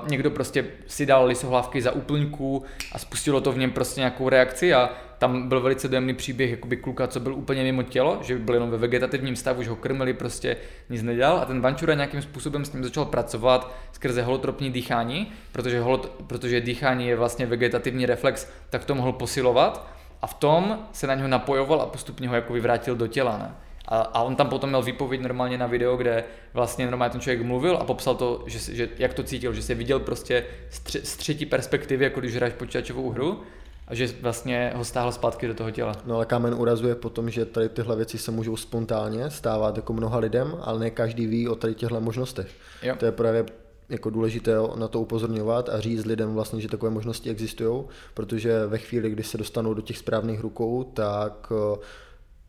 uh, 0.01 0.09
někdo 0.09 0.30
prostě 0.30 0.64
si 0.87 1.07
dal 1.07 1.26
lisohlávky 1.26 1.82
za 1.82 1.93
úplňku 1.93 2.64
a 2.93 2.99
spustilo 2.99 3.41
to 3.41 3.53
v 3.53 3.59
něm 3.59 3.70
prostě 3.70 4.01
nějakou 4.01 4.28
reakci 4.28 4.74
a 4.74 4.91
tam 5.18 5.49
byl 5.49 5.61
velice 5.61 5.89
dojemný 5.89 6.14
příběh 6.14 6.51
jakoby 6.51 6.76
kluka, 6.76 7.07
co 7.07 7.20
byl 7.20 7.34
úplně 7.34 7.62
mimo 7.62 7.82
tělo, 7.82 8.18
že 8.22 8.39
byl 8.39 8.55
jenom 8.55 8.70
ve 8.70 8.78
vegetativním 8.78 9.37
stavu, 9.37 9.62
že 9.62 9.70
ho 9.70 9.76
krmili, 9.76 10.14
prostě 10.14 10.57
nic 10.91 11.03
nedělal 11.03 11.39
a 11.39 11.45
ten 11.45 11.61
Vančura 11.61 11.95
nějakým 11.95 12.22
způsobem 12.22 12.64
s 12.64 12.72
ním 12.72 12.84
začal 12.84 13.05
pracovat 13.05 13.74
skrze 13.93 14.22
holotropní 14.22 14.70
dýchání, 14.70 15.32
protože, 15.53 15.80
holot, 15.80 16.12
protože 16.26 16.61
dýchání 16.61 17.09
je 17.09 17.16
vlastně 17.16 17.47
vegetativní 17.47 18.07
reflex, 18.07 18.49
tak 18.70 18.84
to 18.84 18.95
mohl 18.95 19.12
posilovat 19.12 19.89
a 20.22 20.26
v 20.26 20.34
tom 20.34 20.78
se 20.93 21.07
na 21.07 21.14
něho 21.14 21.28
napojoval 21.28 21.80
a 21.80 21.87
postupně 21.87 22.28
ho 22.28 22.34
jako 22.34 22.53
vyvrátil 22.53 22.97
do 22.97 23.07
těla. 23.07 23.39
Ne? 23.39 23.55
A, 23.89 23.99
a 24.01 24.22
on 24.22 24.37
tam 24.37 24.49
potom 24.49 24.70
měl 24.70 24.82
výpověď 24.82 25.20
normálně 25.20 25.59
na 25.59 25.66
video, 25.66 25.97
kde 25.97 26.24
vlastně 26.55 26.87
normálně 26.87 27.12
ten 27.12 27.20
člověk 27.20 27.43
mluvil 27.43 27.76
a 27.76 27.84
popsal 27.84 28.14
to, 28.14 28.45
že, 28.47 28.74
že 28.74 28.89
jak 28.99 29.14
to 29.14 29.22
cítil, 29.22 29.53
že 29.53 29.62
se 29.62 29.74
viděl 29.74 30.01
prostě 30.01 30.45
z, 30.70 30.80
tři, 30.80 31.01
z 31.05 31.16
třetí 31.16 31.47
perspektivy, 31.47 32.05
jako 32.05 32.20
když 32.20 32.37
hraješ 32.37 32.55
počítačovou 32.55 33.11
hru 33.11 33.41
a 33.89 33.95
že 33.95 34.09
vlastně 34.20 34.72
ho 34.76 34.84
stáhl 34.84 35.12
zpátky 35.12 35.49
do 35.49 35.55
toho 35.55 35.70
těla. 35.70 35.95
No 36.07 36.14
ale 36.14 36.26
kámen 36.26 36.55
urazuje 36.55 36.95
potom, 36.95 37.30
že 37.30 37.45
tady 37.45 37.68
tyhle 37.68 37.97
věci 37.97 38.18
se 38.18 38.30
můžou 38.30 38.57
spontánně 38.57 39.30
stávat 39.30 39.76
jako 39.76 39.93
mnoha 39.93 40.18
lidem, 40.18 40.57
ale 40.61 40.78
ne 40.78 40.91
každý 40.91 41.26
ví 41.26 41.49
o 41.49 41.55
tady 41.55 41.74
těchto 41.74 42.01
možnostech. 42.01 42.49
Jo. 42.82 42.97
To 42.99 43.05
je 43.05 43.12
právě 43.12 43.45
jako 43.89 44.11
důležité 44.11 44.53
na 44.76 44.89
to 44.89 45.01
upozorňovat 45.01 45.68
a 45.68 45.80
říct 45.80 46.05
lidem 46.05 46.34
vlastně, 46.34 46.61
že 46.61 46.68
takové 46.68 46.91
možnosti 46.91 47.30
existují, 47.30 47.84
protože 48.14 48.66
ve 48.66 48.78
chvíli, 48.78 49.11
kdy 49.11 49.22
se 49.22 49.39
dostanou 49.39 49.74
do 49.74 49.82
těch 49.82 49.99
správných 49.99 50.41
rukou, 50.41 50.84
tak 50.84 51.53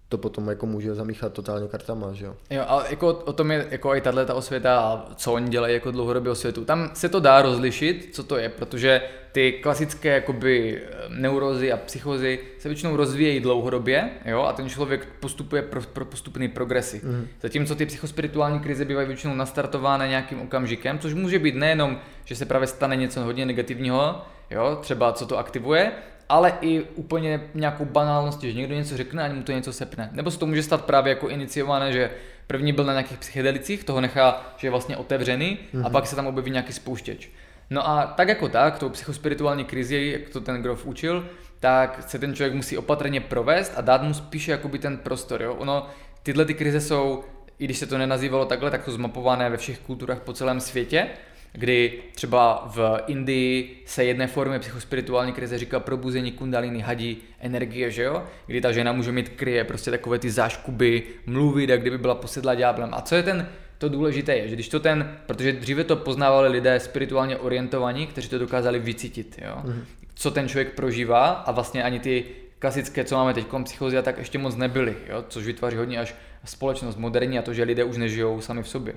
to 0.10 0.18
potom 0.18 0.48
jako 0.48 0.66
může 0.66 0.96
zamíchat 0.96 1.34
totálně 1.34 1.68
kartama, 1.68 2.14
že 2.14 2.26
jo. 2.26 2.36
Jo, 2.50 2.64
ale 2.68 2.86
jako 2.90 3.08
o 3.08 3.34
tom 3.34 3.52
je 3.52 3.68
jako 3.70 3.96
i 3.96 4.02
tahle 4.02 4.26
ta 4.26 4.34
osvěta 4.34 4.80
a 4.80 5.06
co 5.16 5.34
oni 5.34 5.50
dělají 5.50 5.74
jako 5.74 5.92
dlouhodobě 5.92 6.32
osvětu. 6.32 6.66
Tam 6.66 6.90
se 6.94 7.10
to 7.10 7.20
dá 7.20 7.42
rozlišit, 7.42 8.10
co 8.12 8.24
to 8.24 8.38
je, 8.38 8.50
protože 8.50 9.02
ty 9.32 9.52
klasické 9.52 10.10
jakoby 10.10 10.82
eh, 10.82 11.06
neurozy 11.10 11.72
a 11.72 11.78
psychozy 11.78 12.40
se 12.60 12.70
většinou 12.70 12.96
rozvíjejí 12.96 13.40
dlouhodobě, 13.40 14.10
jo, 14.26 14.42
a 14.42 14.54
ten 14.54 14.70
člověk 14.70 15.08
postupuje 15.20 15.62
pro, 15.62 15.82
pro 15.82 16.06
postupný 16.06 16.48
progresy. 16.48 17.02
Mm. 17.04 17.28
Zatímco 17.42 17.76
ty 17.76 17.86
psychospirituální 17.86 18.60
krize 18.60 18.86
bývají 18.86 19.08
většinou 19.08 19.36
nastartovány 19.36 20.10
nějakým 20.10 20.42
okamžikem, 20.42 21.00
což 21.00 21.14
může 21.14 21.40
být 21.40 21.56
nejenom, 21.56 22.00
že 22.26 22.36
se 22.36 22.46
právě 22.46 22.68
stane 22.68 22.96
něco 22.96 23.22
hodně 23.22 23.46
negativního, 23.46 24.22
jo, 24.50 24.78
třeba 24.82 25.14
co 25.14 25.26
to 25.26 25.38
aktivuje, 25.38 25.92
ale 26.30 26.54
i 26.62 26.82
úplně 26.82 27.42
nějakou 27.54 27.86
banálnost, 27.86 28.42
že 28.42 28.54
někdo 28.54 28.76
něco 28.76 28.98
řekne 28.98 29.24
a 29.24 29.34
mu 29.34 29.44
to 29.44 29.52
něco 29.52 29.74
sepne. 29.74 30.10
Nebo 30.12 30.32
se 30.32 30.40
to 30.40 30.46
může 30.46 30.64
stát 30.64 30.86
právě 30.86 31.10
jako 31.10 31.30
iniciované, 31.30 31.94
že 31.94 32.12
první 32.48 32.74
byl 32.74 32.84
na 32.84 32.94
nějakých 32.94 33.18
psychedelicích, 33.18 33.84
toho 33.84 34.02
nechá, 34.02 34.54
že 34.58 34.68
je 34.68 34.72
vlastně 34.72 34.98
otevřený 34.98 35.58
mm-hmm. 35.58 35.80
a 35.80 35.84
mhm. 35.84 35.92
pak 35.92 36.08
se 36.08 36.16
tam 36.16 36.28
objeví 36.28 36.52
nějaký 36.52 36.74
spouštěč. 36.74 37.30
No 37.70 37.90
a 37.90 38.06
tak 38.06 38.28
jako 38.28 38.50
tak, 38.50 38.80
tou 38.80 38.90
psychospirituální 38.90 39.66
krizi, 39.66 40.12
jak 40.20 40.30
to 40.30 40.42
ten 40.42 40.62
Grof 40.62 40.86
učil, 40.86 41.28
tak 41.60 42.04
se 42.08 42.20
ten 42.20 42.36
člověk 42.36 42.54
musí 42.54 42.78
opatrně 42.78 43.22
provést 43.22 43.74
a 43.76 43.82
dát 43.82 44.04
mu 44.04 44.14
spíše 44.14 44.52
jakoby 44.52 44.80
ten 44.80 44.98
prostor. 44.98 45.42
Jo? 45.42 45.54
Ono, 45.54 45.88
tyhle 46.24 46.46
ty 46.46 46.54
krize 46.54 46.82
jsou, 46.82 47.24
i 47.60 47.66
když 47.66 47.78
se 47.78 47.86
to 47.86 47.98
nenazývalo 47.98 48.46
takhle, 48.46 48.72
tak 48.72 48.86
to 48.86 48.92
zmapované 48.92 49.50
ve 49.50 49.58
všech 49.58 49.80
kulturách 49.80 50.20
po 50.20 50.34
celém 50.34 50.60
světě 50.60 51.08
kdy 51.52 51.94
třeba 52.16 52.72
v 52.76 53.00
Indii 53.08 53.84
se 53.86 54.04
jedné 54.04 54.28
formě 54.28 54.60
psychospirituální 54.60 55.34
krize 55.34 55.58
říká 55.58 55.80
probuzení 55.80 56.32
kundaliny, 56.32 56.80
hadí 56.80 57.18
energie, 57.40 57.92
že 57.92 58.04
jo? 58.04 58.24
Kdy 58.48 58.62
ta 58.62 58.72
žena 58.72 58.92
může 58.92 59.12
mít 59.12 59.30
kryje 59.30 59.64
prostě 59.64 59.92
takové 59.92 60.20
ty 60.20 60.32
záškuby, 60.32 61.04
mluvit, 61.26 61.70
jak 61.70 61.82
kdyby 61.82 61.98
byla 61.98 62.16
posedla 62.16 62.56
ďáblem. 62.56 62.90
A 62.94 63.02
co 63.02 63.16
je 63.16 63.24
ten, 63.24 63.48
to 63.78 63.90
důležité 63.90 64.36
je, 64.38 64.48
že 64.48 64.56
když 64.56 64.70
to 64.70 64.80
ten, 64.80 65.18
protože 65.26 65.54
dříve 65.54 65.84
to 65.84 65.96
poznávali 65.96 66.50
lidé 66.50 66.80
spirituálně 66.80 67.38
orientovaní, 67.38 68.08
kteří 68.08 68.30
to 68.30 68.40
dokázali 68.40 68.80
vycítit, 68.80 69.40
jo? 69.42 69.58
Mm-hmm. 69.66 69.84
co 70.14 70.32
ten 70.32 70.48
člověk 70.48 70.74
prožívá 70.74 71.28
a 71.28 71.52
vlastně 71.52 71.84
ani 71.84 72.00
ty 72.00 72.26
klasické, 72.60 73.04
co 73.04 73.16
máme 73.16 73.34
teď, 73.34 73.48
psychozia, 73.64 74.02
tak 74.02 74.18
ještě 74.18 74.38
moc 74.38 74.56
nebyly, 74.56 74.96
jo? 75.10 75.24
což 75.30 75.46
vytváří 75.46 75.78
hodně 75.78 76.00
až 76.00 76.16
společnost 76.46 76.96
moderní 76.96 77.40
a 77.40 77.42
to, 77.42 77.54
že 77.54 77.64
lidé 77.64 77.84
už 77.84 77.98
nežijou 77.98 78.42
sami 78.42 78.64
v 78.64 78.68
sobě. 78.68 78.94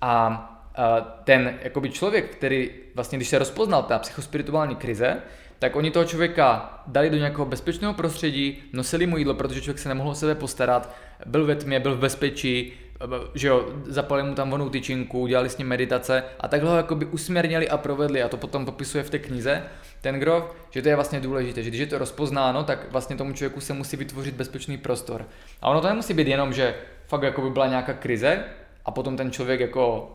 A 0.00 0.55
ten 1.24 1.58
jakoby 1.62 1.90
člověk, 1.90 2.36
který 2.36 2.70
vlastně, 2.94 3.18
když 3.18 3.28
se 3.28 3.38
rozpoznal 3.38 3.82
ta 3.82 3.98
psychospirituální 3.98 4.76
krize, 4.76 5.16
tak 5.58 5.76
oni 5.76 5.90
toho 5.90 6.04
člověka 6.04 6.80
dali 6.86 7.10
do 7.10 7.16
nějakého 7.16 7.44
bezpečného 7.44 7.94
prostředí, 7.94 8.62
nosili 8.72 9.06
mu 9.06 9.16
jídlo, 9.16 9.34
protože 9.34 9.60
člověk 9.60 9.78
se 9.78 9.88
nemohl 9.88 10.10
o 10.10 10.14
sebe 10.14 10.34
postarat, 10.34 10.94
byl 11.26 11.46
ve 11.46 11.56
tmě, 11.56 11.80
byl 11.80 11.94
v 11.94 11.98
bezpečí, 11.98 12.72
že 13.34 13.48
jo, 13.48 13.66
zapali 13.84 14.22
mu 14.22 14.34
tam 14.34 14.50
vonou 14.50 14.68
tyčinku, 14.68 15.26
dělali 15.26 15.48
s 15.48 15.58
ním 15.58 15.68
meditace 15.68 16.24
a 16.40 16.48
takhle 16.48 16.70
ho 16.70 16.76
jakoby 16.76 17.06
usměrnili 17.06 17.68
a 17.68 17.76
provedli 17.76 18.22
a 18.22 18.28
to 18.28 18.36
potom 18.36 18.64
popisuje 18.64 19.04
v 19.04 19.10
té 19.10 19.18
knize 19.18 19.62
ten 20.00 20.20
Grof, 20.20 20.54
že 20.70 20.82
to 20.82 20.88
je 20.88 20.94
vlastně 20.94 21.20
důležité, 21.20 21.62
že 21.62 21.70
když 21.70 21.80
je 21.80 21.86
to 21.86 21.98
rozpoznáno, 21.98 22.64
tak 22.64 22.92
vlastně 22.92 23.16
tomu 23.16 23.32
člověku 23.32 23.60
se 23.60 23.72
musí 23.72 23.96
vytvořit 23.96 24.34
bezpečný 24.34 24.78
prostor. 24.78 25.26
A 25.62 25.68
ono 25.68 25.80
to 25.80 25.88
nemusí 25.88 26.14
být 26.14 26.28
jenom, 26.28 26.52
že 26.52 26.74
fakt 27.06 27.22
jako 27.22 27.42
by 27.42 27.50
byla 27.50 27.66
nějaká 27.66 27.92
krize, 27.92 28.44
a 28.86 28.90
potom 28.90 29.16
ten 29.16 29.30
člověk 29.30 29.60
jako 29.60 30.10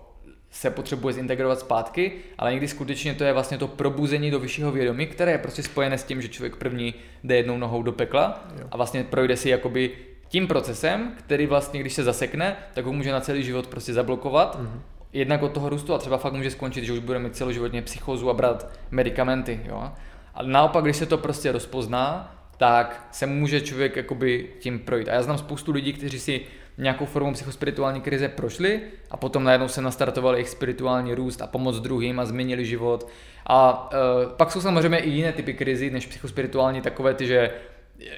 se 0.52 0.70
potřebuje 0.70 1.14
zintegrovat 1.14 1.60
zpátky, 1.60 2.12
ale 2.38 2.52
někdy 2.52 2.68
skutečně 2.68 3.14
to 3.14 3.24
je 3.24 3.34
vlastně 3.34 3.58
to 3.58 3.68
probuzení 3.68 4.32
do 4.32 4.40
vyššího 4.40 4.72
vědomí, 4.72 5.08
které 5.08 5.32
je 5.32 5.38
prostě 5.38 5.64
spojené 5.64 5.98
s 5.98 6.04
tím, 6.04 6.22
že 6.22 6.28
člověk 6.28 6.56
první 6.56 6.94
jde 7.24 7.36
jednou 7.36 7.58
nohou 7.58 7.84
do 7.84 7.92
pekla 7.92 8.44
jo. 8.60 8.68
a 8.72 8.78
vlastně 8.78 9.04
projde 9.04 9.38
si 9.38 9.50
jakoby 9.50 9.92
tím 10.28 10.48
procesem, 10.48 11.14
který 11.18 11.46
vlastně, 11.46 11.80
když 11.80 11.94
se 11.94 12.04
zasekne, 12.04 12.56
tak 12.74 12.86
ho 12.86 12.94
může 12.94 13.12
na 13.12 13.22
celý 13.22 13.44
život 13.44 13.68
prostě 13.68 13.94
zablokovat. 13.94 14.60
Mm-hmm. 14.60 14.80
Jednak 15.14 15.42
od 15.42 15.52
toho 15.52 15.70
růstu 15.70 15.94
a 15.94 15.98
třeba 15.98 16.18
fakt 16.18 16.34
může 16.34 16.52
skončit, 16.52 16.84
že 16.84 16.94
už 16.94 17.00
bude 17.00 17.20
mít 17.20 17.36
celoživotně 17.36 17.82
psychózu 17.82 18.30
a 18.30 18.34
brát 18.34 18.72
medicamenty. 18.92 19.60
Jo? 19.66 19.92
A 20.36 20.44
naopak, 20.44 20.84
když 20.84 20.98
se 20.98 21.06
to 21.06 21.18
prostě 21.18 21.52
rozpozná, 21.52 22.36
tak 22.58 23.08
se 23.12 23.26
může 23.26 23.62
člověk 23.62 23.96
jakoby 23.96 24.50
tím 24.60 24.80
projít. 24.80 25.10
A 25.10 25.14
já 25.14 25.24
znám 25.24 25.38
spoustu 25.38 25.72
lidí, 25.72 25.94
kteří 25.94 26.20
si 26.20 26.42
nějakou 26.78 27.06
formou 27.06 27.34
psychospirituální 27.34 28.02
krize 28.02 28.28
prošli 28.28 28.82
a 29.12 29.18
potom 29.18 29.44
najednou 29.44 29.68
se 29.68 29.82
nastartovali 29.82 30.38
jejich 30.38 30.50
spirituální 30.50 31.14
růst 31.14 31.42
a 31.42 31.48
pomoc 31.48 31.80
druhým 31.80 32.20
a 32.20 32.26
změnili 32.26 32.66
život. 32.66 33.08
A 33.46 33.90
uh, 33.94 34.32
pak 34.32 34.52
jsou 34.52 34.62
samozřejmě 34.62 35.00
i 35.00 35.10
jiné 35.10 35.32
typy 35.32 35.54
krizi 35.54 35.90
než 35.90 36.08
psychospirituální, 36.08 36.82
takové 36.82 37.14
ty, 37.14 37.28
že 37.28 37.52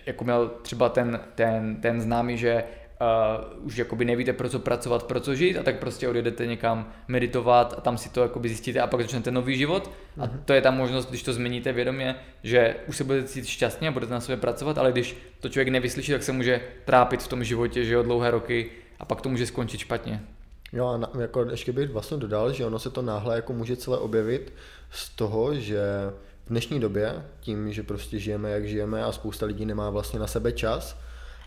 jako 0.05 0.23
měl 0.23 0.51
třeba 0.61 0.89
ten, 0.89 1.19
ten, 1.35 1.75
ten 1.81 2.01
známý, 2.01 2.37
že 2.37 2.63
uh, 3.01 3.65
už 3.65 3.77
jakoby 3.77 4.05
nevíte 4.05 4.33
pro 4.33 4.49
co 4.49 4.59
pracovat, 4.59 5.03
pro 5.03 5.19
co 5.19 5.35
žít 5.35 5.57
a 5.57 5.63
tak 5.63 5.79
prostě 5.79 6.07
odjedete 6.07 6.45
někam 6.45 6.91
meditovat 7.07 7.73
a 7.77 7.81
tam 7.81 7.97
si 7.97 8.09
to 8.09 8.21
jakoby 8.21 8.49
zjistíte 8.49 8.79
a 8.79 8.87
pak 8.87 9.01
začnete 9.01 9.31
nový 9.31 9.57
život 9.57 9.91
a 10.17 10.25
mm-hmm. 10.25 10.39
to 10.45 10.53
je 10.53 10.61
ta 10.61 10.71
možnost, 10.71 11.09
když 11.09 11.23
to 11.23 11.33
změníte 11.33 11.73
vědomě, 11.73 12.15
že 12.43 12.75
už 12.87 12.97
se 12.97 13.03
budete 13.03 13.27
cítit 13.27 13.47
šťastně 13.47 13.87
a 13.87 13.91
budete 13.91 14.13
na 14.13 14.19
sobě 14.19 14.37
pracovat, 14.37 14.77
ale 14.77 14.91
když 14.91 15.17
to 15.39 15.49
člověk 15.49 15.67
nevyslyší, 15.67 16.11
tak 16.11 16.23
se 16.23 16.31
může 16.31 16.61
trápit 16.85 17.23
v 17.23 17.27
tom 17.27 17.43
životě, 17.43 17.85
že 17.85 17.93
jo, 17.93 18.03
dlouhé 18.03 18.31
roky 18.31 18.69
a 18.99 19.05
pak 19.05 19.21
to 19.21 19.29
může 19.29 19.45
skončit 19.45 19.77
špatně. 19.77 20.21
Jo 20.73 20.87
a 20.87 20.97
na, 20.97 21.09
jako 21.19 21.45
ještě 21.51 21.71
bych 21.71 21.89
vlastně 21.89 22.17
dodal, 22.17 22.53
že 22.53 22.65
ono 22.65 22.79
se 22.79 22.89
to 22.89 23.01
náhle 23.01 23.35
jako 23.35 23.53
může 23.53 23.75
celé 23.75 23.97
objevit 23.97 24.53
z 24.91 25.09
toho, 25.09 25.55
že 25.55 25.81
v 26.45 26.49
dnešní 26.49 26.79
době, 26.79 27.25
tím, 27.39 27.73
že 27.73 27.83
prostě 27.83 28.19
žijeme, 28.19 28.51
jak 28.51 28.67
žijeme 28.67 29.03
a 29.03 29.11
spousta 29.11 29.45
lidí 29.45 29.65
nemá 29.65 29.89
vlastně 29.89 30.19
na 30.19 30.27
sebe 30.27 30.51
čas, 30.51 30.99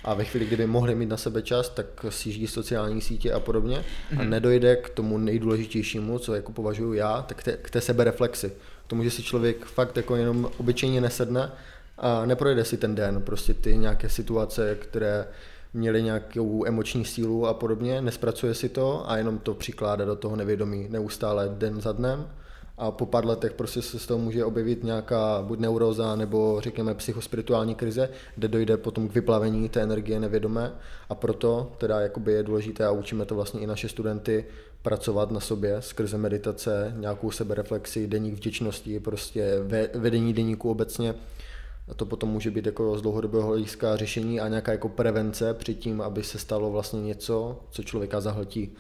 a 0.07 0.15
ve 0.15 0.25
chvíli, 0.25 0.47
kdyby 0.47 0.67
mohli 0.67 0.95
mít 0.95 1.09
na 1.09 1.17
sebe 1.17 1.43
čas, 1.43 1.69
tak 1.69 1.87
si 2.09 2.33
žijí 2.33 2.47
sociální 2.47 3.01
sítě 3.01 3.33
a 3.33 3.41
podobně 3.41 3.77
mm-hmm. 3.77 4.21
a 4.21 4.23
mhm. 4.23 4.31
nedojde 4.31 4.77
k 4.77 4.91
tomu 4.91 5.19
nejdůležitějšímu, 5.19 6.19
co 6.19 6.35
jako 6.35 6.53
považuji 6.53 6.93
já, 6.93 7.23
tak 7.23 7.43
te, 7.43 7.57
k 7.57 7.71
té 7.71 7.81
sebereflexi. 7.81 8.53
K 8.87 8.89
tomu, 8.89 9.05
že 9.05 9.11
si 9.11 9.23
člověk 9.23 9.65
fakt 9.65 9.97
jako 9.97 10.17
jenom 10.17 10.51
obyčejně 10.59 11.01
nesedne 11.01 11.53
a 11.99 12.27
neprojde 12.27 12.65
si 12.65 12.77
ten 12.77 12.95
den, 12.95 13.23
prostě 13.23 13.55
ty 13.55 13.77
nějaké 13.77 14.09
situace, 14.09 14.77
které 14.81 15.27
měly 15.75 16.03
nějakou 16.03 16.67
emoční 16.67 17.05
sílu 17.05 17.47
a 17.47 17.55
podobně, 17.55 18.03
nespracuje 18.03 18.55
si 18.55 18.69
to 18.69 19.11
a 19.11 19.17
jenom 19.17 19.39
to 19.39 19.55
přikládá 19.55 20.05
do 20.05 20.17
toho 20.17 20.37
nevědomí 20.37 20.87
neustále 20.91 21.49
den 21.59 21.81
za 21.81 21.93
dnem 21.93 22.27
a 22.79 22.91
po 22.91 23.07
pár 23.07 23.27
letech 23.27 23.53
prostě 23.53 23.83
se 23.83 23.99
z 23.99 24.07
toho 24.07 24.19
může 24.19 24.45
objevit 24.45 24.85
nějaká 24.85 25.43
buď 25.43 25.59
neuroza 25.59 26.17
nebo 26.17 26.61
řekněme 26.61 26.95
psychospirituální 26.95 27.75
krize, 27.75 28.09
kde 28.35 28.49
dojde 28.49 28.77
potom 28.77 29.09
k 29.09 29.15
vyplavení 29.15 29.69
té 29.69 29.83
energie 29.83 30.21
nevědomé 30.21 30.73
a 31.09 31.15
proto 31.15 31.73
teda 31.79 32.01
jakoby 32.01 32.33
je 32.33 32.43
důležité 32.43 32.85
a 32.87 32.91
učíme 32.91 33.25
to 33.25 33.35
vlastně 33.35 33.61
i 33.61 33.67
naše 33.67 33.89
studenty 33.89 34.45
pracovat 34.83 35.31
na 35.31 35.41
sobě 35.41 35.83
skrze 35.83 36.19
meditace, 36.19 36.95
nějakou 36.97 37.31
sebereflexi, 37.31 38.07
deník 38.07 38.35
vděčnosti, 38.35 39.01
prostě 39.01 39.55
vedení 39.95 40.33
deníku 40.33 40.71
obecně. 40.71 41.15
A 41.89 41.95
to 41.95 42.07
potom 42.07 42.29
může 42.29 42.51
být 42.51 42.67
jako 42.67 42.99
z 42.99 43.03
dlouhodobého 43.03 43.47
hlediska 43.47 43.97
řešení 43.97 44.41
a 44.41 44.49
nějaká 44.49 44.73
jako 44.73 44.89
prevence 44.89 45.55
před 45.55 45.75
tím, 45.75 46.01
aby 46.01 46.23
se 46.23 46.39
stalo 46.39 46.71
vlastně 46.71 47.03
něco, 47.03 47.61
co 47.71 47.83
člověka 47.83 48.21
zahltí 48.21 48.73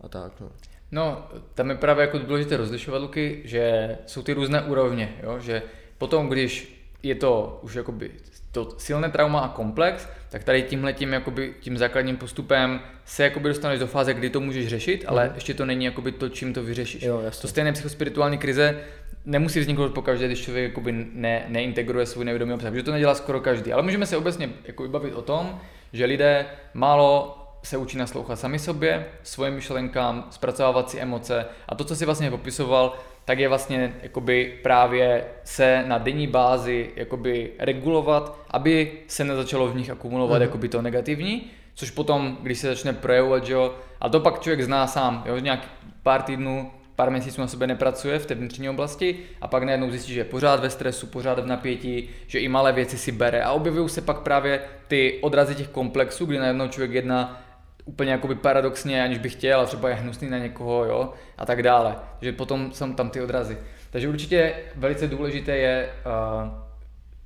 a 0.00 0.08
tak. 0.08 0.32
No. 0.40 0.48
No, 0.92 1.28
tam 1.54 1.70
je 1.70 1.76
právě 1.76 2.02
jako 2.02 2.18
důležité 2.18 2.56
rozlišovat, 2.56 3.02
Luky, 3.02 3.40
že 3.44 3.96
jsou 4.06 4.22
ty 4.22 4.32
různé 4.32 4.62
úrovně, 4.62 5.14
jo? 5.22 5.38
že 5.38 5.62
potom, 5.98 6.28
když 6.28 6.80
je 7.02 7.14
to 7.14 7.58
už 7.62 7.74
jakoby 7.74 8.10
to 8.52 8.68
silné 8.78 9.10
trauma 9.10 9.40
a 9.40 9.48
komplex, 9.48 10.08
tak 10.28 10.44
tady 10.44 10.62
tímhle 10.62 10.92
tím, 10.92 11.12
jakoby, 11.12 11.54
tím 11.60 11.78
základním 11.78 12.16
postupem 12.16 12.80
se 13.04 13.24
jakoby 13.24 13.48
dostaneš 13.48 13.78
do 13.78 13.86
fáze, 13.86 14.14
kdy 14.14 14.30
to 14.30 14.40
můžeš 14.40 14.68
řešit, 14.68 15.04
ale 15.06 15.28
mm. 15.28 15.34
ještě 15.34 15.54
to 15.54 15.66
není 15.66 15.84
jakoby 15.84 16.12
to, 16.12 16.28
čím 16.28 16.54
to 16.54 16.62
vyřešíš. 16.62 17.02
Jo, 17.02 17.22
to 17.40 17.48
stejné 17.48 17.72
psychospirituální 17.72 18.38
krize 18.38 18.80
nemusí 19.24 19.60
vzniknout 19.60 19.94
pokaždé, 19.94 20.26
když 20.26 20.40
člověk 20.40 20.70
jakoby 20.70 20.92
ne, 21.12 21.44
neintegruje 21.48 22.06
svůj 22.06 22.24
nevědomý 22.24 22.52
obsah, 22.52 22.70
protože 22.70 22.82
to 22.82 22.92
nedělá 22.92 23.14
skoro 23.14 23.40
každý. 23.40 23.72
Ale 23.72 23.82
můžeme 23.82 24.06
se 24.06 24.16
obecně 24.16 24.50
jako 24.64 24.88
bavit 24.88 25.14
o 25.14 25.22
tom, 25.22 25.60
že 25.92 26.04
lidé 26.04 26.46
málo 26.74 27.39
se 27.62 27.76
učí 27.76 27.98
naslouchat 27.98 28.38
sami 28.38 28.58
sobě, 28.58 29.06
svým 29.22 29.54
myšlenkám, 29.54 30.26
zpracovávat 30.30 30.90
si 30.90 31.00
emoce 31.00 31.46
a 31.68 31.74
to, 31.74 31.84
co 31.84 31.96
si 31.96 32.04
vlastně 32.04 32.30
popisoval, 32.30 32.94
tak 33.24 33.38
je 33.38 33.48
vlastně 33.48 33.94
jakoby 34.02 34.58
právě 34.62 35.24
se 35.44 35.84
na 35.86 35.98
denní 35.98 36.26
bázi 36.26 36.90
jakoby 36.96 37.52
regulovat, 37.58 38.38
aby 38.50 38.92
se 39.06 39.24
nezačalo 39.24 39.68
v 39.68 39.76
nich 39.76 39.90
akumulovat 39.90 40.38
mm. 40.38 40.42
jakoby 40.42 40.68
to 40.68 40.82
negativní, 40.82 41.50
což 41.74 41.90
potom, 41.90 42.38
když 42.42 42.58
se 42.58 42.66
začne 42.66 42.92
projevovat, 42.92 43.44
že 43.44 43.52
jo, 43.52 43.74
a 44.00 44.08
to 44.08 44.20
pak 44.20 44.40
člověk 44.40 44.62
zná 44.62 44.86
sám, 44.86 45.22
jo, 45.26 45.38
nějak 45.38 45.68
pár 46.02 46.22
týdnů, 46.22 46.70
pár 46.96 47.10
měsíců 47.10 47.40
na 47.40 47.46
sebe 47.46 47.66
nepracuje 47.66 48.18
v 48.18 48.26
té 48.26 48.34
vnitřní 48.34 48.68
oblasti 48.68 49.18
a 49.40 49.48
pak 49.48 49.62
najednou 49.62 49.90
zjistí, 49.90 50.14
že 50.14 50.20
je 50.20 50.24
pořád 50.24 50.60
ve 50.60 50.70
stresu, 50.70 51.06
pořád 51.06 51.38
v 51.38 51.46
napětí, 51.46 52.08
že 52.26 52.38
i 52.38 52.48
malé 52.48 52.72
věci 52.72 52.98
si 52.98 53.12
bere 53.12 53.42
a 53.42 53.52
objevují 53.52 53.88
se 53.88 54.00
pak 54.00 54.20
právě 54.20 54.60
ty 54.88 55.18
odrazy 55.22 55.54
těch 55.54 55.68
komplexů, 55.68 56.26
kdy 56.26 56.38
najednou 56.38 56.68
člověk 56.68 56.92
jedna 56.92 57.42
úplně 57.90 58.12
jakoby 58.12 58.34
paradoxně, 58.34 59.02
aniž 59.02 59.18
bych 59.18 59.32
chtěl, 59.32 59.60
a 59.60 59.66
třeba 59.66 59.88
je 59.88 59.94
hnusný 59.94 60.30
na 60.30 60.38
někoho, 60.38 60.84
jo, 60.84 61.12
a 61.38 61.46
tak 61.46 61.62
dále. 61.62 61.96
Takže 62.18 62.32
potom 62.32 62.72
jsou 62.72 62.92
tam 62.92 63.10
ty 63.10 63.20
odrazy. 63.20 63.58
Takže 63.90 64.08
určitě 64.08 64.54
velice 64.76 65.06
důležité 65.06 65.56
je 65.56 65.90
uh, 66.06 66.48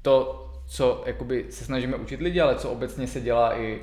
to, 0.03 0.51
co 0.67 1.03
jakoby 1.07 1.47
se 1.51 1.65
snažíme 1.65 1.97
učit 1.97 2.21
lidi, 2.21 2.41
ale 2.41 2.55
co 2.55 2.71
obecně 2.71 3.07
se 3.07 3.21
dělá 3.21 3.59
i 3.59 3.81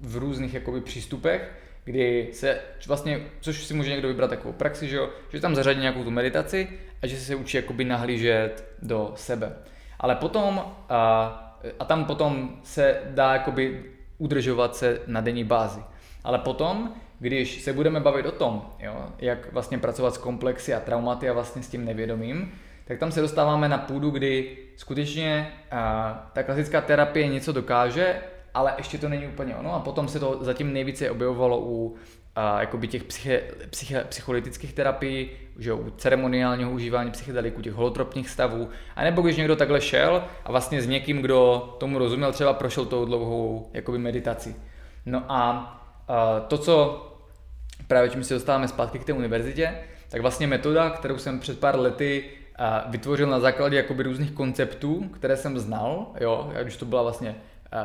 v 0.00 0.16
různých 0.16 0.54
jakoby 0.54 0.80
přístupech, 0.80 1.52
kdy 1.84 2.28
se 2.32 2.60
vlastně, 2.86 3.20
což 3.40 3.64
si 3.64 3.74
může 3.74 3.90
někdo 3.90 4.08
vybrat 4.08 4.30
takovou 4.30 4.52
praxi, 4.52 4.88
že, 4.88 4.96
jo, 4.96 5.08
že 5.32 5.40
tam 5.40 5.54
zařadí 5.54 5.80
nějakou 5.80 6.04
tu 6.04 6.10
meditaci 6.10 6.68
a 7.02 7.06
že 7.06 7.16
se 7.16 7.34
učí 7.34 7.56
jakoby 7.56 7.84
nahlížet 7.84 8.64
do 8.82 9.12
sebe. 9.16 9.52
Ale 10.00 10.14
potom, 10.14 10.64
a, 10.88 11.00
a 11.78 11.84
tam 11.84 12.04
potom 12.04 12.60
se 12.62 13.00
dá 13.04 13.32
jakoby 13.32 13.84
udržovat 14.18 14.76
se 14.76 15.00
na 15.06 15.20
denní 15.20 15.44
bázi. 15.44 15.80
Ale 16.24 16.38
potom, 16.38 16.94
když 17.18 17.62
se 17.62 17.72
budeme 17.72 18.00
bavit 18.00 18.26
o 18.26 18.32
tom, 18.32 18.66
jo, 18.78 19.06
jak 19.18 19.52
vlastně 19.52 19.78
pracovat 19.78 20.14
s 20.14 20.18
komplexy 20.18 20.74
a 20.74 20.80
traumaty 20.80 21.28
a 21.28 21.32
vlastně 21.32 21.62
s 21.62 21.68
tím 21.68 21.84
nevědomím, 21.84 22.52
tak 22.84 22.98
tam 22.98 23.12
se 23.12 23.20
dostáváme 23.20 23.68
na 23.68 23.78
půdu, 23.78 24.10
kdy 24.10 24.56
skutečně 24.76 25.52
a, 25.70 26.30
ta 26.32 26.42
klasická 26.42 26.80
terapie 26.80 27.28
něco 27.28 27.52
dokáže, 27.52 28.16
ale 28.54 28.74
ještě 28.78 28.98
to 28.98 29.08
není 29.08 29.26
úplně 29.26 29.56
ono 29.56 29.74
a 29.74 29.80
potom 29.80 30.08
se 30.08 30.20
to 30.20 30.38
zatím 30.40 30.72
nejvíce 30.72 31.10
objevovalo 31.10 31.60
u 31.60 31.96
a, 32.36 32.60
jakoby 32.60 32.88
těch 32.88 33.04
psyche, 33.04 33.42
psyche, 33.70 34.04
psycholytických 34.04 34.72
terapií, 34.72 35.30
že 35.58 35.72
u 35.72 35.90
ceremoniálního 35.90 36.70
užívání 36.70 37.10
psychedeliků, 37.10 37.62
těch 37.62 37.72
holotropních 37.72 38.30
stavů, 38.30 38.68
a 38.96 39.04
nebo 39.04 39.22
když 39.22 39.36
někdo 39.36 39.56
takhle 39.56 39.80
šel 39.80 40.24
a 40.44 40.52
vlastně 40.52 40.82
s 40.82 40.86
někým, 40.86 41.22
kdo 41.22 41.74
tomu 41.80 41.98
rozuměl, 41.98 42.32
třeba 42.32 42.52
prošel 42.52 42.84
tou 42.84 43.04
dlouhou 43.04 43.70
jakoby 43.72 43.98
meditaci. 43.98 44.56
No 45.06 45.22
a 45.28 45.83
to, 46.48 46.58
co 46.58 47.06
právě 47.86 48.10
čím 48.10 48.24
se 48.24 48.34
dostáváme 48.34 48.68
zpátky 48.68 48.98
k 48.98 49.04
té 49.04 49.12
univerzitě, 49.12 49.78
tak 50.08 50.20
vlastně 50.20 50.46
metoda, 50.46 50.90
kterou 50.90 51.18
jsem 51.18 51.40
před 51.40 51.60
pár 51.60 51.78
lety 51.78 52.24
vytvořil 52.86 53.26
na 53.26 53.40
základě 53.40 53.76
jakoby 53.76 54.02
různých 54.02 54.32
konceptů, 54.32 55.08
které 55.08 55.36
jsem 55.36 55.58
znal, 55.58 56.06
jo, 56.20 56.52
když 56.62 56.76
to 56.76 56.84
byla 56.84 57.02
vlastně 57.02 57.34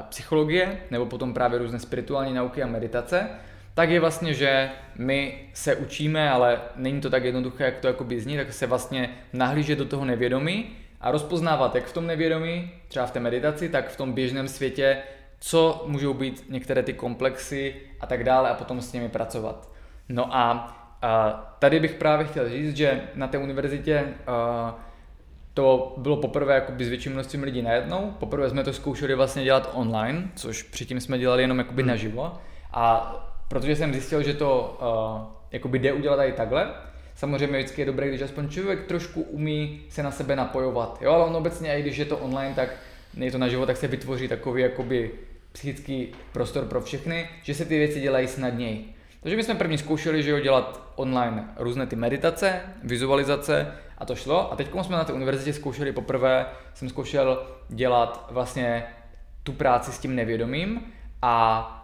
psychologie, 0.10 0.78
nebo 0.92 1.06
potom 1.06 1.34
právě 1.34 1.60
různé 1.60 1.80
spirituální 1.80 2.34
nauky 2.34 2.64
a 2.64 2.68
meditace, 2.68 3.30
tak 3.74 3.90
je 3.90 4.00
vlastně, 4.00 4.34
že 4.34 4.70
my 4.96 5.50
se 5.54 5.76
učíme, 5.76 6.30
ale 6.30 6.62
není 6.76 7.02
to 7.02 7.10
tak 7.10 7.24
jednoduché, 7.24 7.64
jak 7.64 7.78
to 7.80 7.88
jakoby 7.88 8.22
zní, 8.22 8.38
tak 8.38 8.54
se 8.54 8.68
vlastně 8.68 9.10
nahlížet 9.34 9.78
do 9.78 9.86
toho 9.86 10.06
nevědomí 10.06 10.66
a 11.02 11.12
rozpoznávat 11.12 11.76
jak 11.76 11.86
v 11.86 11.94
tom 11.94 12.08
nevědomí, 12.08 12.72
třeba 12.88 13.06
v 13.06 13.12
té 13.12 13.20
meditaci, 13.20 13.70
tak 13.70 13.90
v 13.90 13.98
tom 13.98 14.14
běžném 14.14 14.48
světě 14.48 14.98
co 15.40 15.84
můžou 15.88 16.14
být 16.14 16.46
některé 16.50 16.84
ty 16.84 16.94
komplexy 16.94 17.76
a 18.00 18.08
tak 18.08 18.24
dále 18.24 18.50
a 18.50 18.54
potom 18.54 18.82
s 18.82 18.94
nimi 18.94 19.10
pracovat. 19.10 19.70
No 20.10 20.36
a, 20.36 20.52
a 21.02 21.30
tady 21.60 21.80
bych 21.80 21.94
právě 21.94 22.26
chtěl 22.26 22.50
říct, 22.50 22.78
že 22.78 23.02
na 23.16 23.28
té 23.28 23.38
univerzitě 23.38 24.06
a, 24.28 24.80
to 25.54 25.94
bylo 25.98 26.18
poprvé 26.18 26.56
jakoby 26.56 26.86
s 26.86 26.90
větším 26.90 27.14
množstvím 27.14 27.44
lidí 27.44 27.62
najednou. 27.62 28.14
Poprvé 28.20 28.50
jsme 28.50 28.64
to 28.64 28.74
zkoušeli 28.74 29.16
vlastně 29.16 29.44
dělat 29.44 29.72
online, 29.74 30.30
což 30.36 30.64
předtím 30.64 31.00
jsme 31.00 31.18
dělali 31.18 31.44
jenom 31.44 31.58
jakoby 31.58 31.82
hmm. 31.82 31.90
naživo. 31.90 32.34
A 32.74 33.16
protože 33.48 33.76
jsem 33.76 33.94
zjistil, 33.94 34.24
že 34.24 34.34
to 34.34 34.78
uh, 34.82 35.28
jakoby 35.52 35.80
jde 35.80 35.94
udělat 35.94 36.24
i 36.24 36.32
takhle, 36.32 36.74
Samozřejmě 37.20 37.58
vždycky 37.58 37.82
je 37.82 37.86
dobré, 37.86 38.08
když 38.08 38.22
aspoň 38.22 38.50
člověk 38.50 38.86
trošku 38.86 39.22
umí 39.22 39.82
se 39.90 40.04
na 40.04 40.12
sebe 40.12 40.36
napojovat. 40.36 40.98
Jo, 41.02 41.12
ale 41.12 41.26
on 41.26 41.36
obecně, 41.36 41.78
i 41.78 41.82
když 41.82 41.98
je 41.98 42.06
to 42.06 42.18
online, 42.18 42.56
tak 42.56 42.70
je 43.18 43.32
to 43.32 43.38
naživo, 43.38 43.66
tak 43.66 43.78
se 43.78 43.88
vytvoří 43.88 44.28
takový 44.28 44.62
jakoby 44.62 45.12
psychický 45.52 46.08
prostor 46.32 46.66
pro 46.66 46.82
všechny, 46.82 47.30
že 47.44 47.54
se 47.54 47.66
ty 47.66 47.78
věci 47.78 48.02
dělají 48.02 48.28
snadněji. 48.28 48.96
Takže 49.22 49.38
my 49.38 49.44
jsme 49.44 49.56
první 49.56 49.78
zkoušeli, 49.78 50.24
že 50.24 50.32
jo, 50.32 50.40
dělat 50.40 50.92
online 50.96 51.50
různé 51.58 51.88
ty 51.88 51.96
meditace, 51.96 52.62
vizualizace 52.84 53.72
a 53.98 54.06
to 54.06 54.16
šlo. 54.16 54.54
A 54.54 54.56
teď 54.56 54.68
jsme 54.82 54.96
na 54.96 55.04
té 55.04 55.14
univerzitě 55.14 55.54
zkoušeli 55.54 55.92
poprvé, 55.92 56.46
jsem 56.74 56.90
zkoušel 56.90 57.48
dělat 57.70 58.28
vlastně 58.32 58.84
tu 59.44 59.54
práci 59.54 59.92
s 59.92 60.00
tím 60.00 60.16
nevědomím 60.16 60.82
a 61.22 61.76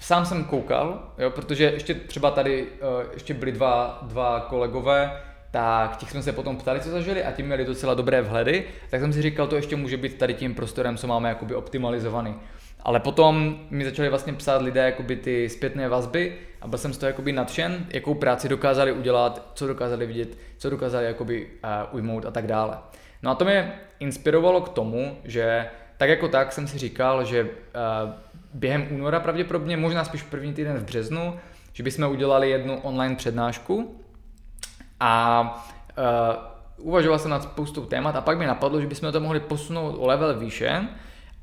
sám 0.00 0.26
jsem 0.26 0.44
koukal, 0.44 1.12
jo, 1.18 1.30
protože 1.30 1.64
ještě 1.64 1.94
třeba 1.94 2.30
tady 2.30 2.62
uh, 2.62 2.68
ještě 3.14 3.34
byli 3.34 3.52
dva, 3.52 3.98
dva 4.02 4.40
kolegové, 4.40 5.22
tak 5.50 5.96
těch 5.96 6.10
jsme 6.10 6.22
se 6.22 6.32
potom 6.32 6.56
ptali, 6.56 6.80
co 6.80 6.90
zažili 6.90 7.24
a 7.24 7.32
ti 7.32 7.42
měli 7.42 7.64
docela 7.64 7.94
dobré 7.94 8.22
vhledy, 8.22 8.64
tak 8.90 9.00
jsem 9.00 9.12
si 9.12 9.22
říkal, 9.22 9.46
to 9.46 9.56
ještě 9.56 9.76
může 9.76 9.96
být 9.96 10.18
tady 10.18 10.34
tím 10.34 10.54
prostorem, 10.54 10.96
co 10.96 11.06
máme 11.06 11.28
jakoby 11.28 11.54
optimalizovaný. 11.54 12.34
Ale 12.86 13.00
potom 13.00 13.58
mi 13.70 13.84
začali 13.84 14.08
vlastně 14.08 14.32
psát 14.32 14.62
lidé 14.62 14.84
jakoby 14.84 15.16
ty 15.16 15.48
zpětné 15.48 15.88
vazby 15.88 16.38
a 16.60 16.68
byl 16.68 16.78
jsem 16.78 16.92
z 16.92 16.98
toho 16.98 17.08
jakoby 17.08 17.32
nadšen, 17.32 17.86
jakou 17.90 18.14
práci 18.14 18.48
dokázali 18.48 18.92
udělat, 18.92 19.50
co 19.54 19.66
dokázali 19.66 20.06
vidět, 20.06 20.38
co 20.58 20.70
dokázali 20.70 21.04
jakoby 21.06 21.46
uh, 21.64 21.94
ujmout 21.96 22.26
a 22.26 22.30
tak 22.30 22.46
dále. 22.46 22.78
No 23.22 23.30
a 23.30 23.34
to 23.34 23.44
mě 23.44 23.72
inspirovalo 24.00 24.60
k 24.60 24.68
tomu, 24.68 25.16
že 25.24 25.66
tak 25.96 26.08
jako 26.08 26.28
tak 26.28 26.52
jsem 26.52 26.66
si 26.66 26.78
říkal, 26.78 27.24
že 27.24 27.42
uh, 27.42 27.48
během 28.54 28.88
února 28.90 29.20
pravděpodobně, 29.20 29.76
možná 29.76 30.04
spíš 30.04 30.22
první 30.22 30.54
týden 30.54 30.78
v 30.78 30.84
březnu, 30.84 31.36
že 31.72 31.82
bychom 31.82 32.10
udělali 32.10 32.50
jednu 32.50 32.80
online 32.80 33.16
přednášku 33.16 34.00
a 35.00 35.42
uh, 36.78 36.86
uvažoval 36.88 37.18
jsem 37.18 37.30
nad 37.30 37.42
spoustou 37.42 37.86
témat 37.86 38.16
a 38.16 38.20
pak 38.20 38.38
mi 38.38 38.46
napadlo, 38.46 38.80
že 38.80 38.86
bychom 38.86 39.12
to 39.12 39.20
mohli 39.20 39.40
posunout 39.40 39.96
o 39.98 40.06
level 40.06 40.38
výše 40.38 40.88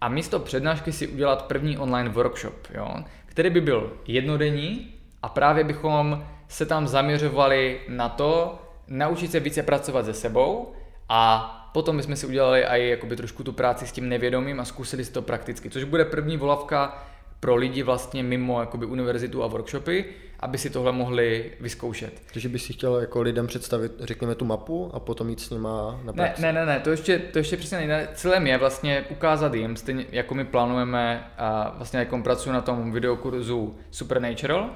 a 0.04 0.08
místo 0.10 0.40
přednášky 0.40 0.92
si 0.92 1.08
udělat 1.08 1.46
první 1.46 1.78
online 1.78 2.10
workshop, 2.10 2.68
jo, 2.74 2.96
který 3.26 3.50
by 3.50 3.62
byl 3.62 3.94
jednodenní 4.08 4.94
a 5.22 5.30
právě 5.30 5.64
bychom 5.64 6.26
se 6.48 6.66
tam 6.66 6.88
zaměřovali 6.88 7.80
na 7.88 8.10
to, 8.10 8.60
naučit 8.88 9.32
se 9.32 9.40
více 9.40 9.64
pracovat 9.64 10.06
se 10.06 10.14
sebou 10.14 10.74
a 11.10 11.50
potom 11.74 11.98
bychom 11.98 12.16
si 12.16 12.28
udělali 12.28 12.66
i 12.66 12.90
jakoby 12.90 13.16
trošku 13.16 13.44
tu 13.44 13.52
práci 13.52 13.88
s 13.88 13.92
tím 13.92 14.10
nevědomím 14.10 14.60
a 14.60 14.66
zkusili 14.66 15.06
si 15.06 15.12
to 15.12 15.22
prakticky, 15.22 15.70
což 15.70 15.84
bude 15.84 16.06
první 16.06 16.38
volavka 16.38 17.04
pro 17.44 17.56
lidi 17.56 17.84
vlastně 17.84 18.24
mimo 18.24 18.60
jakoby 18.60 18.86
univerzitu 18.86 19.44
a 19.44 19.48
workshopy, 19.48 20.06
aby 20.40 20.58
si 20.58 20.70
tohle 20.70 20.92
mohli 20.92 21.52
vyzkoušet. 21.60 22.22
Takže 22.34 22.50
bys 22.50 22.64
si 22.64 22.74
chtěl 22.74 22.96
jako 22.96 23.22
lidem 23.22 23.48
představit, 23.48 23.92
řekněme, 24.00 24.36
tu 24.36 24.46
mapu 24.46 24.92
a 24.94 25.00
potom 25.00 25.30
jít 25.30 25.40
s 25.40 25.50
nima 25.50 26.00
na 26.04 26.14
praxi? 26.14 26.42
Ne, 26.42 26.54
ne, 26.54 26.66
ne, 26.66 26.74
ne 26.74 26.80
to 26.80 26.92
ještě, 26.92 27.20
to 27.20 27.38
ještě 27.38 27.58
přesně 27.58 27.78
nejde. 27.78 28.08
Cílem 28.14 28.48
je 28.48 28.58
vlastně 28.58 29.06
ukázat 29.10 29.54
jim, 29.54 29.76
stejně 29.76 30.06
jako 30.12 30.36
my 30.36 30.46
plánujeme 30.46 31.32
a 31.38 31.74
vlastně 31.78 32.00
jako 32.00 32.18
pracuji 32.18 32.52
na 32.52 32.62
tom 32.62 32.92
videokurzu 32.92 33.76
Supernatural, 33.92 34.70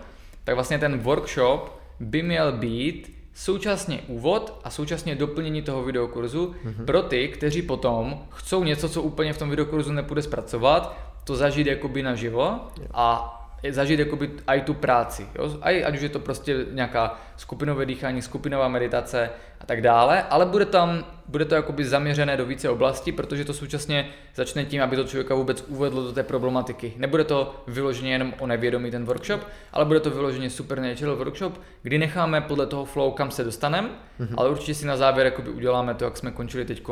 tak 0.44 0.56
vlastně 0.56 0.80
ten 0.80 1.00
workshop 1.00 1.80
by 2.00 2.24
měl 2.24 2.52
být 2.52 3.18
současně 3.34 4.02
úvod 4.08 4.60
a 4.64 4.70
současně 4.70 5.16
doplnění 5.16 5.62
toho 5.62 5.84
videokurzu 5.84 6.56
mm-hmm. 6.66 6.86
pro 6.86 7.02
ty, 7.02 7.28
kteří 7.28 7.62
potom 7.62 8.26
chcou 8.30 8.64
něco, 8.64 8.90
co 8.90 9.02
úplně 9.02 9.34
v 9.34 9.38
tom 9.38 9.50
videokurzu 9.50 9.92
nepůjde 9.92 10.22
zpracovat, 10.22 11.07
to 11.28 11.36
zažít 11.36 11.68
jakoby 11.68 12.04
naživo 12.04 12.60
a 12.94 13.34
zažít 13.70 14.00
jakoby 14.00 14.32
i 14.48 14.62
tu 14.62 14.74
práci. 14.74 15.28
Jo? 15.36 15.58
Aj, 15.62 15.86
ať 15.86 15.96
už 15.96 16.02
je 16.02 16.10
to 16.10 16.20
prostě 16.20 16.66
nějaká 16.72 17.20
skupinové 17.38 17.86
dýchání, 17.86 18.22
skupinová 18.22 18.68
meditace 18.68 19.30
a 19.60 19.66
tak 19.66 19.82
dále, 19.82 20.24
ale 20.24 20.46
bude 20.46 20.66
tam, 20.66 21.06
bude 21.28 21.46
to 21.46 21.56
jakoby 21.56 21.86
zaměřené 21.86 22.38
do 22.38 22.46
více 22.46 22.70
oblastí, 22.70 23.12
protože 23.12 23.46
to 23.46 23.54
současně 23.54 24.10
začne 24.36 24.66
tím, 24.66 24.82
aby 24.82 24.96
to 24.96 25.04
člověka 25.04 25.36
vůbec 25.36 25.66
uvedlo 25.68 26.04
do 26.04 26.12
té 26.12 26.24
problematiky. 26.24 26.94
Nebude 26.98 27.24
to 27.24 27.64
vyloženě 27.68 28.12
jenom 28.12 28.34
o 28.40 28.48
nevědomí 28.48 28.92
ten 28.92 29.06
workshop, 29.06 29.42
ale 29.74 29.86
bude 29.86 30.00
to 30.00 30.10
vyloženě 30.10 30.50
supernatural 30.50 31.16
workshop, 31.16 31.62
kdy 31.82 31.98
necháme 31.98 32.42
podle 32.42 32.66
toho 32.66 32.86
flow, 32.86 33.12
kam 33.12 33.32
se 33.32 33.44
dostaneme, 33.44 33.90
mm-hmm. 34.20 34.34
ale 34.38 34.50
určitě 34.50 34.74
si 34.74 34.86
na 34.86 34.98
závěr 34.98 35.26
jakoby 35.26 35.50
uděláme 35.50 35.94
to, 35.94 36.06
jak 36.06 36.18
jsme 36.18 36.32
končili 36.32 36.66
teď 36.66 36.84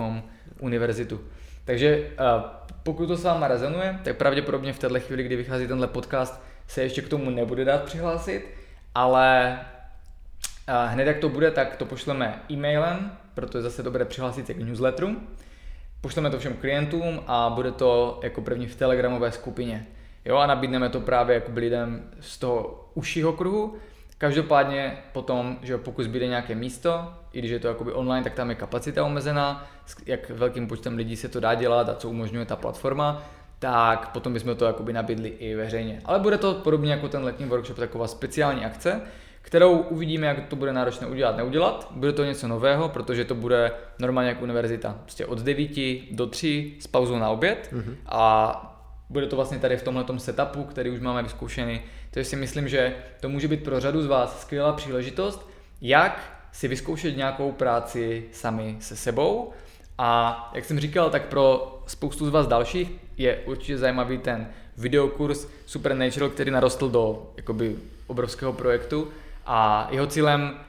univerzitu. 0.59 1.19
Takže 1.65 1.97
uh, 1.97 2.41
pokud 2.83 3.07
to 3.07 3.17
s 3.17 3.23
váma 3.23 3.47
rezonuje, 3.47 3.99
tak 4.03 4.17
pravděpodobně 4.17 4.73
v 4.73 4.79
této 4.79 4.99
chvíli, 4.99 5.23
kdy 5.23 5.35
vychází 5.35 5.67
tenhle 5.67 5.87
podcast, 5.87 6.43
se 6.67 6.83
ještě 6.83 7.01
k 7.01 7.09
tomu 7.09 7.29
nebude 7.29 7.65
dát 7.65 7.83
přihlásit, 7.83 8.45
ale 8.95 9.59
uh, 10.69 10.91
hned 10.91 11.07
jak 11.07 11.17
to 11.17 11.29
bude, 11.29 11.51
tak 11.51 11.75
to 11.75 11.85
pošleme 11.85 12.41
e-mailem, 12.51 13.11
proto 13.33 13.57
je 13.57 13.61
zase 13.61 13.83
dobré 13.83 14.05
přihlásit 14.05 14.47
se 14.47 14.53
k 14.53 14.57
newsletteru. 14.57 15.15
Pošleme 16.01 16.29
to 16.29 16.39
všem 16.39 16.53
klientům 16.53 17.23
a 17.27 17.49
bude 17.49 17.71
to 17.71 18.19
jako 18.23 18.41
první 18.41 18.67
v 18.67 18.75
telegramové 18.75 19.31
skupině. 19.31 19.87
Jo, 20.25 20.37
a 20.37 20.47
nabídneme 20.47 20.89
to 20.89 21.01
právě 21.01 21.33
jako 21.33 21.51
lidem 21.55 22.09
z 22.19 22.37
toho 22.37 22.89
užšího 22.93 23.33
kruhu, 23.33 23.77
Každopádně 24.17 24.97
potom, 25.11 25.57
že 25.61 25.77
pokud 25.77 26.03
zbyde 26.03 26.27
nějaké 26.27 26.55
místo, 26.55 27.13
i 27.33 27.39
když 27.39 27.51
je 27.51 27.59
to 27.59 27.67
jakoby 27.67 27.93
online, 27.93 28.23
tak 28.23 28.33
tam 28.33 28.49
je 28.49 28.55
kapacita 28.55 29.05
omezená, 29.05 29.67
jak 30.05 30.29
velkým 30.29 30.67
počtem 30.67 30.97
lidí 30.97 31.15
se 31.15 31.29
to 31.29 31.39
dá 31.39 31.55
dělat 31.55 31.89
a 31.89 31.95
co 31.95 32.09
umožňuje 32.09 32.45
ta 32.45 32.55
platforma, 32.55 33.23
tak 33.59 34.11
potom 34.11 34.33
bychom 34.33 34.55
to 34.55 34.65
jakoby 34.65 34.93
nabídli 34.93 35.29
i 35.29 35.55
veřejně. 35.55 36.01
Ale 36.05 36.19
bude 36.19 36.37
to 36.37 36.53
podobně 36.53 36.91
jako 36.91 37.07
ten 37.07 37.23
letní 37.23 37.45
workshop, 37.45 37.77
taková 37.77 38.07
speciální 38.07 38.65
akce, 38.65 39.01
kterou 39.41 39.77
uvidíme, 39.77 40.27
jak 40.27 40.47
to 40.47 40.55
bude 40.55 40.73
náročné 40.73 41.07
udělat, 41.07 41.37
neudělat. 41.37 41.87
Bude 41.91 42.13
to 42.13 42.23
něco 42.23 42.47
nového, 42.47 42.89
protože 42.89 43.25
to 43.25 43.35
bude 43.35 43.71
normálně 43.99 44.29
jako 44.29 44.43
univerzita. 44.43 44.99
Prostě 45.01 45.25
od 45.25 45.39
9 45.39 45.71
do 46.11 46.27
3 46.27 46.75
s 46.79 46.87
pauzou 46.87 47.17
na 47.17 47.29
oběd 47.29 47.69
mm-hmm. 47.73 47.95
a 48.05 48.71
bude 49.09 49.27
to 49.27 49.35
vlastně 49.35 49.59
tady 49.59 49.77
v 49.77 49.83
tomhle 49.83 50.05
setupu, 50.17 50.63
který 50.63 50.89
už 50.89 50.99
máme 50.99 51.23
vyzkoušený. 51.23 51.81
Takže 52.15 52.29
si 52.29 52.35
myslím, 52.35 52.67
že 52.67 52.95
to 53.19 53.29
může 53.29 53.47
být 53.47 53.63
pro 53.63 53.79
řadu 53.79 54.01
z 54.01 54.05
vás 54.05 54.41
skvělá 54.41 54.73
příležitost, 54.73 55.49
jak 55.81 56.37
si 56.51 56.67
vyzkoušet 56.67 57.17
nějakou 57.17 57.51
práci 57.51 58.25
sami 58.31 58.77
se 58.79 58.95
sebou. 58.95 59.53
A 59.97 60.51
jak 60.55 60.65
jsem 60.65 60.79
říkal, 60.79 61.09
tak 61.09 61.25
pro 61.25 61.77
spoustu 61.87 62.25
z 62.25 62.29
vás 62.29 62.47
dalších 62.47 62.91
je 63.17 63.37
určitě 63.45 63.77
zajímavý 63.77 64.17
ten 64.17 64.47
videokurs 64.77 65.47
Supernatural, 65.65 66.29
který 66.29 66.51
narostl 66.51 66.89
do 66.89 67.33
jakoby, 67.37 67.75
obrovského 68.07 68.53
projektu 68.53 69.07
a 69.45 69.87
jeho 69.91 70.07
cílem 70.07 70.59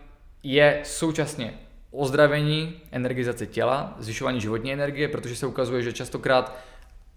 je 0.42 0.80
současně 0.84 1.54
ozdravení 1.90 2.80
energizace 2.92 3.46
těla, 3.46 3.96
zvyšování 3.98 4.40
životní 4.40 4.72
energie, 4.72 5.08
protože 5.08 5.36
se 5.36 5.46
ukazuje, 5.46 5.82
že 5.82 5.92
častokrát 5.92 6.58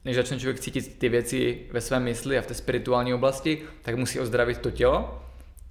než 0.05 0.15
začne 0.15 0.39
člověk 0.39 0.59
cítit 0.59 0.99
ty 0.99 1.09
věci 1.09 1.59
ve 1.71 1.81
své 1.81 1.99
mysli 1.99 2.38
a 2.38 2.41
v 2.41 2.45
té 2.45 2.53
spirituální 2.53 3.13
oblasti, 3.13 3.61
tak 3.81 3.95
musí 3.95 4.19
ozdravit 4.19 4.57
to 4.57 4.71
tělo. 4.71 5.23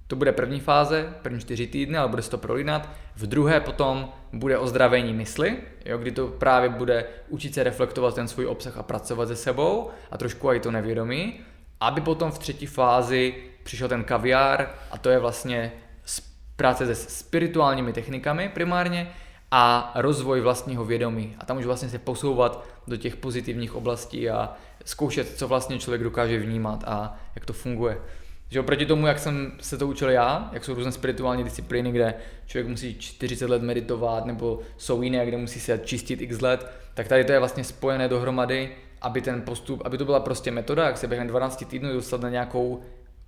To 0.07 0.15
bude 0.15 0.31
první 0.31 0.59
fáze, 0.59 1.13
první 1.21 1.39
čtyři 1.39 1.67
týdny, 1.67 1.97
ale 1.97 2.09
bude 2.09 2.21
se 2.21 2.29
to 2.31 2.37
prolínat. 2.37 2.89
V 3.15 3.27
druhé 3.27 3.59
potom 3.59 4.09
bude 4.33 4.57
ozdravení 4.57 5.13
mysli, 5.13 5.57
jo, 5.85 5.97
kdy 5.97 6.11
to 6.11 6.27
právě 6.27 6.69
bude 6.69 7.05
učit 7.27 7.53
se 7.53 7.63
reflektovat 7.63 8.15
ten 8.15 8.27
svůj 8.27 8.45
obsah 8.45 8.77
a 8.77 8.83
pracovat 8.83 9.27
se 9.27 9.35
sebou 9.35 9.89
a 10.11 10.17
trošku 10.17 10.51
i 10.51 10.59
to 10.59 10.71
nevědomí, 10.71 11.39
aby 11.79 12.01
potom 12.01 12.31
v 12.31 12.39
třetí 12.39 12.65
fázi 12.65 13.35
přišel 13.63 13.87
ten 13.87 14.03
kaviár 14.03 14.69
a 14.91 14.97
to 14.97 15.09
je 15.09 15.19
vlastně 15.19 15.71
práce 16.55 16.85
se 16.85 16.95
spirituálními 16.95 17.93
technikami 17.93 18.49
primárně, 18.53 19.11
a 19.51 19.91
rozvoj 19.95 20.41
vlastního 20.41 20.85
vědomí. 20.85 21.35
A 21.39 21.45
tam 21.45 21.57
už 21.57 21.65
vlastně 21.65 21.89
se 21.89 21.99
posouvat 21.99 22.65
do 22.87 22.97
těch 22.97 23.15
pozitivních 23.15 23.75
oblastí 23.75 24.29
a 24.29 24.53
zkoušet, 24.85 25.37
co 25.37 25.47
vlastně 25.47 25.79
člověk 25.79 26.03
dokáže 26.03 26.39
vnímat 26.39 26.83
a 26.87 27.17
jak 27.35 27.45
to 27.45 27.53
funguje. 27.53 27.97
Že 28.49 28.59
oproti 28.59 28.85
tomu, 28.85 29.07
jak 29.07 29.19
jsem 29.19 29.51
se 29.61 29.77
to 29.77 29.87
učil 29.87 30.09
já, 30.09 30.49
jak 30.53 30.65
jsou 30.65 30.73
různé 30.73 30.91
spirituální 30.91 31.43
disciplíny, 31.43 31.91
kde 31.91 32.13
člověk 32.45 32.67
musí 32.67 32.95
40 32.99 33.49
let 33.49 33.61
meditovat, 33.61 34.25
nebo 34.25 34.59
jsou 34.77 35.01
jiné, 35.01 35.25
kde 35.25 35.37
musí 35.37 35.59
se 35.59 35.79
čistit 35.83 36.21
x 36.21 36.41
let, 36.41 36.71
tak 36.93 37.07
tady 37.07 37.23
to 37.23 37.31
je 37.31 37.39
vlastně 37.39 37.63
spojené 37.63 38.07
dohromady, 38.07 38.71
aby 39.01 39.21
ten 39.21 39.41
postup, 39.41 39.81
aby 39.85 39.97
to 39.97 40.05
byla 40.05 40.19
prostě 40.19 40.51
metoda, 40.51 40.85
jak 40.85 40.97
se 40.97 41.07
během 41.07 41.27
12 41.27 41.63
týdnů 41.67 41.93
dostat 41.93 42.21
na 42.21 42.29
nějakou 42.29 42.81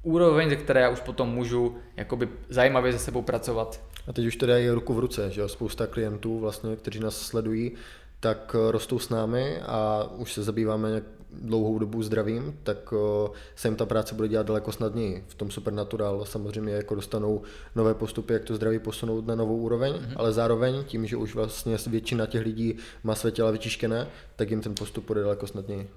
úroveň, 0.04 0.50
ze 0.50 0.56
které 0.56 0.82
já 0.82 0.90
už 0.90 1.00
potom 1.00 1.30
můžu 1.30 1.78
jakoby 1.98 2.30
zajímavě 2.50 2.94
se 2.94 3.00
sebou 3.00 3.22
pracovat. 3.22 3.80
A 4.08 4.14
teď 4.14 4.26
už 4.26 4.36
teda 4.36 4.58
je 4.58 4.74
ruku 4.74 4.94
v 4.94 5.00
ruce, 5.00 5.32
že 5.32 5.42
jo? 5.42 5.48
spousta 5.48 5.88
klientů, 5.88 6.40
vlastně, 6.40 6.76
kteří 6.76 7.00
nás 7.00 7.18
sledují, 7.18 7.72
tak 8.20 8.56
eh, 8.56 8.72
rostou 8.72 9.00
s 9.00 9.10
námi 9.10 9.62
a 9.62 10.10
už 10.18 10.34
se 10.34 10.44
zabýváme 10.44 11.02
dlouhou 11.34 11.80
dobu 11.80 12.04
zdravím, 12.04 12.60
tak 12.64 12.94
eh, 12.94 13.30
se 13.56 13.68
jim 13.68 13.76
ta 13.76 13.86
práce 13.86 14.16
bude 14.16 14.28
dělat 14.28 14.48
daleko 14.48 14.72
snadněji. 14.72 15.24
V 15.28 15.36
tom 15.36 15.52
Supernatural 15.52 16.26
samozřejmě 16.26 16.74
jako 16.74 16.96
dostanou 16.96 17.42
nové 17.76 17.94
postupy, 17.94 18.34
jak 18.34 18.44
to 18.44 18.56
zdraví 18.56 18.80
posunout 18.80 19.28
na 19.28 19.36
novou 19.36 19.58
úroveň, 19.58 19.94
mm-hmm. 19.94 20.14
ale 20.16 20.32
zároveň 20.32 20.84
tím, 20.84 21.06
že 21.06 21.18
už 21.18 21.36
vlastně 21.36 21.78
většina 21.88 22.26
těch 22.26 22.42
lidí 22.42 22.76
má 23.04 23.16
své 23.16 23.32
těla 23.32 23.52
vyčištěné, 23.52 24.08
tak 24.36 24.50
jim 24.50 24.62
ten 24.62 24.76
postup 24.76 25.08
bude 25.08 25.22
daleko 25.22 25.48
snadněji. 25.48 25.90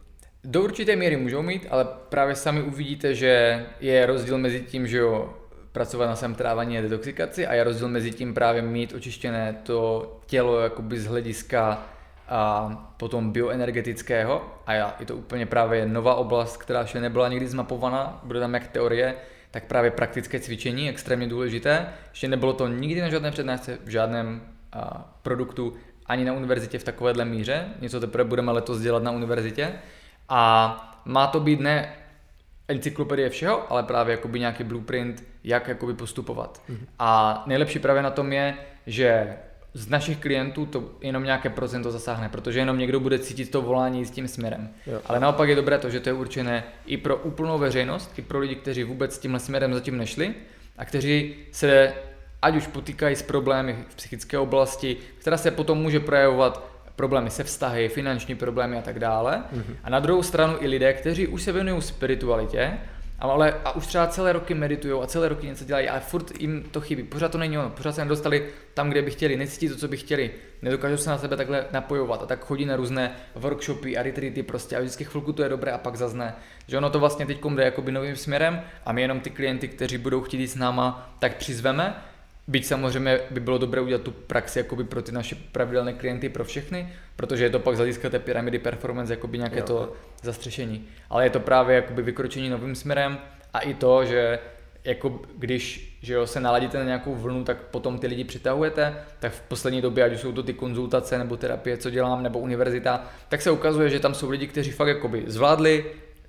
Do 0.45 0.63
určité 0.63 0.97
míry 0.97 1.17
můžou 1.17 1.43
mít, 1.43 1.67
ale 1.71 1.87
právě 2.09 2.35
sami 2.37 2.63
uvidíte, 2.63 3.15
že 3.15 3.67
je 3.81 4.07
rozdíl 4.07 4.39
mezi 4.39 4.61
tím, 4.61 4.87
že 4.87 4.99
jo, 4.99 5.35
pracovat 5.75 6.07
na 6.07 6.17
svém 6.17 6.35
trávání 6.35 6.79
a 6.79 6.81
detoxikaci 6.81 7.47
a 7.47 7.55
je 7.55 7.65
rozdíl 7.65 7.89
mezi 7.89 8.11
tím 8.11 8.35
právě 8.35 8.63
mít 8.63 8.95
očištěné 8.95 9.57
to 9.63 10.13
tělo 10.27 10.61
jakoby 10.61 11.01
z 11.01 11.07
hlediska 11.07 11.83
a 12.29 12.71
potom 12.97 13.33
bioenergetického 13.33 14.55
a 14.67 14.73
já, 14.73 14.97
je 15.01 15.07
to 15.07 15.17
úplně 15.17 15.47
právě 15.47 15.87
nová 15.87 16.15
oblast, 16.15 16.57
která 16.57 16.81
ještě 16.81 17.01
nebyla 17.01 17.29
nikdy 17.29 17.47
zmapovaná, 17.47 18.21
bude 18.23 18.41
tam 18.41 18.55
jak 18.55 18.67
teorie, 18.67 19.15
tak 19.51 19.65
právě 19.65 19.91
praktické 19.91 20.41
cvičení 20.41 20.89
extrémně 20.89 21.27
důležité. 21.29 21.87
Ještě 22.11 22.29
nebylo 22.29 22.53
to 22.53 22.69
nikdy 22.69 23.01
na 23.01 23.09
žádné 23.09 23.31
přednášce, 23.31 23.79
v 23.85 23.89
žádném 23.89 24.41
a, 24.73 25.15
produktu, 25.23 25.75
ani 26.07 26.25
na 26.25 26.33
univerzitě 26.33 26.79
v 26.79 26.85
takovéhle 26.85 27.25
míře. 27.25 27.69
Něco 27.81 28.01
teprve 28.01 28.25
budeme 28.25 28.53
letos 28.53 28.81
dělat 28.81 29.03
na 29.03 29.11
univerzitě. 29.11 29.73
A 30.29 31.01
má 31.05 31.27
to 31.27 31.41
být 31.41 31.61
ne 31.61 31.93
encyklopedie 32.69 33.31
všeho, 33.31 33.73
ale 33.73 33.83
právě 33.83 34.13
jakoby 34.13 34.41
nějaký 34.41 34.65
blueprint, 34.65 35.25
jak 35.45 35.69
jakoby 35.69 35.95
postupovat. 35.95 36.63
Mm-hmm. 36.71 36.87
A 36.99 37.43
nejlepší 37.47 37.79
právě 37.79 38.03
na 38.03 38.11
tom 38.11 38.33
je, 38.33 38.55
že 38.87 39.37
z 39.75 39.89
našich 39.89 40.19
klientů 40.19 40.67
to 40.67 40.91
jenom 41.01 41.25
nějaké 41.25 41.51
procento 41.51 41.91
zasáhne, 41.91 42.29
protože 42.29 42.59
jenom 42.59 42.79
někdo 42.79 43.01
bude 43.01 43.19
cítit 43.19 43.51
to 43.51 43.63
volání 43.63 44.05
s 44.05 44.11
tím 44.11 44.29
směrem. 44.29 44.71
Jo. 44.87 45.01
Ale 45.07 45.21
naopak 45.21 45.49
je 45.49 45.57
dobré 45.57 45.79
to, 45.79 45.91
že 45.91 46.01
to 46.01 46.09
je 46.09 46.13
určené 46.13 46.65
i 46.87 46.97
pro 46.97 47.17
úplnou 47.17 47.59
veřejnost, 47.59 48.19
i 48.19 48.23
pro 48.23 48.39
lidi, 48.39 48.55
kteří 48.55 48.85
vůbec 48.85 49.15
s 49.15 49.19
tímhle 49.19 49.41
směrem 49.41 49.75
zatím 49.75 49.99
nešli 49.99 50.35
a 50.79 50.85
kteří 50.85 51.35
se 51.53 51.95
ať 52.43 52.57
už 52.57 52.67
potýkají 52.67 53.17
s 53.17 53.23
problémy 53.23 53.77
v 53.89 53.95
psychické 53.95 54.39
oblasti, 54.39 54.97
která 55.19 55.37
se 55.37 55.51
potom 55.51 55.79
může 55.79 56.01
projevovat 56.01 56.74
problémy 56.97 57.31
se 57.31 57.45
vztahy, 57.45 57.89
finanční 57.89 58.35
problémy 58.35 58.79
a 58.79 58.83
tak 58.83 58.99
dále. 58.99 59.45
Mm-hmm. 59.53 59.77
A 59.85 59.91
na 59.91 60.01
druhou 60.01 60.23
stranu 60.23 60.57
i 60.61 60.69
lidé, 60.69 60.93
kteří 60.93 61.27
už 61.27 61.43
se 61.43 61.53
věnují 61.53 61.83
spiritualitě, 61.83 62.79
ale 63.19 63.55
a 63.65 63.77
už 63.77 63.87
třeba 63.87 64.07
celé 64.07 64.33
roky 64.33 64.55
meditují 64.55 65.03
a 65.03 65.07
celé 65.07 65.29
roky 65.29 65.47
něco 65.47 65.65
dělají, 65.65 65.89
ale 65.89 66.01
furt 66.01 66.41
jim 66.41 66.63
to 66.71 66.81
chybí. 66.81 67.03
Pořád 67.03 67.33
to 67.33 67.39
není 67.39 67.59
ono, 67.59 67.71
pořád 67.71 67.95
se 67.95 68.05
nedostali 68.05 68.47
tam, 68.75 68.91
kde 68.91 69.03
by 69.03 69.11
chtěli, 69.11 69.37
necítí 69.37 69.69
to, 69.69 69.77
co 69.77 69.89
by 69.89 69.97
chtěli, 69.97 70.31
nedokážou 70.63 70.97
se 70.97 71.11
na 71.11 71.19
sebe 71.19 71.37
takhle 71.37 71.67
napojovat 71.73 72.23
a 72.23 72.27
tak 72.27 72.45
chodí 72.45 72.65
na 72.65 72.77
různé 72.77 73.13
workshopy 73.35 73.97
a 73.97 74.03
retreaty 74.03 74.43
prostě 74.43 74.77
a 74.77 74.81
vždycky 74.81 75.05
chvilku 75.05 75.33
to 75.33 75.43
je 75.43 75.49
dobré 75.49 75.73
a 75.73 75.79
pak 75.79 75.97
zazne. 75.97 76.35
Že 76.67 76.79
ono 76.79 76.91
to 76.91 77.01
vlastně 77.01 77.27
teď 77.27 77.41
jde 77.45 77.65
jakoby 77.65 77.93
novým 77.93 78.17
směrem 78.17 78.61
a 78.85 78.93
my 78.93 79.03
jenom 79.03 79.21
ty 79.21 79.31
klienty, 79.31 79.69
kteří 79.69 79.99
budou 79.99 80.21
chtít 80.21 80.41
jít 80.41 80.49
s 80.49 80.57
náma, 80.57 81.15
tak 81.19 81.37
přizveme 81.37 81.95
Byť 82.49 82.67
samozřejmě 82.67 83.21
by 83.31 83.41
bylo 83.41 83.59
dobré 83.59 83.81
udělat 83.81 84.03
tu 84.03 84.11
praxi 84.11 84.59
jakoby 84.59 84.85
pro 84.85 85.03
ty 85.03 85.13
naše 85.13 85.37
pravidelné 85.53 85.93
klienty, 85.93 86.29
pro 86.29 86.45
všechny, 86.45 86.93
protože 87.17 87.45
je 87.45 87.51
to 87.51 87.59
pak 87.59 87.75
z 87.75 87.79
hlediska 87.79 88.11
té 88.11 88.19
pyramidy 88.19 88.59
performance 88.59 89.13
jakoby 89.13 89.39
nějaké 89.39 89.59
jo. 89.59 89.65
to 89.67 89.93
zastřešení. 90.23 90.89
Ale 91.11 91.25
je 91.25 91.31
to 91.31 91.41
právě 91.41 91.77
jakoby 91.77 92.03
vykročení 92.03 92.49
novým 92.49 92.75
směrem 92.75 93.19
a 93.53 93.59
i 93.59 93.75
to, 93.75 94.05
že 94.05 94.39
jako 94.85 95.21
když 95.39 95.91
že 96.03 96.15
jo, 96.15 96.27
se 96.27 96.41
naladíte 96.41 96.79
na 96.79 96.85
nějakou 96.85 97.15
vlnu, 97.15 97.45
tak 97.45 97.57
potom 97.57 97.99
ty 97.99 98.07
lidi 98.07 98.25
přitahujete, 98.25 98.97
tak 99.21 99.33
v 99.33 99.41
poslední 99.41 99.83
době, 99.83 100.05
ať 100.05 100.13
už 100.13 100.21
jsou 100.21 100.33
to 100.33 100.43
ty 100.43 100.53
konzultace 100.53 101.19
nebo 101.19 101.37
terapie, 101.37 101.77
co 101.77 101.91
dělám, 101.91 102.23
nebo 102.23 102.39
univerzita, 102.39 103.05
tak 103.29 103.43
se 103.43 103.51
ukazuje, 103.51 103.91
že 103.91 104.01
tam 104.01 104.15
jsou 104.15 104.31
lidi, 104.31 104.47
kteří 104.47 104.71
fakt 104.71 104.89
jakoby 104.89 105.25
zvládli 105.27 105.85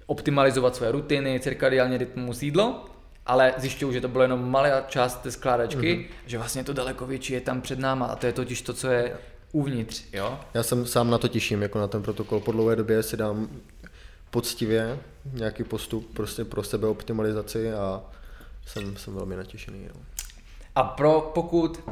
optimalizovat 0.06 0.76
své 0.76 0.92
rutiny, 0.92 1.40
cirkadiální 1.40 1.98
rytmus, 1.98 2.44
jídlo 2.44 2.95
ale 3.26 3.54
zjišťuju, 3.58 3.92
že 3.92 4.02
to 4.02 4.08
bylo 4.08 4.24
jenom 4.24 4.52
malá 4.52 4.82
část 4.82 5.22
té 5.22 5.32
skládačky, 5.32 5.96
mm-hmm. 5.96 6.06
že 6.26 6.38
vlastně 6.38 6.64
to 6.64 6.74
daleko 6.74 7.06
větší 7.06 7.34
je 7.34 7.42
tam 7.42 7.62
před 7.62 7.80
náma 7.80 8.06
a 8.06 8.16
to 8.16 8.26
je 8.26 8.34
totiž 8.34 8.62
to, 8.62 8.74
co 8.74 8.88
je 8.88 9.18
uvnitř, 9.52 10.04
jo? 10.14 10.40
Já 10.54 10.64
jsem 10.64 10.86
sám 10.86 11.10
na 11.10 11.18
to 11.18 11.28
těším, 11.28 11.62
jako 11.62 11.80
na 11.80 11.88
ten 11.88 12.04
protokol. 12.04 12.40
Po 12.40 12.52
dlouhé 12.52 12.76
době 12.76 13.04
si 13.04 13.18
dám 13.18 13.50
poctivě 14.30 15.00
nějaký 15.34 15.64
postup 15.64 16.14
prostě 16.14 16.46
pro 16.46 16.64
sebe 16.64 16.88
optimalizaci 16.88 17.74
a 17.74 18.02
jsem, 18.66 18.98
jsem 18.98 19.16
velmi 19.16 19.36
natěšený. 19.36 19.84
Jo. 19.84 20.02
A 20.76 20.84
pro 20.84 21.32
pokud 21.34 21.90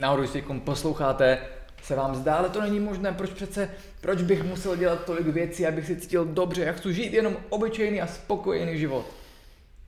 náhodou, 0.00 0.22
když 0.22 0.44
posloucháte, 0.64 1.38
se 1.82 1.96
vám 1.96 2.14
zdá, 2.14 2.34
ale 2.34 2.48
to 2.48 2.60
není 2.60 2.80
možné, 2.80 3.12
proč 3.12 3.30
přece, 3.30 3.70
proč 4.00 4.22
bych 4.22 4.42
musel 4.42 4.76
dělat 4.76 5.04
tolik 5.04 5.26
věcí, 5.26 5.66
abych 5.66 5.86
se 5.86 5.96
cítil 5.96 6.24
dobře, 6.24 6.62
já 6.62 6.72
chci 6.72 6.94
žít 6.94 7.12
jenom 7.12 7.36
obyčejný 7.48 8.00
a 8.00 8.06
spokojený 8.06 8.78
život 8.78 9.06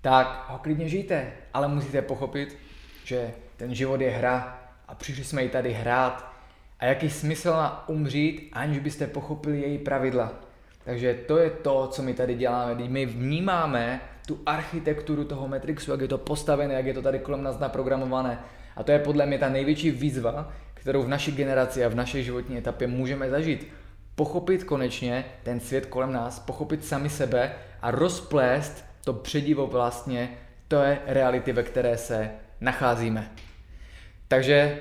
tak 0.06 0.44
ho 0.48 0.58
klidně 0.58 0.88
žijte, 0.88 1.32
ale 1.54 1.68
musíte 1.68 2.02
pochopit, 2.02 2.56
že 3.04 3.30
ten 3.56 3.74
život 3.74 4.00
je 4.00 4.10
hra 4.10 4.58
a 4.88 4.94
přišli 4.94 5.24
jsme 5.24 5.42
ji 5.42 5.48
tady 5.48 5.72
hrát 5.72 6.32
a 6.78 6.84
jaký 6.84 7.10
smysl 7.10 7.50
na 7.50 7.88
umřít, 7.88 8.50
aniž 8.52 8.78
byste 8.78 9.06
pochopili 9.06 9.60
její 9.60 9.78
pravidla. 9.78 10.32
Takže 10.84 11.14
to 11.14 11.38
je 11.38 11.50
to, 11.50 11.86
co 11.86 12.02
my 12.02 12.14
tady 12.14 12.34
děláme. 12.34 12.74
My 12.88 13.06
vnímáme 13.06 14.00
tu 14.26 14.38
architekturu 14.46 15.24
toho 15.24 15.48
Matrixu, 15.48 15.90
jak 15.90 16.00
je 16.00 16.08
to 16.08 16.18
postavené, 16.18 16.74
jak 16.74 16.86
je 16.86 16.94
to 16.94 17.02
tady 17.02 17.18
kolem 17.18 17.42
nás 17.42 17.58
naprogramované. 17.58 18.38
A 18.76 18.82
to 18.82 18.92
je 18.92 18.98
podle 18.98 19.26
mě 19.26 19.38
ta 19.38 19.48
největší 19.48 19.90
výzva, 19.90 20.52
kterou 20.74 21.02
v 21.02 21.08
naší 21.08 21.32
generaci 21.32 21.84
a 21.84 21.88
v 21.88 21.94
naší 21.94 22.24
životní 22.24 22.58
etapě 22.58 22.86
můžeme 22.86 23.30
zažít. 23.30 23.66
Pochopit 24.14 24.64
konečně 24.64 25.24
ten 25.42 25.60
svět 25.60 25.86
kolem 25.86 26.12
nás, 26.12 26.38
pochopit 26.38 26.84
sami 26.84 27.08
sebe 27.08 27.52
a 27.82 27.90
rozplést 27.90 28.85
to 29.06 29.12
předivo 29.12 29.66
vlastně, 29.66 30.38
to 30.68 30.76
je 30.76 30.98
reality, 31.06 31.52
ve 31.52 31.62
které 31.62 31.98
se 31.98 32.30
nacházíme. 32.60 33.30
Takže 34.28 34.78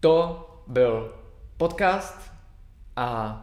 to 0.00 0.48
byl 0.66 1.14
podcast 1.56 2.32
a 2.96 3.38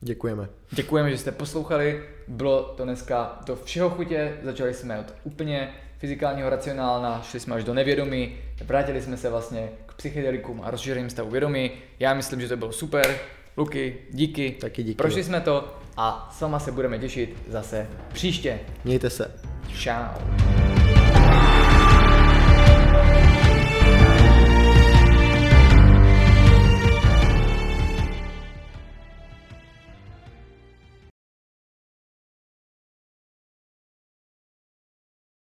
děkujeme. 0.00 0.48
Děkujeme, 0.70 1.10
že 1.10 1.18
jste 1.18 1.32
poslouchali. 1.32 2.04
Bylo 2.28 2.62
to 2.62 2.84
dneska 2.84 3.40
do 3.46 3.56
všeho 3.56 3.90
chutě. 3.90 4.38
Začali 4.42 4.74
jsme 4.74 5.00
od 5.00 5.14
úplně 5.24 5.72
fyzikálního 5.98 6.50
racionálna, 6.50 7.22
šli 7.22 7.40
jsme 7.40 7.54
až 7.54 7.64
do 7.64 7.74
nevědomí, 7.74 8.36
vrátili 8.64 9.02
jsme 9.02 9.16
se 9.16 9.30
vlastně 9.30 9.68
k 9.86 9.94
psychedelikům 9.94 10.60
a 10.64 10.70
rozšířeným 10.70 11.10
stavu 11.10 11.30
vědomí. 11.30 11.70
Já 11.98 12.14
myslím, 12.14 12.40
že 12.40 12.48
to 12.48 12.56
bylo 12.56 12.72
super. 12.72 13.18
Luky, 13.56 13.98
díky. 14.10 14.50
Taky 14.50 14.82
díky. 14.82 14.96
Prošli 14.96 15.24
jsme 15.24 15.40
to 15.40 15.79
a 16.02 16.28
s 16.32 16.40
váma 16.40 16.58
se 16.58 16.72
budeme 16.72 16.98
těšit 16.98 17.42
zase 17.48 17.86
příště. 18.12 18.60
Mějte 18.84 19.10
se. 19.10 19.34
Ciao. 19.78 20.14